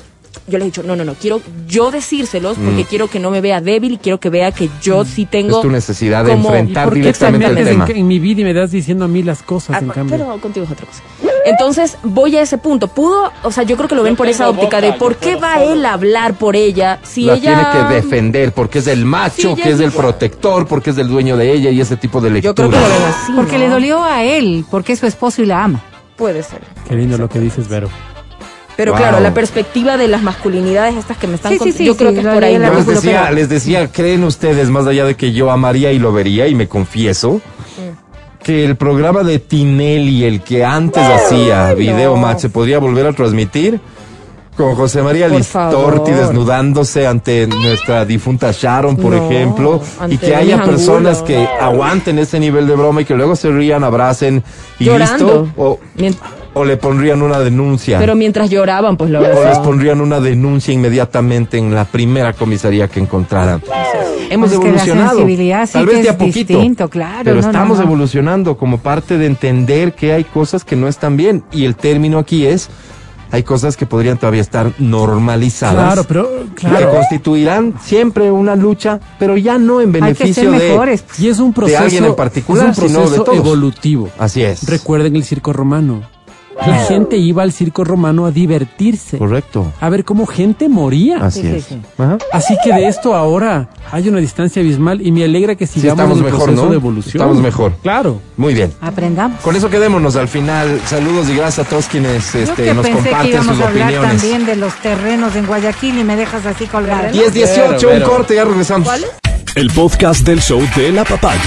yo 0.48 0.58
le 0.58 0.64
he 0.64 0.66
dicho, 0.66 0.82
no, 0.82 0.94
no, 0.96 1.04
no, 1.04 1.14
quiero 1.14 1.40
yo 1.66 1.90
decírselos 1.90 2.56
porque 2.56 2.84
quiero 2.84 3.08
que 3.08 3.18
no 3.18 3.30
me 3.30 3.40
vea 3.40 3.60
débil 3.60 3.94
y 3.94 3.98
quiero 3.98 4.20
que 4.20 4.30
vea 4.30 4.52
que 4.52 4.70
yo 4.80 5.04
sí 5.04 5.26
tengo... 5.26 5.56
Mm. 5.56 5.60
Es 5.60 5.62
tu 5.62 5.70
necesidad 5.70 6.24
de 6.24 6.32
enfrentar 6.32 6.84
¿Por 6.84 6.94
qué 6.94 7.00
te 7.00 7.06
directamente 7.06 7.46
el 7.60 7.66
tema. 7.68 7.86
en, 7.88 7.96
en 7.96 8.06
mi 8.06 8.18
vida 8.18 8.42
y 8.42 8.44
me 8.44 8.54
das 8.54 8.70
diciendo 8.70 9.04
a 9.04 9.08
mí 9.08 9.22
las 9.22 9.42
cosas, 9.42 9.76
Ah, 9.76 9.80
en 9.82 9.88
cambio? 9.88 10.16
pero 10.16 10.40
contigo 10.40 10.64
es 10.66 10.72
otra 10.72 10.86
cosa. 10.86 11.02
Entonces 11.44 11.96
voy 12.02 12.36
a 12.36 12.42
ese 12.42 12.58
punto. 12.58 12.88
Pudo, 12.88 13.30
o 13.44 13.52
sea, 13.52 13.62
yo 13.64 13.76
creo 13.76 13.88
que 13.88 13.94
lo 13.94 14.02
ven 14.02 14.16
por 14.16 14.26
esa 14.28 14.48
óptica 14.48 14.80
de 14.80 14.92
por 14.94 15.16
qué 15.16 15.36
va 15.36 15.62
él 15.62 15.84
a 15.86 15.92
hablar 15.92 16.34
por 16.34 16.56
ella 16.56 16.98
si 17.04 17.22
la 17.22 17.34
ella 17.34 17.70
tiene 17.72 17.88
que 17.88 17.94
defender 17.94 18.52
porque 18.52 18.80
es 18.80 18.86
el 18.88 19.04
macho, 19.04 19.54
Sí, 19.54 19.62
que 19.62 19.68
es 19.70 19.74
es 19.76 19.80
el 19.80 19.90
igual. 19.90 20.06
protector, 20.06 20.66
porque 20.66 20.90
es 20.90 20.98
el 20.98 21.08
dueño 21.08 21.36
de 21.36 21.52
ella 21.52 21.70
y 21.70 21.80
ese 21.80 21.96
tipo 21.96 22.20
de 22.20 22.28
Yo 22.30 22.34
lectura. 22.34 22.68
creo 22.68 22.70
que 22.70 22.76
lo 22.88 22.94
ven 22.94 23.08
así. 23.08 23.32
Porque 23.36 23.52
¿no? 23.52 23.58
le 23.58 23.68
dolió 23.68 24.02
a 24.04 24.24
él, 24.24 24.64
porque 24.70 24.92
es 24.94 24.98
su 24.98 25.06
esposo 25.06 25.42
y 25.42 25.46
la 25.46 25.62
ama. 25.64 25.82
Puede 26.16 26.42
ser. 26.42 26.60
Qué 26.88 26.94
lindo 26.96 27.16
lo 27.18 27.28
que 27.28 27.38
dices, 27.38 27.68
Vero. 27.68 27.88
Pero 28.76 28.92
Wow. 28.92 29.00
claro, 29.00 29.20
la 29.20 29.32
perspectiva 29.32 29.96
de 29.96 30.06
las 30.06 30.22
masculinidades 30.22 30.96
estas 30.96 31.16
que 31.16 31.26
me 31.26 31.36
están 31.36 31.52
Sí, 31.52 31.58
sí, 31.58 31.70
cont- 31.70 31.72
sí, 31.76 31.84
yo 31.86 31.96
creo 31.96 32.10
sí, 32.10 32.16
que 32.16 32.20
es 32.28 32.34
por 32.34 32.44
ahí. 32.44 32.52
Yo 32.54 32.58
les 32.74 32.86
decía, 32.86 33.22
Pero- 33.24 33.34
les 33.34 33.48
decía, 33.48 33.88
¿creen 33.90 34.22
ustedes, 34.24 34.68
más 34.68 34.86
allá 34.86 35.04
de 35.06 35.14
que 35.14 35.32
yo 35.32 35.50
amaría 35.50 35.92
y 35.92 35.98
lo 35.98 36.12
vería, 36.12 36.46
y 36.46 36.54
me 36.54 36.68
confieso, 36.68 37.40
que 38.42 38.64
el 38.64 38.76
programa 38.76 39.22
de 39.24 39.38
Tinelli, 39.38 40.24
el 40.24 40.40
que 40.42 40.64
antes 40.64 41.02
hacía 41.02 41.72
Video 41.74 42.16
Match, 42.16 42.40
se 42.40 42.48
podría 42.50 42.78
volver 42.78 43.06
a 43.06 43.12
transmitir? 43.12 43.80
Con 44.56 44.74
José 44.74 45.02
María 45.02 45.28
Por 45.28 45.36
Listorti 45.36 46.10
favor. 46.12 46.26
desnudándose 46.26 47.06
ante 47.06 47.46
nuestra 47.46 48.06
difunta 48.06 48.52
Sharon, 48.52 48.96
por 48.96 49.12
No, 49.12 49.26
ejemplo, 49.26 49.82
y 50.08 50.16
que 50.16 50.34
haya 50.34 50.62
personas 50.62 51.18
Angulo. 51.18 51.26
que 51.26 51.46
aguanten 51.60 52.18
ese 52.18 52.40
nivel 52.40 52.66
de 52.66 52.74
broma 52.74 53.02
y 53.02 53.04
que 53.04 53.14
luego 53.14 53.36
se 53.36 53.50
rían, 53.50 53.84
abracen 53.84 54.42
y 54.78 54.84
Llorando. 54.84 55.42
listo, 55.44 55.48
o, 55.62 55.78
o 56.58 56.64
le 56.64 56.78
pondrían 56.78 57.20
una 57.20 57.38
denuncia. 57.38 57.98
Pero 57.98 58.14
mientras 58.16 58.48
lloraban, 58.48 58.96
pues 58.96 59.10
lo 59.10 59.20
o 59.20 59.44
les 59.44 59.58
pondrían 59.58 60.00
una 60.00 60.20
denuncia 60.20 60.72
inmediatamente 60.72 61.58
en 61.58 61.74
la 61.74 61.84
primera 61.84 62.32
comisaría 62.32 62.88
que 62.88 62.98
encontraran. 62.98 63.62
Hemos 64.30 64.50
Es 64.50 64.58
que 64.58 64.64
la 64.64 64.70
evolucionado. 64.70 65.10
sensibilidad 65.10 65.66
sí 65.66 65.72
tal 65.74 65.86
que 65.86 65.92
vez 65.92 66.02
de 66.02 66.08
es 66.08 66.14
a 66.14 66.18
poquito. 66.18 66.52
distinto, 66.54 66.88
claro, 66.88 67.20
Pero 67.24 67.40
no, 67.42 67.46
estamos 67.46 67.76
no. 67.78 67.84
evolucionando 67.84 68.56
como 68.56 68.78
parte 68.78 69.18
de 69.18 69.26
entender 69.26 69.92
que 69.92 70.14
hay 70.14 70.24
cosas 70.24 70.64
que 70.64 70.76
no 70.76 70.88
están 70.88 71.18
bien. 71.18 71.44
Y 71.52 71.66
el 71.66 71.76
término 71.76 72.18
aquí 72.18 72.46
es, 72.46 72.70
hay 73.30 73.42
cosas 73.42 73.76
que 73.76 73.84
podrían 73.84 74.16
todavía 74.16 74.40
estar 74.40 74.72
normalizadas. 74.78 75.74
Claro, 75.92 76.04
pero 76.08 76.28
Que 76.56 76.66
claro. 76.68 76.90
constituirán 76.90 77.74
siempre 77.82 78.30
una 78.30 78.56
lucha, 78.56 78.98
pero 79.18 79.36
ya 79.36 79.58
no 79.58 79.82
en 79.82 79.88
Hay 79.88 80.14
que 80.14 80.24
beneficio 80.24 80.50
ser 80.50 80.52
de... 80.58 80.68
mejores. 80.70 81.02
pues. 81.02 81.20
Y 81.20 81.28
es 81.28 81.38
un 81.38 81.52
proceso, 81.52 81.82
alguien 81.82 82.04
en 82.06 82.16
particular, 82.16 82.70
es 82.70 82.78
un 82.78 82.88
sino 82.88 83.00
de 83.00 83.04
proceso 83.04 83.24
todos. 83.24 83.38
evolutivo. 83.38 84.08
Así 84.18 84.42
es. 84.42 84.66
Recuerden 84.66 85.14
el 85.16 85.22
circo 85.24 85.52
romano. 85.52 86.02
La 86.64 86.78
gente 86.84 87.16
iba 87.16 87.42
al 87.42 87.52
circo 87.52 87.84
romano 87.84 88.26
a 88.26 88.30
divertirse, 88.30 89.18
Correcto. 89.18 89.72
a 89.80 89.88
ver 89.88 90.04
cómo 90.04 90.26
gente 90.26 90.68
moría. 90.68 91.18
Así 91.18 91.42
Sí, 91.42 91.48
sí, 91.50 91.54
es. 91.56 91.64
sí. 91.66 91.80
Ajá. 91.98 92.18
Así 92.32 92.56
que 92.64 92.72
de 92.72 92.88
esto 92.88 93.14
ahora 93.14 93.68
hay 93.92 94.08
una 94.08 94.18
distancia 94.18 94.60
abismal 94.62 95.04
y 95.06 95.12
me 95.12 95.22
alegra 95.24 95.54
que 95.54 95.66
Sí, 95.66 95.80
sigamos 95.80 95.98
estamos 96.00 96.18
en 96.18 96.24
el 96.26 96.32
mejor, 96.32 96.44
proceso 96.46 96.64
¿no? 96.64 96.70
de 96.70 96.76
evolución. 96.76 97.22
Estamos 97.22 97.42
mejor. 97.42 97.72
Claro. 97.82 98.20
Muy 98.36 98.54
bien. 98.54 98.72
Aprendamos. 98.80 99.40
Con 99.42 99.54
eso 99.54 99.68
quedémonos 99.70 100.16
al 100.16 100.28
final. 100.28 100.80
Saludos 100.86 101.28
y 101.28 101.36
gracias 101.36 101.66
a 101.66 101.68
todos 101.70 101.86
quienes 101.86 102.32
Yo 102.32 102.38
este, 102.40 102.64
que 102.64 102.74
nos 102.74 102.84
pensé 102.86 103.02
que 103.02 103.08
comparten 103.10 103.30
íbamos 103.32 103.56
sus 103.56 103.64
a 103.64 103.68
hablar 103.68 103.88
opiniones. 103.88 104.20
también 104.22 104.46
de 104.46 104.56
los 104.56 104.74
terrenos 104.76 105.36
en 105.36 105.46
Guayaquil 105.46 105.98
y 105.98 106.04
me 106.04 106.16
dejas 106.16 106.46
así 106.46 106.66
colgada. 106.66 107.10
10, 107.12 107.32
18, 107.34 107.88
un 107.90 108.00
corte, 108.00 108.34
ya 108.34 108.44
regresamos. 108.44 108.88
El 109.54 109.70
podcast 109.70 110.26
del 110.26 110.40
show 110.40 110.60
de 110.74 110.90
la 110.92 111.04
papaya. 111.04 111.40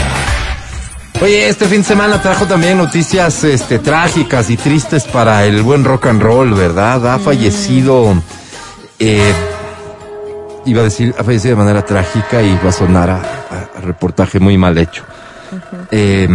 Oye, 1.21 1.49
este 1.49 1.65
fin 1.65 1.79
de 1.79 1.83
semana 1.83 2.21
trajo 2.21 2.45
también 2.45 2.77
noticias 2.77 3.43
este, 3.43 3.79
trágicas 3.79 4.49
y 4.49 4.55
tristes 4.57 5.03
para 5.03 5.45
el 5.45 5.61
buen 5.63 5.83
rock 5.83 6.05
and 6.07 6.21
roll, 6.21 6.53
¿verdad? 6.53 7.05
Ha 7.13 7.19
fallecido, 7.19 8.13
eh, 8.99 9.33
iba 10.65 10.79
a 10.81 10.83
decir, 10.85 11.13
ha 11.19 11.23
fallecido 11.23 11.55
de 11.57 11.61
manera 11.63 11.83
trágica 11.85 12.41
y 12.41 12.57
va 12.63 12.69
a 12.69 12.71
sonar 12.71 13.09
a, 13.09 13.15
a- 13.17 13.77
a 13.77 13.81
reportaje 13.81 14.39
muy 14.39 14.57
mal 14.57 14.77
hecho. 14.77 15.03
Eh, 15.91 16.27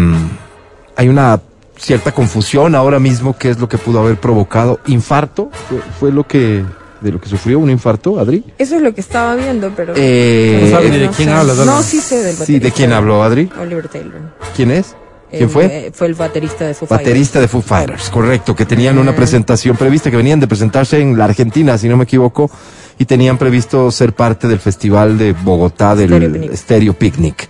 hay 0.97 1.09
una 1.09 1.41
cierta 1.78 2.12
confusión 2.12 2.74
ahora 2.74 2.99
mismo 2.99 3.37
qué 3.39 3.51
es 3.51 3.59
lo 3.59 3.68
que 3.70 3.78
pudo 3.78 4.01
haber 4.01 4.16
provocado. 4.20 4.80
Infarto, 4.87 5.51
fue, 5.68 5.78
fue 5.99 6.12
lo 6.12 6.26
que, 6.26 6.62
de 7.05 7.12
lo 7.12 7.20
que 7.20 7.28
sufrió 7.28 7.59
un 7.61 7.70
infarto, 7.70 8.18
Adri. 8.18 8.42
Eso 8.59 8.74
es 8.76 8.82
lo 8.82 8.92
que 8.94 9.00
estaba 9.00 9.36
viendo, 9.36 9.70
pero... 9.76 9.92
Eh, 9.96 10.61
No 10.64 10.70
sabe 10.70 10.90
ni 10.90 10.98
de 10.98 11.07
no 11.07 11.12
quién 11.12 11.28
hablas. 11.28 11.57
No, 11.59 11.82
sí 11.82 12.00
sé 12.00 12.16
del 12.16 12.24
baterista. 12.36 12.46
Sí, 12.46 12.59
¿de 12.59 12.72
quién 12.72 12.92
habló, 12.92 13.22
Adri? 13.22 13.48
Oliver 13.61 13.86
Taylor. 13.88 14.20
¿Quién 14.57 14.70
es? 14.72 14.96
¿Quién 15.30 15.42
El, 15.44 15.48
fue? 15.50 15.64
eh, 15.66 15.90
fue 15.92 16.07
el 16.07 16.14
baterista 16.14 16.64
de 16.66 16.74
Foo 16.74 16.86
Fighters. 16.88 17.07
Baterista 17.09 17.40
de 17.40 17.48
Foo 17.48 17.61
Fighters, 17.61 18.09
correcto, 18.11 18.55
que 18.57 18.64
tenían 18.66 18.98
una 18.98 19.14
presentación 19.14 19.76
prevista, 19.76 20.11
que 20.11 20.16
venían 20.16 20.40
de 20.40 20.46
presentarse 20.46 21.00
en 21.00 21.18
la 21.18 21.24
Argentina, 21.26 21.76
si 21.76 21.88
no 21.88 21.96
me 21.96 22.05
equivoco, 22.05 22.50
y 22.98 23.05
tenían 23.05 23.36
previsto 23.36 23.90
ser 23.90 24.12
parte 24.14 24.48
del 24.48 24.61
festival 24.61 25.18
de 25.18 25.32
Bogotá, 25.32 25.94
del 25.96 26.09
Stereo 26.11 26.30
Picnic. 26.32 26.55
Stereo 26.57 26.92
Picnic. 26.94 27.48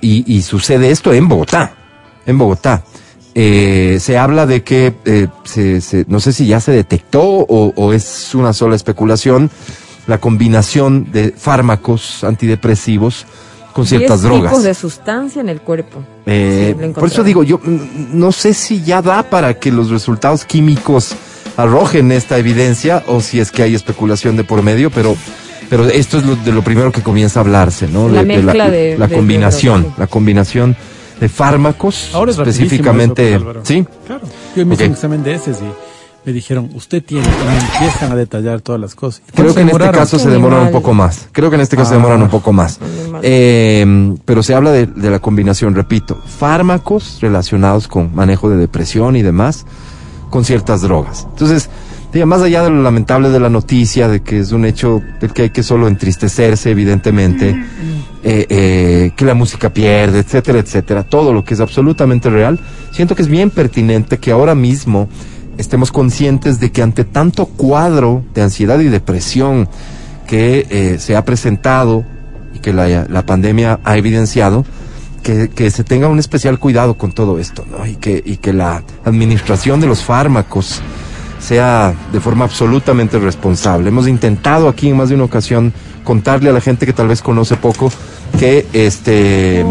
y, 0.00 0.36
y 0.36 0.42
sucede 0.42 0.90
esto 0.90 1.12
en 1.12 1.26
Bogotá, 1.28 1.72
en 2.26 2.36
Bogotá. 2.36 2.82
Eh, 3.34 3.98
se 4.00 4.18
habla 4.18 4.44
de 4.46 4.62
que, 4.64 4.92
eh, 5.04 5.28
se, 5.44 5.80
se- 5.80 6.04
no 6.08 6.18
sé 6.20 6.32
si 6.32 6.46
ya 6.46 6.60
se 6.60 6.72
detectó 6.72 7.22
o, 7.22 7.72
o 7.76 7.92
es 7.92 8.34
una 8.34 8.52
sola 8.52 8.74
especulación, 8.74 9.50
la 10.06 10.18
combinación 10.18 11.12
de 11.12 11.32
fármacos 11.36 12.24
antidepresivos 12.24 13.26
con 13.72 13.86
ciertas 13.86 14.22
drogas. 14.22 14.50
tipos 14.50 14.64
de 14.64 14.74
sustancia 14.74 15.40
en 15.40 15.48
el 15.48 15.60
cuerpo. 15.60 16.02
Eh, 16.26 16.74
Sí, 16.76 16.88
por 16.92 17.06
eso 17.08 17.22
digo, 17.22 17.44
yo 17.44 17.58
mm, 17.62 17.78
no 18.18 18.32
sé 18.32 18.52
si 18.52 18.82
ya 18.82 19.00
da 19.00 19.22
para 19.22 19.54
que 19.60 19.70
los 19.70 19.90
resultados 19.90 20.44
químicos 20.44 21.14
arrojen 21.56 22.10
esta 22.10 22.36
evidencia 22.38 23.04
o 23.06 23.20
si 23.20 23.38
es 23.38 23.52
que 23.52 23.62
hay 23.62 23.76
especulación 23.76 24.36
de 24.36 24.42
por 24.42 24.62
medio, 24.62 24.90
pero, 24.90 25.16
pero 25.68 25.86
esto 25.86 26.18
es 26.18 26.24
lo, 26.26 26.34
de 26.34 26.50
lo 26.52 26.62
primero 26.62 26.90
que 26.90 27.02
comienza 27.02 27.38
a 27.38 27.42
hablarse, 27.44 27.86
¿no? 27.86 28.08
La 28.08 28.20
De- 28.22 28.26
mezcla 28.26 28.54
la, 28.54 28.70
de- 28.70 28.98
la 28.98 29.06
de- 29.06 29.14
combinación, 29.14 29.94
la 29.96 30.08
combinación 30.08 30.76
de 31.20 31.28
fármacos, 31.28 32.10
Ahora 32.14 32.30
es 32.30 32.36
rapidísimo 32.38 32.64
específicamente, 32.66 33.34
eso, 33.34 33.44
pues, 33.44 33.58
sí. 33.68 33.86
Claro. 34.06 34.22
Yo 34.56 34.66
me 34.66 34.74
hice 34.74 34.84
Ok. 34.84 34.88
un 34.88 34.94
examen 34.94 35.22
de 35.22 35.34
ese 35.34 35.50
y 35.52 36.26
me 36.26 36.32
dijeron, 36.32 36.70
usted 36.74 37.02
tiene, 37.04 37.26
y 37.26 37.46
me 37.46 37.58
empiezan 37.58 38.12
a 38.12 38.16
detallar 38.16 38.60
todas 38.60 38.80
las 38.80 38.94
cosas. 38.94 39.22
¿Y 39.28 39.32
Creo 39.36 39.54
que 39.54 39.60
en 39.62 39.68
este 39.70 39.90
caso 39.90 40.18
se 40.18 40.28
demoran 40.30 40.62
un 40.66 40.70
poco 40.72 40.92
más. 40.94 41.28
Creo 41.32 41.48
que 41.50 41.56
en 41.56 41.62
este 41.62 41.76
caso 41.76 41.90
se 41.90 41.94
Ah. 41.94 41.98
demoran 41.98 42.22
un 42.22 42.28
poco 42.28 42.52
más. 42.52 42.78
Eh, 43.22 44.14
pero 44.24 44.42
se 44.42 44.54
habla 44.54 44.70
de, 44.72 44.86
de 44.86 45.10
la 45.10 45.18
combinación, 45.18 45.74
repito, 45.74 46.16
fármacos 46.38 47.18
relacionados 47.20 47.86
con 47.88 48.14
manejo 48.14 48.48
de 48.50 48.56
depresión 48.56 49.16
y 49.16 49.22
demás, 49.22 49.66
con 50.30 50.44
ciertas 50.44 50.80
drogas. 50.82 51.26
Entonces, 51.30 51.68
diga, 52.12 52.26
más 52.26 52.42
allá 52.42 52.62
de 52.62 52.70
lo 52.70 52.82
lamentable 52.82 53.30
de 53.30 53.40
la 53.40 53.48
noticia, 53.48 54.08
de 54.08 54.20
que 54.20 54.40
es 54.40 54.52
un 54.52 54.64
hecho 54.64 55.02
del 55.20 55.32
que 55.32 55.42
hay 55.42 55.50
que 55.50 55.62
solo 55.62 55.88
entristecerse, 55.88 56.70
evidentemente, 56.70 57.50
eh, 58.22 58.46
eh, 58.48 59.10
que 59.16 59.24
la 59.24 59.34
música 59.34 59.72
pierde, 59.72 60.20
etcétera, 60.20 60.58
etcétera, 60.58 61.04
todo 61.04 61.32
lo 61.32 61.44
que 61.44 61.54
es 61.54 61.60
absolutamente 61.60 62.28
real, 62.30 62.60
siento 62.92 63.14
que 63.14 63.22
es 63.22 63.28
bien 63.28 63.50
pertinente 63.50 64.18
que 64.18 64.30
ahora 64.30 64.54
mismo 64.54 65.08
estemos 65.56 65.92
conscientes 65.92 66.58
de 66.58 66.72
que 66.72 66.82
ante 66.82 67.04
tanto 67.04 67.46
cuadro 67.46 68.24
de 68.34 68.42
ansiedad 68.42 68.80
y 68.80 68.88
depresión 68.88 69.68
que 70.26 70.66
eh, 70.70 70.96
se 70.98 71.16
ha 71.16 71.24
presentado 71.24 72.04
y 72.54 72.58
que 72.60 72.72
la, 72.72 73.06
la 73.08 73.26
pandemia 73.26 73.80
ha 73.84 73.96
evidenciado, 73.96 74.64
que, 75.22 75.48
que 75.48 75.70
se 75.70 75.84
tenga 75.84 76.08
un 76.08 76.18
especial 76.18 76.58
cuidado 76.58 76.96
con 76.96 77.12
todo 77.12 77.38
esto, 77.38 77.64
¿no? 77.70 77.86
Y 77.86 77.96
que, 77.96 78.22
y 78.24 78.38
que 78.38 78.52
la 78.52 78.82
administración 79.04 79.80
de 79.80 79.86
los 79.86 80.02
fármacos 80.02 80.80
sea 81.40 81.94
de 82.12 82.20
forma 82.20 82.44
absolutamente 82.44 83.18
responsable. 83.18 83.88
Hemos 83.88 84.06
intentado 84.06 84.68
aquí 84.68 84.90
en 84.90 84.96
más 84.96 85.08
de 85.08 85.14
una 85.14 85.24
ocasión 85.24 85.72
contarle 86.04 86.50
a 86.50 86.52
la 86.52 86.60
gente 86.60 86.86
que 86.86 86.92
tal 86.92 87.08
vez 87.08 87.22
conoce 87.22 87.56
poco 87.56 87.90
que 88.38 88.66
este 88.72 89.64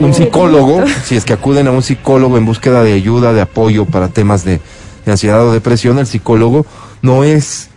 un 0.00 0.14
psicólogo, 0.14 0.84
si 1.04 1.16
es 1.16 1.24
que 1.24 1.32
acuden 1.32 1.68
a 1.68 1.70
un 1.70 1.82
psicólogo 1.82 2.38
en 2.38 2.46
búsqueda 2.46 2.82
de 2.82 2.94
ayuda, 2.94 3.32
de 3.32 3.42
apoyo 3.42 3.84
para 3.84 4.08
temas 4.08 4.44
de, 4.44 4.60
ansiedad 5.06 5.44
o 5.46 5.52
depresión, 5.52 5.98
el 5.98 6.06
psicólogo 6.06 6.66
no 7.02 7.24
es 7.24 7.68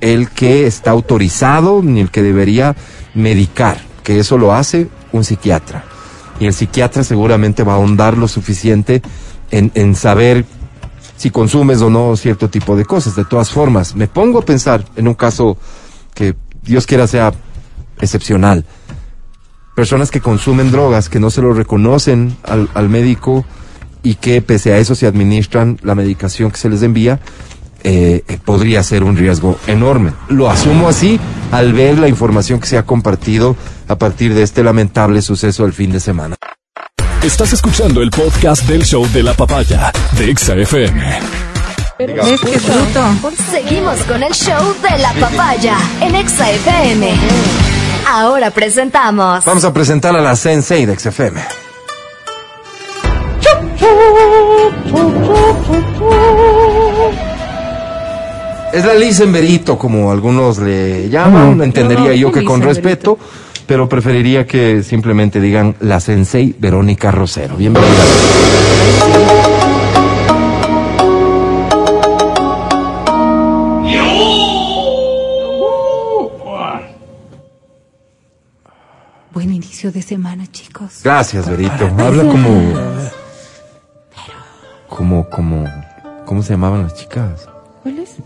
el 0.00 0.30
que 0.30 0.66
está 0.66 0.92
autorizado 0.92 1.82
ni 1.82 2.00
el 2.00 2.10
que 2.10 2.22
debería 2.22 2.74
medicar, 3.14 3.78
que 4.02 4.18
eso 4.18 4.38
lo 4.38 4.54
hace 4.54 4.88
un 5.12 5.24
psiquiatra. 5.24 5.84
Y 6.40 6.46
el 6.46 6.54
psiquiatra 6.54 7.04
seguramente 7.04 7.64
va 7.64 7.72
a 7.72 7.76
ahondar 7.76 8.16
lo 8.16 8.28
suficiente 8.28 9.02
en, 9.50 9.70
en 9.74 9.94
saber 9.94 10.46
si 11.18 11.30
consumes 11.30 11.82
o 11.82 11.90
no 11.90 12.16
cierto 12.16 12.48
tipo 12.48 12.76
de 12.76 12.86
cosas. 12.86 13.14
De 13.14 13.26
todas 13.26 13.50
formas, 13.50 13.94
me 13.94 14.08
pongo 14.08 14.38
a 14.38 14.44
pensar 14.44 14.84
en 14.96 15.08
un 15.08 15.14
caso 15.14 15.58
que 16.14 16.34
Dios 16.62 16.86
quiera 16.86 17.06
sea 17.06 17.34
excepcional. 18.00 18.64
Personas 19.74 20.10
que 20.10 20.20
consumen 20.20 20.70
drogas, 20.70 21.08
que 21.08 21.20
no 21.20 21.30
se 21.30 21.42
lo 21.42 21.52
reconocen 21.52 22.36
al, 22.44 22.70
al 22.74 22.88
médico 22.88 23.44
y 24.02 24.14
que 24.14 24.40
pese 24.40 24.72
a 24.72 24.78
eso 24.78 24.94
se 24.94 25.06
administran 25.06 25.78
la 25.82 25.94
medicación 25.94 26.50
que 26.50 26.56
se 26.56 26.70
les 26.70 26.82
envía, 26.82 27.20
eh, 27.84 28.24
eh, 28.26 28.38
podría 28.44 28.82
ser 28.82 29.04
un 29.04 29.16
riesgo 29.16 29.56
enorme. 29.66 30.12
Lo 30.28 30.50
asumo 30.50 30.88
así 30.88 31.20
al 31.52 31.72
ver 31.72 31.98
la 31.98 32.08
información 32.08 32.58
que 32.58 32.66
se 32.66 32.76
ha 32.76 32.84
compartido 32.84 33.56
a 33.86 33.96
partir 33.96 34.34
de 34.34 34.42
este 34.42 34.64
lamentable 34.64 35.22
suceso 35.22 35.62
del 35.62 35.72
fin 35.72 35.92
de 35.92 36.00
semana. 36.00 36.36
Estás 37.22 37.52
escuchando 37.52 38.00
el 38.00 38.10
podcast 38.10 38.62
del 38.68 38.84
show 38.84 39.04
de 39.12 39.22
la 39.24 39.34
papaya 39.34 39.92
de 40.16 40.30
Exa 40.30 40.54
FM. 40.54 41.20
¿Ves 41.98 42.40
que 42.40 42.54
es 42.54 42.64
bruto? 42.64 43.34
Seguimos 43.50 43.98
con 44.02 44.22
el 44.22 44.32
show 44.32 44.74
de 44.82 44.98
la 44.98 45.12
papaya 45.14 45.76
en 46.00 46.14
Exa 46.14 46.48
FM. 46.50 47.12
Ahora 48.08 48.50
presentamos. 48.52 49.44
Vamos 49.44 49.64
a 49.64 49.72
presentar 49.74 50.16
a 50.16 50.20
la 50.20 50.36
Sensei 50.36 50.86
de 50.86 50.96
XFM. 50.96 51.40
Es 58.72 58.84
la 58.84 58.94
Lisenberito, 58.94 59.78
como 59.78 60.12
algunos 60.12 60.58
le 60.58 61.08
llaman. 61.08 61.62
Entendería 61.62 62.10
No, 62.10 62.12
yo 62.12 62.30
que 62.30 62.44
con 62.44 62.60
respeto, 62.62 63.18
pero 63.68 63.86
preferiría 63.86 64.46
que 64.46 64.82
simplemente 64.82 65.42
digan 65.42 65.76
la 65.80 66.00
Sensei 66.00 66.56
Verónica 66.58 67.10
Rosero. 67.10 67.54
Bienvenida. 67.54 67.92
Buen 79.34 79.52
inicio 79.52 79.92
de 79.92 80.00
semana, 80.00 80.46
chicos. 80.50 81.02
Gracias, 81.04 81.46
Verito. 81.46 81.84
Habla 81.98 82.24
como. 82.24 82.72
Como, 84.88 85.28
como. 85.28 85.64
¿Cómo 86.24 86.42
se 86.42 86.54
llamaban 86.54 86.84
las 86.84 86.94
chicas? 86.94 87.46
¿Cuál 87.82 87.98
es? 87.98 88.16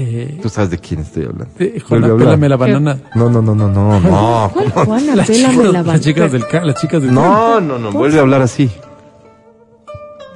Eh, 0.00 0.38
Tú 0.40 0.48
sabes 0.48 0.70
de 0.70 0.78
quién 0.78 1.00
estoy 1.00 1.24
hablando. 1.24 1.48
eh, 1.58 1.80
Juana, 1.86 2.16
pélame 2.16 2.48
la 2.48 2.56
banana. 2.56 2.98
No, 3.16 3.28
no, 3.28 3.42
no, 3.42 3.52
no, 3.54 3.68
no, 3.68 3.98
no. 3.98 4.50
¿Cuál? 4.54 4.70
Juana, 4.70 5.16
Las 5.16 5.26
pélame 5.26 5.54
chicas, 5.56 5.72
la 5.72 5.82
las 5.82 6.00
chicas 6.00 6.20
banana. 6.30 6.38
del 6.44 6.46
ca- 6.48 6.64
las 6.64 6.74
chicas 6.80 7.02
del 7.02 7.12
No, 7.14 7.60
no, 7.60 7.78
no, 7.80 7.90
vuelve 7.90 8.18
a 8.18 8.20
hablar 8.20 8.42
así. 8.42 8.70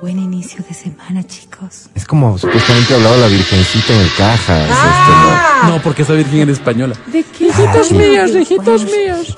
Buen 0.00 0.18
inicio 0.18 0.64
de 0.68 0.74
semana, 0.74 1.22
chicos. 1.22 1.88
Es 1.94 2.04
como 2.04 2.36
supuestamente 2.36 2.92
hablaba 2.92 3.16
la 3.18 3.28
virgencita 3.28 3.92
en 3.94 4.00
el 4.00 4.08
caja. 4.18 4.64
es 4.64 4.70
este, 4.70 5.68
No, 5.70 5.80
porque 5.84 6.02
esa 6.02 6.14
virgen 6.14 6.40
era 6.40 6.50
española. 6.50 6.96
¿De 7.06 7.22
qué? 7.22 7.46
Hijitos 7.46 7.92
míos, 7.92 8.30
hijitos 8.34 8.84
míos. 8.86 9.36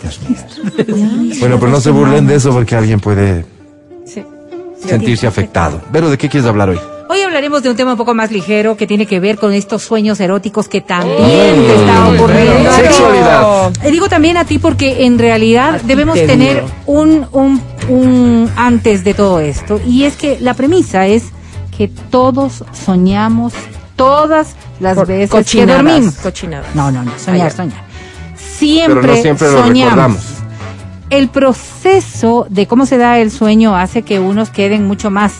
¿no? 0.88 1.06
Bueno, 1.40 1.58
pero 1.60 1.68
no 1.70 1.80
se 1.80 1.90
burlen 1.90 2.26
de 2.26 2.36
eso 2.36 2.50
porque 2.50 2.74
alguien 2.76 2.98
puede 2.98 3.44
Sí. 4.06 4.24
sentirse 4.86 5.26
afectado. 5.26 5.82
Pero 5.92 6.08
¿de 6.08 6.16
qué 6.16 6.30
quieres 6.30 6.48
hablar 6.48 6.70
hoy? 6.70 6.80
Hoy 7.08 7.20
hablaremos 7.20 7.62
de 7.62 7.70
un 7.70 7.76
tema 7.76 7.92
un 7.92 7.98
poco 7.98 8.14
más 8.14 8.30
ligero 8.30 8.76
que 8.76 8.86
tiene 8.86 9.06
que 9.06 9.20
ver 9.20 9.36
con 9.38 9.52
estos 9.52 9.82
sueños 9.82 10.18
eróticos 10.20 10.68
que 10.68 10.80
también 10.80 11.18
te 11.20 11.74
está 11.76 12.08
ocurriendo. 12.08 12.72
Sexualidad. 12.72 13.72
Eh, 13.84 13.90
digo 13.90 14.08
también 14.08 14.36
a 14.38 14.44
ti 14.44 14.58
porque 14.58 15.04
en 15.04 15.18
realidad 15.18 15.80
debemos 15.82 16.14
te 16.14 16.26
tener 16.26 16.64
un, 16.86 17.26
un, 17.32 17.60
un 17.88 18.50
antes 18.56 19.04
de 19.04 19.12
todo 19.14 19.38
esto. 19.40 19.80
Y 19.86 20.04
es 20.04 20.16
que 20.16 20.38
la 20.40 20.54
premisa 20.54 21.06
es 21.06 21.24
que 21.76 21.88
todos 21.88 22.64
soñamos 22.72 23.52
todas 23.96 24.56
las 24.80 24.96
Por- 24.96 25.06
veces 25.06 25.30
que 25.30 25.36
cochinadas, 25.36 25.84
dormimos. 25.84 26.14
cochinadas. 26.16 26.74
No, 26.74 26.90
no, 26.90 27.02
no, 27.04 27.12
soñar, 27.18 27.48
Ah, 27.48 27.50
soñar. 27.50 27.84
Siempre, 28.36 29.00
Pero 29.02 29.14
no 29.16 29.22
siempre 29.22 29.50
lo 29.50 29.58
soñamos. 29.58 29.84
recordamos. 29.90 30.24
El 31.10 31.28
proceso 31.28 32.46
de 32.48 32.66
cómo 32.66 32.86
se 32.86 32.96
da 32.96 33.18
el 33.18 33.30
sueño 33.30 33.76
hace 33.76 34.02
que 34.02 34.18
unos 34.20 34.48
queden 34.50 34.86
mucho 34.86 35.10
más 35.10 35.34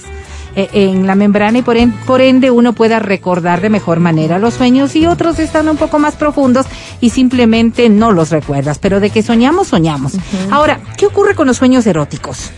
en 0.57 1.07
la 1.07 1.15
membrana 1.15 1.59
y 1.59 1.63
por, 1.63 1.77
en- 1.77 1.93
por 1.93 2.21
ende 2.21 2.51
uno 2.51 2.73
pueda 2.73 2.99
recordar 2.99 3.61
de 3.61 3.71
mejor 3.71 4.01
manera 4.01 4.39
los 4.39 4.55
sueños 4.55 4.95
y 4.97 5.07
otros 5.07 5.39
están 5.39 5.69
un 5.69 5.77
poco 5.77 5.99
más 5.99 6.15
profundos 6.15 6.67
y 7.01 7.11
simplemente 7.11 7.89
no 7.89 8.13
los 8.13 8.31
recuerdas, 8.31 8.79
pero 8.79 9.01
de 9.01 9.11
que 9.11 9.23
soñamos, 9.23 9.69
soñamos. 9.69 10.13
Ahora, 10.51 10.81
¿qué 10.97 11.07
ocurre 11.07 11.35
con 11.35 11.47
los 11.47 11.57
sueños 11.57 11.87
eróticos? 11.87 12.51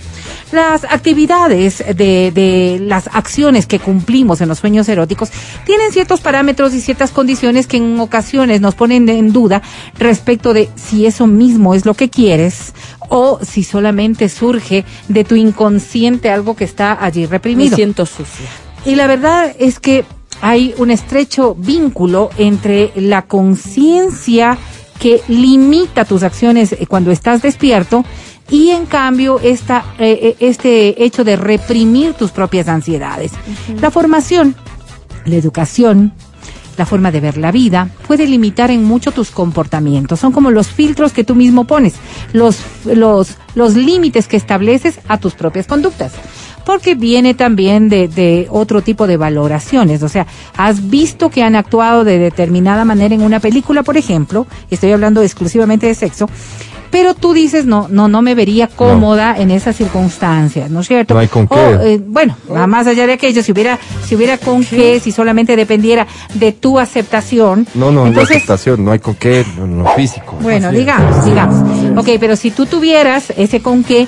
Las 0.53 0.84
actividades 0.84 1.78
de, 1.78 2.30
de 2.30 2.78
las 2.80 3.09
acciones 3.12 3.66
que 3.66 3.80
cumplimos 3.80 4.40
en 4.40 4.49
los 4.49 4.61
sueños 4.61 4.88
eróticos 4.88 5.30
tienen 5.64 5.90
ciertos 5.90 6.20
parámetros 6.20 6.72
y 6.72 6.80
ciertas 6.80 7.11
condiciones 7.11 7.66
que 7.66 7.78
en 7.78 7.99
ocasiones 7.99 8.61
nos 8.61 8.76
ponen 8.76 9.09
en 9.09 9.32
duda 9.32 9.61
respecto 9.99 10.53
de 10.53 10.68
si 10.76 11.05
eso 11.07 11.26
mismo 11.26 11.74
es 11.74 11.84
lo 11.84 11.94
que 11.94 12.11
quieres 12.11 12.74
o 13.09 13.40
si 13.42 13.64
solamente 13.64 14.28
surge 14.28 14.84
de 15.09 15.24
tu 15.24 15.34
inconsciente 15.34 16.30
algo 16.30 16.55
que 16.55 16.64
está 16.64 16.97
allí 17.05 17.22
Me 17.22 17.26
reprimido. 17.26 17.74
siento 17.76 18.07
sucia. 18.07 18.47
Y 18.84 18.94
la 18.94 19.09
verdad 19.09 19.53
es 19.59 19.80
que 19.80 20.05
hay 20.40 20.74
un 20.78 20.90
estrecho 20.90 21.55
vínculo 21.59 22.30
entre 22.38 22.92
la 22.94 23.22
conciencia 23.22 24.59
que 25.01 25.20
limita 25.28 26.05
tus 26.05 26.22
acciones 26.22 26.74
cuando 26.88 27.11
estás 27.11 27.42
despierto 27.42 28.05
y 28.51 28.70
en 28.70 28.86
cambio 28.86 29.40
esta, 29.42 29.84
eh, 29.99 30.18
eh, 30.22 30.36
este 30.40 31.05
hecho 31.05 31.24
de 31.24 31.36
reprimir 31.36 32.14
tus 32.14 32.30
propias 32.30 32.68
ansiedades. 32.68 33.32
La 33.80 33.90
formación, 33.90 34.55
la 35.24 35.36
educación, 35.36 36.12
la 36.76 36.86
forma 36.86 37.11
de 37.11 37.20
ver 37.20 37.38
la 37.38 37.53
vida 37.53 37.88
puede 38.07 38.26
limitar 38.26 38.70
en 38.70 38.84
mucho 38.84 39.12
tus 39.12 39.30
comportamientos. 39.30 40.20
Son 40.20 40.32
como 40.32 40.51
los 40.51 40.68
filtros 40.68 41.12
que 41.12 41.24
tú 41.24 41.34
mismo 41.34 41.64
pones, 41.64 41.94
los, 42.32 42.59
los, 42.84 43.36
los 43.55 43.74
límites 43.74 44.28
que 44.28 44.36
estableces 44.36 45.01
a 45.09 45.18
tus 45.18 45.34
propias 45.34 45.66
conductas. 45.66 46.12
Porque 46.64 46.97
viene 46.97 47.34
también 47.34 47.88
de, 47.88 48.09
de 48.09 48.49
otro 48.51 48.82
tipo 48.82 49.07
de 49.07 49.16
valoraciones. 49.16 50.03
O 50.03 50.09
sea, 50.09 50.26
has 50.57 50.90
visto 50.90 51.30
que 51.30 51.44
han 51.44 51.55
actuado 51.55 52.03
de 52.03 52.18
determinada 52.18 52.84
manera 52.84 53.14
en 53.14 53.22
una 53.22 53.38
película, 53.38 53.84
por 53.84 53.97
ejemplo, 53.97 54.49
estoy 54.68 54.90
hablando 54.90 55.22
exclusivamente 55.22 55.86
de 55.86 55.94
sexo, 55.94 56.28
pero 56.91 57.14
tú 57.14 57.32
dices, 57.32 57.66
no, 57.66 57.87
no, 57.91 58.09
no 58.09 58.22
me 58.22 58.34
vería 58.34 58.68
cómoda 58.68 59.37
en 59.39 59.51
esas 59.51 59.76
circunstancias, 59.76 60.70
¿no 60.70 60.80
es 60.80 60.87
cierto? 60.89 61.14
No 61.14 61.20
hay 61.20 61.28
con 61.28 61.45
O, 61.45 61.49
qué. 61.49 61.95
eh, 61.95 62.01
bueno, 62.05 62.37
nada 62.49 62.66
más 62.66 62.87
allá 62.87 63.07
de 63.07 63.14
aquello, 63.14 63.43
si 63.43 63.53
hubiera, 63.53 63.78
si 64.05 64.14
hubiera 64.16 64.39
con 64.39 64.64
qué, 64.64 65.01
si 65.01 65.12
solamente 65.12 65.57
dependiera 65.57 66.07
de 66.34 66.53
tu 66.53 66.78
aceptación. 66.78 67.66
No, 67.74 67.91
no, 67.91 68.03
la 68.03 68.09
entonces, 68.09 68.37
aceptación, 68.37 68.84
no 68.84 68.93
hay 68.93 68.99
con 68.99 69.14
qué, 69.14 69.45
no, 69.59 69.66
no 69.66 69.91
físico. 69.95 70.37
bueno, 70.41 70.68
Así 70.68 70.76
es. 70.76 70.80
digamos, 70.80 71.24
digamos. 71.24 71.99
Ok, 71.99 72.11
pero 72.20 72.37
si 72.37 72.51
tú 72.51 72.66
tuvieras 72.66 73.32
ese 73.37 73.61
con 73.61 73.82
qué 73.84 74.07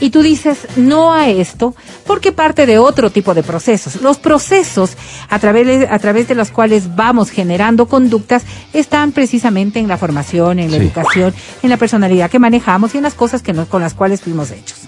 y 0.00 0.10
tú 0.10 0.22
dices 0.22 0.58
no 0.76 1.12
a 1.14 1.28
esto, 1.28 1.74
porque 2.06 2.32
parte 2.32 2.66
de 2.66 2.78
otro 2.78 3.10
tipo 3.10 3.32
de 3.34 3.42
procesos. 3.42 4.02
Los 4.02 4.18
procesos 4.18 4.96
a 5.30 5.38
través 5.38 5.66
de, 5.66 5.88
a 5.88 5.98
través 5.98 6.28
de 6.28 6.34
los 6.34 6.50
cuales 6.50 6.94
vamos 6.96 7.30
generando 7.30 7.86
conductas 7.86 8.42
están 8.72 9.12
precisamente 9.12 9.78
en 9.78 9.88
la 9.88 9.96
formación, 9.96 10.58
en 10.58 10.70
la 10.70 10.78
Sí. 10.78 10.84
educación, 10.84 11.34
en 11.62 11.70
la 11.70 11.76
personalidad 11.78 12.30
que 12.30 12.38
manejamos 12.38 12.94
y 12.94 12.98
en 12.98 13.04
las 13.04 13.14
cosas 13.14 13.42
que 13.42 13.52
nos- 13.52 13.68
con 13.68 13.80
las 13.82 13.94
cuales 13.94 14.20
fuimos 14.20 14.50
hechos. 14.50 14.80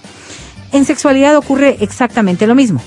En 0.71 0.85
sexualidad 0.85 1.35
ocurre 1.35 1.77
exactamente 1.79 2.45
lo 2.45 2.53
mismo. 2.53 2.79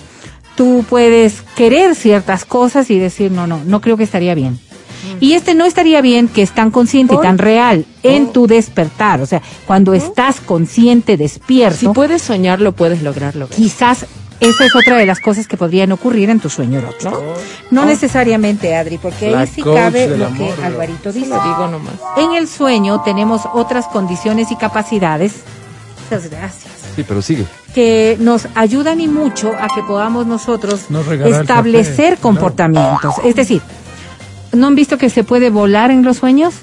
Tú 0.57 0.85
puedes 0.89 1.43
querer 1.57 1.95
ciertas 1.97 2.45
cosas 2.45 2.91
y 2.91 2.99
decir, 2.99 3.33
no, 3.33 3.47
no, 3.47 3.61
no 3.65 3.81
creo 3.81 3.97
que 3.97 4.05
estaría 4.05 4.35
bien. 4.35 4.61
Y 5.21 5.33
este 5.35 5.55
no 5.55 5.65
estaría 5.65 6.01
bien 6.01 6.29
que 6.29 6.43
es 6.43 6.53
tan 6.53 6.71
consciente 6.71 7.15
y 7.15 7.19
tan 7.19 7.39
real 7.39 7.85
en 8.03 8.33
tu 8.33 8.47
despertar. 8.47 9.21
O 9.21 9.27
sea, 9.27 9.43
cuando 9.67 9.95
estás 9.95 10.41
consciente, 10.41 11.17
despierto, 11.17 11.79
Si 11.79 11.89
puedes 11.89 12.23
soñar, 12.23 12.61
lo 12.61 12.73
puedes 12.73 13.03
lograr, 13.03 13.35
lograr. 13.37 13.57
quizás 13.57 14.07
esa 14.41 14.65
es 14.65 14.75
otra 14.75 14.97
de 14.97 15.07
las 15.07 15.21
cosas 15.21 15.47
que 15.47 15.57
podrían 15.57 15.93
ocurrir 15.93 16.29
en 16.29 16.41
tu 16.41 16.51
sueño 16.51 16.81
erótico. 16.81 17.23
No, 17.71 17.85
necesariamente, 17.85 18.75
Adri, 18.75 18.99
porque 18.99 19.31
La 19.31 19.41
ahí 19.43 19.47
sí 19.47 19.63
cabe 19.63 20.09
lo 20.17 20.27
amor, 20.27 20.55
que 20.57 20.61
¿no? 20.61 20.67
Alvarito 20.67 21.13
dice. 21.13 21.29
Lo 21.29 21.41
digo 21.43 21.69
nomás. 21.69 21.95
En 22.17 22.33
el 22.33 22.49
sueño 22.49 23.03
tenemos 23.03 23.43
otras 23.55 23.87
condiciones 23.87 24.51
y 24.51 24.57
capacidades. 24.57 25.35
Muchas 26.11 26.29
gracias 26.29 26.73
Sí, 26.97 27.05
pero 27.07 27.23
sigue. 27.23 27.47
que 27.75 28.17
nos 28.21 28.49
ayudan 28.55 29.01
y 29.01 29.09
mucho 29.09 29.53
a 29.59 29.69
que 29.75 29.83
podamos 29.83 30.27
nosotros 30.27 30.91
Nos 30.91 31.07
establecer 31.09 32.11
café, 32.11 32.21
comportamientos. 32.23 33.15
Es 33.25 33.35
decir, 33.37 33.63
¿no 34.53 34.67
han 34.69 34.75
visto 34.75 34.99
que 34.99 35.11
se 35.11 35.25
puede 35.25 35.51
volar 35.51 35.91
en 35.91 36.05
los 36.05 36.19
sueños? 36.19 36.55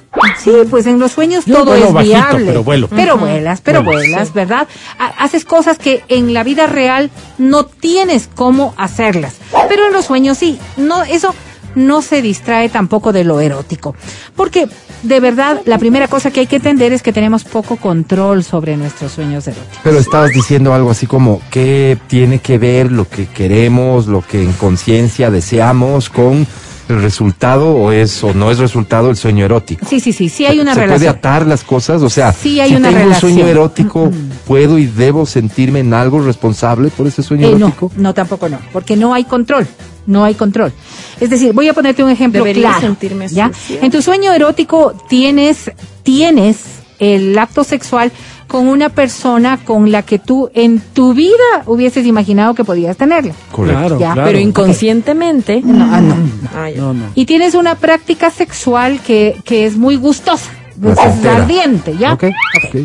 Sí, 0.43 0.51
pues 0.69 0.85
en 0.87 0.99
los 0.99 1.11
sueños 1.11 1.45
Yo 1.45 1.55
todo 1.55 1.65
vuelo 1.71 1.87
es 1.87 1.93
bajito, 1.93 2.13
viable. 2.17 2.45
pero 2.45 2.63
vuelo. 2.63 2.87
Pero 2.89 3.17
vuelas, 3.17 3.61
pero 3.61 3.83
Vuelo. 3.83 3.99
vuelas, 3.99 4.33
¿verdad? 4.33 4.67
Ha- 4.99 5.23
Haces 5.23 5.43
cosas 5.45 5.77
que 5.77 6.03
en 6.07 6.33
la 6.33 6.43
vida 6.43 6.67
real 6.67 7.09
no 7.37 7.65
tienes 7.65 8.29
cómo 8.33 8.73
hacerlas. 8.77 9.35
Pero 9.67 9.87
en 9.87 9.93
los 9.93 10.05
sueños 10.05 10.37
sí. 10.37 10.57
No, 10.77 11.03
eso 11.03 11.33
no 11.75 12.01
se 12.01 12.21
distrae 12.21 12.69
tampoco 12.69 13.13
de 13.13 13.23
lo 13.23 13.39
erótico. 13.41 13.95
Porque 14.35 14.67
de 15.03 15.19
verdad, 15.21 15.61
la 15.65 15.77
primera 15.77 16.07
cosa 16.09 16.29
que 16.31 16.41
hay 16.41 16.47
que 16.47 16.57
entender 16.57 16.91
es 16.91 17.01
que 17.03 17.13
tenemos 17.13 17.43
poco 17.45 17.77
control 17.77 18.43
sobre 18.43 18.75
nuestros 18.75 19.13
sueños 19.13 19.47
eróticos. 19.47 19.77
Pero 19.83 19.97
estabas 19.99 20.31
diciendo 20.31 20.73
algo 20.73 20.89
así 20.91 21.05
como, 21.07 21.41
¿qué 21.51 21.97
tiene 22.07 22.39
que 22.39 22.57
ver 22.57 22.91
lo 22.91 23.07
que 23.07 23.27
queremos, 23.27 24.07
lo 24.07 24.21
que 24.21 24.41
en 24.43 24.51
conciencia 24.53 25.29
deseamos 25.31 26.09
con 26.09 26.45
el 26.89 27.01
resultado 27.01 27.69
o 27.75 27.91
es 27.91 28.23
o 28.23 28.33
no 28.33 28.51
es 28.51 28.57
resultado 28.57 29.09
el 29.09 29.15
sueño 29.15 29.45
erótico? 29.45 29.85
Sí, 29.87 29.99
sí, 29.99 30.11
sí, 30.11 30.27
sí 30.29 30.45
hay 30.45 30.59
una 30.59 30.73
¿Se 30.73 30.79
puede 30.81 30.87
relación. 30.87 31.15
atar 31.15 31.45
las 31.47 31.63
cosas? 31.63 32.01
O 32.01 32.09
sea, 32.09 32.33
Sí 32.33 32.59
hay 32.59 32.71
si 32.71 32.75
una 32.75 32.89
tengo 32.89 33.07
un 33.07 33.15
sueño 33.15 33.47
erótico, 33.47 34.11
¿puedo 34.47 34.77
y 34.77 34.85
debo 34.87 35.25
sentirme 35.25 35.79
en 35.79 35.93
algo 35.93 36.19
responsable 36.21 36.89
por 36.89 37.07
ese 37.07 37.23
sueño 37.23 37.47
Eh, 37.47 37.51
no, 37.51 37.67
erótico? 37.67 37.91
no, 37.95 38.13
tampoco 38.13 38.49
no, 38.49 38.59
porque 38.73 38.95
no 38.95 39.13
hay 39.13 39.23
control, 39.23 39.67
no 40.07 40.23
hay 40.23 40.33
control. 40.35 40.73
Es 41.19 41.29
decir, 41.29 41.53
voy 41.53 41.67
a 41.67 41.73
ponerte 41.73 42.03
un 42.03 42.09
ejemplo 42.09 42.39
Debería 42.43 42.69
claro. 42.69 42.81
sentirme 42.81 43.27
¿ya? 43.27 43.51
En 43.81 43.91
tu 43.91 44.01
sueño 44.01 44.33
erótico 44.33 44.93
tienes, 45.07 45.71
tienes 46.03 46.57
el 46.99 47.37
acto 47.37 47.63
sexual 47.63 48.11
con 48.49 48.67
una 48.67 48.89
persona 48.89 49.59
con 49.63 49.91
la 49.91 50.01
que 50.01 50.17
tú 50.17 50.49
en 50.55 50.79
tu 50.81 51.13
vida 51.13 51.63
hubieses 51.67 52.05
imaginado 52.07 52.55
que 52.55 52.63
podías 52.65 52.97
tenerla. 52.97 53.33
Claro, 53.53 53.99
Ya, 53.99 54.13
claro. 54.13 54.23
Pero 54.27 54.39
inconscientemente. 54.39 55.61
No, 55.63 55.87
ah, 55.93 56.01
no. 56.01 56.15
Ah. 56.53 56.69
No, 56.75 56.93
no. 56.95 57.05
Y 57.13 57.25
tienes 57.25 57.53
una 57.53 57.75
práctica 57.75 58.31
sexual 58.31 58.99
que, 59.05 59.37
que 59.45 59.65
es 59.67 59.77
muy 59.77 59.97
gustosa, 59.97 60.49
es 60.83 61.25
ardiente, 61.25 61.95
¿ya? 61.97 62.13
Ok, 62.13 62.23
ok. 62.23 62.75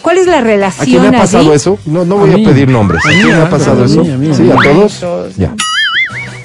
¿Cuál 0.00 0.16
es 0.16 0.26
la 0.26 0.38
¿A 0.38 0.40
relación 0.40 0.86
quién 0.88 1.02
le 1.02 1.08
ha 1.18 1.20
pasado 1.20 1.44
allí? 1.44 1.52
eso? 1.56 1.78
No, 1.84 2.06
no 2.06 2.16
voy 2.16 2.30
A 2.30 2.34
a, 2.36 2.38
pedir 2.38 2.68
nombres. 2.68 3.04
¿A 3.04 3.10
A 3.10 3.12
quién 3.12 3.28
le 3.28 3.34
ha 3.34 3.50
pasado 3.50 3.84
a 3.84 3.86
mí, 3.86 3.92
eso? 3.92 4.00
a 4.00 4.04
mí, 4.16 4.30
a 4.30 4.34
sí, 4.34 4.42
mí. 4.42 4.50
a 4.50 4.56
todos. 4.72 5.00
Todos. 5.00 5.36
Ya. 5.36 5.54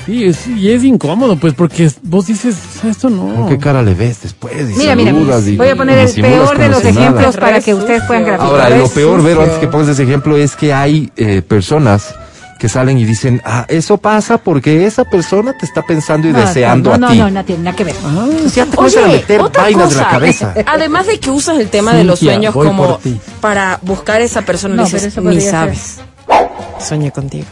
Sí, 0.05 0.25
es- 0.25 0.45
y 0.47 0.69
es 0.71 0.83
incómodo, 0.83 1.35
pues, 1.35 1.53
porque 1.55 1.89
vos 2.03 2.27
dices, 2.27 2.55
o 2.77 2.81
sea, 2.81 2.91
esto 2.91 3.09
no. 3.09 3.33
¿Con 3.35 3.49
qué 3.49 3.57
cara 3.57 3.81
le 3.81 3.93
ves 3.95 4.21
después? 4.21 4.53
Y 4.71 4.77
Mira, 4.77 4.95
mira, 4.95 5.11
y- 5.11 5.55
voy 5.57 5.69
a 5.69 5.75
poner 5.75 5.97
y 5.97 6.11
el 6.11 6.21
peor 6.21 6.57
de 6.57 6.69
los 6.69 6.81
si 6.81 6.87
ejemplos 6.89 7.35
para 7.37 7.59
que 7.59 7.73
ustedes 7.73 8.03
puedan 8.03 8.23
graficar. 8.25 8.47
Ahora, 8.51 8.69
lo 8.69 8.87
peor, 8.89 9.23
Vero, 9.23 9.41
antes 9.41 9.57
que 9.57 9.67
pongas 9.67 9.89
ese 9.89 10.03
ejemplo, 10.03 10.37
es 10.37 10.55
que 10.55 10.73
hay 10.73 11.11
eh, 11.17 11.41
personas 11.41 12.13
que 12.59 12.69
salen 12.69 12.97
y 12.97 13.03
dicen, 13.03 13.41
ah, 13.43 13.65
eso 13.67 13.97
pasa 13.97 14.37
porque 14.37 14.85
esa 14.85 15.03
persona 15.05 15.53
te 15.59 15.65
está 15.65 15.81
pensando 15.81 16.27
y 16.29 16.31
No, 16.31 16.39
deseando 16.39 16.91
no, 16.91 16.97
no, 16.99 17.07
a 17.07 17.11
ti. 17.11 17.17
no, 17.17 17.29
no 17.31 17.43
tiene 17.45 17.63
nada 17.63 17.75
que 17.75 17.83
ver. 17.83 17.95
Ah, 18.05 18.25
Entonces 18.29 18.55
ya 18.55 18.65
te 18.65 18.75
comienzan 18.77 19.03
a 19.03 19.07
meter 19.07 19.41
otra 19.41 19.63
vainas 19.63 19.91
en 19.91 19.97
la 19.97 20.03
cosa, 20.03 20.11
cabeza. 20.11 20.53
Además 20.67 21.07
de 21.07 21.19
que 21.19 21.29
usas 21.31 21.57
el 21.59 21.67
tema 21.69 21.93
de 21.93 22.03
los 22.05 22.19
sueños 22.19 22.53
como 22.53 22.99
para 23.41 23.79
buscar 23.81 24.21
esa 24.21 24.43
persona, 24.43 24.75
No, 24.75 24.83
le 24.83 24.85
dices, 24.89 25.01
pero 25.01 25.09
eso 25.11 25.21
ni 25.21 25.25
podría 25.27 25.41
ser. 25.41 25.51
sabes. 25.51 25.97
Soñé 26.79 27.11
contigo. 27.11 27.45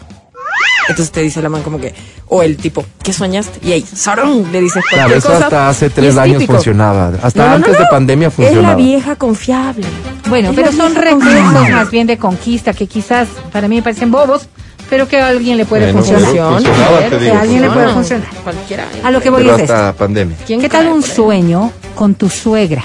Entonces 0.89 1.11
te 1.11 1.21
dice 1.21 1.41
la 1.41 1.49
man 1.49 1.61
como 1.63 1.79
que, 1.79 1.93
o 2.27 2.43
el 2.43 2.57
tipo, 2.57 2.83
¿qué 3.03 3.13
soñaste? 3.13 3.59
Y 3.65 3.71
ahí, 3.71 3.81
¡sarón! 3.81 4.51
Le 4.51 4.61
dices 4.61 4.83
Claro, 4.89 5.15
eso 5.15 5.29
cosa. 5.29 5.45
hasta 5.45 5.69
hace 5.69 5.89
tres 5.89 6.13
es 6.13 6.17
años 6.17 6.37
típico. 6.39 6.53
funcionaba. 6.55 7.11
Hasta 7.21 7.39
No, 7.39 7.43
no, 7.45 7.49
no, 7.49 7.55
antes 7.55 7.77
de 7.79 7.85
pandemia 7.89 8.27
Es 8.27 8.33
funcionaba. 8.33 8.69
la 8.69 8.75
vieja 8.75 9.15
confiable. 9.15 9.85
Bueno, 10.29 10.49
Es 10.49 10.55
pero 10.55 10.71
son 10.71 10.95
recursos 10.95 11.69
más 11.71 11.89
bien 11.91 12.07
de 12.07 12.17
conquista 12.17 12.73
que 12.73 12.87
quizás 12.87 13.27
para 13.51 13.67
mí 13.67 13.75
me 13.77 13.81
parecen 13.81 14.11
bobos, 14.11 14.47
pero 14.89 15.07
que 15.07 15.19
a 15.19 15.27
alguien 15.29 15.57
le 15.57 15.65
puede 15.65 15.91
Bueno, 15.93 16.03
funcionar. 16.03 16.31
Que 17.09 17.31
a 17.31 17.39
alguien 17.41 17.61
le 17.61 17.69
puede 17.69 17.89
funcionar. 17.89 18.27
Cualquiera. 18.43 18.85
A 19.03 19.11
lo 19.11 19.21
que 19.21 19.29
voy 19.29 19.43
Pero 19.43 19.55
es 19.55 19.61
esto. 19.61 19.73
hasta 19.73 19.93
pandemia. 19.93 20.35
¿Quién 20.45 20.59
¿Qué 20.61 20.69
tal 20.69 20.87
un 20.87 21.01
sueño 21.01 21.71
con 21.95 22.15
tu 22.15 22.29
suegra? 22.29 22.83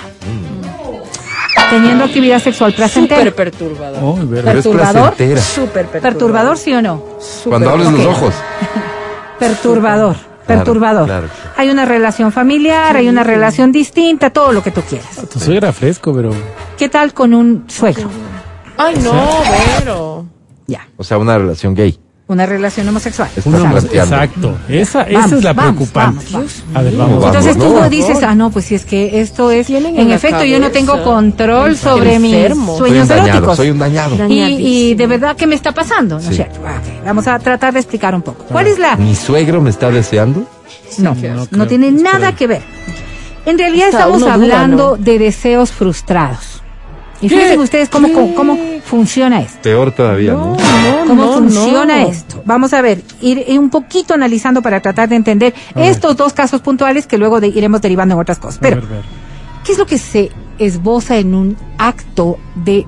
Teniendo 1.70 2.05
actividad 2.05 2.40
sexual 2.40 2.73
placentera. 2.73 3.20
Súper 3.20 3.35
perturbador. 3.35 3.99
Oh. 4.03 4.19
Pero 4.31 4.43
¿Perturbador? 4.45 5.15
Súper 5.15 5.86
perturbador. 5.86 6.01
¿Perturbador 6.03 6.59
sí 6.59 6.73
o 6.73 6.82
no? 6.82 7.03
Súper 7.20 7.51
Cuando 7.51 7.70
abres 7.70 7.93
los 7.93 8.07
ojos. 8.07 8.35
Perturbador. 9.39 10.16
Claro, 10.16 10.65
Perturbador. 10.65 11.07
claro. 11.07 11.28
Hay 11.57 11.69
una 11.69 11.85
relación 11.85 12.32
familiar, 12.32 12.97
hay 12.97 13.09
una 13.09 13.23
relación 13.23 13.70
distinta, 13.70 14.31
todo 14.31 14.53
lo 14.53 14.62
que 14.62 14.70
tú 14.70 14.81
quieras. 14.81 15.16
Tu 15.31 15.39
suegra 15.39 15.73
fresco, 15.73 16.15
pero. 16.15 16.31
¿Qué 16.78 16.89
tal 16.89 17.12
con 17.12 17.35
un 17.35 17.65
suegro? 17.69 18.09
Ay, 18.78 18.97
no, 19.03 19.12
Vero. 19.81 20.27
Ya. 20.66 20.89
O 20.97 21.05
sea, 21.05 21.19
una 21.19 21.36
relación 21.36 21.74
gay. 21.74 21.99
Una 22.29 22.45
relación 22.45 22.87
homosexual. 22.87 23.31
Más- 23.47 23.85
planteando. 23.85 24.17
exacto. 24.17 24.59
Esa, 24.69 25.03
esa 25.05 25.19
Vamos, 25.21 25.33
es 25.33 25.45
la 25.45 25.53
vamos, 25.55 25.73
preocupante. 25.77 26.27
vamos, 26.31 26.63
A 26.75 26.83
ver, 26.83 26.95
vamos. 26.95 27.11
Vamos. 27.23 27.27
Entonces 27.27 27.57
tú 27.59 27.75
no, 27.75 27.89
dices, 27.89 28.23
ah, 28.23 28.35
no, 28.35 28.51
pues 28.51 28.67
si 28.67 28.75
es 28.75 28.85
que 28.85 29.21
esto 29.23 29.51
es, 29.51 29.71
en 29.71 30.11
efecto, 30.11 30.45
yo 30.45 30.59
no 30.61 30.71
tengo 30.71 31.03
control 31.03 31.77
sobre 31.77 32.19
mis 32.19 32.35
Enfermo. 32.35 32.77
Soy 32.77 32.91
un 32.91 33.07
sueños 33.07 33.09
dañado, 33.09 33.29
eróticos. 33.31 33.57
soy 33.57 33.71
un 33.71 33.79
dañado. 33.79 34.29
Y, 34.29 34.43
y 34.91 34.95
de 34.95 35.07
verdad, 35.07 35.37
¿qué 35.37 35.47
me 35.47 35.55
está 35.55 35.73
pasando? 35.73 36.21
¿No 36.21 36.29
es 36.31 36.37
cierto? 36.37 36.61
Vamos 37.05 37.27
a 37.27 37.39
tratar 37.39 37.73
de 37.73 37.81
explicar 37.81 38.15
un 38.15 38.21
poco. 38.23 38.45
¿Cuál 38.45 38.67
es 38.67 38.79
la...? 38.79 38.97
¿Mi 38.97 39.15
suegro 39.15 39.63
me 39.63 39.71
está 39.71 39.91
deseando? 39.91 40.45
No, 40.99 41.17
no 41.51 41.67
tiene 41.67 41.89
Es 41.89 41.95
nada 41.95 42.35
que 42.37 42.47
ver. 42.47 42.63
En 43.47 43.57
realidad 43.59 43.87
Hasta 43.89 44.01
estamos 44.01 44.23
hablando 44.25 44.97
¿no? 44.99 45.03
de 45.03 45.19
deseos 45.19 45.73
frustrados. 45.73 46.57
Y 47.20 47.28
¿Qué? 47.28 47.35
fíjense 47.36 47.59
ustedes 47.59 47.89
cómo, 47.89 48.07
¿Qué? 48.09 48.35
cómo 48.36 48.57
funciona 48.85 49.40
esto. 49.40 49.59
Peor 49.62 49.90
todavía, 49.93 50.32
¿no? 50.35 50.53
No, 50.57 51.07
¿Cómo 51.07 51.24
no, 51.24 51.32
funciona 51.32 51.99
no. 52.03 52.09
esto? 52.09 52.43
Vamos 52.45 52.73
a 52.73 52.81
ver, 52.81 53.03
ir, 53.20 53.45
ir 53.49 53.59
un 53.59 53.70
poquito 53.70 54.15
analizando 54.15 54.62
para 54.62 54.81
tratar 54.81 55.09
de 55.09 55.16
entender 55.16 55.55
estos 55.74 56.16
dos 56.16 56.32
casos 56.32 56.61
puntuales 56.61 57.07
que 57.09 57.19
luego 57.19 57.40
de- 57.40 57.49
iremos 57.49 57.81
derivando 57.81 58.15
en 58.15 58.20
otras 58.20 58.39
cosas. 58.39 58.59
A 58.59 58.61
Pero, 58.61 58.77
ver, 58.77 58.86
ver. 58.86 59.03
¿qué 59.65 59.73
es 59.73 59.78
lo 59.78 59.86
que 59.86 59.99
se 59.99 60.31
esboza 60.59 61.16
en 61.19 61.35
un 61.35 61.57
acto 61.77 62.39
de, 62.55 62.86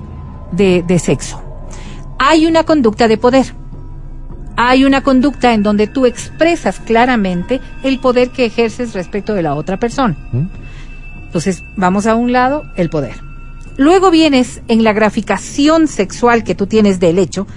de, 0.53 0.83
de 0.87 0.99
sexo? 0.99 1.41
Hay 2.17 2.45
una 2.45 2.63
conducta 2.63 3.07
de 3.09 3.17
poder. 3.17 3.53
Hay 4.55 4.85
una 4.85 5.01
conducta 5.01 5.53
en 5.53 5.63
donde 5.63 5.87
tú 5.87 6.05
expresas 6.05 6.79
claramente 6.79 7.59
el 7.83 7.99
poder 7.99 8.29
que 8.29 8.45
ejerces 8.45 8.93
respecto 8.93 9.33
de 9.33 9.41
la 9.41 9.55
otra 9.55 9.77
persona. 9.77 10.15
Entonces, 11.25 11.63
vamos 11.75 12.05
a 12.05 12.15
un 12.15 12.31
lado, 12.31 12.63
el 12.75 12.89
poder. 12.89 13.15
Luego 13.77 14.11
vienes 14.11 14.61
en 14.67 14.83
la 14.83 14.93
graficación 14.93 15.87
sexual 15.87 16.43
que 16.43 16.55
tú 16.55 16.67
tienes 16.67 16.99
del 16.99 17.19
hecho, 17.19 17.47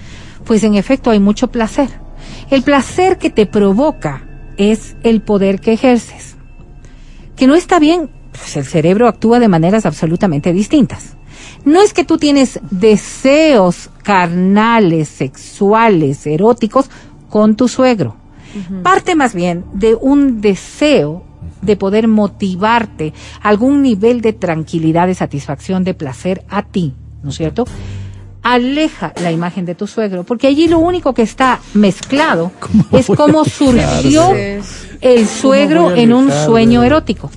pues 0.45 0.63
en 0.65 0.75
efecto 0.75 1.11
hay 1.11 1.21
mucho 1.21 1.49
placer. 1.49 1.89
El 2.51 2.63
placer 2.63 3.19
que 3.19 3.31
te 3.31 3.47
provoca 3.47 4.27
es 4.57 4.97
el 5.03 5.23
poder 5.23 5.61
que 5.61 5.73
ejerces. 5.73 6.37
Que 7.37 7.47
no 7.47 7.55
está 7.55 7.79
bien, 7.79 8.11
pues 8.33 8.57
el 8.57 8.65
cerebro 8.65 9.09
actúa 9.09 9.41
de 9.41 9.49
maneras 9.49 9.87
absolutamente 9.87 10.53
distintas. 10.53 11.17
No 11.65 11.81
es 11.81 11.93
que 11.93 12.05
tú 12.05 12.19
tienes 12.19 12.61
deseos 12.71 13.91
carnales, 14.03 15.09
sexuales, 15.09 16.27
eróticos 16.27 16.91
con 17.31 17.57
tu 17.57 17.69
suegro. 17.69 18.17
Parte 18.85 19.17
más 19.17 19.35
bien 19.35 19.65
de 19.73 19.97
un 19.97 20.41
deseo 20.41 21.25
de 21.65 21.77
poder 21.77 22.09
motivarte 22.09 23.13
algún 23.43 23.83
nivel 23.83 24.21
de 24.21 24.33
tranquilidad, 24.33 25.07
de 25.07 25.15
satisfacción, 25.15 25.85
de 25.85 25.95
placer 25.95 26.45
a 26.49 26.63
ti, 26.63 26.93
¿no 27.23 27.31
es 27.31 27.37
cierto? 27.37 27.65
Aleja 28.43 29.13
la 29.23 29.33
imagen 29.33 29.65
de 29.65 29.75
tu 29.75 29.87
suegro, 29.87 30.25
porque 30.25 30.47
allí 30.47 30.69
lo 30.69 30.79
único 30.79 31.15
que 31.15 31.23
está 31.23 31.61
mezclado 31.73 32.53
es 32.93 33.07
cómo 33.07 33.45
surgió 33.45 34.33
el 35.01 35.27
suegro 35.27 35.93
en 35.95 36.13
un 36.13 36.31
sueño 36.31 36.83
erótico. 36.83 37.31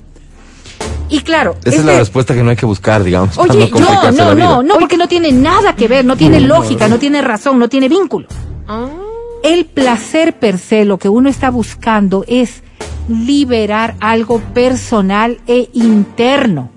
Y 1.10 1.20
claro, 1.20 1.56
Esa 1.60 1.68
es 1.70 1.74
este- 1.76 1.86
la 1.92 1.98
respuesta 1.98 2.34
que 2.34 2.42
no 2.42 2.50
hay 2.50 2.56
que 2.56 2.66
buscar, 2.66 3.02
digamos. 3.02 3.38
Oye, 3.38 3.70
no 3.70 4.12
no, 4.12 4.34
no, 4.34 4.62
no, 4.62 4.74
porque 4.78 4.98
no 4.98 5.08
tiene 5.08 5.32
nada 5.32 5.74
que 5.74 5.88
ver, 5.88 6.04
no 6.04 6.16
tiene 6.16 6.40
lógica, 6.40 6.88
no 6.88 6.98
tiene 6.98 7.22
razón, 7.22 7.58
no 7.58 7.68
tiene 7.68 7.88
vínculo. 7.88 8.28
Ah. 8.66 8.88
El 9.42 9.64
placer 9.64 10.38
per 10.38 10.58
se, 10.58 10.84
lo 10.84 10.98
que 10.98 11.08
uno 11.08 11.30
está 11.30 11.50
buscando 11.50 12.24
es 12.28 12.62
liberar 13.08 13.94
algo 14.00 14.40
personal 14.54 15.38
e 15.46 15.68
interno. 15.72 16.70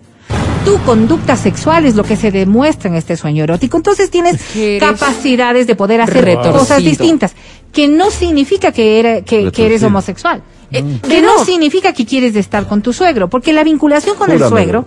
Tu 0.66 0.78
conducta 0.84 1.36
sexual 1.36 1.86
es 1.86 1.96
lo 1.96 2.04
que 2.04 2.16
se 2.16 2.32
demuestra 2.32 2.90
en 2.90 2.96
este 2.96 3.18
sueño 3.18 3.44
erótico. 3.44 3.78
Entonces 3.78 4.12
tienes 4.12 4.40
capacidades 4.80 5.66
de 5.68 5.76
poder 5.76 6.02
hacer 6.02 6.24
retorcido. 6.24 6.54
cosas 6.60 6.84
distintas, 6.84 7.34
que 7.74 7.88
no 7.88 8.12
significa 8.12 8.72
que, 8.72 9.00
era- 9.00 9.22
que, 9.22 9.52
que 9.52 9.66
eres 9.66 9.82
homosexual. 9.84 10.44
Eh, 10.72 10.84
Que 11.02 11.10
que 11.10 11.22
no 11.22 11.38
no. 11.40 11.46
significa 11.46 11.94
que 11.94 12.06
quieres 12.06 12.36
estar 12.36 12.68
con 12.68 12.82
tu 12.82 12.94
suegro, 12.94 13.30
porque 13.30 13.52
la 13.54 13.64
vinculación 13.64 14.16
con 14.16 14.32
el 14.32 14.40
suegro 14.40 14.86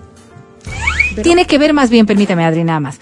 tiene 1.22 1.46
que 1.46 1.58
ver 1.58 1.72
más 1.74 1.90
bien, 1.90 2.06
permítame 2.06 2.44
Adri, 2.44 2.64
nada 2.64 2.80
más, 2.80 2.98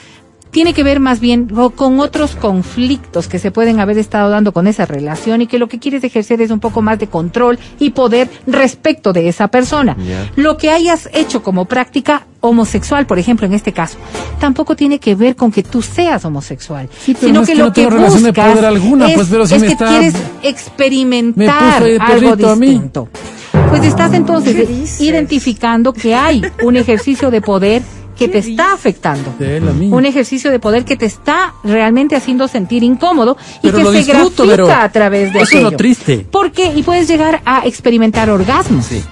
tiene 0.52 0.74
que 0.74 0.82
ver 0.84 1.00
más 1.00 1.18
bien 1.18 1.48
con 1.74 1.98
otros 1.98 2.36
conflictos 2.36 3.26
que 3.26 3.38
se 3.40 3.50
pueden 3.50 3.80
haber 3.80 3.96
estado 3.98 4.28
dando 4.30 4.52
con 4.52 4.66
esa 4.68 4.84
relación 4.86 5.40
y 5.42 5.46
que 5.48 5.58
lo 5.58 5.66
que 5.66 5.78
quieres 5.80 6.04
ejercer 6.04 6.40
es 6.42 6.50
un 6.50 6.60
poco 6.60 6.82
más 6.82 6.98
de 6.98 7.06
control 7.08 7.58
y 7.80 7.90
poder 7.90 8.28
respecto 8.46 9.12
de 9.12 9.28
esa 9.28 9.48
persona. 9.48 9.96
Lo 10.36 10.56
que 10.58 10.70
hayas 10.70 11.08
hecho 11.14 11.42
como 11.42 11.64
práctica 11.64 12.26
homosexual, 12.40 13.06
por 13.06 13.18
ejemplo, 13.18 13.46
en 13.46 13.54
este 13.54 13.72
caso, 13.72 13.96
tampoco 14.40 14.76
tiene 14.76 14.98
que 14.98 15.14
ver 15.14 15.36
con 15.36 15.50
que 15.50 15.62
tú 15.62 15.80
seas 15.80 16.24
homosexual, 16.24 16.88
Sí, 17.00 17.14
pero 17.14 17.26
sino 17.28 17.34
no 17.34 17.40
es 17.42 17.46
que 17.48 17.52
que 17.54 17.58
lo 17.58 17.64
no 17.66 17.72
que 17.72 17.80
tengo 17.82 17.90
relación 17.96 18.22
de 18.24 18.30
buscas 18.30 18.50
poder 18.52 18.64
alguna, 18.66 19.08
es, 19.08 19.14
pues, 19.14 19.28
pero 19.30 19.46
si 19.46 19.54
es 19.54 19.60
me 19.60 19.66
que 19.68 19.72
está- 19.72 19.88
quieres 19.88 20.12
me 20.14 20.48
experimentar 20.48 21.82
algo 22.00 22.36
distinto. 22.36 23.08
Pues 23.70 23.84
estás 23.84 24.12
entonces 24.12 25.00
identificando 25.00 25.92
que 25.92 26.14
hay 26.14 26.42
un 26.62 26.76
ejercicio 26.76 27.30
de 27.30 27.40
poder 27.40 27.82
que 28.16 28.28
te 28.28 28.38
está 28.38 28.72
afectando. 28.72 29.34
Un 29.90 30.06
ejercicio 30.06 30.50
de 30.50 30.58
poder 30.58 30.84
que 30.84 30.96
te 30.96 31.06
está 31.06 31.54
realmente 31.64 32.16
haciendo 32.16 32.48
sentir 32.48 32.82
incómodo 32.82 33.36
y 33.62 33.70
Pero 33.70 33.78
que 33.78 33.84
se 33.84 33.90
disfruto, 34.12 34.46
grafica 34.46 34.82
a 34.84 34.92
través 34.92 35.32
de 35.32 35.40
eso 35.40 35.56
es 35.58 35.62
lo 35.62 35.72
triste. 35.72 36.26
¿Por 36.30 36.52
qué? 36.52 36.72
Y 36.74 36.82
puedes 36.82 37.08
llegar 37.08 37.40
a 37.44 37.66
experimentar 37.66 38.30
orgasmos. 38.30 38.86
Sí. 38.86 39.02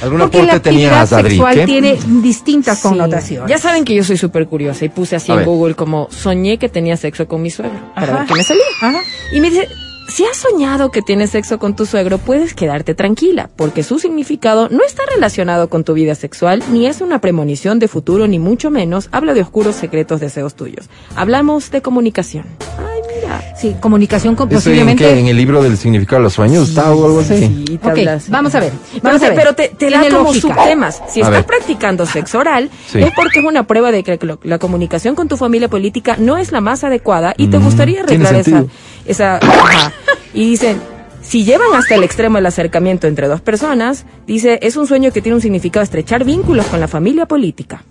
¿Algún 0.00 0.20
Porque 0.20 0.38
la 0.38 0.52
aporte 0.52 0.70
tenías, 0.70 1.12
Adri? 1.12 1.30
sexual 1.30 1.54
¿Qué? 1.56 1.66
tiene 1.66 1.98
distintas 2.22 2.78
Sí. 2.78 2.88
connotaciones. 2.88 3.50
Ya 3.50 3.58
saben 3.58 3.84
que 3.84 3.94
yo 3.96 4.04
soy 4.04 4.16
súper 4.16 4.46
curiosa 4.46 4.84
y 4.84 4.90
puse 4.90 5.16
así 5.16 5.32
A 5.32 5.34
en 5.34 5.38
ver. 5.40 5.48
Google 5.48 5.74
como 5.74 6.06
soñé 6.10 6.56
que 6.58 6.68
tenía 6.68 6.96
sexo 6.96 7.26
con 7.26 7.42
mi 7.42 7.50
suegro 7.50 7.78
para 7.96 8.06
Ajá. 8.06 8.18
ver 8.18 8.26
qué 8.28 8.34
me 8.34 8.44
salía. 8.44 8.62
Ajá. 8.80 9.00
Y 9.32 9.40
me 9.40 9.50
dice, 9.50 9.66
si 10.08 10.24
has 10.24 10.36
soñado 10.38 10.90
que 10.90 11.02
tienes 11.02 11.30
sexo 11.30 11.58
con 11.58 11.76
tu 11.76 11.84
suegro, 11.86 12.18
puedes 12.18 12.54
quedarte 12.54 12.94
tranquila, 12.94 13.50
porque 13.56 13.82
su 13.82 13.98
significado 13.98 14.68
no 14.70 14.80
está 14.84 15.02
relacionado 15.14 15.68
con 15.68 15.84
tu 15.84 15.92
vida 15.94 16.14
sexual, 16.14 16.62
ni 16.72 16.86
es 16.86 17.00
una 17.02 17.20
premonición 17.20 17.78
de 17.78 17.88
futuro, 17.88 18.26
ni 18.26 18.38
mucho 18.38 18.70
menos 18.70 19.08
habla 19.12 19.34
de 19.34 19.42
oscuros 19.42 19.76
secretos 19.76 20.20
deseos 20.20 20.54
tuyos. 20.54 20.88
Hablamos 21.14 21.70
de 21.70 21.82
comunicación. 21.82 22.46
Ay, 22.78 23.00
mira. 23.14 23.40
sea, 23.40 23.54
Sí, 23.58 23.74
comunicación 23.80 24.34
con 24.36 24.48
¿Eso 24.48 24.56
en, 24.56 24.62
posiblemente... 24.62 25.04
qué? 25.04 25.18
¿En 25.20 25.26
el 25.26 25.36
libro 25.36 25.62
del 25.62 25.76
significado 25.76 26.20
de 26.20 26.24
los 26.24 26.32
sueños 26.34 26.68
está 26.70 26.90
o 26.92 27.04
algo 27.06 27.20
así? 27.20 27.36
sí, 27.38 27.64
te 27.78 27.86
Ok, 27.88 27.98
hablas. 27.98 28.30
vamos 28.30 28.54
a 28.54 28.60
ver. 28.60 28.72
Pero 28.92 29.02
Vamos 29.02 29.20
te, 29.20 29.26
a 29.26 29.30
ver. 29.30 29.38
pero 29.38 29.54
te, 29.54 29.68
te 29.68 29.90
da 29.90 30.00
como 30.08 30.22
lógica. 30.28 30.54
subtemas. 30.54 31.02
Si 31.08 31.20
A 31.20 31.24
estás 31.24 31.30
ver. 31.30 31.44
practicando 31.46 32.06
sexo 32.06 32.38
oral, 32.38 32.70
Sí. 32.90 33.00
es 33.00 33.10
porque 33.16 33.40
es 33.40 33.44
una 33.44 33.64
prueba 33.66 33.90
de 33.92 34.04
que 34.04 34.18
la, 34.22 34.38
la 34.44 34.58
comunicación 34.58 35.14
con 35.16 35.26
tu 35.28 35.36
familia 35.36 35.68
política 35.68 36.16
no 36.18 36.38
es 36.38 36.52
la 36.52 36.60
más 36.60 36.84
adecuada 36.84 37.34
y 37.36 37.48
te 37.48 37.58
gustaría 37.58 38.02
Mm, 38.04 38.06
tiene 38.06 38.24
arreglar 38.24 38.40
esa, 38.40 38.50
sentido. 38.50 38.74
Esa. 39.08 39.36
ajá. 39.38 39.92
Y 40.34 40.50
dicen, 40.50 40.80
si 41.22 41.44
llevan 41.44 41.74
hasta 41.74 41.94
el 41.96 42.04
extremo 42.04 42.38
el 42.38 42.46
acercamiento 42.46 43.06
entre 43.06 43.26
dos 43.28 43.40
personas, 43.40 44.04
dice, 44.26 44.58
es 44.62 44.76
un 44.76 44.86
sueño 44.86 45.10
que 45.10 45.20
tiene 45.20 45.36
un 45.36 45.42
significado 45.42 45.82
estrechar 45.82 46.24
vínculos 46.24 46.66
con 46.66 46.80
la 46.80 46.88
familia 46.88 47.26
política. 47.26 47.82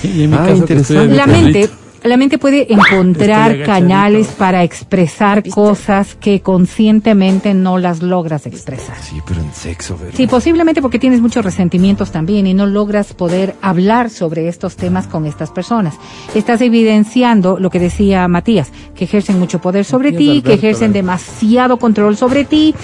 Sí, 0.00 0.12
y 0.16 0.22
en 0.24 0.30
mi 0.30 0.36
Ah, 0.36 0.46
caso 0.48 0.64
que 0.64 0.74
estoy 0.74 1.08
La 1.08 1.26
mente, 1.26 1.68
la 2.02 2.16
mente 2.16 2.38
puede 2.38 2.72
encontrar 2.72 3.64
canales 3.64 4.28
para 4.28 4.62
expresar 4.62 5.48
cosas 5.48 6.14
que 6.14 6.40
conscientemente 6.40 7.54
no 7.54 7.78
las 7.78 8.02
logras 8.02 8.46
expresar. 8.46 8.96
Sí, 9.02 9.20
pero 9.26 9.40
en 9.40 9.52
sexo, 9.52 9.96
¿verdad? 9.98 10.14
Sí, 10.16 10.26
posiblemente 10.26 10.82
porque 10.82 10.98
tienes 10.98 11.20
muchos 11.20 11.44
resentimientos 11.44 12.12
también 12.12 12.46
y 12.46 12.54
no 12.54 12.66
logras 12.66 13.12
poder 13.14 13.54
hablar 13.62 14.10
sobre 14.10 14.48
estos 14.48 14.76
temas 14.76 15.06
con 15.06 15.26
estas 15.26 15.50
personas. 15.50 15.94
Estás 16.34 16.60
evidenciando 16.60 17.58
lo 17.58 17.70
que 17.70 17.80
decía 17.80 18.28
Matías, 18.28 18.70
que 18.94 19.04
ejercen 19.04 19.38
mucho 19.38 19.60
poder 19.60 19.84
sobre 19.84 20.12
Matías 20.12 20.18
ti, 20.18 20.30
Alberto, 20.30 20.48
que 20.48 20.54
ejercen 20.54 20.92
demasiado 20.92 21.78
control 21.78 22.16
sobre 22.16 22.44
ti, 22.44 22.74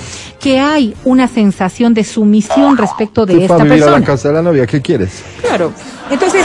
que 0.41 0.59
hay 0.59 0.95
una 1.05 1.29
sensación 1.29 1.95
de 1.95 2.05
sumisión 2.05 2.77
respecto 2.77 3.27
de 3.27 3.43
esta 3.43 3.59
para 3.59 3.65
vivir 3.65 3.83
a 3.83 3.87
la 3.87 3.93
persona. 3.93 4.07
casa 4.07 4.29
de 4.29 4.35
la 4.35 4.43
novia, 4.43 4.67
¿qué 4.67 4.81
quieres? 4.81 5.23
Claro. 5.41 5.73
Entonces, 6.11 6.45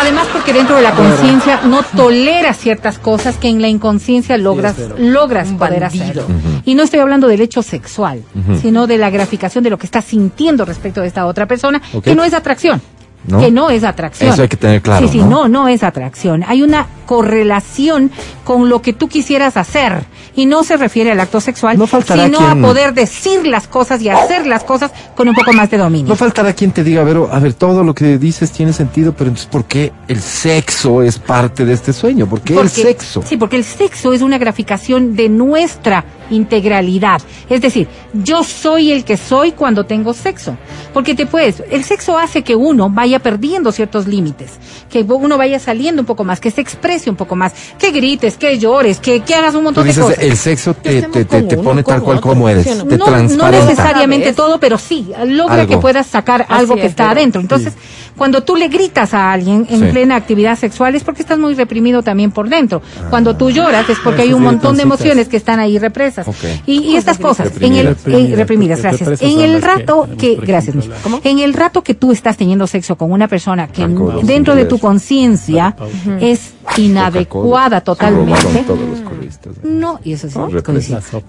además 0.00 0.26
porque 0.32 0.52
dentro 0.52 0.76
de 0.76 0.82
la 0.82 0.92
conciencia 0.92 1.60
no 1.64 1.82
tolera 1.82 2.52
ciertas 2.54 2.98
cosas 2.98 3.36
que 3.36 3.48
en 3.48 3.60
la 3.62 3.68
inconsciencia 3.68 4.36
logras, 4.36 4.76
logras 4.98 5.48
poder 5.52 5.84
hacerlo. 5.84 6.24
Y 6.64 6.74
no 6.74 6.82
estoy 6.82 7.00
hablando 7.00 7.28
del 7.28 7.40
hecho 7.40 7.62
sexual, 7.62 8.22
sino 8.60 8.86
de 8.86 8.98
la 8.98 9.10
graficación 9.10 9.64
de 9.64 9.70
lo 9.70 9.78
que 9.78 9.86
estás 9.86 10.04
sintiendo 10.04 10.64
respecto 10.64 11.00
de 11.00 11.08
esta 11.08 11.26
otra 11.26 11.46
persona, 11.46 11.80
que 12.02 12.14
no 12.14 12.24
es 12.24 12.34
atracción. 12.34 12.80
¿No? 13.28 13.40
Que 13.40 13.50
no 13.50 13.70
es 13.70 13.82
atracción. 13.82 14.32
Eso 14.32 14.42
hay 14.42 14.48
que 14.48 14.56
tener 14.56 14.80
claro, 14.80 15.04
Sí, 15.04 15.14
sí, 15.14 15.18
¿no? 15.18 15.28
no, 15.28 15.48
no 15.48 15.68
es 15.68 15.82
atracción. 15.82 16.44
Hay 16.46 16.62
una 16.62 16.86
correlación 17.06 18.10
con 18.44 18.68
lo 18.68 18.82
que 18.82 18.92
tú 18.92 19.08
quisieras 19.08 19.56
hacer. 19.56 20.04
Y 20.34 20.44
no 20.44 20.64
se 20.64 20.76
refiere 20.76 21.12
al 21.12 21.20
acto 21.20 21.40
sexual, 21.40 21.78
No 21.78 21.86
sino 21.86 22.02
quien- 22.38 22.44
a 22.44 22.54
poder 22.66 22.92
decir 22.92 23.46
las 23.46 23.66
cosas 23.66 24.02
y 24.02 24.10
hacer 24.10 24.46
las 24.46 24.64
cosas 24.64 24.90
con 25.14 25.28
un 25.28 25.34
poco 25.34 25.54
más 25.54 25.70
de 25.70 25.78
dominio. 25.78 26.08
No 26.10 26.16
faltará 26.16 26.52
quien 26.52 26.72
te 26.72 26.84
diga, 26.84 27.02
Vero, 27.04 27.30
a 27.32 27.38
ver, 27.38 27.54
todo 27.54 27.82
lo 27.82 27.94
que 27.94 28.18
dices 28.18 28.50
tiene 28.52 28.74
sentido, 28.74 29.14
pero 29.16 29.28
entonces, 29.30 29.48
¿por 29.50 29.64
qué 29.64 29.92
el 30.08 30.20
sexo 30.20 31.00
es 31.02 31.18
parte 31.18 31.64
de 31.64 31.72
este 31.72 31.94
sueño? 31.94 32.26
¿Por 32.28 32.42
qué 32.42 32.52
el 32.52 32.58
Porque- 32.58 32.82
sexo? 32.82 33.22
Sí, 33.26 33.38
porque 33.38 33.56
el 33.56 33.64
sexo 33.64 34.12
es 34.12 34.20
una 34.20 34.36
graficación 34.36 35.16
de 35.16 35.30
nuestra 35.30 36.04
integralidad. 36.28 37.20
Es 37.48 37.60
decir, 37.60 37.88
yo 38.12 38.42
soy 38.44 38.92
el 38.92 39.04
que 39.04 39.16
soy 39.16 39.52
cuando 39.52 39.84
tengo 39.84 40.12
sexo. 40.14 40.56
Porque 40.92 41.14
te 41.14 41.26
puedes, 41.26 41.62
el 41.70 41.84
sexo 41.84 42.18
hace 42.18 42.42
que 42.42 42.54
uno 42.56 42.88
vaya 42.90 43.18
perdiendo 43.18 43.72
ciertos 43.72 44.06
límites, 44.06 44.52
que 44.90 45.02
uno 45.02 45.36
vaya 45.38 45.58
saliendo 45.58 46.02
un 46.02 46.06
poco 46.06 46.24
más, 46.24 46.40
que 46.40 46.50
se 46.50 46.60
exprese 46.60 46.95
un 47.06 47.16
poco 47.16 47.36
más, 47.36 47.52
que 47.78 47.90
grites, 47.90 48.36
que 48.36 48.58
llores, 48.58 48.98
que, 49.00 49.20
que 49.20 49.34
hagas 49.34 49.54
un 49.54 49.60
Tú 49.60 49.64
montón 49.64 49.86
de 49.86 49.94
cosas. 49.94 50.18
el 50.18 50.36
sexo 50.36 50.74
te, 50.74 51.02
te, 51.02 51.24
te, 51.24 51.56
pone 51.56 51.82
tal 51.82 52.02
cual 52.02 52.18
otro, 52.18 52.30
como 52.30 52.48
eres, 52.48 52.64
¿sí 52.64 52.70
o 52.70 52.74
no? 52.76 52.84
te 52.86 52.96
no, 52.96 53.06
no 53.06 53.50
necesariamente 53.50 54.32
todo, 54.32 54.58
pero 54.58 54.78
sí, 54.78 55.08
logra 55.26 55.62
Algo. 55.62 55.68
que 55.68 55.78
puedas 55.78 56.06
sacar 56.06 56.42
Así 56.42 56.52
algo 56.54 56.74
que 56.74 56.82
es, 56.82 56.86
está 56.90 57.08
pero- 57.08 57.20
adentro. 57.20 57.40
Entonces, 57.40 57.74
cuando 58.16 58.42
tú 58.42 58.56
le 58.56 58.68
gritas 58.68 59.14
a 59.14 59.32
alguien 59.32 59.66
en 59.68 59.80
Sí. 59.80 59.86
plena 59.92 60.16
actividad 60.16 60.56
sexual 60.58 60.94
es 60.94 61.04
porque 61.04 61.22
estás 61.22 61.38
muy 61.38 61.54
reprimido 61.54 62.02
también 62.02 62.30
por 62.32 62.48
dentro. 62.48 62.82
Cuando 63.10 63.36
tú 63.36 63.50
lloras 63.50 63.88
es 63.90 63.98
porque 64.02 64.22
hay 64.22 64.32
un 64.32 64.42
montón 64.42 64.76
de 64.76 64.82
emociones 64.82 65.28
que 65.28 65.36
están 65.36 65.60
ahí 65.60 65.78
represas. 65.78 66.26
Ok. 66.26 66.34
Y, 66.66 66.78
y 66.80 66.96
estas 66.96 67.18
cosas, 67.18 67.50
en 67.60 67.74
el, 67.74 67.86
Reprimidas. 67.88 68.30
eh, 68.32 68.36
reprimidas, 68.36 68.82
gracias. 68.82 69.22
En 69.22 69.40
el 69.40 69.60
que 69.60 69.66
rato 69.66 70.08
que, 70.18 70.36
por 70.36 70.46
gracias, 70.46 70.76
la- 70.76 71.20
en 71.24 71.38
el 71.40 71.52
rato 71.54 71.82
que 71.82 71.94
tú 71.94 72.12
estás 72.12 72.36
teniendo 72.36 72.66
sexo 72.66 72.96
con 72.96 73.12
una 73.12 73.28
persona 73.28 73.68
que 73.68 73.82
Alcohol, 73.82 74.20
dentro 74.24 74.54
de 74.54 74.64
tu 74.64 74.78
conciencia 74.78 75.76
es 76.20 76.54
inadecuada 76.76 77.80
totalmente. 77.80 78.64
todos 78.66 78.80
los 78.80 79.00
coristas. 79.00 79.52
No, 79.62 80.00
y 80.04 80.12
eso 80.12 80.28
sí, 80.28 80.34
sopla, 80.34 80.62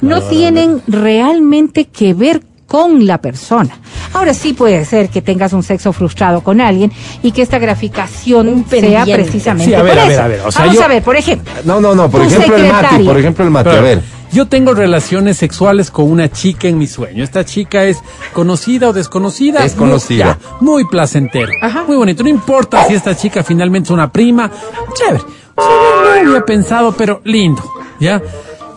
no 0.01 0.21
tienen 0.23 0.81
realmente 0.87 1.85
que 1.85 2.13
ver 2.13 2.41
con 2.67 3.07
la 3.07 3.17
persona. 3.19 3.79
Ahora 4.13 4.33
sí 4.33 4.53
puede 4.53 4.85
ser 4.85 5.09
que 5.09 5.21
tengas 5.21 5.53
un 5.53 5.63
sexo 5.63 5.93
frustrado 5.93 6.41
con 6.41 6.61
alguien 6.61 6.91
y 7.23 7.31
que 7.31 7.41
esta 7.41 7.57
graficación 7.59 8.65
sea 8.69 9.05
precisamente 9.05 9.71
Sí, 9.71 9.73
a 9.73 9.81
ver, 9.81 9.93
por 9.93 9.99
a 10.01 10.05
ver, 10.05 10.11
eso. 10.13 10.21
a 10.21 10.27
ver, 10.27 10.41
o 10.41 10.51
sea, 10.51 10.61
Vamos 10.61 10.75
yo- 10.77 10.83
a 10.83 10.87
ver, 10.87 11.03
por 11.03 11.15
ejemplo, 11.15 11.51
No, 11.63 11.79
no, 11.81 11.95
no, 11.95 12.09
por 12.11 12.21
ejemplo 12.21 12.55
el 12.55 12.67
Mati, 12.71 13.03
por 13.05 13.17
ejemplo 13.17 13.45
el 13.45 13.51
Mati, 13.51 13.69
a 13.69 13.81
ver. 13.81 14.01
Yo 14.29 14.45
tengo 14.45 14.73
relaciones 14.73 15.37
sexuales 15.37 15.89
con 15.89 16.11
una 16.11 16.29
chica 16.29 16.67
en 16.67 16.77
mi 16.77 16.85
sueño. 16.85 17.23
Esta 17.23 17.45
chica 17.45 17.85
es 17.85 17.99
conocida 18.33 18.89
o 18.89 18.93
desconocida. 18.93 19.63
Es 19.63 19.73
conocida. 19.73 20.37
Muy, 20.59 20.83
muy 20.83 20.85
placentero. 20.91 21.47
Muy 21.87 21.95
bonito. 21.95 22.23
No 22.23 22.29
importa 22.29 22.85
si 22.87 22.93
esta 22.95 23.15
chica 23.15 23.41
finalmente 23.41 23.87
es 23.87 23.91
una 23.91 24.11
prima. 24.11 24.51
Chévere. 24.95 25.23
O 25.55 25.61
sea, 25.61 26.23
no 26.23 26.29
había 26.29 26.45
pensado, 26.45 26.91
pero 26.91 27.21
lindo. 27.23 27.63
¿Ya? 28.01 28.21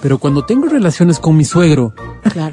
Pero 0.03 0.19
cuando 0.19 0.45
tengo 0.45 0.67
relaciones 0.67 1.19
con 1.19 1.37
mi 1.37 1.45
suegro, 1.45 1.93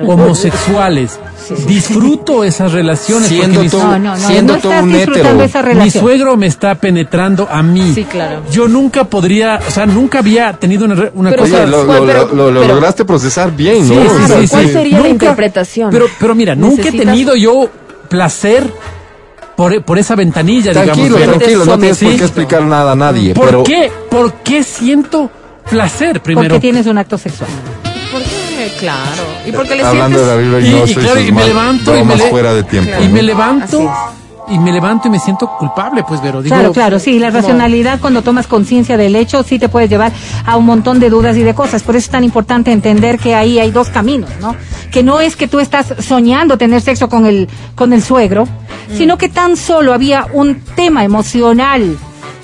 homosexuales, 0.05 1.19
disfruto 1.65 2.43
esas 2.43 2.71
relaciones. 2.73 3.29
Siendo 3.29 3.63
No, 3.63 3.99
no, 3.99 3.99
no, 3.99 4.17
siendo 4.17 4.53
no 4.53 4.57
estás 4.57 4.83
un 4.83 4.95
hétero. 4.95 5.41
esa 5.41 5.61
mi 5.63 5.89
suegro 5.91 6.35
me 6.35 6.47
está 6.47 6.75
penetrando 6.75 7.47
a 7.49 7.63
mí. 7.63 7.91
Sí, 7.93 8.03
claro. 8.03 8.41
Yo 8.51 8.67
nunca 8.67 9.05
podría, 9.05 9.59
o 9.65 9.71
sea, 9.71 9.85
nunca 9.85 10.19
había 10.19 10.53
tenido 10.53 10.85
una, 10.85 10.95
re- 10.95 11.11
una 11.15 11.29
Pero, 11.29 11.43
cosa. 11.43 11.55
Oye, 11.63 11.67
lo, 11.67 11.85
¿cuál- 11.85 11.99
lo- 11.99 12.05
pero- 12.05 12.27
lo- 12.35 12.51
lo 12.51 12.61
pero- 12.61 12.73
lograste 12.75 13.05
procesar 13.05 13.55
bien, 13.55 13.87
Sí, 13.87 13.95
¿no? 13.95 14.01
sí, 14.03 14.27
sea, 14.27 14.41
sí, 14.41 14.47
¿Cuál 14.49 14.65
sí. 14.67 14.71
sería 14.73 14.97
la 14.97 15.07
Nunca- 15.07 15.11
interpretación? 15.25 15.89
Pero, 15.91 16.05
pero 16.19 16.35
mira, 16.35 16.55
nunca 16.55 16.89
he 16.89 16.91
tenido 16.91 17.35
yo 17.35 17.69
placer 18.09 18.69
por, 19.55 19.81
por 19.83 19.97
esa 19.97 20.15
ventanilla, 20.15 20.71
Tranquilo, 20.73 20.95
digamos. 21.17 21.19
pero- 21.19 21.31
tranquilo, 21.39 21.65
no 21.65 21.77
tienes 21.79 21.97
por 21.97 22.11
Sí. 22.11 22.17
qué 22.17 22.23
explicar 22.23 22.61
nada 22.63 22.91
a 22.91 22.95
nadie. 22.95 23.33
¿Por 23.33 23.45
pero 23.45 23.63
qué? 23.63 23.91
¿Por 24.09 24.33
qué 24.35 24.63
siento 24.63 25.31
placer 25.69 26.21
primero? 26.21 26.49
porque 26.49 26.59
tienes 26.61 26.85
un 26.87 26.97
acto 26.97 27.17
sexual. 27.17 27.49
Porque, 28.11 28.71
claro. 28.79 29.23
Y 29.45 29.51
porque 29.51 29.75
le 29.75 29.83
hablando 29.83 30.17
de 30.19 30.25
sientes... 30.25 30.61
Biblia 30.63 30.85
y, 30.85 30.91
Y- 30.91 30.95
claro, 30.95 31.19
y 31.21 31.31
me 31.31 31.45
levanto 31.45 31.97
y 31.97 32.03
me 32.03 32.15
le- 32.15 32.29
fuera 32.29 32.53
de 32.53 32.63
tiempo. 32.63 32.91
Y 33.01 33.07
¿no? 33.07 33.13
me 33.13 33.21
levanto 33.21 33.91
y 34.49 34.57
me 34.59 34.71
levanto 34.71 35.09
y 35.09 35.11
me 35.11 35.19
siento 35.19 35.45
culpable, 35.59 36.05
pues, 36.07 36.21
digo, 36.23 36.41
Claro, 36.41 36.71
claro, 36.71 36.99
sí, 36.99 37.19
la 37.19 37.31
racionalidad 37.31 37.99
cuando 37.99 38.21
tomas 38.21 38.47
conciencia 38.47 38.95
del 38.95 39.17
hecho 39.17 39.43
sí 39.43 39.59
te 39.59 39.67
puede 39.67 39.89
llevar 39.89 40.13
a 40.45 40.55
un 40.55 40.65
montón 40.65 41.01
de 41.01 41.09
dudas 41.09 41.35
y 41.35 41.43
de 41.43 41.53
cosas. 41.53 41.83
Por 41.83 41.97
eso 41.97 42.05
es 42.05 42.09
tan 42.11 42.23
importante 42.23 42.71
entender 42.71 43.19
que 43.19 43.35
ahí 43.35 43.59
hay 43.59 43.71
dos 43.71 43.89
caminos, 43.89 44.29
¿no? 44.39 44.55
Que 44.89 45.03
no 45.03 45.19
es 45.19 45.35
que 45.35 45.49
tú 45.49 45.59
estás 45.59 45.93
soñando 45.99 46.57
tener 46.57 46.79
sexo 46.79 47.09
con 47.09 47.25
el, 47.25 47.49
con 47.75 47.91
el 47.91 48.01
suegro, 48.01 48.45
Mm. 48.89 48.97
sino 48.97 49.17
que 49.17 49.27
tan 49.27 49.57
solo 49.57 49.93
había 49.93 50.27
un 50.31 50.61
tema 50.77 51.03
emocional 51.03 51.97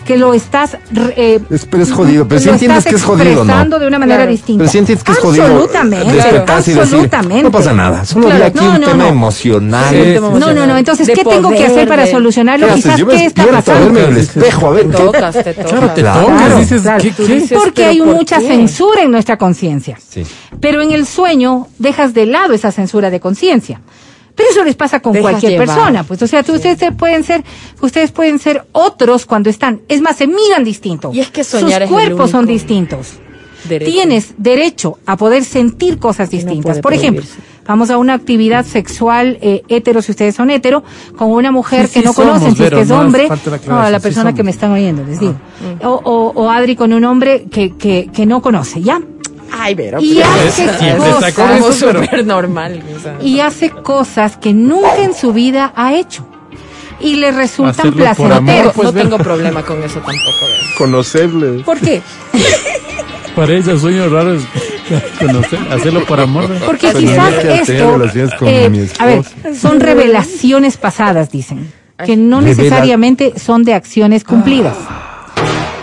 que 0.06 0.18
lo 0.18 0.34
estás... 0.34 0.78
eh, 1.16 1.40
Es- 1.50 1.66
pero 1.66 1.84
es 1.84 1.92
jodido, 1.92 2.28
pero 2.28 2.40
lo 2.40 2.44
sí 2.44 2.50
entiendes 2.50 2.84
que 2.86 2.96
es 2.96 3.04
jodido, 3.04 3.36
¿no? 3.36 3.42
expresando 3.42 3.80
de 3.80 3.88
una 3.88 4.00
manera 4.00 4.18
Claro. 4.20 4.32
distinta. 4.32 4.60
Pero 4.60 4.72
sí 4.72 4.78
entiendes 4.80 5.04
que 5.04 5.12
es 5.12 5.18
jodido 5.20 5.46
Absolutamente. 5.46 6.14
despertarse 6.14 6.72
y 6.72 6.74
decir, 6.74 6.82
absolutamente. 6.94 7.44
no 7.44 7.52
pasa 7.52 7.74
nada, 7.74 8.06
solo 8.06 8.28
Claro, 8.28 8.46
aquí 8.46 8.60
no, 8.60 8.72
un 8.74 8.82
no, 8.82 8.88
tema 8.88 9.04
no. 9.04 9.10
emocional. 9.10 9.86
Sí, 9.90 9.96
sí, 10.14 10.20
No, 10.20 10.54
no, 10.54 10.66
no. 10.68 10.78
Entonces, 10.78 11.08
De 11.08 11.14
¿qué 11.14 11.24
tengo 11.24 11.50
que 11.52 11.66
hacer 11.66 11.88
para 11.88 12.06
solucionarlo? 12.08 12.68
¿Qué? 12.68 12.74
Quizás, 12.76 12.96
¿qué 12.96 13.02
está 13.02 13.24
despierto 13.24 13.54
a 13.56 13.62
pasando? 13.62 13.84
verme 13.86 14.00
en 14.04 14.10
el 14.12 14.18
espejo, 14.18 14.68
a 14.68 14.72
ver, 14.72 14.88
¿qué? 14.88 14.98
Tocas, 14.98 15.34
te 15.34 15.54
tocas. 15.54 15.72
claro, 15.72 15.90
te 15.94 16.02
Claro, 16.02 16.22
tocas, 16.28 16.58
dices, 16.60 17.54
Porque 17.54 17.72
¿pero 17.76 17.90
hay 17.90 18.02
mucha 18.02 18.40
censura 18.40 19.02
en 19.04 19.12
nuestra 19.12 19.38
conciencia. 19.38 19.98
Sí. 20.10 20.24
Pero 20.60 20.82
en 20.82 20.92
el 20.92 21.06
sueño 21.06 21.68
dejas 21.80 22.14
de 22.14 22.26
lado 22.26 22.54
esa 22.54 22.72
censura 22.72 23.10
de 23.10 23.20
conciencia. 23.20 23.82
Pero 24.36 24.50
eso 24.50 24.64
les 24.64 24.76
pasa 24.76 25.00
con 25.00 25.14
Dejas 25.14 25.30
cualquier 25.32 25.52
llevar. 25.54 25.68
persona, 25.68 26.04
pues, 26.04 26.22
o 26.24 26.28
sea, 26.28 26.42
tú- 26.44 26.54
ustedes 26.54 26.80
se 26.80 26.92
pueden 26.92 27.24
ser, 27.24 27.44
ustedes 27.82 28.12
pueden 28.12 28.40
ser 28.40 28.66
otros 28.72 29.26
cuando 29.28 29.50
están, 29.50 29.82
es 29.88 30.02
más, 30.02 30.16
se 30.18 30.26
miran 30.28 30.64
distinto. 30.64 31.12
Y 31.14 31.20
es 31.20 31.30
que 31.30 31.44
soñar 31.44 31.84
Sus 31.84 31.92
cuerpos 31.92 32.32
son 32.32 32.46
distintos. 32.48 33.14
derecho. 33.70 33.92
Tienes 33.92 34.34
derecho 34.38 34.98
a 35.06 35.16
poder 35.18 35.46
sentir 35.46 35.98
cosas 36.00 36.28
no 36.34 36.38
distintas. 36.38 36.80
Por 36.80 36.94
ejemplo, 36.94 37.24
vamos 37.66 37.90
a 37.92 37.98
una 37.98 38.14
actividad 38.14 38.66
sexual 38.66 39.38
eh, 39.42 39.62
hetero, 39.70 40.02
si 40.02 40.12
ustedes 40.12 40.36
son 40.36 40.50
hetero, 40.50 40.84
con 41.16 41.32
una 41.32 41.50
mujer 41.52 41.88
Sí, 41.88 41.94
que 41.94 42.00
sí 42.02 42.06
no 42.06 42.14
conocen, 42.14 42.56
si 42.58 42.64
es 42.64 42.70
que 42.72 42.82
es 42.82 42.92
hombre, 42.92 43.30
la 43.30 43.60
no, 43.68 43.80
a 43.80 43.90
la 43.90 44.00
sí 44.00 44.04
persona 44.04 44.34
que 44.36 44.44
me 44.44 44.52
están 44.52 44.72
oyendo, 44.72 45.04
les 45.06 45.20
digo. 45.20 45.36
O, 45.84 45.90
o, 45.92 46.32
o 46.44 46.50
Adri 46.50 46.76
con 46.76 46.92
un 46.92 47.06
hombre 47.06 47.46
que, 47.50 47.72
que, 47.78 48.10
que 48.14 48.26
no 48.26 48.42
conoce, 48.42 48.82
¿ya? 48.82 49.00
Ay, 49.56 49.76
pero... 49.76 50.02
Y 50.02 50.20
hace 50.22 50.66
cosas, 51.36 51.76
súper 51.78 52.26
normal. 52.26 52.84
y 53.22 53.40
hace 53.40 53.70
cosas 53.70 54.38
que 54.38 54.54
nunca 54.54 54.98
en 54.98 55.14
su 55.14 55.32
vida 55.32 55.72
ha 55.76 55.94
hecho. 55.94 56.26
Y 57.00 57.18
le 57.18 57.32
resultan 57.32 57.92
placenteros. 57.94 58.74
pues, 58.74 58.88
no 58.88 58.92
ver. 58.94 59.04
tengo 59.04 59.18
problema 59.18 59.62
con 59.64 59.84
eso 59.84 59.96
tampoco. 59.96 60.46
¿ves? 60.48 60.76
Conocerle. 60.78 61.64
¿Por 61.64 61.80
qué? 61.80 62.02
Para 63.36 63.54
ella 63.54 63.78
sueño 63.78 64.10
raro 64.10 64.34
es 64.36 64.44
conocer, 65.20 65.60
hacerlo 65.72 66.06
por 66.06 66.20
amor. 66.20 66.50
Porque 66.66 66.94
quizás 66.94 67.34
esto, 67.44 68.00
eh, 68.46 68.70
mi 68.70 68.88
a 69.00 69.06
ver, 69.06 69.24
son 69.60 69.80
revelaciones 69.80 70.78
pasadas, 70.78 71.32
dicen, 71.32 71.72
que 72.06 72.16
no 72.16 72.40
Revela- 72.42 72.44
necesariamente 72.44 73.34
son 73.40 73.64
de 73.64 73.74
acciones 73.74 74.24
cumplidas. 74.24 74.76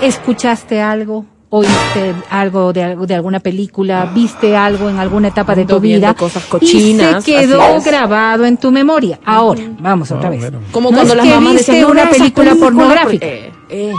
Escuchaste 0.00 0.80
algo, 0.80 1.26
oíste 1.50 2.14
algo 2.30 2.72
de, 2.72 2.82
algo- 2.84 3.06
de 3.06 3.14
alguna 3.14 3.40
película, 3.40 4.10
viste 4.14 4.56
algo 4.56 4.88
en 4.88 4.98
alguna 4.98 5.28
etapa 5.28 5.54
de 5.54 5.64
tu 5.66 5.80
vida 5.80 6.14
cosas 6.14 6.44
cochinas, 6.44 7.18
y 7.28 7.32
se 7.32 7.40
quedó 7.40 7.80
grabado 7.84 8.44
en 8.46 8.56
tu 8.56 8.70
memoria. 8.70 9.18
Ahora, 9.24 9.62
vamos 9.80 10.10
otra 10.12 10.30
vez. 10.30 10.50
Como 10.70 10.90
No 10.90 10.96
cuando 10.96 11.14
las 11.16 11.26
que 11.26 11.34
mamás 11.34 11.52
viste 11.54 11.72
decían, 11.72 11.86
"No 11.86 11.92
una 11.92 12.10
película 12.10 12.50
película, 12.50 12.54
pornográfica 12.66 13.26
eh, 13.26 13.52
eh. 13.68 13.92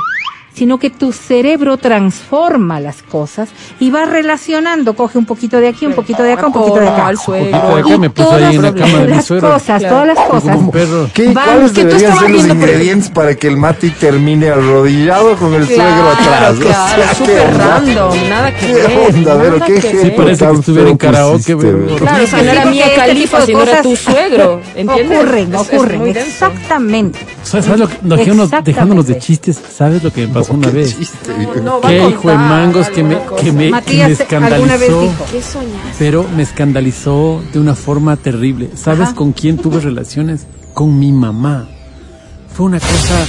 Sino 0.53 0.77
que 0.79 0.89
tu 0.89 1.11
cerebro 1.13 1.77
transforma 1.77 2.79
las 2.79 3.01
cosas 3.03 3.49
y 3.79 3.89
va 3.89 4.05
relacionando, 4.05 4.95
coge 4.95 5.17
un 5.17 5.25
poquito 5.25 5.57
de 5.57 5.67
aquí, 5.69 5.85
un 5.85 5.93
poquito 5.93 6.23
de 6.23 6.33
acá, 6.33 6.47
un 6.47 6.53
poquito 6.53 6.79
de 6.79 6.87
acá. 6.89 7.07
al 7.07 7.15
Un 7.15 7.21
poquito 7.23 7.45
de 7.45 7.51
suegro. 7.51 7.77
acá 7.87 7.97
me 7.97 8.09
puse 8.09 8.29
ahí 8.33 8.55
en 8.55 8.61
la 8.61 8.73
todas 8.73 9.09
las 9.09 9.25
suegro. 9.25 9.49
cosas, 9.53 9.79
Claro. 9.79 9.95
todas 9.95 10.07
las 10.07 10.27
cosas. 10.27 10.57
¿Qué, 11.13 11.25
Van, 11.29 11.45
¿Cuáles 11.45 11.71
que 11.71 11.85
deberían 11.85 12.17
ser 12.17 12.21
los 12.21 12.31
viendo 12.43 12.47
por- 12.55 12.55
ingredientes 12.69 13.09
para 13.09 13.35
que 13.35 13.47
el 13.47 13.57
Mati 13.57 13.89
termine 13.91 14.49
arrodillado 14.49 15.35
con 15.37 15.53
el 15.53 15.65
suegro 15.65 15.83
Claro, 15.85 16.09
atrás? 16.09 16.55
O 16.57 16.59
claro, 16.61 17.03
sea, 17.03 17.13
súper 17.15 17.35
¿qué 17.35 17.41
onda? 17.51 17.67
random, 17.67 18.29
nada 18.29 18.51
que 18.55 18.65
¿Qué 18.67 18.73
ver. 18.73 18.99
onda, 19.15 19.35
nada 19.35 19.41
pero 19.43 19.65
qué. 19.65 19.81
Sí, 19.81 20.11
parece 20.17 20.45
que 20.47 20.51
estuviera 20.53 20.89
en 20.89 20.97
karaoke. 20.97 21.55
Claro, 21.57 22.23
o 22.23 22.27
sea, 22.27 22.41
no 22.43 22.51
era 22.51 22.65
Mía 22.65 22.85
este 22.85 22.95
Califa, 22.97 23.45
sino 23.45 23.61
era 23.63 23.81
tu 23.81 23.95
suegro, 23.95 24.61
¿entiendes? 24.75 25.17
Ocurren, 25.19 25.55
Es- 25.55 25.61
es 25.61 25.73
ocurren, 25.73 26.07
exactamente. 26.07 27.19
¿Sabes, 27.43 27.67
lo 27.79 27.87
que, 27.87 27.97
dejándonos 28.63 29.07
de 29.07 29.17
chistes, 29.17 29.59
¿sabes 29.75 30.03
lo 30.03 30.11
que 30.11 30.27
me 30.27 30.40
pasó 30.41 30.53
una 30.53 30.67
Qué 30.67 30.73
vez? 30.77 30.97
chiste, 30.97 31.31
No, 31.63 31.81
Qué 31.81 32.07
hijo 32.09 32.29
de 32.29 32.35
mangos 32.37 32.89
que 32.89 33.03
me, 33.03 33.17
que 33.17 33.29
me, 33.31 33.35
que 33.41 33.51
me 33.51 33.69
Matías 33.69 34.21
alguna 34.31 34.77
vez 34.77 34.89
escandalizó. 34.89 35.01
dijo. 35.01 35.25
¿Qué 35.31 35.41
soñas? 35.41 35.95
Pero 35.99 36.25
me 36.35 36.43
escandalizó 36.43 37.41
de 37.53 37.59
una 37.59 37.75
forma 37.75 38.15
terrible. 38.17 38.69
¿Sabes 38.75 39.07
Ajá. 39.09 39.15
con 39.15 39.31
quién 39.33 39.57
tuve 39.57 39.79
relaciones? 39.81 40.45
Con 40.73 40.97
mi 40.99 41.11
mamá. 41.11 41.67
Fue 42.53 42.65
una 42.65 42.79
cosa. 42.79 43.25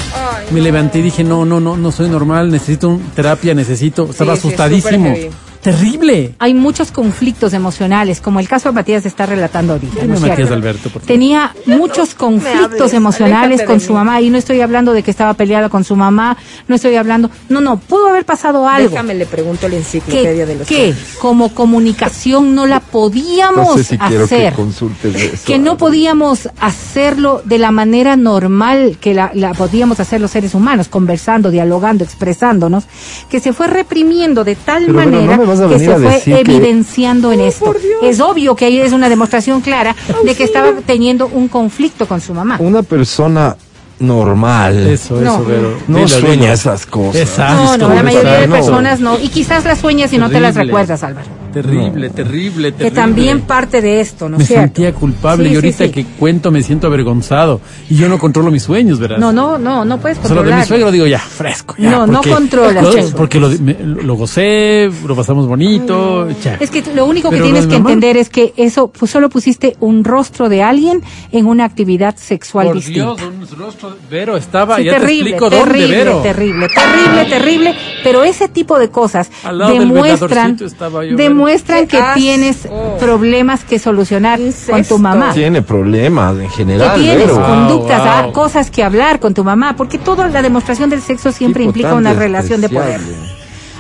Me 0.52 0.60
levanté 0.60 0.98
y 0.98 1.02
dije, 1.02 1.22
no, 1.24 1.44
no, 1.44 1.60
no, 1.60 1.76
no 1.76 1.93
soy 1.93 2.09
normal, 2.09 2.51
necesito 2.51 2.89
un- 2.89 3.01
terapia, 3.14 3.55
necesito. 3.55 4.09
Estaba 4.10 4.34
sí, 4.34 4.40
asustadísimo. 4.40 5.14
Terrible. 5.62 6.34
Hay 6.40 6.55
muchos 6.55 6.90
conflictos 6.90 7.52
emocionales, 7.55 8.20
como 8.20 8.40
el 8.40 8.48
caso 8.48 8.70
de 8.70 8.74
Matías 8.74 9.06
está 9.06 9.26
relatando 9.26 9.74
ahorita. 9.74 10.05
¿no 10.06 10.18
Matías? 10.18 10.51
Alberto, 10.51 10.90
por 10.90 11.02
favor. 11.02 11.06
Tenía 11.06 11.55
muchos 11.66 12.16
conflictos 12.16 12.64
hables, 12.64 12.94
emocionales 12.94 13.62
con 13.62 13.78
su 13.78 13.93
mamá 13.93 14.20
y 14.20 14.28
no 14.28 14.39
estoy 14.39 14.60
hablando 14.60 14.93
de 14.93 15.05
que 15.05 15.12
estaba 15.12 15.34
peleada 15.34 15.68
con 15.68 15.84
su 15.84 15.94
mamá, 15.94 16.36
no 16.66 16.74
estoy 16.74 16.97
hablando, 16.97 17.30
no, 17.48 17.60
no, 17.60 17.78
pudo 17.78 18.09
haber 18.09 18.24
pasado 18.24 18.68
algo 18.68 18.90
Déjame, 18.90 19.14
le 19.14 19.24
pregunto 19.24 19.68
la 19.68 19.76
enciclopedia 19.76 20.47
de 20.47 20.56
los 20.56 20.66
que 20.66 20.94
como 21.20 21.55
comunicación 21.55 22.56
no 22.56 22.66
la 22.66 22.80
podíamos 22.80 23.68
No 23.68 23.76
sé 23.76 23.84
si 23.84 23.98
quiero 23.98 24.26
que 24.26 24.34
hacer. 24.34 24.55
consultes 24.55 25.14
eso. 25.14 25.44
que 25.47 25.60
no 25.60 25.76
podíamos 25.76 26.48
hacerlo 26.59 27.40
de 27.44 27.59
la 27.59 27.70
manera 27.70 28.16
normal 28.16 28.98
que 29.01 29.14
la, 29.14 29.30
la 29.34 29.55
podíamos 29.55 30.01
hacer 30.01 30.20
los 30.20 30.32
seres 30.32 30.56
humanos, 30.56 30.89
conversando, 30.89 31.52
dialogando, 31.52 32.02
expresándonos, 32.02 32.84
que 33.30 33.39
se 33.39 33.52
fue 33.52 33.68
reprimiendo 33.68 34.43
de 34.43 34.56
tal 34.56 34.86
Pero, 34.86 34.94
manera 34.94 35.36
no 35.36 35.51
vas 35.52 35.60
a 35.60 35.68
que 35.68 35.74
venir 35.74 35.86
se 35.88 35.92
a 35.94 35.96
fue 35.98 36.10
decir 36.12 36.34
que- 36.34 36.40
evidenciando 36.40 37.32
en 37.32 37.40
esto. 37.40 37.74
Es 38.02 38.20
obvio 38.20 38.56
que 38.56 38.64
ahí 38.66 38.80
es 38.80 38.92
una 38.92 39.08
demostración 39.08 39.60
clara 39.60 39.94
de 40.24 40.34
que 40.34 40.44
estaba 40.44 40.72
teniendo 40.86 41.26
un 41.28 41.48
conflicto 41.48 42.06
con 42.06 42.20
su 42.20 42.34
mamá. 42.34 42.56
Una 42.60 42.82
persona 42.82 43.56
normal 44.00 44.86
Eso, 44.88 45.14
No. 45.20 45.34
eso, 45.34 45.44
pero. 45.46 45.76
no 45.86 45.98
dilo, 45.98 46.08
sueña 46.08 46.34
dilo. 46.42 46.52
esas 46.54 46.86
cosas. 46.86 47.16
Exacto. 47.16 47.62
No, 47.62 47.76
no, 47.88 47.94
la 47.94 48.02
mayoría 48.02 48.40
de 48.40 48.48
personas 48.48 48.98
no. 49.00 49.16
Y 49.18 49.28
quizás 49.28 49.64
las 49.64 49.78
sueñas 49.78 50.12
y 50.12 50.18
no 50.18 50.28
te 50.28 50.40
las 50.40 50.54
recuerdas, 50.56 51.02
Álvaro. 51.04 51.26
Terrible, 51.52 52.10
terrible, 52.10 52.72
terrible. 52.72 52.72
Que 52.76 52.90
también 52.90 53.40
parte 53.42 53.80
de 53.80 54.00
esto, 54.00 54.28
¿no 54.28 54.36
me 54.38 54.42
es 54.44 54.48
cierto? 54.48 54.62
sentía 54.64 54.92
culpable 54.94 55.44
Sí, 55.44 55.48
y 55.48 55.50
sí, 55.50 55.54
ahorita 55.56 55.84
sí. 55.84 55.90
que 55.90 56.04
cuento 56.18 56.50
me 56.50 56.62
siento 56.62 56.86
avergonzado. 56.86 57.60
Y 57.90 57.96
yo 57.96 58.08
no 58.08 58.18
controlo 58.18 58.50
mis 58.50 58.62
sueños, 58.62 58.98
¿verdad? 58.98 59.18
No, 59.18 59.32
no, 59.32 59.58
no, 59.58 59.84
no 59.84 59.98
puedes 59.98 60.18
O 60.18 60.22
sea, 60.22 60.30
lo 60.30 60.34
de 60.36 60.38
controlar. 60.50 60.60
mi 60.60 60.66
suegro 60.66 60.90
digo 60.90 61.06
ya, 61.06 61.18
fresco. 61.18 61.74
Ya, 61.78 61.90
No, 61.90 62.06
no 62.06 62.22
controlas 62.22 62.82
lo- 62.84 62.96
eso. 62.96 63.16
Porque 63.16 63.38
lo, 63.38 63.48
me- 63.50 63.76
lo 63.82 64.14
gocé, 64.14 64.90
lo 65.06 65.14
pasamos 65.16 65.46
bonito. 65.46 66.28
ya. 66.42 66.56
Es 66.60 66.70
que 66.70 66.82
lo 66.94 67.06
único 67.06 67.28
que 67.30 67.36
Pero 67.36 67.46
lo 67.46 67.52
tienes 67.52 67.66
que 67.66 67.78
mamá- 67.78 67.90
entender 67.92 68.16
es 68.16 68.28
que 68.30 68.52
eso 68.56 68.88
pues, 68.88 69.10
solo 69.10 69.28
pusiste 69.28 69.76
un 69.80 70.04
rostro 70.04 70.48
de 70.48 70.62
alguien 70.62 71.02
en 71.32 71.46
una 71.46 71.64
actividad 71.64 72.16
sexual 72.16 72.66
Por 72.68 72.76
distinta. 72.76 73.00
Dios, 73.14 73.18
un 73.22 73.58
rostro. 73.58 73.90
de- 73.90 73.96
Vero 74.10 74.36
estaba, 74.36 74.76
Sí, 74.76 74.84
ya 74.84 74.94
te 74.94 75.00
terrible, 75.00 75.30
explico 75.30 75.50
terrible, 75.50 75.80
dónde, 75.82 75.96
Vero. 75.96 76.20
terrible, 76.22 76.66
terrible, 76.68 77.24
terrible. 77.26 77.74
Pero 78.04 78.24
ese 78.24 78.48
tipo 78.48 78.78
de 78.78 78.88
cosas 78.90 79.30
Al 79.44 79.58
lado 79.58 79.72
del 79.72 79.80
demuestran, 79.88 80.56
estaba 80.62 81.04
yo, 81.04 81.16
demuestran 81.16 81.41
Vero. 81.44 81.86
que 81.89 81.98
tienes 82.14 82.69
problemas 82.98 83.64
que 83.64 83.78
solucionar 83.78 84.39
con 84.69 84.85
tu 84.85 84.98
mamá. 84.98 85.32
Tiene 85.32 85.62
problemas 85.62 86.35
en 86.39 86.48
que 86.48 86.48
general, 86.48 86.98
tienes 87.01 87.24
pero 87.24 87.36
Wow, 87.36 87.47
conductas, 87.47 88.01
ah, 88.05 88.23
wow. 88.24 88.32
cosas 88.32 88.70
que 88.70 88.82
hablar 88.82 89.20
con 89.20 89.35
tu 89.35 89.44
mamá, 89.44 89.77
porque 89.77 89.98
toda 89.98 90.28
la 90.28 90.43
demostración 90.43 90.90
del 90.90 91.01
sexo 91.02 91.32
siempre 91.32 91.62
Tipo 91.62 91.70
implica 91.70 91.94
una 91.94 92.12
relación 92.12 92.60
de 92.60 92.69
poder. 92.69 93.01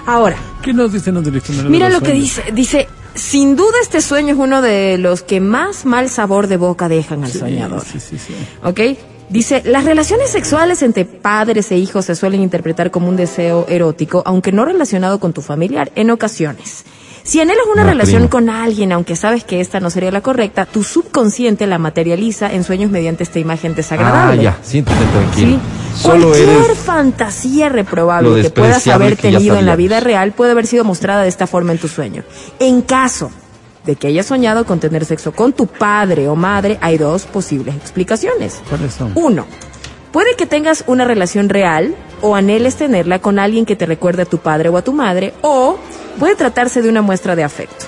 Ahora, 0.06 0.36
¿Qué 0.62 0.72
nos 0.72 0.92
dicen 0.92 1.14
los 1.14 1.24
direccionarios? 1.24 1.70
Mira 1.70 1.88
de 1.88 1.92
lo 1.94 2.00
que 2.00 2.12
dice. 2.12 2.42
Dice, 2.52 2.88
sin 3.14 3.56
duda 3.56 3.74
este 3.82 4.00
sueño 4.00 4.34
es 4.34 4.38
uno 4.38 4.62
de 4.62 4.96
los 4.98 5.22
que 5.22 5.40
más 5.40 5.84
mal 5.84 6.08
sabor 6.08 6.46
de 6.46 6.56
boca 6.56 6.88
dejan 6.88 7.24
al 7.24 7.30
Sí, 7.32 7.38
soñador. 7.38 7.82
Sí, 7.84 8.00
sí, 8.00 8.16
sí. 8.18 8.34
¿Ok? 8.62 8.80
Dice, 9.28 9.62
las 9.64 9.84
relaciones 9.84 10.30
sexuales 10.30 10.82
entre 10.82 11.04
padres 11.04 11.70
e 11.72 11.78
hijos 11.78 12.04
se 12.04 12.14
suelen 12.14 12.42
interpretar 12.42 12.90
como 12.90 13.08
un 13.08 13.16
deseo 13.16 13.66
erótico, 13.68 14.22
aunque 14.26 14.52
no 14.52 14.64
relacionado 14.64 15.18
con 15.20 15.32
tu 15.32 15.40
familiar, 15.40 15.90
en 15.94 16.10
ocasiones. 16.10 16.84
Si 17.24 17.40
anhelas 17.40 17.64
una 17.72 17.82
Una 17.82 17.92
relación 17.92 18.22
prima. 18.22 18.30
con 18.30 18.50
alguien, 18.50 18.92
aunque 18.92 19.14
sabes 19.16 19.44
que 19.44 19.60
esta 19.60 19.78
no 19.80 19.90
sería 19.90 20.10
la 20.10 20.20
correcta, 20.22 20.66
tu 20.66 20.82
subconsciente 20.82 21.66
la 21.66 21.78
materializa 21.78 22.52
en 22.52 22.64
sueños 22.64 22.90
mediante 22.90 23.22
esta 23.22 23.38
imagen 23.38 23.72
Ah, 23.72 23.76
desagradable. 23.76 24.42
ya, 24.42 24.58
siéntete 24.62 25.04
tranquilo. 25.12 25.58
¿Sí? 25.58 26.00
Solo 26.02 26.28
Cualquier 26.28 26.48
eres 26.64 26.78
fantasía 26.78 27.68
reprobable 27.68 28.42
que 28.42 28.50
puedas 28.50 28.86
haber 28.88 29.16
tenido 29.16 29.56
en 29.56 29.66
la 29.66 29.76
vida 29.76 30.00
real 30.00 30.32
puede 30.32 30.50
haber 30.52 30.66
sido 30.66 30.84
mostrada 30.84 31.22
de 31.22 31.28
esta 31.28 31.46
forma 31.46 31.72
en 31.72 31.78
tu 31.78 31.86
sueño. 31.88 32.24
En 32.58 32.82
caso 32.82 33.30
de 33.84 33.96
que 33.96 34.06
hayas 34.08 34.26
soñado 34.26 34.64
con 34.64 34.80
tener 34.80 35.04
sexo 35.04 35.32
con 35.32 35.52
tu 35.52 35.66
padre 35.66 36.28
o 36.28 36.34
madre, 36.34 36.78
hay 36.80 36.98
dos 36.98 37.24
posibles 37.24 37.74
explicaciones. 37.76 38.60
¿Cuáles 38.68 38.94
son? 38.94 39.12
Uno, 39.14 39.44
puede 40.12 40.34
que 40.34 40.46
tengas 40.46 40.82
una 40.86 41.04
relación 41.04 41.48
real 41.48 41.94
o 42.22 42.34
anheles 42.34 42.76
tenerla 42.76 43.18
con 43.18 43.38
alguien 43.38 43.66
que 43.66 43.76
te 43.76 43.84
recuerde 43.86 44.22
a 44.22 44.24
tu 44.26 44.38
padre 44.38 44.68
o 44.70 44.76
a 44.76 44.82
tu 44.82 44.92
madre, 44.92 45.34
o 45.42 45.78
puede 46.18 46.34
tratarse 46.36 46.80
de 46.82 46.88
una 46.88 47.02
muestra 47.02 47.36
de 47.36 47.44
afecto. 47.44 47.84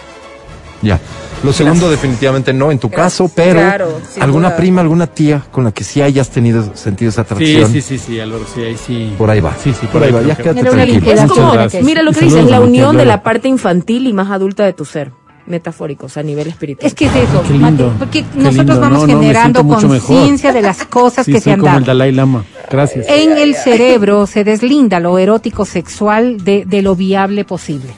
Ya. 0.82 1.00
Lo 1.42 1.52
segundo 1.52 1.90
definitivamente 1.90 2.52
no 2.54 2.70
en 2.70 2.78
tu 2.78 2.88
Gracias. 2.88 3.04
caso, 3.26 3.30
pero 3.34 3.60
Claro, 3.60 4.00
alguna 4.20 4.48
duda. 4.48 4.56
prima, 4.56 4.80
alguna 4.80 5.06
tía 5.06 5.42
con 5.50 5.64
la 5.64 5.72
que 5.72 5.84
sí 5.84 6.00
hayas 6.00 6.30
tenido 6.30 6.74
sentido 6.74 7.10
esa 7.10 7.22
Sí, 7.22 7.34
atracción. 7.34 7.70
sí, 7.72 7.80
sí, 7.82 7.98
sí, 7.98 8.20
Álvaro, 8.20 8.44
sí, 8.54 8.62
ahí 8.62 8.76
sí. 8.78 9.14
Por 9.18 9.28
ahí 9.30 9.40
va. 9.40 9.54
Sí, 9.62 9.74
sí, 9.78 9.86
por 9.86 10.02
ahí 10.02 10.10
va. 10.10 10.20
creo 10.20 10.28
Ya 10.28 10.36
quédate 10.36 10.62
tranquilo. 10.70 11.12
Es 11.12 11.20
como, 11.30 11.54
mira 11.82 12.02
lo 12.02 12.12
que 12.12 12.20
dices, 12.24 12.46
la 12.50 12.60
unión 12.60 12.96
de 12.96 13.04
la 13.04 13.22
parte 13.22 13.48
infantil 13.48 14.06
y 14.06 14.12
más 14.14 14.30
adulta 14.30 14.64
de 14.64 14.72
tu 14.72 14.84
ser. 14.86 15.12
Metafórico, 15.46 16.06
o 16.06 16.08
sea, 16.08 16.20
a 16.22 16.24
nivel 16.24 16.46
espiritual. 16.48 16.86
es 16.86 16.94
que 16.94 17.06
es 17.06 17.14
eso, 17.14 17.42
Qué 17.46 17.52
lindo, 17.52 17.86
Mati, 17.88 17.98
porque 17.98 18.22
qué 18.22 18.38
nosotros 18.38 18.56
lindo. 18.66 18.80
vamos 18.80 19.00
No, 19.02 19.06
generando 19.20 19.66
conciencia 19.66 20.52
de 20.52 20.62
las 20.62 20.84
cosas 20.86 21.26
Sí, 21.26 21.32
que 21.32 21.38
se 21.38 21.44
soy 21.44 21.52
han 21.52 21.60
como 21.60 21.76
el. 21.78 21.84
Dalai 21.84 22.12
Lama. 22.12 22.44
Gracias. 22.70 23.06
En 23.08 23.36
el 23.36 23.54
cerebro 23.54 24.26
se 24.26 24.42
deslinda 24.44 25.00
lo 25.00 25.18
erótico 25.18 25.64
sexual 25.64 26.42
de, 26.44 26.64
de 26.66 26.80
lo 26.82 26.96
viable 26.96 27.44
posible. 27.44 27.90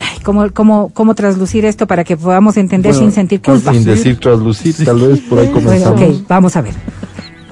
Ay, 0.00 0.18
¿Cómo, 0.22 0.50
cómo, 0.52 0.90
¿Cómo 0.94 1.14
traslucir 1.14 1.64
esto 1.64 1.86
para 1.86 2.04
que 2.04 2.16
podamos 2.16 2.56
entender 2.56 2.92
Bueno, 2.92 3.06
sin 3.06 3.12
sentir 3.14 3.40
culpa? 3.42 3.72
Sin 3.72 3.84
decir 3.84 4.18
traslucir, 4.18 4.84
tal 4.84 4.98
vez 5.00 5.20
por 5.20 5.38
ahí 5.38 5.48
Bueno, 5.48 5.64
comenzamos. 5.66 6.00
ok, 6.02 6.24
vamos 6.28 6.56
a 6.56 6.62
ver. 6.62 6.74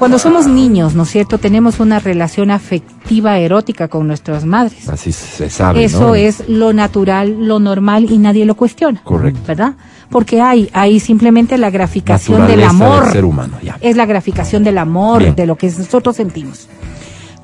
Cuando 0.02 0.18
somos 0.18 0.48
niños, 0.48 0.96
¿no 0.96 1.04
es 1.04 1.10
cierto? 1.10 1.38
Tenemos 1.38 1.78
una 1.78 2.00
relación 2.00 2.50
afectiva 2.50 3.38
erótica 3.38 3.86
con 3.86 4.08
nuestras 4.08 4.44
madres. 4.44 4.88
Así 4.88 5.12
se 5.12 5.48
sabe, 5.48 5.84
Eso 5.84 6.08
¿no? 6.08 6.14
es 6.16 6.42
lo 6.48 6.72
natural, 6.72 7.46
lo 7.46 7.60
normal 7.60 8.10
y 8.10 8.18
nadie 8.18 8.44
lo 8.44 8.56
cuestiona. 8.56 9.00
Correcto. 9.04 9.38
¿Verdad? 9.46 9.74
Porque 10.10 10.40
hay, 10.40 10.68
hay 10.72 10.98
simplemente 10.98 11.56
la 11.56 11.70
graficación 11.70 12.48
del 12.48 12.64
amor. 12.64 13.04
del 13.04 13.12
ser 13.12 13.24
humano, 13.24 13.58
ya. 13.62 13.78
Es 13.80 13.96
la 13.96 14.04
graficación 14.04 14.64
del 14.64 14.78
amor, 14.78 15.22
Bien. 15.22 15.36
de 15.36 15.46
lo 15.46 15.54
que 15.54 15.68
nosotros 15.68 16.16
sentimos. 16.16 16.66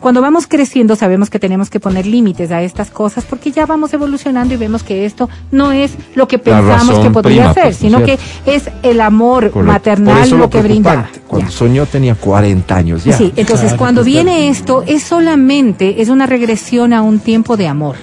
Cuando 0.01 0.21
vamos 0.23 0.47
creciendo 0.47 0.95
sabemos 0.97 1.29
que 1.29 1.39
tenemos 1.39 1.71
que 1.71 1.81
poner 1.81 2.07
límites 2.07 2.51
a 2.53 2.63
estas 2.63 2.91
cosas 2.91 3.25
porque 3.25 3.51
ya 3.51 3.67
vamos 3.67 3.93
evolucionando 3.93 4.55
y 4.55 4.57
vemos 4.57 4.83
que 4.83 5.05
esto 5.05 5.29
no 5.51 5.73
es 5.73 5.93
lo 6.15 6.29
que 6.29 6.39
pensamos 6.39 7.01
que 7.01 7.11
podría 7.11 7.53
prima, 7.53 7.55
ser, 7.55 7.75
sino 7.75 8.03
que 8.05 8.19
es 8.47 8.71
el 8.83 9.01
amor 9.01 9.51
Correcto. 9.51 9.73
maternal 9.73 10.31
lo 10.31 10.49
que 10.49 10.63
brinda. 10.63 11.11
Cuando 11.27 11.49
Ya. 11.51 11.53
soñó 11.57 11.87
tenía 11.87 12.15
40 12.15 12.77
años 12.77 13.05
ya. 13.05 13.13
Sí, 13.17 13.33
entonces 13.37 13.67
Claro, 13.69 13.79
cuando 13.79 14.05
viene 14.05 14.49
esto 14.49 14.85
es 14.87 15.03
solamente, 15.03 16.01
es 16.01 16.09
una 16.09 16.27
regresión 16.27 16.93
a 16.93 17.03
un 17.03 17.19
tiempo 17.19 17.57
de 17.57 17.67
amor. 17.69 17.97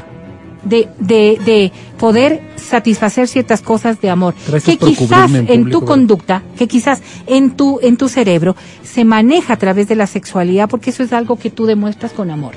De, 0.66 0.90
de, 1.00 1.40
de 1.46 1.72
poder 2.00 2.42
satisfacer 2.56 3.28
ciertas 3.28 3.62
cosas 3.62 4.02
de 4.02 4.10
amor 4.10 4.34
Gracias 4.48 4.78
que 4.78 4.84
quizás 4.84 5.32
en 5.32 5.70
tu 5.70 5.82
¿verdad? 5.82 5.88
conducta 5.88 6.44
que 6.58 6.68
quizás 6.68 7.04
en 7.28 7.52
tu 7.52 7.80
en 7.84 7.98
tu 7.98 8.10
cerebro 8.10 8.56
se 8.82 9.06
maneja 9.06 9.54
a 9.54 9.58
través 9.58 9.88
de 9.88 9.96
la 9.96 10.08
sexualidad 10.08 10.68
porque 10.68 10.90
eso 10.90 11.04
es 11.04 11.14
algo 11.14 11.38
que 11.38 11.52
tú 11.52 11.68
demuestras 11.68 12.14
con 12.14 12.32
amor 12.32 12.56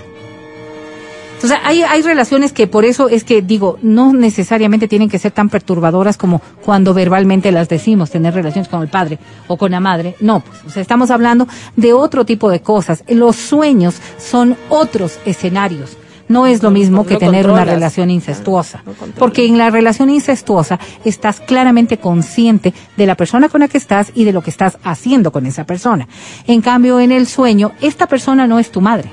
sea, 1.46 1.60
hay, 1.64 1.82
hay 1.82 2.02
relaciones 2.02 2.52
que 2.52 2.66
por 2.66 2.84
eso 2.84 3.08
es 3.08 3.22
que 3.24 3.42
digo, 3.42 3.78
no 3.82 4.12
necesariamente 4.12 4.88
tienen 4.88 5.08
que 5.08 5.18
ser 5.18 5.32
tan 5.32 5.48
perturbadoras 5.48 6.16
como 6.16 6.42
cuando 6.64 6.94
verbalmente 6.94 7.52
las 7.52 7.68
decimos, 7.68 8.10
tener 8.10 8.34
relaciones 8.34 8.68
con 8.68 8.82
el 8.82 8.88
padre 8.88 9.18
o 9.46 9.56
con 9.56 9.70
la 9.70 9.80
madre. 9.80 10.16
No, 10.20 10.40
pues, 10.40 10.64
o 10.66 10.70
sea, 10.70 10.82
estamos 10.82 11.10
hablando 11.10 11.46
de 11.76 11.92
otro 11.92 12.24
tipo 12.24 12.50
de 12.50 12.60
cosas. 12.60 13.04
Los 13.08 13.36
sueños 13.36 14.00
son 14.18 14.56
otros 14.68 15.18
escenarios 15.24 15.96
no 16.28 16.46
es 16.46 16.62
lo 16.62 16.70
mismo 16.70 17.04
que 17.06 17.14
no 17.14 17.20
tener 17.20 17.50
una 17.50 17.64
relación 17.64 18.10
incestuosa. 18.10 18.82
Porque 19.18 19.46
en 19.46 19.58
la 19.58 19.70
relación 19.70 20.10
incestuosa 20.10 20.78
estás 21.04 21.40
claramente 21.40 21.98
consciente 21.98 22.72
de 22.96 23.06
la 23.06 23.14
persona 23.14 23.48
con 23.48 23.60
la 23.60 23.68
que 23.68 23.78
estás 23.78 24.12
y 24.14 24.24
de 24.24 24.32
lo 24.32 24.42
que 24.42 24.50
estás 24.50 24.78
haciendo 24.84 25.32
con 25.32 25.46
esa 25.46 25.64
persona. 25.64 26.08
En 26.46 26.60
cambio, 26.60 27.00
en 27.00 27.12
el 27.12 27.26
sueño, 27.26 27.72
esta 27.80 28.06
persona 28.06 28.46
no 28.46 28.58
es 28.58 28.70
tu 28.70 28.80
madre. 28.80 29.10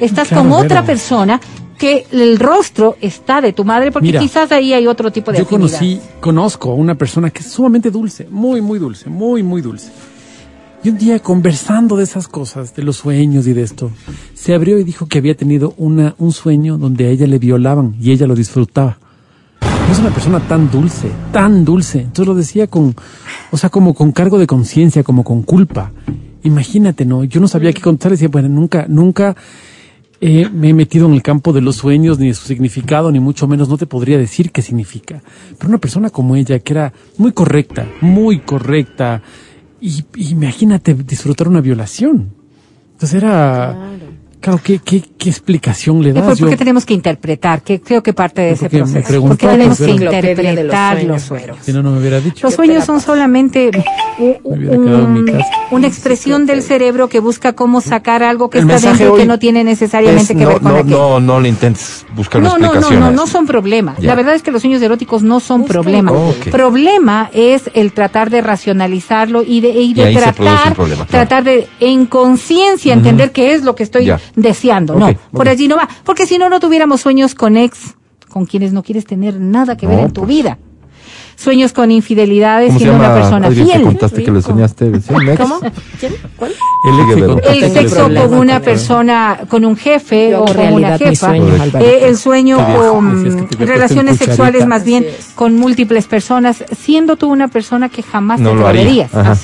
Estás 0.00 0.28
Claro, 0.28 0.44
con 0.44 0.52
otra 0.52 0.84
persona 0.84 1.40
que 1.76 2.06
el 2.10 2.38
rostro 2.38 2.96
está 3.00 3.40
de 3.40 3.52
tu 3.52 3.64
madre 3.64 3.92
porque 3.92 4.08
Mira, 4.08 4.20
quizás 4.20 4.50
ahí 4.52 4.72
hay 4.72 4.86
otro 4.86 5.10
tipo 5.12 5.30
de 5.30 5.38
Yo 5.38 5.44
afinidad. 5.44 5.68
conocí, 5.78 6.00
conozco 6.20 6.70
a 6.70 6.74
una 6.74 6.94
persona 6.94 7.30
que 7.30 7.40
es 7.40 7.50
sumamente 7.50 7.90
dulce, 7.90 8.26
muy, 8.30 8.62
muy 8.62 8.78
dulce, 8.78 9.10
muy, 9.10 9.42
muy 9.42 9.60
dulce. 9.60 9.90
Y 10.86 10.88
un 10.88 10.98
día 10.98 11.18
conversando 11.18 11.96
de 11.96 12.04
esas 12.04 12.28
cosas, 12.28 12.76
de 12.76 12.84
los 12.84 12.98
sueños 12.98 13.48
y 13.48 13.52
de 13.52 13.62
esto, 13.62 13.90
se 14.34 14.54
abrió 14.54 14.78
y 14.78 14.84
dijo 14.84 15.06
que 15.06 15.18
había 15.18 15.36
tenido 15.36 15.74
una, 15.78 16.14
un 16.18 16.30
sueño 16.30 16.78
donde 16.78 17.06
a 17.06 17.10
ella 17.10 17.26
le 17.26 17.40
violaban 17.40 17.96
y 18.00 18.12
ella 18.12 18.28
lo 18.28 18.36
disfrutaba. 18.36 18.96
Es 19.90 19.98
una 19.98 20.10
persona 20.10 20.38
tan 20.38 20.70
dulce, 20.70 21.10
tan 21.32 21.64
dulce. 21.64 22.02
Entonces 22.02 22.28
lo 22.28 22.36
decía 22.36 22.68
con, 22.68 22.94
o 23.50 23.56
sea, 23.56 23.68
como 23.68 23.94
con 23.94 24.12
cargo 24.12 24.38
de 24.38 24.46
conciencia, 24.46 25.02
como 25.02 25.24
con 25.24 25.42
culpa. 25.42 25.90
Imagínate, 26.44 27.04
¿no? 27.04 27.24
Yo 27.24 27.40
no 27.40 27.48
sabía 27.48 27.72
qué 27.72 27.82
contar. 27.82 28.12
Decía, 28.12 28.28
bueno, 28.28 28.48
nunca, 28.48 28.86
nunca 28.88 29.34
eh, 30.20 30.48
me 30.52 30.68
he 30.68 30.72
metido 30.72 31.08
en 31.08 31.14
el 31.14 31.22
campo 31.22 31.52
de 31.52 31.62
los 31.62 31.74
sueños, 31.74 32.20
ni 32.20 32.28
de 32.28 32.34
su 32.34 32.46
significado, 32.46 33.10
ni 33.10 33.18
mucho 33.18 33.48
menos 33.48 33.68
no 33.68 33.76
te 33.76 33.86
podría 33.86 34.18
decir 34.18 34.52
qué 34.52 34.62
significa. 34.62 35.20
Pero 35.58 35.68
una 35.68 35.78
persona 35.78 36.10
como 36.10 36.36
ella, 36.36 36.60
que 36.60 36.74
era 36.74 36.92
muy 37.18 37.32
correcta, 37.32 37.88
muy 38.02 38.38
correcta, 38.38 39.20
y, 39.80 40.04
y 40.14 40.30
imagínate 40.30 40.94
disfrutar 40.94 41.48
una 41.48 41.60
violación. 41.60 42.34
Entonces 42.92 43.22
era, 43.22 43.74
claro, 43.74 44.05
¿qué, 44.62 44.78
qué, 44.78 45.02
qué 45.18 45.28
explicación 45.30 46.02
le 46.02 46.10
¿Y 46.10 46.12
das? 46.12 46.22
por, 46.24 46.32
por 46.32 46.38
Yo- 46.38 46.48
qué 46.50 46.56
tenemos 46.56 46.84
que 46.84 46.94
interpretar? 46.94 47.62
Que 47.62 47.80
creo 47.80 48.02
que 48.02 48.12
parte 48.12 48.42
de 48.42 48.50
ese 48.52 48.68
proceso. 48.70 49.06
preguntó, 49.08 49.36
Porque 49.36 49.46
tenemos 49.48 49.78
pues, 49.78 49.88
que 49.90 50.04
interpretar 50.04 51.02
los 51.04 51.22
sueños. 51.22 51.56
si 51.62 51.72
no, 51.72 51.82
no 51.82 51.90
me 51.92 51.98
hubiera 52.00 52.20
dicho. 52.20 52.46
Los 52.46 52.54
sueños 52.54 52.84
son 52.84 53.00
solamente 53.00 53.70
un- 54.44 55.42
una 55.70 55.86
expresión 55.86 56.46
del 56.46 56.62
cerebro 56.62 57.08
que 57.08 57.20
busca 57.20 57.52
cómo 57.54 57.80
sacar 57.80 58.22
algo 58.22 58.50
que 58.50 58.58
El 58.58 58.70
está 58.70 58.88
dentro 58.90 59.16
y 59.16 59.20
que 59.20 59.26
no 59.26 59.38
tiene 59.38 59.64
necesariamente 59.64 60.22
Es, 60.22 60.28
que 60.38 60.44
no, 60.44 60.48
ver 60.48 60.60
con 60.60 60.72
no, 60.72 60.78
aquello. 60.78 60.96
no, 60.98 61.20
no 61.20 61.40
le 61.40 61.48
intentes 61.48 62.06
buscar 62.14 62.40
una 62.40 62.50
No, 62.50 62.58
no, 62.58 62.74
no, 62.80 62.90
no, 62.90 63.10
no 63.10 63.26
son 63.26 63.46
problema. 63.46 63.94
Ya. 63.98 64.08
La 64.08 64.14
verdad 64.14 64.34
es 64.34 64.42
que 64.42 64.50
los 64.50 64.62
sueños 64.62 64.80
eróticos 64.82 65.22
no 65.22 65.40
son 65.40 65.64
problema. 65.64 66.12
Ok. 66.12 66.48
Problema 66.50 67.30
es 67.32 67.70
el 67.74 67.92
tratar 67.92 68.30
de 68.30 68.40
racionalizarlo 68.40 69.42
y 69.42 69.60
de, 69.60 69.70
y 69.70 69.94
de 69.94 70.12
Y 70.12 70.14
tratar, 70.14 70.74
problema, 70.74 71.04
claro. 71.06 71.10
tratar 71.10 71.44
de 71.44 71.68
en 71.80 72.06
conciencia 72.06 72.92
entender 72.92 73.32
qué 73.32 73.52
es 73.54 73.62
lo 73.62 73.74
que 73.74 73.82
estoy 73.82 74.06
Ya. 74.06 74.20
Deseando. 74.36 74.94
No, 74.94 75.12
por 75.32 75.48
allí 75.48 75.66
no 75.66 75.76
va. 75.76 75.88
Porque 76.04 76.26
si 76.26 76.38
no, 76.38 76.48
no 76.48 76.60
tuviéramos 76.60 77.00
sueños 77.00 77.34
con 77.34 77.56
ex, 77.56 77.96
con 78.28 78.46
quienes 78.46 78.72
no 78.72 78.82
quieres 78.82 79.04
tener 79.06 79.40
nada 79.40 79.76
que 79.76 79.86
ver 79.86 79.98
en 79.98 80.12
tu 80.12 80.20
pues. 80.20 80.28
vida. 80.28 80.58
Sueños 81.38 81.74
con 81.74 81.90
infidelidades, 81.90 82.68
¿Cómo 82.68 82.78
se 82.78 82.84
siendo 82.86 83.04
una 83.04 83.14
persona 83.14 83.50
fiel. 83.50 83.82
contaste 83.82 84.24
que 84.24 84.30
le 84.30 84.40
soñaste? 84.40 85.00
¿Sí? 85.00 85.12
¿Un 85.12 85.28
ex? 85.28 85.38
¿Cómo? 85.38 85.60
¿Quién? 86.00 86.14
¿Cuál? 86.34 86.52
El 87.44 87.72
sexo 87.72 88.08
con 88.08 88.34
una 88.34 88.60
persona, 88.60 89.40
con 89.48 89.66
un 89.66 89.76
jefe 89.76 90.30
Yo 90.30 90.42
o 90.42 90.46
con 90.46 90.72
una 90.72 90.96
jefa. 90.96 91.36
Eh, 91.36 92.00
el 92.04 92.16
sueño 92.16 92.56
con 92.56 93.48
que 93.48 93.66
relaciones 93.66 94.16
sexuales 94.16 94.66
más 94.66 94.84
bien 94.84 95.04
con 95.34 95.56
múltiples 95.56 96.06
personas, 96.06 96.64
siendo 96.78 97.16
tú 97.16 97.30
una 97.30 97.48
persona 97.48 97.90
que 97.90 98.02
jamás 98.02 98.40
No 98.40 98.52
te 98.52 98.60
atreverías. 98.64 99.14
Ajá. 99.14 99.34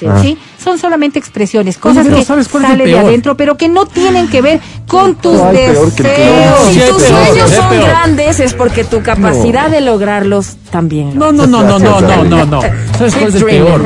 Son 0.62 0.78
solamente 0.78 1.18
expresiones, 1.18 1.76
cosas 1.78 2.04
pero 2.04 2.16
que 2.18 2.24
¿sabes 2.24 2.48
cuál 2.48 2.64
es 2.64 2.70
el 2.70 2.78
salen 2.78 2.92
de 2.94 2.98
adentro, 2.98 3.36
pero 3.36 3.56
que 3.56 3.68
no 3.68 3.86
tienen 3.86 4.28
que 4.28 4.40
ver 4.42 4.60
con 4.86 5.14
tus 5.16 5.36
¿Cuál 5.38 5.54
peor 5.56 5.92
que 5.92 6.02
el 6.02 6.08
que 6.08 6.22
deseos. 6.22 6.68
Si 6.72 6.80
tus 6.92 7.02
sueños 7.02 7.50
son 7.50 7.68
peor. 7.70 7.84
grandes 7.88 8.40
es 8.40 8.54
porque 8.54 8.84
tu 8.84 9.02
capacidad 9.02 9.70
de 9.70 9.80
lograrlos 9.80 10.56
también. 10.70 11.18
No, 11.18 11.32
no, 11.32 11.46
no, 11.46 11.62
no, 11.62 11.78
no, 11.78 12.00
no, 12.00 12.24
no, 12.24 12.44
no. 12.46 12.60
¿Sabes 12.96 13.14
cuál 13.14 13.28
es 13.28 13.34
el 13.34 13.44
peor? 13.44 13.82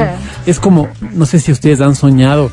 Es 0.46 0.60
como, 0.60 0.88
no 1.14 1.26
sé 1.26 1.40
si 1.40 1.50
ustedes 1.52 1.80
han 1.80 1.94
soñado 1.94 2.50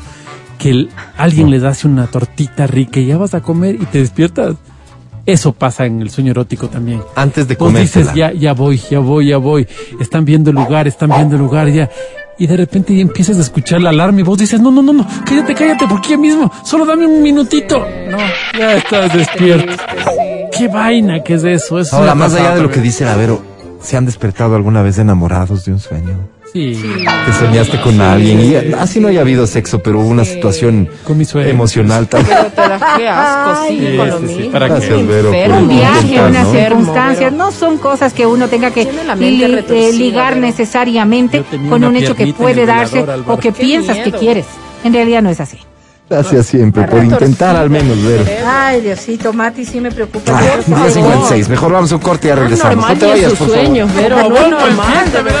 que 0.58 0.70
el- 0.70 0.90
alguien 1.16 1.50
les 1.50 1.62
hace 1.64 1.86
una 1.86 2.06
tortita 2.06 2.66
rica 2.66 3.00
y 3.00 3.06
ya 3.06 3.18
vas 3.18 3.34
a 3.34 3.40
comer 3.40 3.74
y 3.74 3.84
te 3.86 3.98
despiertas. 3.98 4.54
Eso 5.26 5.52
pasa 5.52 5.86
en 5.86 6.02
el 6.02 6.10
sueño 6.10 6.32
erótico 6.32 6.68
también. 6.68 7.00
Antes 7.16 7.48
de 7.48 7.54
Vos 7.54 7.72
dices, 7.74 8.12
ya, 8.14 8.30
ya 8.32 8.52
voy, 8.52 8.78
ya 8.90 8.98
voy, 8.98 9.28
ya 9.28 9.38
voy. 9.38 9.66
Están 9.98 10.24
viendo 10.26 10.50
el 10.50 10.56
lugar, 10.56 10.86
están 10.86 11.08
viendo 11.08 11.36
el 11.36 11.40
lugar, 11.42 11.68
ya. 11.68 11.88
Y 12.38 12.46
de 12.46 12.56
repente 12.56 12.94
ya 12.94 13.02
empiezas 13.02 13.38
a 13.38 13.40
escuchar 13.42 13.80
la 13.80 13.90
alarma 13.90 14.20
y 14.20 14.22
vos 14.22 14.38
dices, 14.38 14.60
no, 14.60 14.70
no, 14.70 14.82
no, 14.82 14.92
no, 14.92 15.06
cállate, 15.24 15.54
cállate, 15.54 15.86
porque 15.88 16.10
ya 16.10 16.16
mismo, 16.16 16.50
solo 16.64 16.84
dame 16.84 17.06
un 17.06 17.22
minutito. 17.22 17.86
No, 18.10 18.18
ya 18.58 18.76
estás 18.76 19.12
despierto. 19.12 19.72
Qué 20.56 20.68
vaina 20.68 21.22
que 21.22 21.34
es 21.34 21.44
eso. 21.44 21.78
eso 21.78 21.96
Ahora, 21.96 22.14
más 22.14 22.34
allá 22.34 22.54
de 22.54 22.62
lo 22.62 22.70
que 22.70 22.80
dice 22.80 23.04
la 23.04 23.16
Vero, 23.16 23.42
¿se 23.80 23.96
han 23.96 24.06
despertado 24.06 24.56
alguna 24.56 24.82
vez 24.82 24.98
enamorados 24.98 25.64
de 25.64 25.72
un 25.72 25.80
sueño? 25.80 26.33
Sí. 26.54 26.80
Que 27.26 27.32
soñaste 27.32 27.80
con 27.80 28.00
alguien 28.00 28.40
y 28.40 28.54
así 28.74 29.00
no 29.00 29.08
haya 29.08 29.22
habido 29.22 29.44
sexo, 29.44 29.82
pero 29.82 29.98
hubo 29.98 30.06
una 30.08 30.24
situación 30.24 30.88
Con 31.02 31.18
mi 31.18 31.24
sueño. 31.24 31.48
emocional 31.48 32.06
tan... 32.06 32.24
Pero 32.24 32.44
te 32.44 32.60
das 32.60 32.82
qué 32.96 33.08
asco, 33.08 33.66
sí, 33.68 33.78
Sí, 33.80 33.96
con 33.96 34.08
lo 34.08 34.20
mismo. 34.20 34.52
¿para 34.52 34.66
qué? 34.68 34.72
Gracias, 34.74 35.06
Vero, 35.08 35.28
Enfermo. 35.34 35.58
un 35.58 35.68
viaje, 35.68 36.00
intentar, 36.02 36.30
unas 36.30 36.44
¿no? 36.46 36.52
circunstancias, 36.52 37.30
Pero- 37.32 37.44
no 37.44 37.50
son 37.50 37.78
cosas 37.78 38.12
que 38.12 38.24
uno 38.26 38.46
tenga 38.46 38.70
que 38.70 38.84
li- 38.84 39.64
eh, 39.68 39.92
ligar 39.94 40.34
Vero. 40.36 40.46
necesariamente 40.46 41.42
con 41.68 41.72
una 41.72 41.88
un 41.88 41.96
hecho 41.96 42.14
que 42.14 42.32
puede 42.32 42.66
darse 42.66 43.04
o 43.26 43.36
que 43.36 43.50
Qué 43.50 43.60
piensas 43.60 43.96
que 43.96 44.04
miedo. 44.04 44.18
quieres. 44.20 44.46
En 44.84 44.92
realidad 44.92 45.22
no 45.22 45.30
es 45.30 45.40
así. 45.40 45.58
Gracias 46.08 46.46
siempre, 46.46 46.84
por 46.84 47.02
intentar 47.02 47.56
al 47.56 47.68
menos, 47.68 48.00
Vero. 48.00 48.24
Ay, 48.46 48.80
Diosito, 48.80 49.32
Mati, 49.32 49.64
sí 49.64 49.80
me 49.80 49.90
preocupa. 49.90 50.38
Ah, 50.38 50.40
Por 50.68 50.76
favor. 50.76 50.88
10.56, 50.92 51.48
mejor 51.48 51.72
vamos 51.72 51.90
a 51.90 51.96
un 51.96 52.00
corte 52.00 52.28
y 52.28 52.30
ya 52.30 52.36
regresamos. 52.36 52.76
normal 52.76 52.94
No 52.94 53.00
te 53.00 53.06
vayas, 53.06 53.28
por 53.32 53.38
favor. 53.38 53.54
sueños, 53.54 53.90
pero 53.96 54.16
no 54.28 54.28
normal, 54.50 55.04
verdad. 55.12 55.40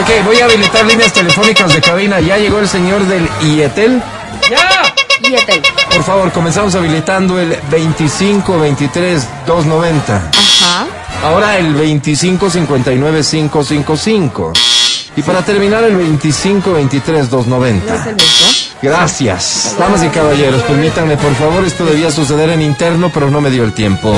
Ok, 0.00 0.24
voy 0.24 0.40
a 0.40 0.44
habilitar 0.44 0.86
líneas 0.86 1.12
telefónicas 1.12 1.74
de 1.74 1.80
cabina. 1.80 2.20
Ya 2.20 2.38
llegó 2.38 2.60
el 2.60 2.68
señor 2.68 3.04
del 3.06 3.28
IETEL. 3.42 4.00
Fíjate. 5.20 5.62
Por 5.92 6.04
favor, 6.04 6.30
comenzamos 6.30 6.74
habilitando 6.76 7.38
el 7.40 7.58
25 7.70 8.60
23 8.60 9.26
290. 9.46 10.16
Ajá. 10.16 10.86
Ahora 11.24 11.58
el 11.58 11.74
25 11.74 12.48
59 12.48 13.22
555. 13.28 14.52
Y 15.16 15.22
para 15.22 15.42
terminar 15.42 15.82
el 15.82 15.96
25 15.96 16.72
23 16.74 17.28
290. 17.28 17.94
¿Es 17.94 18.06
el 18.06 18.14
mismo? 18.14 18.46
Gracias. 18.80 19.74
Damas 19.76 20.04
y 20.04 20.08
caballeros, 20.08 20.62
permítanme 20.62 21.16
por 21.16 21.34
favor, 21.34 21.64
esto 21.64 21.84
debía 21.84 22.12
suceder 22.12 22.50
en 22.50 22.62
interno, 22.62 23.10
pero 23.12 23.28
no 23.28 23.40
me 23.40 23.50
dio 23.50 23.64
el 23.64 23.72
tiempo. 23.72 24.14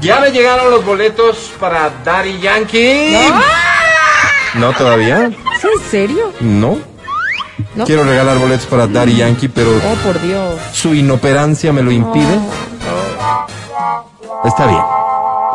Ya 0.00 0.18
me 0.18 0.32
llegaron 0.32 0.72
los 0.72 0.84
boletos 0.84 1.52
para 1.60 1.92
Daddy 2.04 2.40
Yankee. 2.40 3.12
¿No 3.12 3.77
todavía? 4.76 5.30
¿Sí, 5.60 5.68
¿En 5.76 5.90
serio? 5.90 6.32
No. 6.40 6.78
No. 7.74 7.84
Quiero 7.84 8.04
regalar 8.04 8.38
boletos 8.38 8.66
para 8.66 8.86
Daddy 8.86 9.16
Yankee, 9.16 9.48
pero 9.48 9.70
Oh, 9.70 9.94
por 10.04 10.20
Dios. 10.20 10.58
su 10.72 10.94
inoperancia 10.94 11.72
me 11.72 11.82
lo 11.82 11.90
impide. 11.90 12.38
Está 14.44 14.66
bien. 14.66 14.80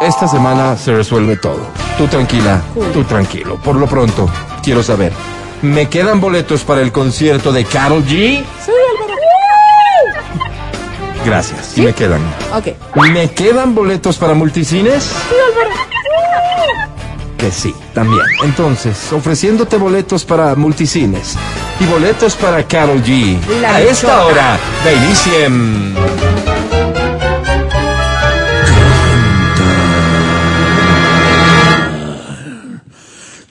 Esta 0.02 0.28
semana 0.28 0.76
se 0.78 0.94
resuelve 0.94 1.38
todo. 1.38 1.62
Tú 1.98 2.08
tranquila, 2.08 2.62
tú 2.94 3.04
tranquilo. 3.04 3.58
Por 3.64 3.76
lo 3.78 3.88
pronto, 3.88 4.30
quiero 4.62 4.84
saber, 4.84 5.14
¿me 5.62 5.88
quedan 5.88 6.20
boletos 6.20 6.64
para 6.64 6.82
el 6.82 6.92
concierto 6.92 7.52
de 7.54 7.64
Carol 7.66 8.04
G? 8.04 8.44
Sí, 8.66 8.72
Álvaro. 8.72 9.14
Gracias, 11.26 11.68
sí 11.68 11.82
me 11.84 11.94
quedan. 11.94 12.22
Ok. 12.54 12.68
¿Me 13.12 13.32
quedan 13.32 13.74
boletos 13.74 14.18
para 14.18 14.34
multicines? 14.34 15.04
Sí, 15.04 15.36
Álvaro. 15.48 15.74
Que 17.44 17.52
sí, 17.52 17.76
también. 17.94 18.24
Entonces, 18.42 19.12
ofreciéndote 19.12 19.76
boletos 19.76 20.24
para 20.24 20.56
multicines 20.56 21.36
y 21.78 21.86
boletos 21.88 22.38
para 22.38 22.66
Carol 22.66 23.04
G. 23.04 23.38
La 23.60 23.76
a 23.76 23.82
esta 23.82 24.24
hora 24.24 24.58
de 24.86 24.96
Iniciem. 24.96 25.94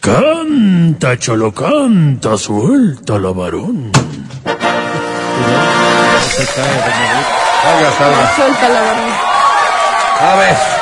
Canta, 0.00 1.18
cholo, 1.18 1.52
canta, 1.52 2.38
suelta 2.38 3.18
la 3.18 3.30
varón. 3.32 3.92
Salga, 7.62 7.92
salga. 7.98 8.36
Suelta 8.36 8.68
la 8.70 8.80
verdad. 8.80 9.20
A 10.18 10.36
ver. 10.36 10.81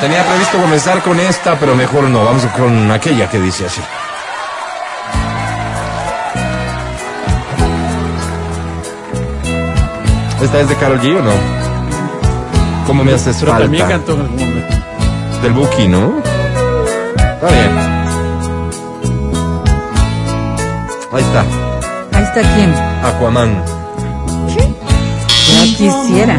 Tenía 0.00 0.24
previsto 0.24 0.58
comenzar 0.58 1.02
con 1.02 1.18
esta, 1.20 1.58
pero 1.58 1.74
mejor 1.74 2.04
no. 2.04 2.24
Vamos 2.24 2.44
con 2.56 2.90
aquella 2.90 3.28
que 3.30 3.38
dice 3.40 3.66
así. 3.66 3.80
¿Esta 10.42 10.60
es 10.60 10.68
de 10.68 10.74
Carol 10.76 11.00
G 11.00 11.16
o 11.18 11.22
no? 11.22 11.32
¿Cómo 12.86 13.02
me 13.04 13.14
haces 13.14 13.36
Pero 13.40 13.52
falta? 13.52 13.64
también 13.64 13.88
cantó 13.88 14.12
en 14.12 14.20
algún 14.20 14.36
momento. 14.38 14.76
Del 15.42 15.52
Buki, 15.52 15.88
¿no? 15.88 16.12
Está 17.16 17.46
bien. 17.48 17.78
Ahí 21.12 21.22
está. 21.22 21.44
Ahí 22.18 22.24
está 22.24 22.54
quién. 22.54 22.74
Aquaman. 23.04 23.64
Ya 24.56 25.62
quisiera. 25.76 26.38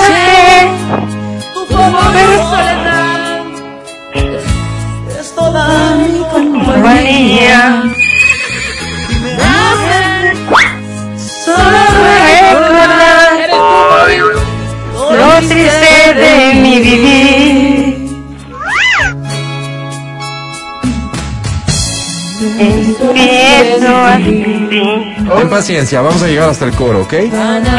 Empiezo 23.61 23.95
a 23.95 24.17
vivir. 24.17 25.15
Ten 25.37 25.49
paciencia, 25.49 26.01
vamos 26.01 26.21
a 26.23 26.27
llegar 26.27 26.49
hasta 26.49 26.65
el 26.65 26.71
coro, 26.71 27.01
¿ok? 27.01 27.13
Ganas 27.31 27.75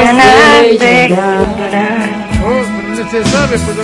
de 0.79 1.09
llorar. 1.09 2.23
Se 3.11 3.25
sabe, 3.25 3.59
pues. 3.59 3.77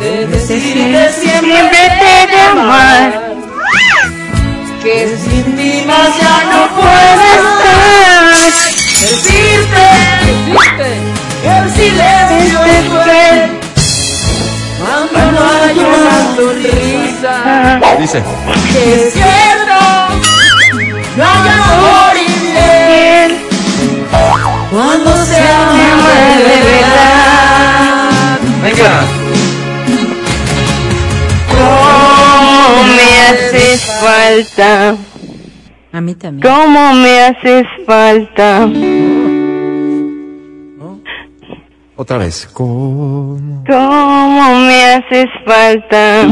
de 0.00 0.26
decirte 0.26 1.12
siempre 1.12 1.58
te 2.00 2.32
de 2.32 2.40
amar 2.50 3.26
que 4.82 5.16
sin 5.18 5.56
ti 5.56 5.84
más 5.86 6.10
ya 6.20 6.36
no 6.50 6.60
puedo 6.74 7.22
estar 7.36 8.36
decirte 9.00 9.86
que 11.42 11.48
el 11.48 11.66
silencio 11.70 12.58
es 12.64 12.84
cruel 12.88 13.38
cuando 14.80 15.18
no 15.32 15.42
hay 15.60 15.78
una 15.78 16.16
sonrisa 16.36 17.34
Dice. 18.00 18.22
que 18.72 18.82
es 19.06 19.12
cierto 19.12 19.78
no 21.16 21.24
hay 21.24 21.48
amor 21.48 22.16
infiel 22.16 23.30
cuando 24.70 25.10
se 25.24 25.38
ama 25.38 26.10
de 26.38 26.56
verdad 26.70 27.06
Venga. 28.62 28.94
¿Cómo 31.48 32.82
me 32.96 33.08
haces 33.28 33.80
falta? 34.00 34.96
A 35.92 36.00
mí 36.00 36.14
también. 36.16 36.52
¿Cómo 36.52 36.92
me 36.94 37.20
haces 37.22 37.64
falta? 37.86 38.68
Otra 41.96 42.18
vez. 42.18 42.48
¿Cómo? 42.52 43.62
¿Cómo 43.66 44.56
me 44.66 44.84
haces 44.94 45.28
falta? 45.46 46.26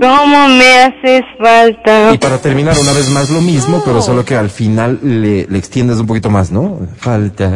¿Cómo 0.00 0.48
me 0.48 0.78
haces 0.82 1.22
falta? 1.38 2.12
Y 2.14 2.18
para 2.18 2.38
terminar 2.38 2.76
una 2.78 2.92
vez 2.92 3.08
más 3.10 3.30
lo 3.30 3.40
mismo, 3.40 3.82
pero 3.84 4.00
solo 4.02 4.24
que 4.24 4.36
al 4.36 4.50
final 4.50 4.98
le, 5.02 5.46
le 5.48 5.58
extiendes 5.58 5.98
un 5.98 6.06
poquito 6.06 6.30
más, 6.30 6.50
¿no? 6.50 6.78
Falta. 6.98 7.50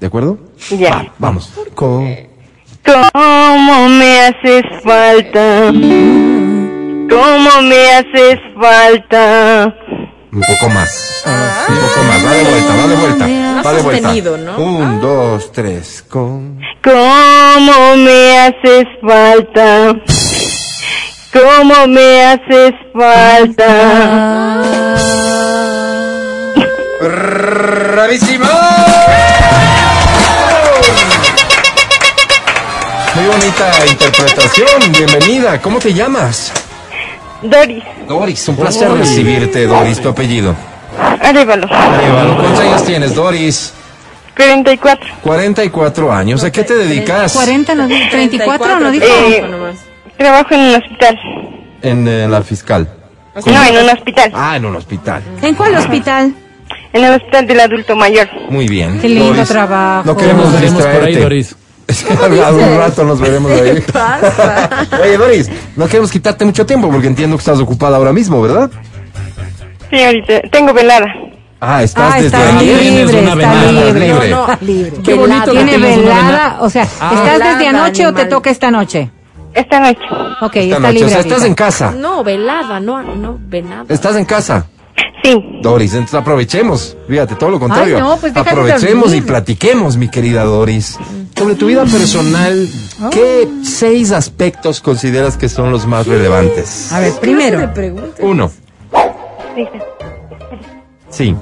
¿De 0.00 0.06
acuerdo? 0.06 0.38
Ya. 0.70 1.06
Vamos. 1.18 1.52
¿Cómo? 1.74 2.06
¿Cómo 2.84 3.88
me 3.88 4.20
haces 4.22 4.62
falta? 4.82 5.66
¿Cómo 7.08 7.62
me 7.62 7.90
haces 7.92 8.38
falta? 8.60 9.74
Un 10.32 10.40
poco 10.40 10.68
más. 10.74 11.22
Un 11.68 11.74
poco 11.76 12.02
más. 12.08 12.26
Va 12.26 12.32
de 12.34 12.44
vuelta, 12.44 12.76
va 12.76 12.88
de 12.88 12.96
vuelta. 12.96 13.26
Más 13.28 13.66
Va 13.66 13.72
de 13.74 13.82
vuelta. 13.82 14.02
sostenido, 14.08 14.36
¿no? 14.38 14.56
Un, 14.58 15.00
dos, 15.00 15.52
tres. 15.52 16.04
Con. 16.08 16.58
¿Cómo 16.82 17.96
me 17.96 18.38
haces 18.38 18.86
falta? 19.06 19.94
¿Cómo 21.32 21.86
me 21.86 22.24
haces 22.26 22.74
falta? 22.92 24.62
¡Bravísimo! 27.00 28.44
Muy 33.14 33.26
bonita 33.26 33.86
interpretación. 33.90 34.92
Bienvenida. 34.92 35.58
¿Cómo 35.62 35.78
te 35.78 35.94
llamas? 35.94 36.52
Doris, 37.40 37.82
Doris, 38.06 38.48
un 38.48 38.56
placer 38.56 38.90
recibirte, 38.90 39.66
Doris. 39.66 40.02
Tu 40.02 40.10
apellido. 40.10 40.54
Arevalo, 41.22 41.66
Arevalo. 41.70 42.36
¿Cuántos 42.36 42.60
años 42.60 42.84
tienes, 42.84 43.14
Doris? 43.14 43.72
44. 44.36 45.06
44 45.22 46.12
años. 46.12 46.44
¿A 46.44 46.52
qué 46.52 46.62
te 46.62 46.74
dedicas? 46.74 47.32
40, 47.32 47.74
no, 47.74 47.88
34, 47.88 48.80
no 48.80 48.90
dijo. 48.90 49.06
Eh, 49.06 49.72
trabajo 50.16 50.54
en 50.54 50.60
un 50.60 50.74
hospital. 50.76 51.18
En 51.82 52.08
eh, 52.08 52.28
la 52.28 52.42
fiscal. 52.42 52.88
No, 53.46 53.64
en 53.64 53.76
un 53.84 53.90
hospital. 53.90 54.32
Ah, 54.34 54.56
en 54.56 54.64
un 54.66 54.76
hospital. 54.76 55.22
¿En 55.42 55.54
cuál 55.54 55.74
hospital? 55.76 56.34
En 56.92 57.04
el 57.04 57.14
hospital 57.14 57.46
del 57.46 57.60
adulto 57.60 57.96
mayor. 57.96 58.28
Muy 58.50 58.68
bien. 58.68 59.00
Qué 59.00 59.08
lindo 59.08 59.28
Doris, 59.32 59.48
trabajo. 59.48 60.02
No 60.06 60.16
queremos 60.16 60.44
Nos 60.44 60.52
veremos 60.54 60.82
por 60.82 60.90
ahí, 60.90 60.92
distraerte. 61.16 61.20
Doris. 61.20 61.56
A 62.44 62.50
un 62.52 62.78
rato 62.78 63.04
nos 63.04 63.20
veremos 63.20 63.50
ahí. 63.52 63.82
pasa? 63.92 64.86
Oye, 65.02 65.16
Doris, 65.16 65.50
no 65.76 65.86
queremos 65.86 66.10
quitarte 66.12 66.44
mucho 66.44 66.64
tiempo 66.64 66.90
porque 66.90 67.06
entiendo 67.08 67.36
que 67.36 67.40
estás 67.40 67.58
ocupada 67.58 67.96
ahora 67.96 68.12
mismo, 68.12 68.40
¿verdad? 68.40 68.70
Sí, 69.90 70.02
ahorita 70.02 70.40
tengo 70.50 70.72
velada. 70.72 71.06
Ah, 71.60 71.82
estás 71.82 72.12
Ah, 72.12 72.16
desde 72.20 72.26
está 72.26 72.58
ayer. 72.58 72.76
libre, 72.76 72.80
Tienes 72.82 73.10
una 73.14 73.20
está 73.20 73.34
velada. 73.36 73.72
libre. 73.72 73.92
Libre. 74.00 74.30
No, 74.30 74.36
no. 74.46 74.52
Está 74.52 74.64
libre. 74.64 74.92
Qué 75.04 75.14
bonito 75.14 75.44
que 75.52 75.64
Tiene 75.64 75.78
velada, 75.78 76.56
o 76.60 76.70
sea, 76.70 76.82
¿estás 76.82 77.10
velada, 77.24 77.52
desde 77.54 77.68
anoche 77.68 78.06
o 78.06 78.12
te 78.12 78.20
animal. 78.22 78.28
toca 78.28 78.50
esta 78.50 78.70
noche? 78.70 79.10
Esta 79.54 79.80
noche. 79.80 79.98
Ok, 80.40 80.56
Esta 80.56 80.60
está 80.60 80.78
noche. 80.80 80.92
libre 80.92 81.06
O 81.06 81.08
sea, 81.10 81.20
estás 81.20 81.44
en 81.44 81.54
casa. 81.54 81.92
No, 81.96 82.24
velada, 82.24 82.80
no, 82.80 83.02
no, 83.02 83.38
venada. 83.40 83.84
Estás 83.88 84.16
en 84.16 84.24
casa. 84.24 84.66
Sí. 85.24 85.60
Doris, 85.62 85.92
entonces 85.92 86.14
aprovechemos. 86.16 86.96
Fíjate, 87.08 87.36
todo 87.36 87.50
lo 87.50 87.60
contrario. 87.60 87.96
Ay, 87.96 88.02
no, 88.02 88.16
pues 88.16 88.36
aprovechemos 88.36 89.14
y 89.14 89.20
platiquemos, 89.20 89.96
mi 89.96 90.08
querida 90.08 90.42
Doris. 90.44 90.98
Sobre 91.36 91.54
tu 91.54 91.66
vida 91.66 91.84
personal, 91.84 92.68
¿qué 93.10 93.48
seis 93.62 94.10
aspectos 94.10 94.80
consideras 94.80 95.36
que 95.36 95.48
son 95.48 95.70
los 95.70 95.86
más 95.86 96.06
relevantes? 96.08 96.92
A 96.92 96.98
ver, 97.00 97.12
primero, 97.20 97.70
Uno. 98.20 98.50
Sí, 101.10 101.34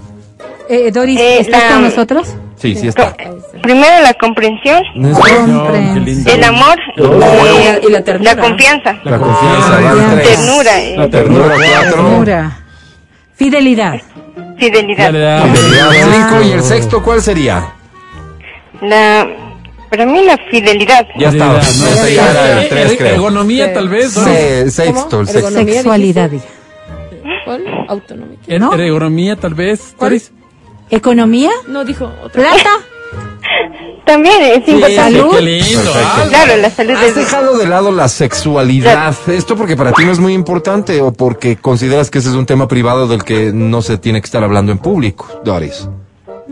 eh, 0.68 0.90
Doris, 0.90 1.18
Eh, 1.18 1.40
¿estás 1.40 1.62
la- 1.62 1.74
con 1.74 1.82
nosotros? 1.84 2.28
sí, 2.56 2.74
sí 2.74 2.88
está. 2.88 3.14
Primero 3.62 4.00
la 4.02 4.14
comprensión, 4.14 4.82
No, 4.94 5.08
lindo. 6.04 6.30
el 6.32 6.44
amor 6.44 6.78
Y, 6.96 7.86
y 7.86 7.90
la 7.90 8.02
ternura. 8.02 8.34
la 8.34 8.42
confianza, 8.42 8.92
La 9.04 9.18
confianza, 9.18 9.76
Ah, 9.76 9.80
van 9.80 9.98
ya. 9.98 10.14
tres. 10.14 10.28
ternura, 10.36 10.80
eh, 10.82 10.94
La 10.96 11.10
ternura, 11.10 11.54
cuatro. 11.56 11.90
Ternura. 11.90 12.58
Fidelidad. 13.34 14.00
fidelidad. 14.58 15.12
Dale. 15.12 15.52
Fidelidad, 15.52 15.90
cinco. 16.12 16.42
¿Y 16.42 16.52
el 16.52 16.62
sexto 16.62 17.02
cuál 17.02 17.22
sería? 17.22 17.72
La, 18.82 19.26
para 19.90 20.06
mí 20.06 20.22
la 20.24 20.36
fidelidad. 20.50 21.06
Ya 21.18 21.28
estaba. 21.30 21.54
No, 21.54 22.08
ya 22.08 22.30
era 22.30 22.62
el 22.62 22.68
tres, 22.68 22.92
Eh, 22.92 22.96
creo. 22.98 23.14
Ergonomía, 23.14 23.72
tal 23.74 23.88
vez. 23.88 24.12
Se- 24.12 24.70
Sexto, 24.70 25.20
el 25.20 25.26
sexto. 25.28 25.50
Sexualidad. 25.50 26.30
¿Cuál? 27.44 27.64
Autonomía. 27.88 28.38
Er- 28.46 28.60
¿No? 28.60 28.72
Ergonomía, 28.74 29.36
tal 29.36 29.54
vez. 29.54 29.94
¿Cuál? 29.96 30.10
Doris. 30.10 30.32
Economía. 30.90 31.50
No, 31.68 31.84
dijo 31.84 32.10
otra. 32.22 32.42
Plata. 32.42 32.70
También 34.10 34.42
es 34.42 34.68
importante. 34.68 34.96
salud. 34.96 35.30
Qué 35.36 35.40
lindo. 35.40 35.92
Ah. 35.94 36.24
Claro, 36.28 36.56
la 36.56 36.70
salud 36.70 36.94
¿Has 36.96 37.04
es 37.04 37.14
dejado 37.14 37.56
de 37.56 37.66
lado 37.68 37.92
la 37.92 38.08
sexualidad? 38.08 39.14
¿Esto 39.28 39.54
porque 39.54 39.76
para 39.76 39.92
ti 39.92 40.04
no 40.04 40.10
es 40.10 40.18
muy 40.18 40.34
importante 40.34 41.00
o 41.00 41.12
porque 41.12 41.56
consideras 41.56 42.10
que 42.10 42.18
ese 42.18 42.30
es 42.30 42.34
un 42.34 42.44
tema 42.44 42.66
privado 42.66 43.06
del 43.06 43.22
que 43.22 43.52
no 43.52 43.82
se 43.82 43.98
tiene 43.98 44.20
que 44.20 44.24
estar 44.24 44.42
hablando 44.42 44.72
en 44.72 44.78
público, 44.78 45.28
Doris? 45.44 45.88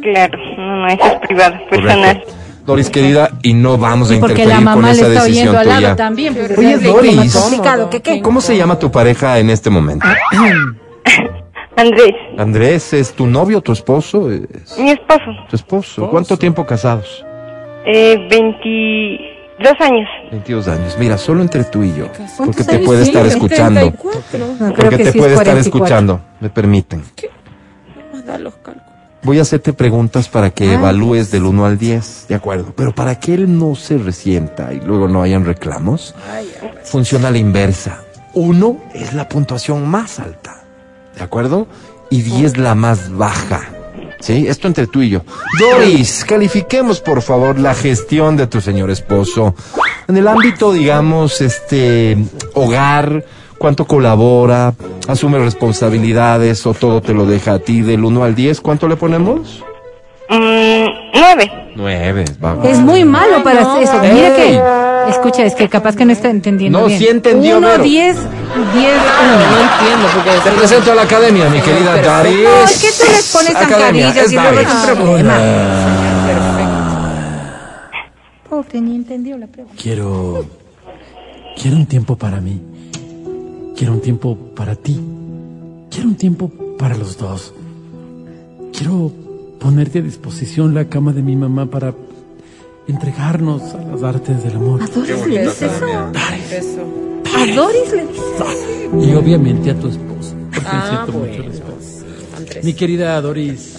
claro, 0.00 0.38
no, 0.56 0.76
no, 0.76 0.86
eso 0.86 1.04
es 1.04 1.26
privado, 1.26 1.56
personal. 1.68 2.18
Correcto. 2.18 2.32
Doris, 2.64 2.90
querida, 2.90 3.30
y 3.42 3.54
no 3.54 3.76
vamos 3.76 4.12
a 4.12 4.20
porque 4.20 4.42
interferir 4.42 4.48
la 4.48 4.54
con 4.56 4.64
mamá 4.64 4.92
le 4.92 4.92
esa 4.92 5.08
está 5.08 5.24
decisión 5.24 5.48
oyendo 5.48 5.58
al 5.58 5.68
lado 5.68 5.80
tuya. 5.80 5.96
también. 5.96 6.34
pues, 6.34 6.58
Oye, 6.58 6.76
Doris. 6.78 7.38
que 7.90 8.02
qué. 8.02 8.22
¿Cómo 8.22 8.40
se 8.40 8.56
llama 8.56 8.78
tu 8.78 8.92
pareja 8.92 9.38
en 9.40 9.50
este 9.50 9.68
momento? 9.68 10.06
Andrés, 11.76 12.14
Andrés, 12.36 12.92
¿es 12.92 13.12
tu 13.12 13.26
novio, 13.26 13.60
tu 13.60 13.72
esposo? 13.72 14.30
¿Es 14.30 14.78
mi 14.78 14.90
esposo, 14.90 15.30
tu 15.48 15.56
esposo? 15.56 16.08
¿Cuánto 16.10 16.36
tiempo 16.36 16.66
casados? 16.66 17.24
Eh, 17.88 18.16
22 18.30 19.80
años. 19.80 20.08
22 20.30 20.68
años. 20.68 20.96
Mira, 20.98 21.18
solo 21.18 21.42
entre 21.42 21.64
tú 21.64 21.82
y 21.82 21.94
yo. 21.94 22.06
Porque 22.36 22.64
te 22.64 22.78
puede 22.80 23.02
estar 23.02 23.26
escuchando. 23.26 23.80
34. 23.80 24.38
No, 24.38 24.56
creo 24.74 24.74
Porque 24.90 24.96
que 24.98 25.04
te 25.04 25.12
sí 25.12 25.18
puede 25.18 25.32
es 25.34 25.38
estar 25.40 25.54
44. 25.54 25.60
escuchando. 25.60 26.20
Me 26.40 26.50
permiten. 26.50 27.02
Vamos 28.12 28.22
a 28.28 28.32
dar 28.32 28.40
los 28.40 28.54
cálculos. 28.56 28.88
Voy 29.22 29.38
a 29.40 29.42
hacerte 29.42 29.72
preguntas 29.72 30.28
para 30.28 30.50
que 30.50 30.70
Ah. 30.70 30.74
evalúes 30.74 31.30
del 31.32 31.44
1 31.44 31.66
al 31.66 31.76
10. 31.76 32.26
De 32.28 32.34
acuerdo. 32.36 32.72
Pero 32.76 32.94
para 32.94 33.18
que 33.18 33.34
él 33.34 33.58
no 33.58 33.74
se 33.74 33.98
resienta 33.98 34.72
y 34.72 34.80
luego 34.80 35.08
no 35.08 35.22
hayan 35.22 35.44
reclamos, 35.44 36.14
funciona 36.84 37.28
a 37.28 37.30
la 37.32 37.38
inversa. 37.38 38.04
Uno 38.34 38.76
es 38.94 39.14
la 39.14 39.28
puntuación 39.28 39.88
más 39.88 40.20
alta. 40.20 40.60
¿De 41.16 41.24
acuerdo? 41.24 41.66
Y 42.10 42.22
10 42.22 42.58
la 42.58 42.76
más 42.76 43.10
baja. 43.10 43.62
¿Sí? 44.20 44.46
Esto 44.48 44.66
entre 44.66 44.86
tú 44.86 45.02
y 45.02 45.10
yo. 45.10 45.22
Doris, 45.58 46.24
califiquemos 46.24 47.00
por 47.00 47.22
favor 47.22 47.58
la 47.58 47.74
gestión 47.74 48.36
de 48.36 48.46
tu 48.46 48.60
señor 48.60 48.90
esposo. 48.90 49.54
En 50.08 50.16
el 50.16 50.26
ámbito, 50.26 50.72
digamos, 50.72 51.40
este, 51.40 52.16
hogar, 52.54 53.24
cuánto 53.58 53.84
colabora, 53.86 54.74
asume 55.06 55.38
responsabilidades 55.38 56.66
o 56.66 56.74
todo 56.74 57.00
te 57.00 57.14
lo 57.14 57.26
deja 57.26 57.54
a 57.54 57.58
ti 57.58 57.82
del 57.82 58.04
1 58.04 58.24
al 58.24 58.34
10, 58.34 58.60
¿cuánto 58.60 58.88
le 58.88 58.96
ponemos? 58.96 59.62
Mm, 60.30 60.86
nueve. 61.14 61.72
9, 61.74 62.24
vamos. 62.40 62.66
Es 62.66 62.78
muy 62.80 63.04
malo 63.04 63.42
para 63.42 63.62
no, 63.62 63.78
eso. 63.78 63.98
Mira 64.00 64.34
que, 64.34 64.60
escucha, 65.10 65.44
es 65.44 65.54
que 65.54 65.68
capaz 65.68 65.96
que 65.96 66.04
no 66.04 66.12
está 66.12 66.30
entendiendo 66.30 66.80
No, 66.80 66.86
bien. 66.86 66.98
sí 66.98 67.08
entendió, 67.08 67.58
Uno, 67.58 67.68
Vero. 67.68 67.82
diez, 67.84 68.16
diez, 68.16 68.26
No 68.96 69.34
uno. 69.34 69.60
entiendo 69.60 70.08
porque 70.14 70.30
Te 70.50 70.50
presento 70.56 70.92
a 70.92 70.94
la 70.94 71.02
academia, 71.02 71.48
mi 71.48 71.60
querida 71.60 71.96
Daris. 72.02 72.38
No, 72.44 72.64
es 72.64 72.80
que 72.82 72.88
tú 73.04 73.10
les 73.12 73.32
pones 73.32 73.52
zancadillas 73.52 74.16
es 74.16 74.32
y 74.32 74.34
luego 74.34 74.60
es 74.60 74.68
un 74.74 74.96
problema. 74.96 75.34
Hola. 75.38 76.74
Pobre, 78.48 78.80
ni 78.80 78.96
entendió 78.96 79.36
la 79.38 79.46
pregunta. 79.46 79.80
Quiero. 79.80 80.44
Quiero 81.60 81.76
un 81.76 81.86
tiempo 81.86 82.16
para 82.16 82.40
mí. 82.40 82.60
Quiero 83.76 83.92
un 83.94 84.00
tiempo 84.00 84.36
para 84.56 84.74
ti. 84.74 84.98
Quiero 85.90 86.08
un 86.08 86.16
tiempo 86.16 86.50
para 86.78 86.96
los 86.96 87.18
dos. 87.18 87.52
Quiero 88.72 89.12
ponerte 89.60 89.98
a 89.98 90.02
disposición 90.02 90.74
la 90.74 90.84
cama 90.86 91.12
de 91.12 91.22
mi 91.22 91.34
mamá 91.36 91.66
para 91.66 91.92
entregarnos 92.88 93.62
a 93.74 93.78
las 93.78 94.02
artes 94.02 94.42
del 94.44 94.56
amor. 94.56 94.82
¿A 94.82 94.86
Doris 94.86 95.26
le 95.26 95.42
dices 95.42 95.62
eso? 95.62 95.86
¿A 97.36 97.46
Doris 97.54 97.92
le 97.92 98.06
dices 98.06 99.08
Y 99.10 99.14
obviamente 99.14 99.70
a 99.70 99.74
tu 99.74 99.88
esposo. 99.88 100.34
Porque 100.52 100.68
Ah, 100.70 100.86
siento 101.06 101.18
mucho 101.18 101.28
bueno, 101.36 101.44
respeto. 101.44 101.76
sí, 101.80 102.04
Andrés. 102.36 102.64
Mi 102.64 102.72
querida 102.74 103.20
Doris. 103.20 103.74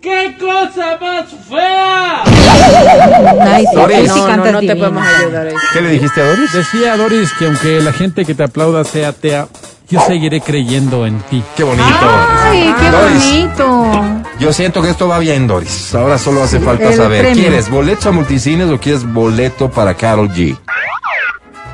¡Qué 0.00 0.34
cosa 0.40 0.96
más 0.98 1.26
fea! 1.46 2.22
Ay, 2.24 3.64
sí, 3.70 3.76
Doris. 3.76 4.08
No, 4.08 4.16
no, 4.16 4.26
cantas 4.26 4.52
no 4.54 4.60
te 4.60 4.76
podemos 4.76 5.06
ayudar. 5.06 5.48
¿Qué 5.74 5.80
le 5.82 5.90
dijiste 5.90 6.20
a 6.22 6.24
Doris? 6.30 6.52
Decía 6.54 6.96
Doris 6.96 7.30
que 7.38 7.46
aunque 7.46 7.80
la 7.82 7.92
gente 7.92 8.24
que 8.24 8.34
te 8.34 8.42
aplauda 8.44 8.82
sea 8.84 9.10
atea, 9.10 9.46
yo 9.90 10.00
seguiré 10.00 10.40
creyendo 10.40 11.06
en 11.06 11.18
ti. 11.22 11.42
Qué 11.56 11.64
bonito. 11.64 11.84
Ay, 12.44 12.74
qué 12.78 12.90
Doris. 12.90 13.24
bonito. 13.26 13.92
Yo 14.38 14.52
siento 14.52 14.80
que 14.82 14.90
esto 14.90 15.08
va 15.08 15.18
bien, 15.18 15.46
Doris. 15.46 15.94
Ahora 15.94 16.16
solo 16.18 16.42
hace 16.42 16.60
falta 16.60 16.88
el 16.88 16.94
saber, 16.94 17.22
premio. 17.22 17.42
¿quieres 17.42 17.68
boleto 17.68 18.08
a 18.08 18.12
multicines 18.12 18.68
o 18.70 18.78
quieres 18.78 19.04
boleto 19.04 19.70
para 19.70 19.94
Carol 19.94 20.30
G? 20.30 20.56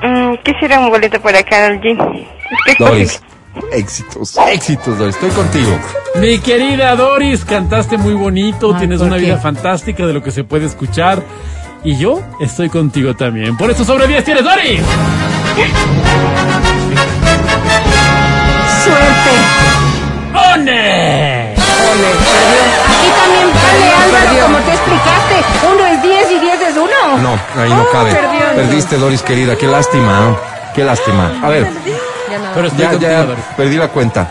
Mm, 0.03 0.35
quisiera 0.43 0.81
un 0.81 0.89
boleto 0.91 1.21
para 1.21 1.43
Carol 1.43 1.81
G. 1.81 2.27
Doris, 2.79 3.23
éxitos, 3.73 4.37
éxitos, 4.51 4.99
Doris. 4.99 5.15
Estoy 5.15 5.31
contigo. 5.31 5.79
Mi 6.21 6.39
querida 6.39 6.97
Doris, 6.97 7.45
cantaste 7.45 7.99
muy 7.99 8.15
bonito, 8.15 8.73
Ay, 8.73 8.79
tienes 8.81 8.99
¿por 8.99 9.09
una 9.09 9.17
qué? 9.17 9.23
vida 9.25 9.37
fantástica 9.39 10.07
de 10.07 10.13
lo 10.13 10.23
que 10.23 10.31
se 10.31 10.45
puede 10.45 10.67
escuchar. 10.67 11.23
Y 11.85 11.97
yo 11.99 12.21
estoy 12.41 12.69
contigo 12.69 13.15
también. 13.15 13.57
Por 13.57 13.71
eso 13.71 13.85
sobre 13.85 14.09
10 14.09 14.25
tienes, 14.25 14.43
Doris. 14.45 14.81
Ahí 27.57 27.71
no 27.71 27.85
cabe. 27.91 28.17
Perdiste, 28.55 28.97
Doris, 28.97 29.23
querida. 29.23 29.57
Qué 29.57 29.67
lástima, 29.67 30.21
¿no? 30.21 30.39
Qué 30.75 30.85
lástima. 30.85 31.41
A 31.43 31.49
ver. 31.49 31.67
Pero 32.55 32.67
estoy 32.69 32.83
ya, 32.83 32.91
contigo, 32.91 33.11
ya 33.11 33.25
Doris. 33.25 33.45
perdí 33.57 33.77
la 33.77 33.89
cuenta. 33.89 34.31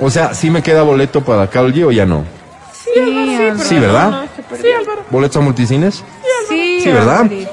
O 0.00 0.10
sea, 0.10 0.34
¿sí 0.34 0.50
me 0.50 0.62
queda 0.62 0.82
boleto 0.82 1.22
para 1.24 1.48
Carol 1.48 1.72
G 1.72 1.84
o 1.86 1.90
ya 1.92 2.06
no? 2.06 2.24
Sí, 2.72 3.38
Álvaro. 3.38 3.58
Sí, 3.64 3.78
¿verdad? 3.78 4.24
¿Boletos 5.10 5.36
a 5.36 5.40
multicines? 5.40 6.02
Sí, 6.48 6.80
Sí, 6.82 6.90
¿verdad? 6.90 7.20
Alvarito. 7.20 7.50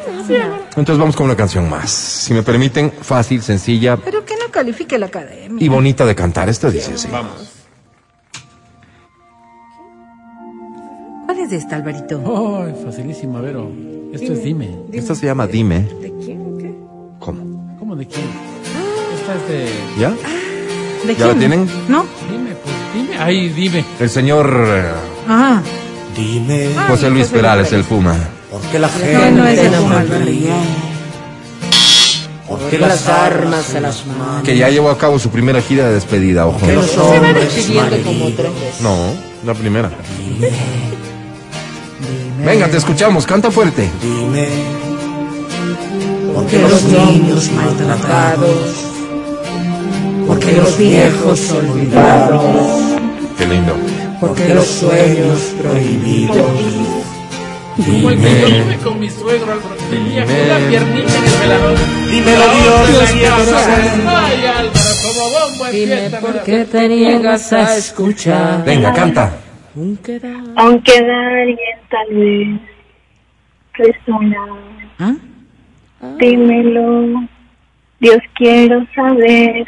Entonces 0.70 0.98
vamos 0.98 1.16
con 1.16 1.26
una 1.26 1.36
canción 1.36 1.70
más. 1.70 1.90
Si 1.90 2.34
me 2.34 2.44
permiten, 2.44 2.92
fácil, 3.02 3.42
sencilla 3.42 3.98
Pero 3.98 4.24
que 4.26 4.36
no 4.38 4.50
califique 4.52 4.98
la 4.98 5.08
academia. 5.08 5.64
y 5.64 5.68
bonita 5.68 6.06
de 6.06 6.16
cantar. 6.16 6.50
Esta 6.50 6.70
dice 6.70 6.94
así. 6.94 7.08
¿Cuál 11.26 11.40
es 11.40 11.52
esta, 11.52 11.76
Alvarito? 11.76 12.64
Ay, 12.66 12.76
facilísima, 12.86 13.42
Vero. 13.42 13.70
Esto 14.14 14.34
es 14.34 14.44
dime. 14.44 14.70
Esta 14.92 15.16
se 15.16 15.26
llama 15.28 15.48
Dime. 15.48 15.82
¿De 16.02 16.14
quién? 16.24 16.58
¿Qué? 16.58 16.74
¿Cómo? 17.20 17.76
¿Cómo 17.80 17.96
de 17.96 18.08
quién? 18.08 18.26
Esta 19.20 19.36
es 19.36 19.48
de. 19.48 19.70
¿Ya? 20.00 20.10
¿De 20.10 21.16
¿Ya 21.16 21.28
la 21.28 21.34
quién? 21.34 21.40
tienen? 21.40 21.70
No. 21.88 22.06
Dime, 22.30 22.52
pues 22.64 22.76
dime. 22.94 23.18
Ay, 23.20 23.50
dime. 23.50 23.86
El 24.00 24.10
señor 24.10 24.52
eh, 24.68 24.92
Ajá. 25.28 25.62
Dime, 26.16 26.70
José 26.88 27.10
Luis 27.10 27.28
Perales, 27.28 27.72
el 27.72 27.84
Puma. 27.84 28.16
¿por 28.52 28.62
qué 28.72 28.80
la 28.80 28.90
gente 28.90 29.32
no 29.32 29.48
es 29.48 29.62
de 29.62 29.70
no 29.70 29.82
Puma, 29.84 30.04
me 30.10 30.20
ríe? 30.20 30.50
¿Por 32.48 32.60
qué 32.62 32.80
las 32.80 33.08
armas 33.08 33.64
se 33.66 33.80
las 33.80 34.06
manos? 34.08 34.44
Que 34.44 34.58
ya 34.58 34.70
llevó 34.70 34.90
a 34.90 34.98
cabo 34.98 35.20
su 35.20 35.30
primera 35.30 35.62
gira 35.62 35.88
de 35.88 35.94
despedida, 35.94 36.48
ojo. 36.48 36.66
Que 36.66 36.74
los 36.74 36.98
hombres 36.98 37.54
despidiendo 37.56 37.98
como 37.98 38.12
malheridos. 38.20 38.36
tres 38.36 38.54
veces. 38.56 38.82
No, 38.82 38.98
la 39.46 39.54
primera. 39.54 39.92
Venga, 42.46 42.68
te 42.68 42.78
escuchamos, 42.78 43.26
canta 43.26 43.52
fuerte. 43.52 43.90
Dime, 44.02 44.48
¿por 46.34 46.46
qué 46.48 46.60
los 46.60 46.84
niños 46.84 47.52
maltratados? 47.52 48.86
¿Por 50.28 50.40
qué 50.40 50.54
los 50.54 50.78
viejos 50.78 51.52
olvidados? 51.52 52.82
Qué 53.38 53.46
lindo. 53.46 53.76
¿Por 54.20 54.36
qué 54.36 54.54
los 54.54 54.66
sueños 54.66 55.40
prohibidos? 55.62 56.38
Como 57.78 58.10
el 58.10 58.20
que 58.20 58.42
yo 58.42 58.64
tuve 58.64 58.78
con 58.84 59.00
mi 59.00 59.10
suegro, 59.10 59.54
Álvaro. 59.54 59.76
Tenía 59.90 60.26
una 60.26 60.68
piernita 60.68 61.18
en 61.18 61.24
el 61.24 61.40
velador. 61.40 61.78
Dímelo, 62.10 62.44
Dios, 62.90 63.12
quiero 63.12 63.46
saber. 63.46 63.92
Ay, 64.08 64.46
Álvaro, 64.46 64.90
como 65.08 65.30
bombo 65.30 65.66
en 65.68 65.72
Dime 65.72 66.10
por 66.20 66.44
qué 66.44 66.66
te 66.66 66.88
niegas 66.90 67.54
a 67.54 67.78
escuchar. 67.78 68.64
Venga, 68.66 68.94
canta. 68.94 69.32
Aunque 69.76 70.20
da- 70.20 70.44
Aunque 70.58 70.92
alguien 70.98 71.80
tal 71.90 72.08
vez 72.16 72.60
resona, 73.74 74.38
¿Ah? 75.00 75.16
dímelo. 76.20 77.24
Dios 78.00 78.20
quiero 78.36 78.86
saber 78.96 79.66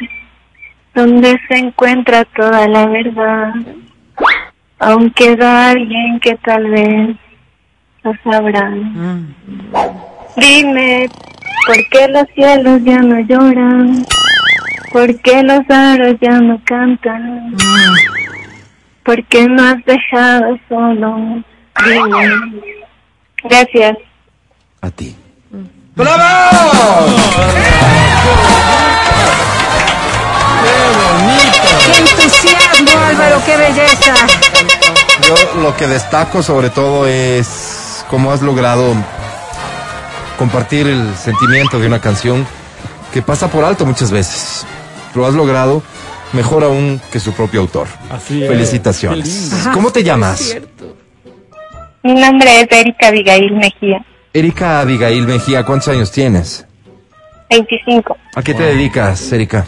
dónde 0.94 1.38
se 1.48 1.58
encuentra 1.58 2.24
toda 2.24 2.66
la 2.68 2.86
verdad. 2.86 3.54
Aunque 4.78 5.36
da 5.36 5.70
alguien 5.70 6.18
que 6.20 6.34
tal 6.38 6.68
vez 6.70 7.16
lo 8.02 8.12
sabrá. 8.24 8.70
Dime, 10.36 11.08
¿por 11.66 11.76
qué 11.90 12.08
los 12.08 12.26
cielos 12.34 12.82
ya 12.84 12.98
no 13.00 13.20
lloran? 13.20 14.04
¿Por 14.92 15.20
qué 15.20 15.42
los 15.42 15.60
aros 15.70 16.16
ya 16.20 16.40
no 16.40 16.60
cantan? 16.64 17.54
¿Por 19.04 19.24
qué 19.26 19.48
no 19.48 19.62
has 19.64 19.84
dejado 19.84 20.58
solo? 20.68 21.42
Dime. 21.84 22.62
Gracias. 23.44 23.98
A 24.80 24.90
ti. 24.90 25.16
¡Qué 31.84 31.98
entusiasmo, 31.98 33.00
Álvaro! 33.00 33.42
¡Qué 33.44 33.56
belleza! 33.56 34.14
Yo 35.26 35.60
lo 35.60 35.76
que 35.76 35.86
destaco 35.86 36.42
sobre 36.42 36.70
todo 36.70 37.06
es 37.06 38.04
cómo 38.08 38.32
has 38.32 38.42
logrado 38.42 38.94
compartir 40.38 40.86
el 40.86 41.14
sentimiento 41.16 41.78
de 41.78 41.86
una 41.86 42.00
canción 42.00 42.46
que 43.12 43.22
pasa 43.22 43.48
por 43.48 43.64
alto 43.64 43.84
muchas 43.84 44.10
veces. 44.10 44.64
Lo 45.14 45.26
has 45.26 45.34
logrado 45.34 45.82
mejor 46.32 46.64
aún 46.64 47.00
que 47.10 47.20
su 47.20 47.32
propio 47.32 47.60
autor. 47.60 47.86
Así 48.10 48.42
es. 48.42 48.48
Felicitaciones. 48.48 49.68
¿Cómo 49.72 49.90
te 49.92 50.02
llamas? 50.02 50.56
Mi 52.02 52.14
nombre 52.14 52.60
es 52.60 52.66
Erika 52.70 53.08
Abigail 53.08 53.52
Mejía, 53.52 54.04
Erika 54.34 54.80
Abigail 54.80 55.26
Mejía, 55.26 55.64
¿cuántos 55.64 55.88
años 55.88 56.10
tienes? 56.10 56.66
25. 57.50 58.16
¿A 58.34 58.42
qué 58.42 58.54
te 58.54 58.62
dedicas, 58.62 59.30
Erika? 59.30 59.64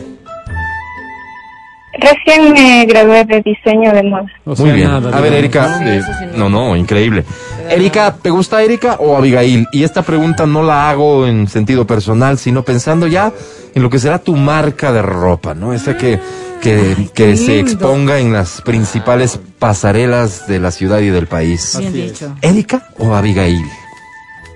Recién 1.97 2.53
me 2.53 2.85
gradué 2.87 3.25
de 3.25 3.41
diseño 3.43 3.93
de 3.93 4.03
moda. 4.03 4.27
Muy 4.45 4.73
bien. 4.73 4.91
a 4.91 5.21
ver, 5.21 5.33
Erika. 5.35 5.81
eh, 5.85 6.03
no, 6.35 6.49
no, 6.49 6.75
increíble. 6.75 7.25
Erika, 7.71 8.17
¿te 8.21 8.31
gusta 8.31 8.63
Erika 8.63 8.97
o 8.99 9.17
Abigail? 9.17 9.67
Y 9.71 9.85
esta 9.85 10.03
pregunta 10.03 10.45
no 10.45 10.63
la 10.63 10.91
hago 10.91 11.27
en 11.27 11.47
sentido 11.47 11.87
personal, 11.87 12.37
sino 12.39 12.65
pensando 12.65 13.07
ya 13.07 13.33
en 13.75 13.83
lo 13.83 13.91
que 13.91 13.99
será 14.01 14.19
tu 14.19 14.35
marca 14.35 14.93
de 14.93 15.03
ropa, 15.03 15.55
¿no? 15.55 15.73
Esa 15.73 15.97
que, 15.97 16.19
que, 16.63 17.09
que 17.15 17.37
se 17.37 17.59
exponga 17.61 18.19
en 18.19 18.33
las 18.33 18.61
principales 18.63 19.39
pasarelas 19.59 20.47
de 20.47 20.61
la 20.61 20.71
ciudad 20.71 21.01
y 21.01 21.09
del 21.09 21.27
país. 21.27 21.77
Bien 21.79 21.93
dicho. 21.93 22.35
¿Erika 22.43 22.89
o 22.99 23.15
Abigail? 23.15 23.65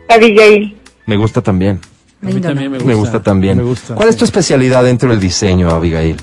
Abigail. 0.08 0.76
Me 1.06 1.16
gusta 1.16 1.42
también. 1.42 1.80
A 2.22 2.26
mí 2.26 2.40
también 2.40 2.72
me 2.72 2.78
Me 2.80 2.94
gusta 2.94 3.22
también. 3.22 3.56
Me 3.56 3.62
gusta. 3.62 3.94
¿Cuál 3.94 4.08
es 4.08 4.16
tu 4.16 4.24
especialidad 4.24 4.84
dentro 4.84 5.10
del 5.10 5.20
diseño, 5.20 5.70
Abigail? 5.70 6.16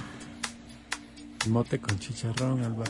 Mote 1.47 1.79
con 1.79 1.97
chicharrón, 1.99 2.63
Alba. 2.63 2.83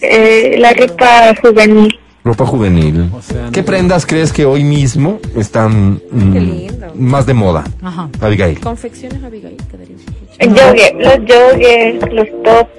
Eh, 0.00 0.56
la 0.58 0.72
ropa 0.72 1.34
juvenil. 1.40 1.98
Ropa 2.24 2.46
juvenil. 2.46 3.10
¿Qué 3.52 3.64
prendas 3.64 4.06
crees 4.06 4.32
que 4.32 4.44
hoy 4.44 4.62
mismo 4.62 5.18
están 5.36 6.00
mm, 6.10 6.68
más 6.94 7.26
de 7.26 7.34
moda? 7.34 7.64
Ajá. 7.82 8.08
Abigail. 8.20 8.60
Confecciones 8.60 9.24
Abigail. 9.24 9.56
Jogger, 10.38 10.94
los 10.94 11.14
joggers, 11.28 12.12
los 12.12 12.42
tops 12.44 12.70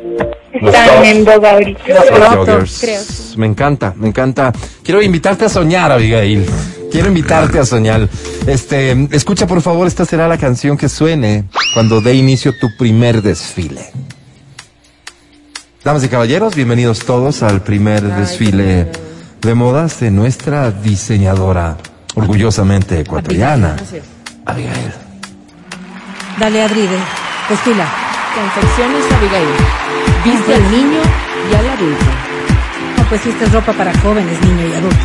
Los 0.61 0.74
están 0.74 1.06
en 1.06 1.26
boga 1.26 1.52
ahorita. 1.52 1.82
Los 1.88 2.38
joggers. 2.38 3.36
Me 3.38 3.45
encanta, 3.45 3.94
me 3.98 4.07
encanta. 4.07 4.53
Quiero 4.82 5.02
invitarte 5.02 5.45
a 5.45 5.49
soñar, 5.49 5.91
Abigail. 5.91 6.45
Quiero 6.90 7.10
invitarte 7.10 7.60
a 7.60 7.65
soñar. 7.65 8.07
Este, 8.48 8.91
escucha 9.11 9.45
por 9.45 9.61
favor, 9.61 9.88
esta 9.88 10.06
será 10.06 10.30
la 10.30 10.38
canción 10.38 10.78
que 10.78 10.88
suene 10.88 11.45
cuando 11.74 11.99
dé 11.99 12.14
inicio 12.14 12.53
tu 12.57 12.70
primer 12.78 13.22
desfile. 13.22 13.91
Damas 15.84 16.03
y 16.06 16.07
caballeros, 16.07 16.56
bienvenidos 16.56 16.99
todos 16.99 17.44
al 17.44 17.61
primer 17.61 18.03
desfile 18.03 18.88
de 19.44 19.53
modas 19.56 19.99
de 19.99 20.11
nuestra 20.11 20.72
diseñadora 20.72 21.78
orgullosamente 22.15 22.99
ecuatoriana. 23.02 23.76
Abigail. 24.45 24.91
Dale, 26.40 26.61
Adri, 26.64 26.82
de- 26.82 26.98
desfila. 27.49 27.88
Confecciones 28.36 29.03
Abigail. 29.11 29.48
Viste 30.26 30.56
al 30.56 30.72
niño 30.72 30.99
y 31.52 31.56
al 31.56 31.68
adulto. 31.70 32.06
No, 32.98 33.03
pues 33.10 33.26
esta 33.26 33.45
es 33.45 33.52
ropa 33.52 33.74
para 33.74 33.94
jóvenes, 33.99 34.41
niño 34.41 34.68
y 34.68 34.74
adulto. 34.74 34.98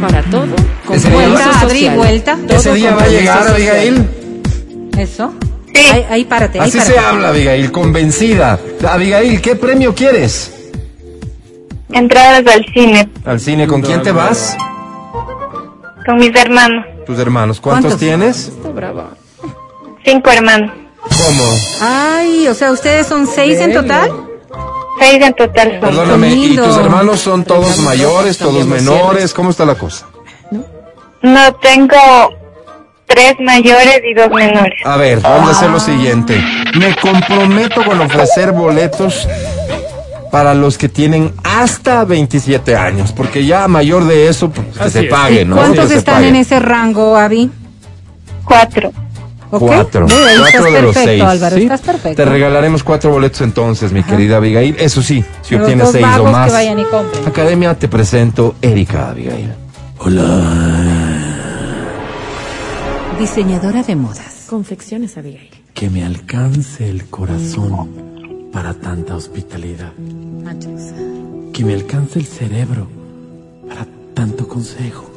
Para 0.00 0.22
todo. 0.24 0.54
Con 0.86 0.96
Ese 0.96 1.08
día- 1.08 1.16
Vuelta, 1.16 1.34
compromiso 1.44 1.66
Adri, 1.66 1.78
social. 1.80 1.96
vuelta. 1.96 2.38
Ese 2.50 2.74
día 2.74 2.94
va 2.94 3.02
a 3.02 3.08
llegar, 3.08 3.48
Abigail. 3.48 4.08
Eso. 4.98 5.32
Ahí, 5.92 6.06
ahí 6.10 6.24
párate. 6.24 6.60
ahí 6.60 6.68
Así 6.68 6.78
párate. 6.78 6.94
se 6.94 6.98
habla, 7.00 7.28
Abigail, 7.28 7.72
convencida. 7.72 8.58
Abigail, 8.88 9.40
¿qué 9.40 9.56
premio 9.56 9.94
quieres? 9.94 10.52
Entradas 11.92 12.44
al 12.52 12.64
cine 12.72 13.08
Al 13.24 13.40
cine, 13.40 13.66
¿con 13.66 13.80
quién 13.82 14.02
te 14.02 14.12
vas? 14.12 14.56
con 16.04 16.16
mis 16.18 16.34
hermanos. 16.36 16.86
Tus 17.04 17.18
hermanos. 17.18 17.60
¿Cuántos, 17.60 17.94
¿Cuántos? 17.94 17.98
tienes? 18.00 18.52
Cinco 20.04 20.30
hermanos. 20.30 20.70
¿Cómo? 21.00 21.42
Ay, 21.80 22.46
o 22.46 22.54
sea, 22.54 22.70
¿ustedes 22.70 23.08
son 23.08 23.26
seis 23.26 23.58
en 23.58 23.72
total? 23.72 24.12
Seis 25.00 25.20
en 25.20 25.34
total 25.34 25.70
son. 25.72 25.80
Perdóname, 25.80 26.32
¿y 26.32 26.56
tus 26.56 26.76
hermanos 26.76 27.20
son 27.20 27.42
todos 27.44 27.78
mayores, 27.80 28.38
todos 28.38 28.66
menores? 28.66 29.34
¿Cómo 29.34 29.50
está 29.50 29.64
la 29.64 29.74
cosa? 29.74 30.06
No 31.22 31.52
tengo 31.56 31.96
tres 33.06 33.34
mayores 33.40 34.00
y 34.08 34.14
dos 34.14 34.30
menores. 34.30 34.78
A 34.84 34.96
ver, 34.96 35.18
vamos 35.20 35.48
a 35.48 35.52
hacer 35.52 35.70
lo 35.70 35.80
siguiente. 35.80 36.40
Me 36.78 36.94
comprometo 36.96 37.84
con 37.84 38.00
ofrecer 38.00 38.52
boletos 38.52 39.26
para 40.36 40.52
los 40.52 40.76
que 40.76 40.90
tienen 40.90 41.32
hasta 41.44 42.04
27 42.04 42.76
años, 42.76 43.10
porque 43.10 43.46
ya 43.46 43.66
mayor 43.68 44.04
de 44.04 44.28
eso, 44.28 44.50
pues, 44.50 44.66
que 44.76 44.90
se 44.90 45.04
es. 45.06 45.10
pague, 45.10 45.46
¿no? 45.46 45.56
¿Cuántos 45.56 45.88
Que 45.88 45.94
están 45.94 46.24
en 46.24 46.36
ese 46.36 46.60
rango, 46.60 47.16
Avi? 47.16 47.50
Cuatro. 48.44 48.92
Cuatro. 49.48 49.58
Cuatro 49.58 50.06
estás 50.06 50.64
de 50.74 50.82
los 50.82 50.94
seis. 50.94 51.22
Álvaro, 51.22 51.56
¿sí? 51.56 51.62
estás 51.62 51.80
perfecto. 51.80 52.22
Te 52.22 52.28
regalaremos 52.28 52.82
cuatro 52.82 53.12
boletos 53.12 53.40
entonces, 53.40 53.92
mi 53.92 54.02
querida 54.02 54.36
Abigail. 54.36 54.76
Eso 54.78 55.00
sí, 55.00 55.24
si 55.40 55.54
Los 55.54 55.62
obtienes 55.62 55.86
dos 55.86 55.92
seis 55.92 56.06
o 56.20 56.24
más. 56.24 56.48
que 56.48 56.52
vayan 56.52 56.80
y 56.80 56.84
compren. 56.84 57.26
Academia, 57.26 57.72
te 57.72 57.88
presento 57.88 58.56
Erika 58.60 59.08
Abigail. 59.08 59.54
Diseñadora 63.18 63.82
de 63.82 63.96
modas. 63.96 64.44
Confecciones 64.50 65.16
Abigail. 65.16 65.48
Que 65.72 65.88
me 65.88 66.04
alcance 66.04 66.90
el 66.90 67.06
corazón 67.06 68.15
para 68.56 68.72
tanta 68.72 69.14
hospitalidad. 69.14 69.92
Que 71.52 71.62
me 71.62 71.74
alcance 71.74 72.18
el 72.18 72.24
cerebro 72.24 72.88
para 73.68 73.86
tanto 74.14 74.48
consejo. 74.48 75.10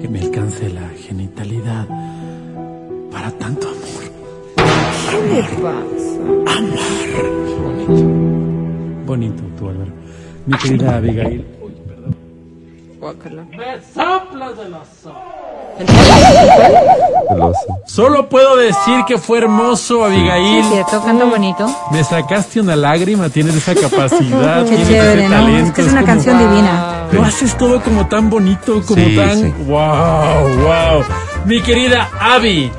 Que 0.00 0.08
me 0.08 0.20
alcance 0.20 0.70
la 0.70 0.88
genitalidad 0.88 1.86
para 3.12 3.30
tanto 3.32 3.68
amor. 3.68 4.04
¿Qué 5.10 5.18
le 5.34 5.42
pasa? 5.62 6.20
Bonito 9.04 9.42
tú, 9.58 9.68
Álvaro. 9.68 9.92
Mi 10.46 10.56
querida 10.56 10.96
Abigail. 10.96 11.44
Guácala. 12.98 13.46
Solo 17.86 18.28
puedo 18.28 18.56
decir 18.56 19.04
que 19.06 19.18
fue 19.18 19.38
hermoso, 19.38 20.04
Abigail. 20.04 20.62
Sí, 20.64 20.70
cierto, 20.72 21.02
canta 21.04 21.24
bonito. 21.24 21.66
Me 21.90 22.02
sacaste 22.04 22.60
una 22.60 22.76
lágrima, 22.76 23.28
tienes 23.28 23.54
esa 23.56 23.74
capacidad, 23.80 24.62
Qué 24.64 24.68
tienes 24.70 24.88
chévere, 24.88 25.20
ese 25.24 25.28
¿no? 25.28 25.34
talento. 25.36 25.68
Es 25.68 25.72
que 25.74 25.80
es 25.82 25.88
una 25.88 26.00
como- 26.00 26.06
canción 26.12 26.38
divina. 26.38 26.94
Lo 27.12 27.22
haces 27.24 27.56
todo 27.56 27.80
como 27.82 28.06
tan 28.06 28.28
bonito, 28.30 28.82
como 28.86 29.04
Sí, 29.04 29.16
tan... 29.16 29.36
sí. 29.40 29.54
Wow, 29.66 30.48
wow. 30.58 31.04
Mi 31.46 31.60
querida 31.62 32.08
Abby, 32.20 32.70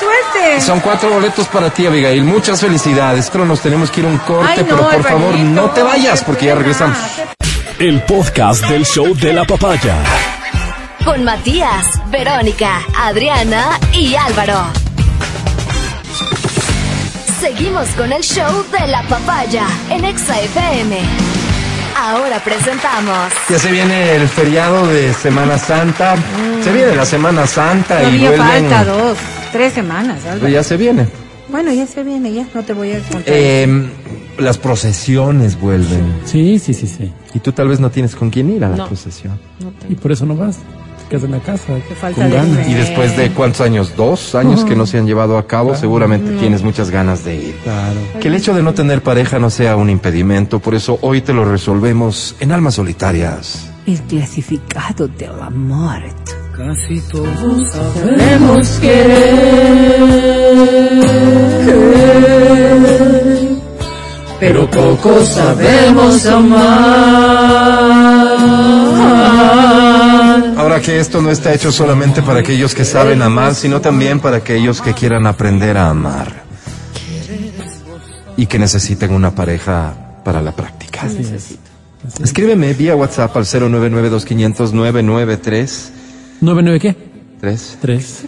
¡Ganaste! 0.00 0.40
¡Qué 0.40 0.44
suerte! 0.44 0.60
Son 0.60 0.80
cuatro 0.80 1.10
boletos 1.10 1.46
para 1.48 1.70
ti, 1.70 1.86
Abigail. 1.86 2.22
Muchas 2.24 2.60
felicidades. 2.60 3.28
Pero 3.30 3.44
nos 3.44 3.60
tenemos 3.60 3.90
que 3.90 4.00
ir 4.00 4.06
a 4.06 4.10
un 4.10 4.18
corte, 4.18 4.52
Ay, 4.52 4.58
no, 4.58 4.64
pero 4.76 4.90
por 4.90 5.02
favor 5.02 5.34
no 5.36 5.70
te 5.70 5.82
vayas 5.82 6.22
porque 6.24 6.46
ya 6.46 6.54
regresamos. 6.54 6.98
El 7.78 8.02
podcast 8.02 8.64
del 8.66 8.84
show 8.86 9.14
de 9.14 9.32
la 9.32 9.44
papaya. 9.44 9.96
Con 11.04 11.22
Matías, 11.24 11.84
Verónica, 12.10 12.80
Adriana 12.98 13.78
y 13.92 14.14
Álvaro. 14.16 14.64
Seguimos 17.40 17.88
con 17.90 18.12
el 18.12 18.22
show 18.22 18.64
de 18.72 18.86
la 18.88 19.02
papaya 19.02 19.66
en 19.90 20.04
Exa 20.04 20.40
FM. 20.40 20.98
Ahora 21.98 22.38
presentamos 22.40 23.32
Ya 23.48 23.58
se 23.58 23.70
viene 23.70 24.16
el 24.16 24.28
feriado 24.28 24.86
de 24.88 25.14
Semana 25.14 25.58
Santa. 25.58 26.14
Se 26.62 26.72
viene 26.72 26.94
la 26.96 27.04
Semana 27.06 27.46
Santa 27.46 28.02
y 28.02 28.18
Todavía 28.18 28.30
vuelven. 28.30 28.68
falta 28.70 28.84
dos, 28.84 29.18
tres 29.56 29.72
semanas, 29.72 30.24
Álvaro. 30.26 30.48
Ya 30.48 30.62
se 30.62 30.76
viene. 30.76 31.06
Bueno, 31.48 31.72
ya 31.72 31.86
se 31.86 32.02
viene, 32.02 32.32
ya. 32.32 32.46
No 32.54 32.62
te 32.64 32.72
voy 32.72 32.92
a 32.92 32.98
contar. 33.00 33.22
Eh, 33.26 33.88
las 34.38 34.58
procesiones 34.58 35.58
vuelven. 35.60 36.04
Sí, 36.24 36.58
sí, 36.58 36.74
sí, 36.74 36.86
sí. 36.86 37.12
Y 37.34 37.38
tú 37.38 37.52
tal 37.52 37.68
vez 37.68 37.80
no 37.80 37.90
tienes 37.90 38.14
con 38.16 38.30
quién 38.30 38.50
ir 38.50 38.64
a 38.64 38.68
la 38.68 38.76
No. 38.76 38.86
procesión. 38.88 39.38
Y 39.88 39.94
por 39.94 40.12
eso 40.12 40.26
no 40.26 40.36
vas. 40.36 40.56
Te 40.56 41.10
quedas 41.10 41.24
en 41.24 41.30
la 41.30 41.38
casa. 41.40 41.62
falta 42.00 42.28
con 42.28 42.56
de. 42.56 42.68
Y 42.68 42.74
después 42.74 43.16
de 43.16 43.30
cuántos 43.30 43.60
años, 43.60 43.94
dos 43.96 44.34
años 44.34 44.64
que 44.64 44.74
no 44.74 44.86
se 44.86 44.98
han 44.98 45.06
llevado 45.06 45.38
a 45.38 45.46
cabo, 45.46 45.76
seguramente 45.76 46.32
tienes 46.32 46.62
muchas 46.62 46.90
ganas 46.90 47.24
de 47.24 47.36
ir. 47.36 47.54
Claro. 47.62 48.00
Que 48.20 48.26
el 48.28 48.34
hecho 48.34 48.52
de 48.52 48.62
no 48.64 48.74
tener 48.74 49.02
pareja 49.02 49.38
no 49.38 49.48
sea 49.48 49.76
un 49.76 49.88
impedimento, 49.88 50.58
por 50.58 50.74
eso 50.74 50.98
hoy 51.02 51.20
te 51.20 51.32
lo 51.32 51.44
resolvemos 51.44 52.34
en 52.40 52.50
Almas 52.50 52.74
Solitarias. 52.74 53.70
El 53.86 54.00
clasificado 54.02 55.06
del 55.06 55.40
amor. 55.40 56.02
Casi 56.56 57.00
todos 57.12 57.70
sabemos 57.70 58.66
querer, 58.80 60.00
pero 64.40 64.64
poco 64.70 65.22
sabemos 65.22 66.24
amar. 66.24 66.56
Ahora 70.56 70.80
que 70.80 70.98
esto 70.98 71.20
no 71.20 71.30
está 71.30 71.52
hecho 71.52 71.70
solamente 71.70 72.22
para 72.22 72.40
aquellos 72.40 72.74
que 72.74 72.86
saben 72.86 73.20
amar, 73.20 73.54
sino 73.54 73.82
también 73.82 74.20
para 74.20 74.38
aquellos 74.38 74.80
que 74.80 74.94
quieran 74.94 75.26
aprender 75.26 75.76
a 75.76 75.90
amar. 75.90 76.46
Y 78.38 78.46
que 78.46 78.58
necesiten 78.58 79.12
una 79.12 79.34
pareja 79.34 79.92
para 80.24 80.40
la 80.40 80.52
práctica. 80.52 81.02
Escríbeme 82.22 82.72
vía 82.72 82.96
WhatsApp 82.96 83.36
al 83.36 83.44
099-2500-993. 83.44 85.95
¿9-9 86.40 86.80
qué? 86.80 86.96
¿Tres? 87.40 87.78
3. 87.80 88.24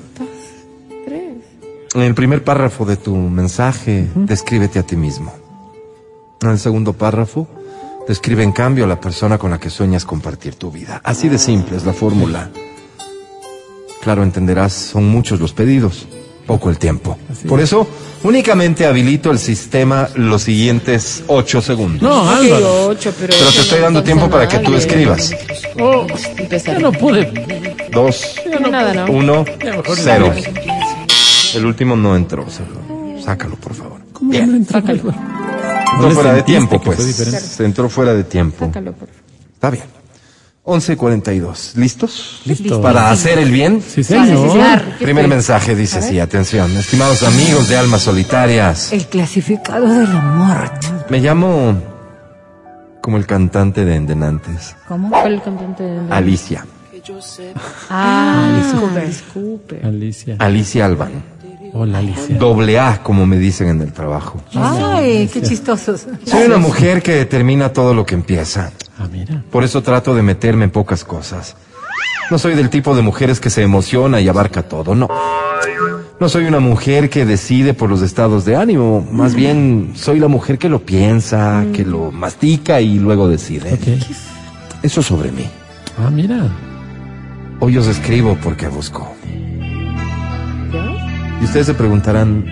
En 1.94 2.02
el 2.02 2.14
primer 2.14 2.44
párrafo 2.44 2.84
de 2.84 2.96
tu 2.96 3.16
mensaje, 3.16 4.06
descríbete 4.14 4.78
a 4.78 4.82
ti 4.82 4.94
mismo. 4.94 5.32
En 6.42 6.50
el 6.50 6.58
segundo 6.58 6.92
párrafo, 6.92 7.48
describe 8.06 8.42
en 8.42 8.52
cambio 8.52 8.84
a 8.84 8.88
la 8.88 9.00
persona 9.00 9.38
con 9.38 9.50
la 9.50 9.58
que 9.58 9.70
sueñas 9.70 10.04
compartir 10.04 10.54
tu 10.54 10.70
vida. 10.70 11.00
Así 11.02 11.28
de 11.28 11.38
simple 11.38 11.76
es 11.76 11.84
la 11.84 11.94
fórmula. 11.94 12.50
Claro, 14.02 14.22
entenderás, 14.22 14.72
son 14.72 15.08
muchos 15.08 15.40
los 15.40 15.52
pedidos, 15.52 16.06
poco 16.48 16.70
el 16.70 16.78
tiempo. 16.78 17.18
Por 17.46 17.60
eso, 17.60 17.86
únicamente 18.24 18.86
habilito 18.86 19.30
el 19.30 19.38
sistema 19.38 20.08
los 20.14 20.42
siguientes 20.42 21.22
ocho 21.26 21.60
segundos. 21.60 22.02
No, 22.02 22.28
Álvaro. 22.28 22.86
Ocho, 22.86 23.12
pero, 23.20 23.34
Pero 23.38 23.52
te 23.52 23.60
estoy 23.60 23.80
dando 23.80 24.02
tiempo 24.02 24.30
para 24.30 24.48
que 24.48 24.58
tú 24.60 24.74
escribas. 24.74 25.30
Oh, 25.78 26.06
ya 26.48 26.78
no 26.78 26.90
pude. 26.90 27.30
Dos, 27.92 28.34
uno, 29.10 29.44
cero. 29.94 30.32
El 31.54 31.66
último 31.66 31.94
no 31.94 32.16
entró. 32.16 32.46
Sácalo, 32.48 33.22
Sácalo, 33.22 33.56
por 33.56 33.74
favor. 33.74 34.00
¿Cómo 34.14 34.32
no 34.32 34.56
entró, 34.56 34.80
fuera 36.12 36.32
de 36.32 36.42
tiempo, 36.42 36.80
pues. 36.80 36.98
Se 36.98 37.64
entró 37.64 37.90
fuera 37.90 38.14
de 38.14 38.24
tiempo. 38.24 38.66
Sácalo, 38.66 38.92
por 38.92 39.08
favor. 39.08 39.22
Está 39.54 39.70
bien. 39.70 39.97
11.42. 40.68 41.76
¿Listos? 41.76 42.42
Listo. 42.44 42.82
Para 42.82 43.10
hacer 43.10 43.38
el 43.38 43.50
bien. 43.50 43.80
Sí, 43.80 44.04
señor. 44.04 44.82
Primer 45.00 45.26
mensaje 45.26 45.74
dice 45.74 46.00
así, 46.00 46.20
atención. 46.20 46.70
Estimados 46.76 47.22
amigos 47.22 47.68
de 47.68 47.78
Almas 47.78 48.02
Solitarias, 48.02 48.92
El 48.92 49.06
clasificado 49.06 49.88
de 49.88 50.06
la 50.06 50.20
muerte. 50.20 50.86
me 51.08 51.20
llamo 51.20 51.74
como 53.00 53.16
el 53.16 53.24
cantante 53.24 53.86
de 53.86 53.94
Endenantes, 53.96 54.76
¿Cómo? 54.86 55.08
¿Cuál 55.08 55.32
es 55.32 55.38
el 55.38 55.42
cantante 55.42 55.82
de 55.84 56.12
Alicia. 56.12 56.66
Ah, 57.88 58.60
Cooper. 59.32 59.86
Alicia. 59.86 60.36
Alicia 60.38 60.84
Alban. 60.84 61.12
Hola, 61.72 62.00
Alicia. 62.00 62.36
Doble 62.36 62.78
A, 62.78 63.02
como 63.02 63.24
me 63.24 63.38
dicen 63.38 63.68
en 63.68 63.80
el 63.80 63.92
trabajo. 63.94 64.42
Ay, 64.54 65.30
qué 65.32 65.40
chistosos. 65.40 66.06
Soy 66.26 66.42
una 66.44 66.58
mujer 66.58 67.02
que 67.02 67.24
termina 67.24 67.72
todo 67.72 67.94
lo 67.94 68.04
que 68.04 68.14
empieza. 68.14 68.70
Ah, 68.98 69.06
mira. 69.10 69.42
Por 69.50 69.64
eso 69.64 69.82
trato 69.82 70.14
de 70.14 70.22
meterme 70.22 70.64
en 70.64 70.70
pocas 70.70 71.04
cosas. 71.04 71.56
No 72.30 72.38
soy 72.38 72.54
del 72.54 72.68
tipo 72.68 72.94
de 72.94 73.02
mujeres 73.02 73.40
que 73.40 73.48
se 73.48 73.62
emociona 73.62 74.20
y 74.20 74.28
abarca 74.28 74.62
todo, 74.62 74.94
no. 74.94 75.08
No 76.20 76.28
soy 76.28 76.44
una 76.46 76.60
mujer 76.60 77.08
que 77.08 77.24
decide 77.24 77.74
por 77.74 77.88
los 77.88 78.02
estados 78.02 78.44
de 78.44 78.56
ánimo. 78.56 79.06
Más 79.10 79.34
bien, 79.34 79.92
soy 79.94 80.18
la 80.18 80.28
mujer 80.28 80.58
que 80.58 80.68
lo 80.68 80.80
piensa, 80.80 81.64
que 81.72 81.84
lo 81.84 82.10
mastica 82.10 82.80
y 82.80 82.98
luego 82.98 83.28
decide. 83.28 83.72
Ok. 83.72 84.82
Eso 84.82 85.02
sobre 85.02 85.30
mí. 85.30 85.48
Ah, 85.98 86.10
mira. 86.10 86.48
Hoy 87.60 87.78
os 87.78 87.86
escribo 87.86 88.36
porque 88.42 88.68
busco. 88.68 89.14
Y 91.40 91.44
ustedes 91.44 91.66
se 91.66 91.74
preguntarán, 91.74 92.44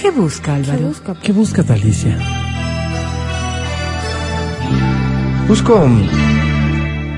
¿Qué 0.00 0.10
busca 0.10 0.54
Álvaro? 0.54 0.92
¿Qué 1.22 1.32
buscas, 1.32 1.70
Alicia? 1.70 2.18
Busco 5.46 5.88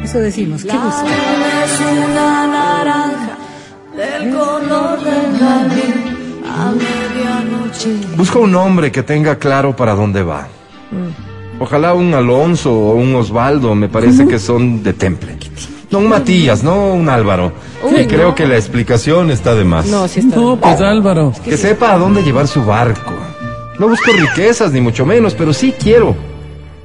Eso 0.05 0.19
decimos, 0.19 0.63
¿qué 0.63 0.73
busca? 0.73 1.05
Es 1.65 1.81
una 1.81 2.47
naranja 2.47 3.39
del 3.97 4.35
color 4.35 5.03
del 5.03 5.39
jardín 5.39 6.43
a 6.47 6.73
medianoche. 6.73 8.17
Busco 8.17 8.41
un 8.41 8.55
hombre 8.55 8.93
que 8.93 9.03
tenga 9.03 9.37
claro 9.37 9.75
para 9.75 9.95
dónde 9.95 10.23
va. 10.23 10.47
Ojalá 11.61 11.95
un 11.95 12.15
Alonso 12.15 12.73
o 12.73 12.95
un 12.95 13.15
Osvaldo, 13.15 13.75
me 13.75 13.89
parece 13.89 14.27
que 14.27 14.39
son 14.39 14.83
de 14.83 14.93
temple. 14.93 15.37
No 15.91 15.99
un 15.99 16.09
Matías, 16.09 16.63
no 16.63 16.93
un 16.93 17.09
Álvaro. 17.09 17.53
Uy, 17.83 18.01
y 18.01 18.07
creo 18.07 18.29
no. 18.29 18.35
que 18.35 18.47
la 18.47 18.57
explicación 18.57 19.31
está 19.31 19.55
de 19.55 19.65
más. 19.65 19.87
No, 19.87 20.07
sí 20.07 20.21
está. 20.21 20.37
No, 20.37 20.57
pues 20.61 20.81
Álvaro. 20.81 21.33
Que 21.43 21.57
sepa 21.57 21.95
a 21.95 21.99
dónde 21.99 22.23
llevar 22.23 22.47
su 22.47 22.63
barco. 22.65 23.13
No 23.79 23.89
busco 23.89 24.13
riquezas, 24.13 24.71
ni 24.73 24.81
mucho 24.81 25.07
menos, 25.07 25.35
pero 25.35 25.55
sí 25.55 25.73
quiero 25.79 26.15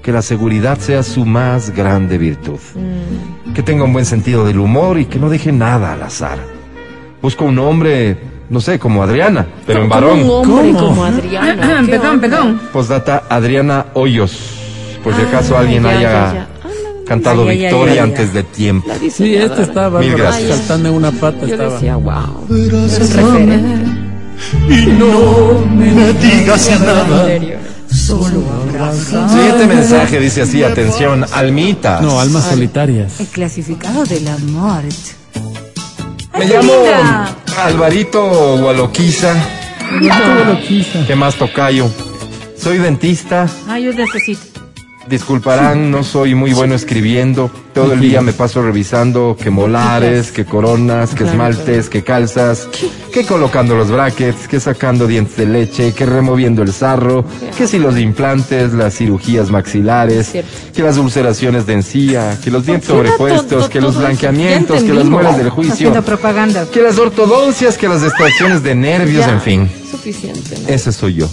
que 0.04 0.12
la 0.12 0.22
seguridad 0.22 0.78
sea 0.80 1.02
su 1.02 1.26
más 1.26 1.72
grande 1.72 2.18
virtud. 2.20 2.60
Que 3.56 3.64
tenga 3.64 3.86
un 3.86 3.94
buen 3.94 4.06
sentido 4.06 4.46
del 4.46 4.60
humor 4.60 5.00
y 5.00 5.06
que 5.06 5.18
no 5.18 5.30
deje 5.30 5.52
nada 5.52 5.94
al 5.94 6.04
azar. 6.04 6.38
Busco 7.22 7.46
un 7.46 7.58
hombre, 7.60 8.18
no 8.50 8.60
sé, 8.60 8.78
como 8.80 9.02
Adriana, 9.02 9.48
pero 9.66 9.84
en 9.84 9.90
varón. 9.90 10.22
Un 10.24 10.30
hombre 10.30 10.72
¿Cómo? 10.74 10.88
como 10.90 11.06
Adriana. 11.06 11.82
¿Qué 11.86 11.92
Perdón, 11.92 12.10
onda? 12.16 12.22
perdón. 12.28 12.62
Postdata 12.74 13.24
Adriana 13.30 13.86
Hoyos. 13.94 14.60
Por 15.04 15.16
si 15.16 15.22
acaso 15.22 15.56
Ah, 15.56 15.62
alguien 15.62 15.84
ya, 15.84 15.90
haya 15.90 16.02
ya, 16.02 16.34
ya. 16.34 16.48
cantado 17.08 17.44
Ay, 17.44 17.50
ay, 17.50 17.56
ay, 17.58 17.62
Victoria 17.64 17.94
ay, 17.94 18.00
ay. 18.00 18.04
antes 18.10 18.34
de 18.34 18.44
tiempo. 18.44 18.90
Sí, 19.10 19.36
este 19.36 19.62
estaba 19.64 20.00
Mil 20.02 20.16
gracias. 20.16 20.58
saltando 20.60 20.90
en 20.90 20.96
una 20.96 21.12
pata. 21.12 21.46
Yo 21.46 21.54
estaba. 21.54 21.74
decía, 21.74 21.96
wow. 21.96 22.48
Y 24.70 24.86
no 24.88 25.66
me 25.76 26.14
digas 26.14 26.70
nada. 26.82 27.26
Solo 27.94 28.44
abraza. 28.52 29.30
Siguiente 29.30 29.68
mensaje 29.68 30.20
dice 30.20 30.41
así, 30.41 30.64
atención, 30.64 31.26
almitas. 31.32 32.02
No, 32.02 32.20
almas 32.20 32.45
solitarias. 32.45 33.20
El 33.20 33.28
clasificado 33.28 34.03
de 34.06 34.22
la 34.22 34.38
muerte. 34.38 34.98
Me 36.34 36.45
Ay, 36.45 36.49
llamo. 36.49 36.74
Alvarito 37.64 38.57
Gualoquiza. 38.57 39.34
Quisa. 40.68 41.06
¿Qué 41.06 41.15
más 41.15 41.36
tocayo? 41.36 41.88
Soy 42.57 42.80
dentista. 42.80 43.48
Ah, 43.68 43.78
yo 43.78 43.94
necesito. 43.94 44.53
Disculparán, 45.08 45.92
no 45.92 46.04
soy 46.04 46.34
muy 46.34 46.54
bueno 46.54 46.76
escribiendo. 46.76 47.52
Todo 47.74 47.94
el 47.94 48.00
día 48.00 48.22
me 48.22 48.34
paso 48.34 48.62
revisando 48.62 49.36
que 49.40 49.50
molares, 49.50 50.32
que 50.32 50.46
coronas, 50.46 51.14
que 51.14 51.26
esmaltes, 51.26 51.90
que 51.90 52.04
calzas, 52.04 52.70
que 53.12 53.26
colocando 53.26 53.76
los 53.76 53.92
brackets, 53.92 54.48
que 54.48 54.60
sacando 54.60 55.06
dientes 55.06 55.36
de 55.36 55.46
leche, 55.46 55.94
que 55.94 56.06
removiendo 56.06 56.62
el 56.62 56.72
sarro, 56.72 57.26
que 57.58 57.68
si 57.68 57.80
los 57.80 57.98
implantes, 57.98 58.74
las 58.74 58.96
cirugías 58.96 59.50
maxilares, 59.50 60.32
que 60.74 60.84
las 60.84 60.98
ulceraciones 60.98 61.66
de 61.66 61.74
encía, 61.74 62.38
que 62.42 62.52
los 62.52 62.66
dientes 62.66 62.88
sobrepuestos, 62.88 63.70
que 63.70 63.82
los 63.82 63.98
blanqueamientos, 63.98 64.84
que 64.84 64.94
las 64.94 65.06
muelas 65.06 65.38
del 65.38 65.50
juicio, 65.50 65.92
que 66.72 66.82
las 66.82 66.98
ortodoncias, 66.98 67.78
que 67.78 67.88
las 67.88 68.04
extracciones 68.04 68.64
de 68.64 68.76
nervios, 68.76 69.28
en 69.28 69.42
fin. 69.42 69.72
Suficiente. 69.90 70.58
Ese 70.68 70.92
soy 70.92 71.16
yo. 71.16 71.30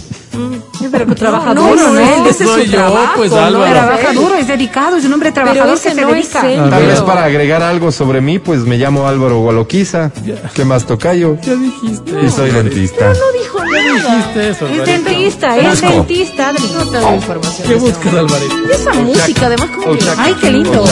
Pero 0.89 1.05
que 1.07 1.15
trabaja 1.15 1.53
no, 1.53 1.67
duro, 1.67 1.75
no, 1.87 1.93
¿no? 1.93 1.99
ese 1.99 2.29
Ese 2.29 2.43
es 2.43 2.49
soy 2.49 2.65
su 2.65 2.71
yo, 2.71 2.77
trabajo. 2.77 3.13
pues, 3.17 3.31
¿no? 3.31 3.37
Álvaro. 3.39 3.71
Trabaja 3.73 4.13
duro, 4.13 4.35
es 4.35 4.47
dedicado, 4.47 4.97
es 4.97 5.05
un 5.05 5.13
hombre 5.13 5.31
trabajador 5.31 5.73
ese 5.75 5.89
que 5.89 5.95
se 5.95 6.01
no 6.01 6.09
es 6.09 6.15
dedica. 6.33 6.41
Tal 6.41 6.69
Pero- 6.69 6.87
vez 6.87 7.01
para 7.01 7.23
agregar 7.25 7.61
algo 7.63 7.91
sobre 7.91 8.21
mí, 8.21 8.39
pues 8.39 8.61
me 8.61 8.77
llamo 8.77 9.07
Álvaro 9.07 9.39
Gualoquiza. 9.39 10.11
¿Qué 10.53 10.65
más 10.65 10.85
tocayo? 10.85 11.37
Ya 11.41 11.55
dijiste. 11.55 12.11
Y 12.25 12.29
soy 12.29 12.51
dentista. 12.51 13.09
No 13.13 13.31
dijo 13.39 13.59
Ya 13.59 13.93
nada. 13.93 14.15
dijiste 14.15 14.49
eso, 14.49 14.67
Es 14.67 14.85
dentista, 14.85 15.57
es 15.57 15.81
dentista, 15.81 16.49
Adri. 16.49 16.63
No 16.73 16.85
tengo 16.87 17.15
información. 17.15 17.67
¿Qué 17.67 17.75
buscas. 17.75 18.13
Alvarito? 18.13 18.55
Y 18.67 18.71
esa 18.71 18.93
música, 18.93 19.45
además, 19.47 19.69
como 19.75 19.97
que... 19.97 20.05
Ay, 20.17 20.35
qué 20.41 20.51
lindo. 20.51 20.83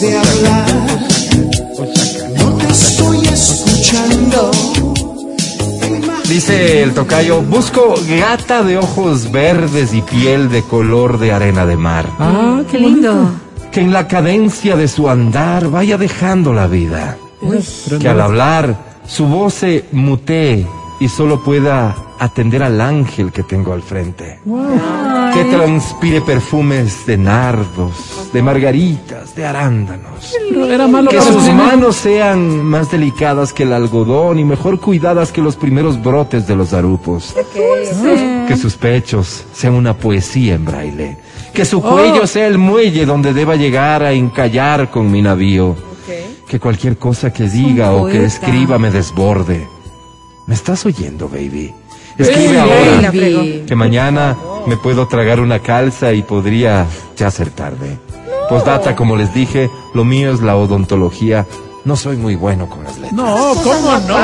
de 0.00 0.16
hablar. 0.16 0.66
No 2.38 2.56
te 2.56 2.68
estoy 2.68 3.26
escuchando. 3.26 4.50
Dice 6.30 6.84
el 6.84 6.94
tocayo, 6.94 7.42
busco 7.42 7.96
gata 8.08 8.62
de 8.62 8.78
ojos 8.78 9.32
verdes 9.32 9.92
y 9.92 10.00
piel 10.00 10.48
de 10.48 10.62
color 10.62 11.18
de 11.18 11.32
arena 11.32 11.66
de 11.66 11.76
mar. 11.76 12.06
Ah, 12.20 12.62
Qué 12.70 12.78
lindo. 12.78 13.32
Que 13.72 13.80
en 13.80 13.92
la 13.92 14.06
cadencia 14.06 14.76
de 14.76 14.86
su 14.86 15.10
andar 15.10 15.68
vaya 15.70 15.98
dejando 15.98 16.52
la 16.52 16.68
vida. 16.68 17.16
Que 17.98 18.08
al 18.08 18.20
hablar 18.20 18.76
su 19.08 19.26
voz 19.26 19.54
se 19.54 19.86
mutee 19.90 20.68
y 21.00 21.08
solo 21.08 21.42
pueda 21.42 21.96
atender 22.18 22.62
al 22.62 22.80
ángel 22.82 23.32
que 23.32 23.42
tengo 23.42 23.72
al 23.72 23.82
frente. 23.82 24.40
Que 25.32 25.44
transpire 25.44 26.20
perfumes 26.20 27.06
de 27.06 27.16
nardos, 27.16 28.28
de 28.32 28.42
margaritas, 28.42 29.34
de 29.34 29.46
arándanos. 29.46 30.34
Pero 30.50 30.66
era 30.66 30.86
malo 30.86 31.10
Que 31.10 31.22
sus 31.22 31.50
manos 31.54 31.96
sean 31.96 32.62
más 32.62 32.90
delicadas 32.90 33.54
que 33.54 33.62
el 33.62 33.72
algodón 33.72 34.38
y 34.38 34.44
mejor 34.44 34.78
cuidadas 34.78 35.32
que 35.32 35.40
los 35.40 35.56
primeros 35.56 36.00
brotes 36.02 36.46
de 36.46 36.54
los 36.54 36.74
arupos. 36.74 37.34
Que 38.46 38.56
sus 38.56 38.74
pechos 38.74 39.44
sean 39.54 39.74
una 39.74 39.96
poesía 39.96 40.54
en 40.54 40.66
braille. 40.66 41.16
Que 41.54 41.64
su 41.64 41.80
cuello 41.80 42.26
sea 42.26 42.46
el 42.46 42.58
muelle 42.58 43.06
donde 43.06 43.32
deba 43.32 43.56
llegar 43.56 44.02
a 44.02 44.12
encallar 44.12 44.90
con 44.90 45.10
mi 45.10 45.22
navío. 45.22 45.74
Que 46.46 46.60
cualquier 46.60 46.98
cosa 46.98 47.32
que 47.32 47.48
diga 47.48 47.92
o 47.92 48.06
que 48.06 48.24
escriba 48.24 48.78
me 48.78 48.90
desborde. 48.90 49.79
¿Me 50.50 50.56
estás 50.56 50.84
oyendo, 50.84 51.28
baby? 51.28 51.72
Escribe 52.18 52.50
Ey, 52.50 52.56
ahora. 52.56 53.12
Que 53.12 53.76
mañana 53.76 54.36
me 54.66 54.76
puedo 54.76 55.06
tragar 55.06 55.38
una 55.38 55.60
calza 55.60 56.12
y 56.12 56.22
podría 56.22 56.86
ya 57.16 57.30
ser 57.30 57.50
tarde. 57.50 58.00
Postdata, 58.48 58.96
como 58.96 59.14
les 59.14 59.32
dije, 59.32 59.70
lo 59.94 60.04
mío 60.04 60.34
es 60.34 60.40
la 60.40 60.56
odontología. 60.56 61.46
No 61.84 61.94
soy 61.94 62.16
muy 62.16 62.34
bueno 62.34 62.68
con 62.68 62.82
las 62.82 62.94
letras. 62.98 63.12
No, 63.12 63.54
¿cómo 63.62 63.96
no? 64.08 64.16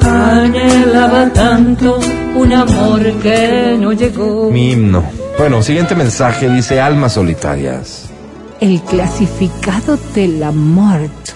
Anhelaba 0.00 1.32
tanto 1.32 1.98
un 2.36 2.52
amor 2.52 3.12
que 3.14 3.76
no 3.80 3.92
llegó. 3.92 4.48
Mi 4.48 4.70
himno. 4.70 5.02
Bueno, 5.36 5.60
siguiente 5.60 5.96
mensaje 5.96 6.48
dice 6.48 6.80
almas 6.80 7.14
solitarias. 7.14 8.13
El 8.60 8.82
clasificado 8.82 9.98
de 10.14 10.28
la 10.28 10.52
muerte. 10.52 11.32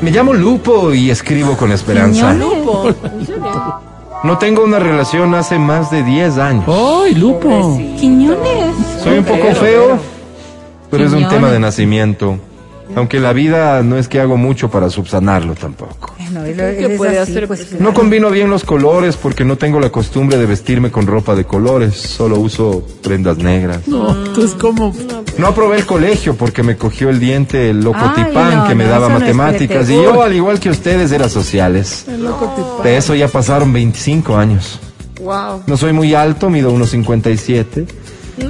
Me 0.00 0.10
llamo 0.10 0.32
Lupo 0.32 0.92
y 0.92 1.10
escribo 1.10 1.56
con 1.56 1.72
esperanza. 1.72 2.34
No 4.24 4.38
tengo 4.38 4.64
una 4.64 4.78
relación 4.78 5.34
hace 5.34 5.58
más 5.58 5.90
de 5.90 6.02
10 6.02 6.38
años. 6.38 6.64
¡Ay, 6.68 7.14
Lupo! 7.14 7.76
Quiñones. 7.98 8.74
Soy 9.02 9.18
un 9.18 9.24
poco 9.24 9.52
feo, 9.54 9.98
pero 10.90 11.06
es 11.06 11.12
un 11.12 11.28
tema 11.28 11.50
de 11.50 11.58
nacimiento. 11.58 12.38
Aunque 12.96 13.20
la 13.20 13.32
vida 13.32 13.82
no 13.82 13.96
es 13.96 14.08
que 14.08 14.20
hago 14.20 14.36
mucho 14.36 14.70
para 14.70 14.90
subsanarlo 14.90 15.54
tampoco. 15.54 16.14
Bueno, 16.18 16.44
él, 16.44 16.56
¿Qué 16.56 16.84
él 16.84 16.90
es 16.92 16.98
puede 16.98 17.18
así, 17.18 17.32
hacer, 17.32 17.46
pues, 17.46 17.60
pues? 17.60 17.70
claro. 17.70 17.84
No 17.84 17.94
combino 17.94 18.30
bien 18.30 18.50
los 18.50 18.64
colores 18.64 19.16
porque 19.16 19.44
no 19.44 19.56
tengo 19.56 19.80
la 19.80 19.90
costumbre 19.90 20.36
de 20.38 20.46
vestirme 20.46 20.90
con 20.90 21.06
ropa 21.06 21.34
de 21.34 21.44
colores. 21.44 21.94
Solo 21.96 22.38
uso 22.38 22.86
prendas 23.02 23.38
negras. 23.38 23.86
No, 23.88 24.10
entonces, 24.26 24.56
¿cómo? 24.60 24.94
No 25.38 25.46
aprobé 25.46 25.78
el 25.78 25.86
colegio 25.86 26.34
porque 26.36 26.62
me 26.62 26.76
cogió 26.76 27.08
el 27.10 27.18
diente 27.18 27.70
el 27.70 27.80
loco 27.80 27.98
Ay, 28.00 28.24
tipán 28.24 28.56
no, 28.58 28.68
que 28.68 28.74
me 28.74 28.84
no, 28.84 28.90
daba 28.90 29.08
matemáticas. 29.08 29.88
y 29.88 29.94
yo, 29.94 30.22
al 30.22 30.34
igual 30.34 30.60
que 30.60 30.70
ustedes, 30.70 31.12
era 31.12 31.28
sociales. 31.28 32.06
De 32.82 32.96
eso 32.96 33.14
ya 33.14 33.28
pasaron 33.28 33.72
25 33.72 34.36
años. 34.36 34.78
Wow. 35.20 35.62
No 35.66 35.76
soy 35.76 35.92
muy 35.92 36.14
alto, 36.14 36.50
mido 36.50 36.70
unos 36.72 36.90
57. 36.90 37.86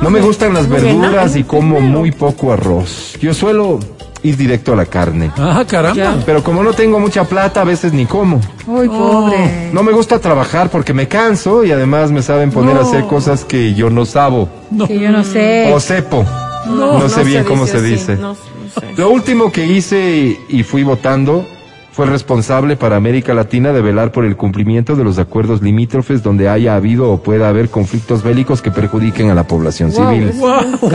No 0.00 0.10
me 0.10 0.20
gustan 0.20 0.54
las 0.54 0.68
verduras 0.68 1.36
y 1.36 1.44
como 1.44 1.80
muy 1.80 2.12
poco 2.12 2.52
arroz. 2.52 3.14
Yo 3.20 3.34
suelo 3.34 3.78
ir 4.22 4.36
directo 4.36 4.72
a 4.72 4.76
la 4.76 4.86
carne. 4.86 5.30
Ah, 5.36 5.64
caramba. 5.68 6.18
Pero 6.24 6.42
como 6.42 6.62
no 6.62 6.72
tengo 6.72 6.98
mucha 6.98 7.24
plata, 7.24 7.62
a 7.62 7.64
veces 7.64 7.92
ni 7.92 8.06
como. 8.06 8.40
Uy, 8.66 8.88
pobre. 8.88 9.70
No 9.72 9.82
me 9.82 9.92
gusta 9.92 10.18
trabajar 10.18 10.70
porque 10.70 10.92
me 10.92 11.08
canso 11.08 11.64
y 11.64 11.72
además 11.72 12.10
me 12.10 12.22
saben 12.22 12.50
poner 12.50 12.76
a 12.76 12.82
hacer 12.82 13.06
cosas 13.06 13.44
que 13.44 13.74
yo 13.74 13.90
no 13.90 14.04
sabo. 14.04 14.48
Que 14.86 14.98
yo 14.98 15.10
no 15.10 15.24
sé. 15.24 15.72
O 15.72 15.80
sepo. 15.80 16.24
No, 16.66 17.08
sé 17.08 17.24
bien 17.24 17.44
cómo 17.44 17.66
se 17.66 17.78
así, 17.78 17.86
dice. 17.86 18.16
No, 18.16 18.28
no 18.28 18.34
sé. 18.34 18.86
Lo 18.96 19.10
último 19.10 19.50
que 19.50 19.66
hice 19.66 20.38
y 20.48 20.62
fui 20.62 20.84
votando 20.84 21.44
fue 21.92 22.06
el 22.06 22.10
responsable 22.10 22.76
para 22.76 22.96
América 22.96 23.34
Latina 23.34 23.72
de 23.72 23.82
velar 23.82 24.12
por 24.12 24.24
el 24.24 24.34
cumplimiento 24.34 24.96
de 24.96 25.04
los 25.04 25.18
acuerdos 25.18 25.60
limítrofes 25.60 26.22
donde 26.22 26.48
haya 26.48 26.74
habido 26.74 27.10
o 27.12 27.22
pueda 27.22 27.48
haber 27.48 27.68
conflictos 27.68 28.22
bélicos 28.22 28.62
que 28.62 28.70
perjudiquen 28.70 29.30
a 29.30 29.34
la 29.34 29.46
población 29.46 29.92
civil. 29.92 30.32
Wow, 30.36 30.90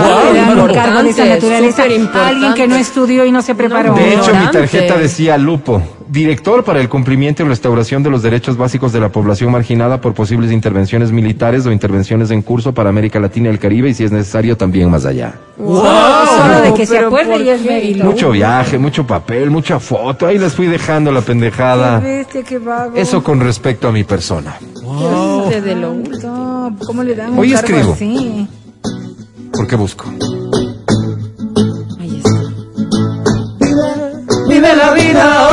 cargo 0.74 1.04
de 1.04 1.10
esa 1.10 1.26
naturaleza 1.26 1.88
importante. 1.88 2.20
alguien 2.20 2.54
que 2.56 2.68
no 2.68 2.76
estudió 2.76 3.26
y 3.26 3.32
no 3.32 3.44
se 3.44 3.54
preparó. 3.54 3.94
De 3.94 4.16
hecho, 4.16 4.34
mi 4.34 4.50
tarjeta 4.52 4.98
decía 4.98 5.38
Lupo, 5.38 5.82
director 6.10 6.64
para 6.64 6.80
el 6.80 6.90
cumplimiento 6.90 7.44
y 7.44 7.48
restauración 7.48 8.04
de 8.04 8.10
los 8.10 8.24
derechos 8.24 8.58
básicos 8.58 8.94
de 8.94 9.00
la 9.00 9.10
población 9.10 9.52
marginada 9.52 10.00
por 10.02 10.14
posibles 10.14 10.52
intervenciones 10.52 11.12
militares 11.12 11.66
o 11.66 11.72
intervenciones 11.72 12.32
en 12.32 12.42
curso 12.42 12.74
para 12.74 12.90
América 12.90 13.20
Latina 13.20 13.50
y 13.50 13.52
el 13.52 13.60
Caribe 13.60 13.90
y 13.90 13.94
si 13.94 14.04
es 14.04 14.12
necesario 14.12 14.58
también 14.58 14.90
más 14.90 15.06
allá. 15.06 15.34
Solo 15.58 16.62
de 16.64 16.74
que 16.74 16.86
se 16.86 17.00
acuerde 17.00 17.32
¿por 17.32 17.42
y 17.42 17.50
es 17.50 17.62
mérito. 17.64 18.04
Mucho 18.06 18.32
viaje, 18.32 18.78
mucho 18.78 19.06
papel, 19.06 19.50
mucha 19.50 19.80
foto, 19.80 20.28
ahí 20.28 20.38
les 20.38 20.54
fui 20.54 20.68
dejando 20.68 21.12
la 21.12 21.22
pendejada. 21.22 22.00
Qué 22.02 22.08
bestia, 22.18 22.44
qué 22.44 22.58
vago. 22.60 22.96
Eso 22.96 23.24
con 23.24 23.40
respecto 23.40 23.88
a 23.88 23.92
mi 23.92 24.04
persona. 24.04 24.58
Desde 25.50 25.76
lo. 25.76 25.94
No, 25.94 26.76
¿Cómo 26.86 27.04
le 27.04 27.16
dan 27.16 27.34
un 27.34 27.40
Hoy 27.40 27.52
cargo 27.52 27.68
escribo. 27.68 27.94
así? 27.94 28.48
¿Por 29.52 29.68
qué 29.68 29.76
busco? 29.76 30.06
Ahí 32.00 32.18
está. 32.24 32.42
Vive 34.48 34.76
la 34.76 34.94
vida 34.94 35.47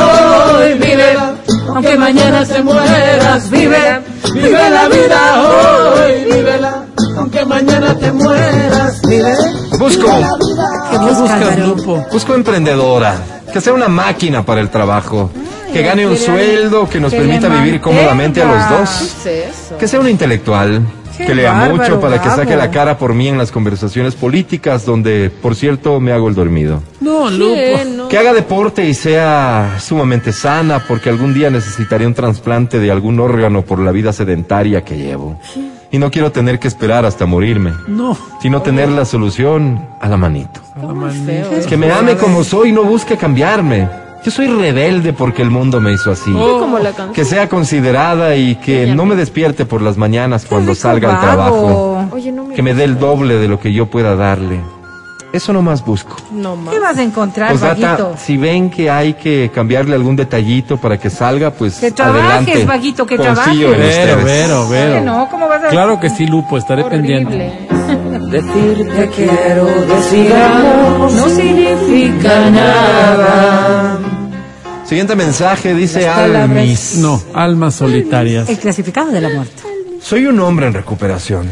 aunque 1.75 1.97
mañana 1.97 2.45
te 2.45 2.63
mueras, 2.63 3.49
vive, 3.49 3.99
vive 4.33 4.69
la 4.69 4.87
vida 4.87 5.43
hoy, 5.43 6.23
vívela, 6.23 6.85
aunque 7.17 7.45
mañana 7.45 7.93
te 7.95 8.13
mueras, 8.13 9.01
vive. 9.01 9.35
Busco, 9.77 10.05
¿Qué 10.05 10.97
¿Qué 10.97 10.97
busca? 10.97 11.55
Lupo? 11.57 12.05
busco 12.09 12.33
emprendedora, 12.33 13.15
que 13.51 13.59
sea 13.59 13.73
una 13.73 13.89
máquina 13.89 14.45
para 14.45 14.61
el 14.61 14.69
trabajo, 14.69 15.29
que 15.73 15.81
gane 15.81 16.07
un 16.07 16.17
sueldo 16.17 16.87
que 16.87 17.01
nos 17.01 17.13
permita 17.13 17.49
vivir 17.49 17.81
cómodamente 17.81 18.41
a 18.41 18.45
los 18.45 18.69
dos. 18.69 19.15
Que 19.77 19.87
sea 19.89 19.99
un 19.99 20.07
intelectual, 20.07 20.81
Qué 21.17 21.25
que 21.25 21.35
lea 21.35 21.51
bárbaro, 21.53 21.75
mucho 21.77 21.99
para 22.01 22.21
que 22.21 22.29
saque 22.29 22.55
la 22.55 22.71
cara 22.71 22.97
por 22.97 23.13
mí 23.13 23.27
en 23.27 23.37
las 23.37 23.51
conversaciones 23.51 24.15
políticas, 24.15 24.85
donde, 24.85 25.29
por 25.29 25.55
cierto, 25.55 25.99
me 25.99 26.11
hago 26.11 26.27
el 26.27 26.35
dormido. 26.35 26.81
No, 27.01 27.29
Lupo. 27.29 27.55
No. 27.95 28.07
Que 28.09 28.17
haga 28.17 28.33
deporte 28.33 28.85
y 28.85 28.93
sea 28.93 29.77
sumamente 29.79 30.31
sana, 30.33 30.83
porque 30.87 31.09
algún 31.09 31.33
día 31.33 31.49
necesitaré 31.49 32.05
un 32.05 32.13
trasplante 32.13 32.79
de 32.79 32.91
algún 32.91 33.19
órgano 33.19 33.61
por 33.63 33.79
la 33.79 33.91
vida 33.91 34.11
sedentaria 34.13 34.83
que 34.83 34.97
llevo. 34.97 35.39
Y 35.91 35.97
no 35.97 36.11
quiero 36.11 36.31
tener 36.31 36.59
que 36.59 36.67
esperar 36.67 37.05
hasta 37.05 37.25
morirme, 37.25 37.73
No. 37.87 38.17
sino 38.41 38.61
tener 38.61 38.89
la 38.89 39.05
solución 39.05 39.87
a 40.01 40.09
la 40.09 40.17
manito. 40.17 40.59
Muy 40.75 41.11
feo. 41.11 41.49
Que 41.67 41.77
me 41.77 41.91
ame 41.91 42.15
como 42.17 42.43
soy 42.43 42.69
y 42.69 42.71
no 42.73 42.83
busque 42.83 43.15
cambiarme. 43.15 43.87
Yo 44.25 44.31
soy 44.31 44.47
rebelde 44.47 45.13
porque 45.13 45.43
el 45.43 45.51
mundo 45.51 45.79
me 45.79 45.93
hizo 45.93 46.09
así. 46.09 46.31
Sí, 46.31 46.31
como 46.33 46.79
la 46.79 46.89
canción. 46.93 47.13
Que 47.13 47.25
sea 47.25 47.47
considerada 47.47 48.35
y 48.35 48.55
que 48.55 48.87
no 48.87 49.05
me 49.05 49.15
despierte 49.15 49.65
por 49.65 49.83
las 49.83 49.97
mañanas 49.97 50.47
cuando 50.49 50.73
salga 50.73 51.13
al 51.13 51.21
trabajo. 51.21 52.07
Oye, 52.11 52.31
no 52.31 52.43
me 52.45 52.55
Que 52.55 52.63
me 52.63 52.73
dé 52.73 52.85
el 52.85 52.97
doble 52.97 53.35
de 53.35 53.47
lo 53.47 53.59
que 53.59 53.71
yo 53.71 53.85
pueda 53.85 54.15
darle. 54.15 54.61
Eso 55.31 55.53
nomás 55.53 55.85
busco. 55.85 56.15
No 56.31 56.55
más. 56.55 56.73
¿Qué 56.73 56.79
vas 56.79 56.97
a 56.97 57.03
encontrar, 57.03 57.59
vaguito? 57.59 58.15
si 58.17 58.37
ven 58.37 58.71
que 58.71 58.89
hay 58.89 59.13
que 59.13 59.51
cambiarle 59.53 59.93
algún 59.93 60.15
detallito 60.15 60.77
para 60.77 60.97
que 60.97 61.09
salga, 61.09 61.51
pues 61.51 61.75
Que 61.77 61.91
trabajes, 61.91 62.23
adelante. 62.31 62.65
vaguito, 62.65 63.05
que 63.05 63.17
Confío 63.17 63.33
trabajes. 63.35 63.77
Vero. 63.77 64.23
Vero, 64.23 64.69
Vero. 64.69 64.91
Oye, 64.93 65.01
no, 65.01 65.27
¿cómo 65.29 65.47
vas 65.47 65.65
a 65.65 65.67
Claro 65.67 65.99
que 65.99 66.09
sí, 66.09 66.25
Lupo, 66.25 66.57
estaré 66.57 66.83
pendiente. 66.85 67.35
Horrible. 67.69 67.75
Decirte 68.31 69.09
quiero, 69.15 69.65
decir 69.87 70.33
amor, 70.33 71.11
no 71.11 71.29
significa 71.29 72.49
nada. 72.49 73.94
Siguiente 74.85 75.15
mensaje 75.15 75.73
dice. 75.73 76.07
Almis. 76.07 76.97
No, 76.97 77.21
almas 77.33 77.75
solitarias. 77.75 78.47
El 78.49 78.59
clasificado 78.59 79.11
de 79.11 79.21
la 79.21 79.29
muerte. 79.29 79.63
Soy 80.01 80.25
un 80.27 80.39
hombre 80.39 80.67
en 80.67 80.73
recuperación. 80.73 81.47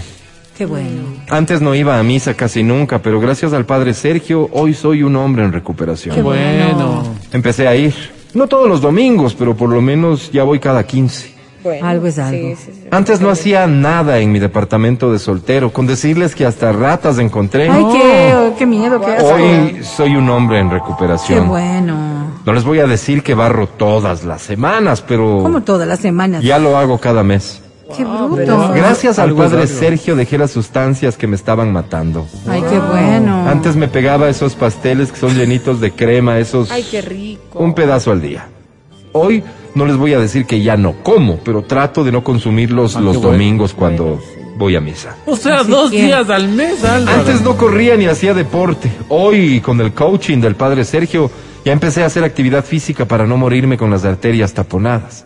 Qué 0.57 0.67
bueno. 0.67 1.01
Antes 1.29 1.61
no 1.61 1.73
iba 1.73 1.97
a 1.97 2.03
misa 2.03 2.35
casi 2.35 2.61
nunca, 2.61 2.99
pero 3.01 3.19
gracias 3.19 3.53
al 3.53 3.65
padre 3.65 3.95
Sergio, 3.95 4.49
hoy 4.53 4.75
soy 4.75 5.01
un 5.01 5.15
hombre 5.15 5.43
en 5.43 5.51
recuperación. 5.51 6.13
Qué 6.15 6.21
bueno. 6.21 7.03
Empecé 7.31 7.67
a 7.67 7.75
ir. 7.75 7.93
No 8.35 8.47
todos 8.47 8.67
los 8.69 8.79
domingos, 8.81 9.33
pero 9.33 9.55
por 9.55 9.69
lo 9.69 9.81
menos 9.81 10.31
ya 10.31 10.43
voy 10.43 10.59
cada 10.59 10.83
15. 10.85 11.33
Bueno, 11.63 11.87
Algo 11.87 12.07
es 12.07 12.19
algo. 12.19 12.49
sí, 12.49 12.55
sí, 12.57 12.71
sí. 12.73 12.87
Antes 12.91 13.21
no 13.21 13.29
hacía 13.29 13.65
nada 13.67 14.19
en 14.19 14.31
mi 14.31 14.39
departamento 14.39 15.11
de 15.13 15.17
soltero, 15.17 15.71
con 15.71 15.87
decirles 15.87 16.35
que 16.35 16.45
hasta 16.45 16.71
ratas 16.73 17.17
encontré. 17.19 17.69
Ay, 17.69 17.85
qué, 17.93 18.51
qué 18.59 18.65
miedo, 18.65 18.99
qué 18.99 19.11
asco. 19.13 19.29
Hoy 19.33 19.79
soy 19.81 20.15
un 20.17 20.29
hombre 20.29 20.59
en 20.59 20.67
Qué 20.69 20.75
recuperación. 20.75 21.47
bueno. 21.47 22.12
No 22.45 22.53
les 22.53 22.63
voy 22.63 22.79
a 22.79 22.87
decir 22.87 23.23
que 23.23 23.33
barro 23.35 23.67
todas 23.67 24.23
las 24.25 24.41
semanas, 24.41 25.01
pero 25.07 25.39
Como 25.41 25.61
todas 25.63 25.87
las 25.87 25.99
semanas. 25.99 26.43
ya 26.43 26.59
lo 26.59 26.77
hago 26.77 26.97
cada 26.99 27.23
mes. 27.23 27.61
Qué 27.95 28.03
bruto. 28.03 28.71
Gracias 28.73 29.19
al 29.19 29.35
padre. 29.35 29.67
Sergio 29.67 30.15
dejé 30.15 30.37
las 30.37 30.51
sustancias 30.51 31.15
que 31.15 31.27
me 31.27 31.35
estaban 31.35 31.71
matando. 31.71 32.25
Ay, 32.47 32.61
qué 32.69 32.79
bueno. 32.79 33.47
Antes 33.47 33.75
me 33.75 33.87
pegaba 33.87 34.29
esos 34.29 34.55
pasteles 34.55 35.11
que 35.11 35.19
son 35.19 35.35
llenitos 35.35 35.79
de 35.79 35.91
crema, 35.91 36.39
esos 36.39 36.71
Ay, 36.71 36.83
qué 36.89 37.01
rico. 37.01 37.59
un 37.59 37.73
pedazo 37.75 38.11
al 38.11 38.21
día. 38.21 38.47
Hoy 39.11 39.43
no 39.75 39.85
les 39.85 39.95
voy 39.95 40.13
a 40.13 40.19
decir 40.19 40.45
que 40.45 40.61
ya 40.63 40.75
no 40.75 40.95
como, 41.03 41.37
pero 41.37 41.61
trato 41.61 42.03
de 42.03 42.11
no 42.11 42.23
consumirlos 42.23 42.95
Ah, 42.95 43.01
los 43.01 43.17
bueno. 43.17 43.31
domingos 43.31 43.73
cuando 43.75 44.19
voy 44.57 44.75
a 44.75 44.81
misa. 44.81 45.15
O 45.27 45.35
sea, 45.35 45.59
Así 45.59 45.69
dos 45.69 45.91
que- 45.91 46.03
días 46.05 46.27
al 46.29 46.47
mes, 46.49 46.83
Álvaro. 46.83 47.19
Antes 47.19 47.41
no 47.41 47.55
corría 47.57 47.95
ni 47.95 48.05
hacía 48.07 48.33
deporte. 48.33 48.91
Hoy, 49.09 49.61
con 49.61 49.79
el 49.81 49.93
coaching 49.93 50.39
del 50.39 50.55
padre 50.55 50.83
Sergio, 50.83 51.29
ya 51.65 51.71
empecé 51.71 52.03
a 52.03 52.07
hacer 52.07 52.23
actividad 52.23 52.63
física 52.63 53.05
para 53.05 53.25
no 53.25 53.37
morirme 53.37 53.77
con 53.77 53.89
las 53.89 54.05
arterias 54.05 54.53
taponadas. 54.53 55.25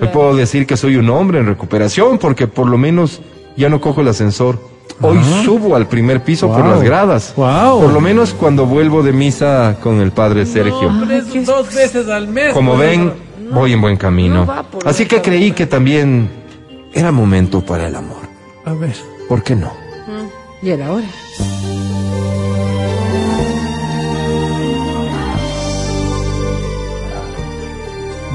Hoy 0.00 0.08
puedo 0.08 0.36
decir 0.36 0.66
que 0.66 0.76
soy 0.76 0.96
un 0.96 1.10
hombre 1.10 1.40
en 1.40 1.46
recuperación 1.46 2.18
porque 2.18 2.46
por 2.46 2.68
lo 2.68 2.78
menos 2.78 3.20
ya 3.56 3.68
no 3.68 3.80
cojo 3.80 4.00
el 4.00 4.08
ascensor. 4.08 4.60
Hoy 5.00 5.18
subo 5.44 5.76
al 5.76 5.86
primer 5.86 6.22
piso 6.22 6.48
por 6.52 6.64
las 6.64 6.82
gradas. 6.82 7.32
Wow. 7.36 7.82
Por 7.82 7.92
lo 7.92 8.00
menos 8.00 8.34
cuando 8.34 8.66
vuelvo 8.66 9.02
de 9.02 9.12
misa 9.12 9.76
con 9.80 10.00
el 10.00 10.12
padre 10.12 10.46
Sergio. 10.46 10.88
Hombre, 10.88 11.18
es 11.18 11.46
dos 11.46 11.72
veces 11.74 12.08
al 12.08 12.28
mes. 12.28 12.52
Como 12.52 12.76
ven, 12.76 13.12
voy 13.52 13.72
en 13.72 13.80
buen 13.80 13.96
camino. 13.96 14.46
Así 14.84 15.06
que 15.06 15.22
creí 15.22 15.52
que 15.52 15.66
también 15.66 16.28
era 16.92 17.12
momento 17.12 17.60
para 17.60 17.86
el 17.86 17.94
amor. 17.94 18.22
A 18.64 18.72
ver. 18.72 18.94
¿Por 19.28 19.42
qué 19.42 19.54
no? 19.54 19.72
Y 20.62 20.70
era 20.70 20.90
hora. 20.90 21.06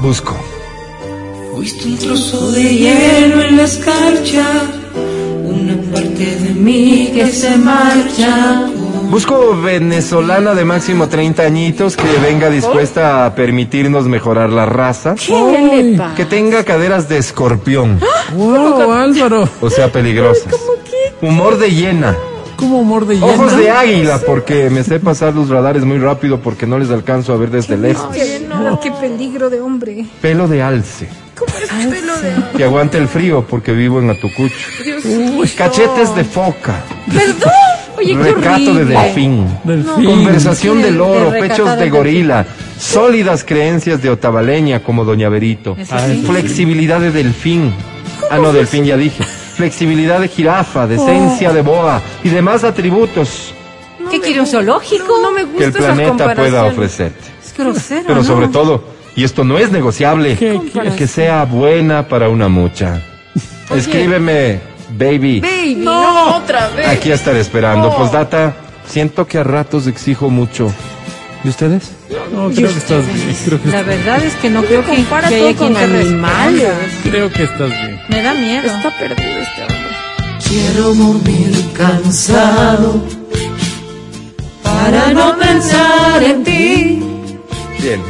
Busco. 0.04 0.36
Fuiste 1.54 1.86
un 1.86 1.96
trozo 1.96 2.50
de 2.52 2.62
hielo 2.62 3.40
en 3.40 3.56
la 3.56 3.62
escarcha, 3.62 4.44
una 5.44 5.74
parte 5.94 6.26
de 6.36 6.50
mí 6.54 7.10
que 7.14 7.26
se 7.30 7.56
marcha. 7.56 8.68
Busco 9.08 9.58
venezolana 9.62 10.54
de 10.54 10.64
máximo 10.66 11.08
30 11.08 11.42
añitos 11.42 11.96
que 11.96 12.04
venga 12.22 12.50
dispuesta 12.50 13.24
a 13.24 13.34
permitirnos 13.34 14.04
mejorar 14.06 14.50
la 14.50 14.66
raza. 14.66 15.14
¿Qué? 15.14 15.98
Que 16.16 16.26
tenga 16.26 16.64
caderas 16.64 17.08
de 17.08 17.16
escorpión, 17.18 17.98
Wow, 18.36 18.92
Álvaro. 18.92 19.48
o 19.62 19.70
sea, 19.70 19.90
peligrosas. 19.90 20.52
Humor 21.22 21.58
de 21.58 21.70
hiena. 21.74 22.14
Como 22.64 22.80
humor 22.80 23.06
de 23.06 23.20
Ojos 23.22 23.56
de 23.56 23.70
águila, 23.70 24.20
porque 24.26 24.70
me 24.70 24.82
sé 24.82 24.98
pasar 25.00 25.34
los 25.34 25.48
radares 25.48 25.84
muy 25.84 25.98
rápido 25.98 26.40
porque 26.40 26.66
no 26.66 26.78
les 26.78 26.90
alcanzo 26.90 27.32
a 27.32 27.36
ver 27.36 27.50
desde 27.50 27.76
lejos. 27.76 28.08
No, 28.48 28.80
qué 28.80 28.90
peligro 28.90 29.50
de 29.50 29.60
hombre. 29.60 30.06
Pelo 30.20 30.48
de 30.48 30.62
alce, 30.62 31.08
pelo 31.90 32.16
de... 32.20 32.56
que 32.56 32.64
aguante 32.64 32.98
el 32.98 33.08
frío 33.08 33.44
porque 33.48 33.72
vivo 33.72 34.00
en 34.00 34.10
Atucucho. 34.10 34.54
Uy, 35.36 35.48
Cachetes 35.48 36.14
de 36.14 36.24
foca, 36.24 36.82
Perdón. 37.12 37.52
Oye, 37.96 38.16
qué 38.16 38.22
recato 38.34 38.74
de 38.74 38.84
delfín, 38.86 39.46
Delfín. 39.62 40.04
conversación 40.04 40.78
De- 40.78 40.84
de 40.86 40.90
loro, 40.90 41.30
de 41.30 41.40
pechos 41.40 41.78
de 41.78 41.90
gorila, 41.90 42.44
sólidas 42.76 43.44
creencias 43.44 44.02
de 44.02 44.10
otavaleña 44.10 44.82
como 44.82 45.04
Doña 45.04 45.28
Berito, 45.28 45.76
sí. 45.76 46.24
flexibilidad 46.26 46.98
de 47.00 47.12
delfín. 47.12 47.72
Ah, 48.32 48.38
no, 48.38 48.52
delfín 48.52 48.84
ya 48.84 48.96
dije. 48.96 49.22
Flexibilidad 49.56 50.20
de 50.20 50.28
jirafa, 50.28 50.86
decencia 50.86 51.52
de 51.52 51.62
boa 51.62 52.02
y 52.22 52.28
demás 52.28 52.64
atributos 52.64 53.54
¿Qué 54.10 54.20
quiere 54.20 54.40
un 54.40 54.46
zoológico? 54.46 55.18
No 55.20 55.30
me 55.30 55.44
que 55.44 55.64
el 55.64 55.72
gusta 55.72 55.78
esa 55.78 55.94
planeta 55.94 56.34
pueda 56.34 56.64
ofrecerte. 56.64 57.24
Es 57.44 57.56
grosero. 57.56 58.04
Pero 58.06 58.20
¿no? 58.20 58.24
sobre 58.24 58.48
todo, 58.48 58.84
y 59.16 59.24
esto 59.24 59.44
no 59.44 59.58
es 59.58 59.70
negociable, 59.70 60.36
que 60.36 61.06
sea 61.06 61.44
buena 61.44 62.08
para 62.08 62.28
una 62.28 62.48
mucha. 62.48 63.00
Escríbeme, 63.74 64.60
baby. 64.96 65.40
Baby, 65.40 65.74
no, 65.76 66.36
otra 66.36 66.68
vez. 66.68 66.86
Aquí 66.88 67.10
estaré 67.10 67.40
esperando. 67.40 67.88
Oh. 67.88 67.96
Postdata, 67.96 68.54
siento 68.86 69.26
que 69.26 69.38
a 69.38 69.44
ratos 69.44 69.86
exijo 69.86 70.30
mucho. 70.30 70.72
¿Y 71.44 71.48
ustedes? 71.48 71.90
No, 72.32 72.48
creo 72.50 72.70
que 72.72 72.78
estás 72.78 73.06
bien. 73.14 73.36
Creo 73.44 73.62
que, 73.62 73.68
La 73.68 73.82
verdad 73.82 74.24
es 74.24 74.34
que 74.36 74.48
no 74.50 74.62
creo 74.62 74.82
que, 74.84 74.96
que 74.96 75.02
todo 75.02 75.16
haya 75.16 75.28
quien 75.28 75.56
con 75.56 75.74
te 75.74 75.84
animales. 75.84 76.72
creo 77.02 77.30
que 77.30 77.42
estás 77.44 77.68
bien. 77.68 78.00
Me 78.08 78.22
da 78.22 78.32
miedo. 78.34 78.66
Está 78.66 78.98
perdido 78.98 79.38
este 79.38 79.62
hombre. 79.62 79.84
Quiero 80.48 80.94
morir 80.94 81.64
cansado 81.76 83.04
para 84.62 85.12
no 85.12 85.36
pensar 85.38 86.22
en 86.22 86.44
ti. 86.44 87.02
Bien. 87.82 88.00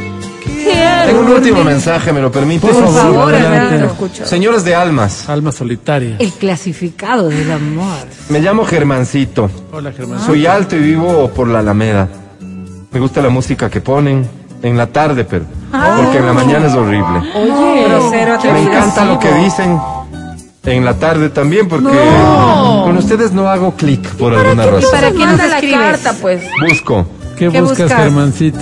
Quiero 0.43 1.05
Tengo 1.05 1.19
un 1.21 1.31
último 1.33 1.63
mensaje, 1.63 2.11
¿me 2.13 2.21
lo 2.21 2.31
permite? 2.31 2.65
Por 2.67 2.73
favor, 2.93 3.33
adelante. 3.35 3.75
Alberto. 3.75 4.25
Señores 4.25 4.63
de 4.63 4.73
almas, 4.75 5.27
Alma 5.29 5.51
solitaria. 5.51 6.15
El 6.19 6.31
clasificado 6.31 7.29
del 7.29 7.51
amor. 7.51 8.07
me 8.29 8.39
llamo 8.39 8.65
Germancito. 8.65 9.49
Hola, 9.71 9.91
Germán. 9.91 10.25
Soy 10.25 10.45
alto 10.45 10.75
y 10.75 10.79
vivo 10.79 11.29
por 11.35 11.47
la 11.49 11.59
Alameda. 11.59 12.07
Me 12.95 13.01
gusta 13.01 13.21
la 13.21 13.27
música 13.27 13.69
que 13.69 13.81
ponen 13.81 14.25
en 14.63 14.77
la 14.77 14.87
tarde, 14.87 15.25
pero 15.25 15.43
porque 15.69 16.17
en 16.17 16.25
la 16.27 16.31
mañana 16.31 16.67
es 16.67 16.73
horrible. 16.75 17.19
Oye, 17.35 17.83
Grosero, 17.89 18.37
Me 18.53 18.61
encanta 18.61 19.03
lo 19.03 19.19
que 19.19 19.33
dicen 19.33 19.77
en 20.63 20.85
la 20.85 20.93
tarde 20.93 21.29
también, 21.29 21.67
porque 21.67 21.89
con 22.85 22.95
ustedes 22.97 23.33
no 23.33 23.49
hago 23.49 23.73
clic 23.75 24.01
por 24.15 24.33
alguna 24.33 24.65
razón. 24.65 24.91
¿Para 24.91 25.11
qué 25.11 25.17
Manda 25.17 25.45
la 25.45 25.59
carta, 25.59 26.13
pues. 26.21 26.41
Busco 26.69 27.05
¿Qué, 27.37 27.49
¿Qué 27.51 27.59
buscas, 27.59 27.79
buscas? 27.79 28.01
Germancito? 28.03 28.59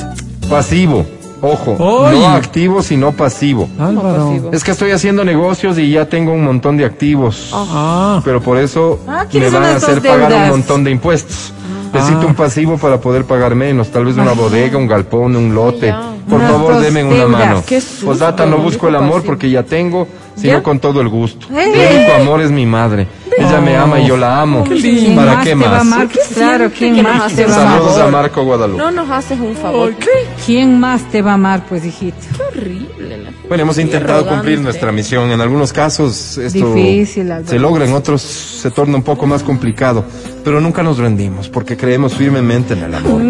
pasivo, 0.49 1.05
ojo, 1.39 1.75
Oye. 1.77 2.17
no 2.19 2.27
activo, 2.29 2.81
sino 2.81 3.11
pasivo. 3.11 3.69
Álvaro. 3.79 4.49
Es 4.51 4.63
que 4.63 4.71
estoy 4.71 4.89
haciendo 4.91 5.23
negocios 5.23 5.77
y 5.77 5.91
ya 5.91 6.05
tengo 6.09 6.33
un 6.33 6.43
montón 6.43 6.75
de 6.75 6.85
activos. 6.85 7.51
Ah, 7.53 8.19
Pero 8.25 8.41
por 8.41 8.57
eso 8.57 8.99
Ah, 9.07 9.25
me 9.25 9.29
¿quieres 9.29 9.53
van 9.53 9.63
a 9.63 9.75
hacer 9.75 10.01
pagar 10.01 10.33
un 10.33 10.49
montón 10.49 10.83
de 10.83 10.89
impuestos. 10.89 11.53
Necesito 11.93 12.21
Ah. 12.23 12.25
un 12.27 12.33
pasivo 12.35 12.77
para 12.77 12.99
poder 12.99 13.23
pagar 13.25 13.53
menos, 13.55 13.89
tal 13.91 14.05
vez 14.05 14.17
una 14.17 14.31
bodega, 14.33 14.77
un 14.77 14.87
galpón, 14.87 15.35
un 15.35 15.53
lote. 15.53 15.87
Ya. 15.87 16.09
Por 16.29 16.41
favor, 16.41 16.79
denme 16.79 17.03
una 17.03 17.27
mano. 17.27 17.63
Qué 17.67 17.81
Posdata, 18.03 18.45
no 18.45 18.57
busco 18.57 18.87
el 18.87 18.95
amor 18.95 19.15
pasivo. 19.17 19.25
porque 19.27 19.49
ya 19.49 19.63
tengo, 19.63 20.07
sino 20.35 20.53
¿Ya? 20.53 20.63
con 20.63 20.79
todo 20.79 21.01
el 21.01 21.09
gusto. 21.09 21.47
¡Eh! 21.53 21.71
Mi 21.71 21.97
único 21.97 22.13
amor 22.13 22.41
es 22.41 22.49
mi 22.49 22.65
madre. 22.65 23.07
Ella 23.37 23.59
me 23.61 23.75
ama 23.75 23.99
y 23.99 24.07
yo 24.07 24.15
la 24.15 24.41
amo. 24.41 24.63
Qué 24.63 24.75
lindo. 24.75 25.15
¿Para 25.21 25.33
más 25.35 25.43
qué 25.43 25.49
te 25.49 25.55
va 25.55 25.79
a 25.79 25.83
más? 25.83 26.07
qué 26.07 26.19
Claro, 26.33 26.71
¿quién 26.77 27.03
más 27.03 27.33
te 27.33 27.45
va 27.45 27.55
a 27.55 27.61
amar? 27.61 27.77
Saludos 27.79 27.97
a? 27.97 28.07
Marco 28.07 28.43
Guadalupe. 28.43 28.81
No 28.81 28.91
nos 28.91 29.09
haces 29.09 29.39
un 29.39 29.55
favor. 29.55 29.93
Qué 29.95 30.09
¿Quién 30.45 30.79
más 30.79 31.01
te 31.11 31.21
va 31.21 31.31
a 31.31 31.33
amar, 31.35 31.65
pues, 31.67 31.83
hijito? 31.85 32.15
horrible. 32.49 33.17
la- 33.17 33.31
Bueno, 33.49 33.63
hemos 33.63 33.77
intentado 33.79 34.19
arrogante. 34.19 34.35
cumplir 34.35 34.59
nuestra 34.61 34.91
misión. 34.91 35.29
En 35.31 35.41
algunos 35.41 35.73
casos 35.73 36.37
esto 36.37 36.73
Difícil, 36.73 37.31
se 37.45 37.59
logra, 37.59 37.85
en 37.85 37.93
otros 37.93 38.21
se 38.21 38.71
torna 38.71 38.95
un 38.97 39.03
poco 39.03 39.25
más 39.25 39.43
complicado. 39.43 40.05
Pero 40.43 40.59
nunca 40.59 40.83
nos 40.83 40.97
rendimos 40.97 41.49
porque 41.49 41.77
creemos 41.77 42.15
firmemente 42.15 42.73
en 42.73 42.83
el 42.83 42.95
amor. 42.95 43.21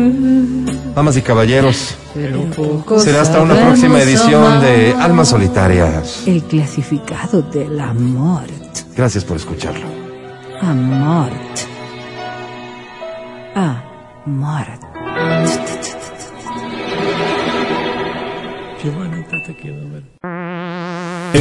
Damas 0.95 1.17
y 1.17 1.21
caballeros, 1.21 1.95
será 2.97 3.21
hasta 3.21 3.41
una 3.41 3.55
próxima 3.55 4.01
edición 4.01 4.61
de 4.61 4.93
Almas 4.99 5.29
Solitarias. 5.29 6.23
El 6.27 6.43
clasificado 6.43 7.41
del 7.41 7.79
amor. 7.79 8.43
Gracias 8.95 9.23
por 9.25 9.37
escucharlo. 9.37 9.85
Amor. 10.61 11.31
Amor. 13.55 14.65
qué 18.81 18.89
bonita 18.89 19.37
te 19.45 19.55
quedó, 19.55 19.89
ver. 19.89 20.42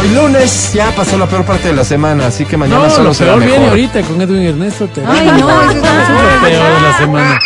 Hoy 0.00 0.08
lunes 0.14 0.72
ya 0.74 0.90
pasó 0.94 1.18
la 1.18 1.26
peor 1.26 1.44
parte 1.44 1.68
de 1.68 1.74
la 1.74 1.84
semana, 1.84 2.26
así 2.28 2.44
que 2.44 2.56
mañana 2.56 2.84
No, 2.84 2.90
solo 2.90 3.04
lo 3.08 3.14
será 3.14 3.32
peor 3.32 3.40
viene 3.44 3.58
mejor. 3.58 3.70
ahorita 3.70 4.00
con 4.02 4.20
Edwin 4.20 4.42
Ernesto. 4.46 4.86
Te 4.88 5.02
Ay, 5.06 5.26
no, 5.26 5.62
eso 5.62 5.70
es 5.72 5.78
lo 5.78 6.40
peor 6.40 6.74
de 6.74 6.80
la 6.82 6.98
semana. 6.98 7.38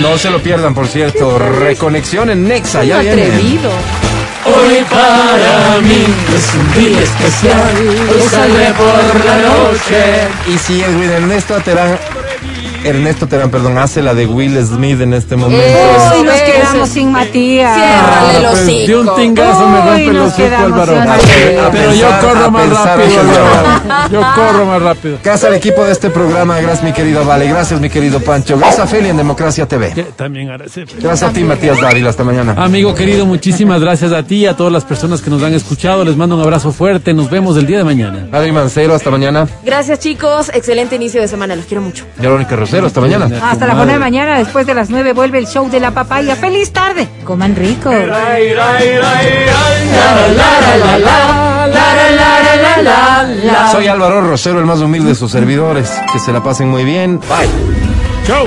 No 0.00 0.18
se 0.18 0.30
lo 0.30 0.38
pierdan, 0.40 0.74
por 0.74 0.86
cierto. 0.86 1.38
Reconexión 1.38 2.30
en 2.30 2.46
Nexa, 2.46 2.84
ya 2.84 2.98
viene. 3.00 3.22
Atrevido. 3.24 3.70
Hoy 4.46 4.84
para 4.90 5.80
mí 5.80 6.04
es 6.36 6.54
un 6.54 6.72
día 6.74 7.00
especial. 7.00 7.72
Hoy 8.12 8.28
saldré 8.28 8.72
por 8.74 9.24
la 9.24 9.36
noche. 9.38 10.28
Y 10.54 10.58
si 10.58 10.82
Edwin 10.82 11.10
Ernesto 11.10 11.54
Terán, 11.64 11.98
Ernesto 12.84 13.26
Terán, 13.26 13.50
perdón, 13.50 13.78
hace 13.78 14.02
la 14.02 14.14
de 14.14 14.26
Will 14.26 14.56
Smith 14.64 15.00
en 15.00 15.14
este 15.14 15.36
momento. 15.36 15.64
Hoy 16.14 16.22
nos 16.22 16.40
quedamos 16.40 16.88
sin 16.90 17.10
Matías. 17.12 17.74
Ciérrale 17.76 18.38
el 18.38 18.44
Pues, 18.44 18.66
de 18.86 18.96
un 18.96 19.16
tingazo 19.16 19.68
me 19.68 19.78
Uy, 19.78 19.84
rompe 19.86 20.04
el 20.06 20.12
nos 20.14 20.32
hocico, 20.32 20.48
quedamos 20.48 20.72
Álvaro. 20.72 20.92
sin 20.92 21.02
A 21.02 21.06
Matías. 21.06 21.70
Pero 21.72 21.94
yo 21.94 22.06
corro 22.20 22.50
más 22.50 22.62
pensar, 22.66 22.98
rápido. 22.98 24.12
Yo 24.12 24.20
corro 24.34 24.66
más 24.66 24.82
rápido. 24.82 25.18
Gracias 25.24 25.50
al 25.50 25.56
equipo 25.56 25.84
de 25.84 25.92
este 25.92 26.10
programa, 26.10 26.60
gracias 26.60 26.84
mi 26.84 26.92
querido 26.92 27.24
Vale, 27.24 27.48
gracias 27.48 27.80
mi 27.80 27.88
querido 27.88 28.20
Pancho, 28.20 28.58
gracias 28.58 28.80
a 28.80 28.86
Feli 28.86 29.08
en 29.08 29.16
Democracia 29.16 29.66
TV. 29.66 29.92
Que 29.92 30.02
También 30.04 30.50
agradece. 30.50 30.84
Gracias 31.00 31.30
a 31.30 31.32
ti 31.32 31.42
Matías 31.42 31.80
Dávila, 31.80 32.10
hasta 32.10 32.22
mañana. 32.24 32.54
Amigo 32.58 32.94
querido, 32.94 33.24
muchísimas 33.24 33.80
gracias 33.80 34.12
a 34.12 34.22
ti 34.22 34.36
y 34.36 34.46
a 34.46 34.56
todas 34.56 34.72
las 34.72 34.84
personas 34.84 35.22
que 35.22 35.30
nos 35.30 35.42
han 35.42 35.54
escuchado. 35.54 36.04
Les 36.04 36.16
mando 36.16 36.36
un 36.36 36.42
abrazo 36.42 36.70
fuerte. 36.72 37.14
Nos 37.14 37.30
vemos 37.30 37.56
el 37.56 37.66
día 37.66 37.78
de 37.78 37.84
mañana. 37.84 38.28
Adri 38.32 38.52
Mancero, 38.52 38.94
hasta 38.94 39.10
mañana. 39.10 39.46
Gracias, 39.64 39.98
chicos. 40.00 40.50
Excelente 40.52 40.96
inicio 40.96 41.20
de 41.20 41.28
semana. 41.28 41.56
Los 41.56 41.64
quiero 41.66 41.82
mucho. 41.82 42.04
Verónica 42.18 42.56
Hasta 42.82 43.00
mañana. 43.00 43.28
Hasta 43.42 43.66
la 43.66 43.74
buena 43.74 43.92
de 43.92 43.98
mañana, 43.98 44.38
después 44.38 44.66
de 44.66 44.74
las 44.74 44.90
nueve, 44.90 45.12
vuelve 45.12 45.38
el 45.38 45.46
show 45.46 45.68
de 45.70 45.80
la 45.80 45.90
papaya. 45.92 46.36
¡Feliz 46.36 46.72
tarde! 46.72 47.08
Coman 47.24 47.54
rico. 47.54 47.90
Soy 53.70 53.86
Álvaro 53.88 54.20
Rosero, 54.22 54.58
el 54.58 54.66
más 54.66 54.80
humilde 54.80 55.10
de 55.10 55.14
sus 55.14 55.30
servidores. 55.30 55.90
Que 56.12 56.18
se 56.18 56.32
la 56.32 56.42
pasen 56.42 56.68
muy 56.68 56.84
bien. 56.84 57.20
Bye. 57.20 57.48
Chau. 58.26 58.46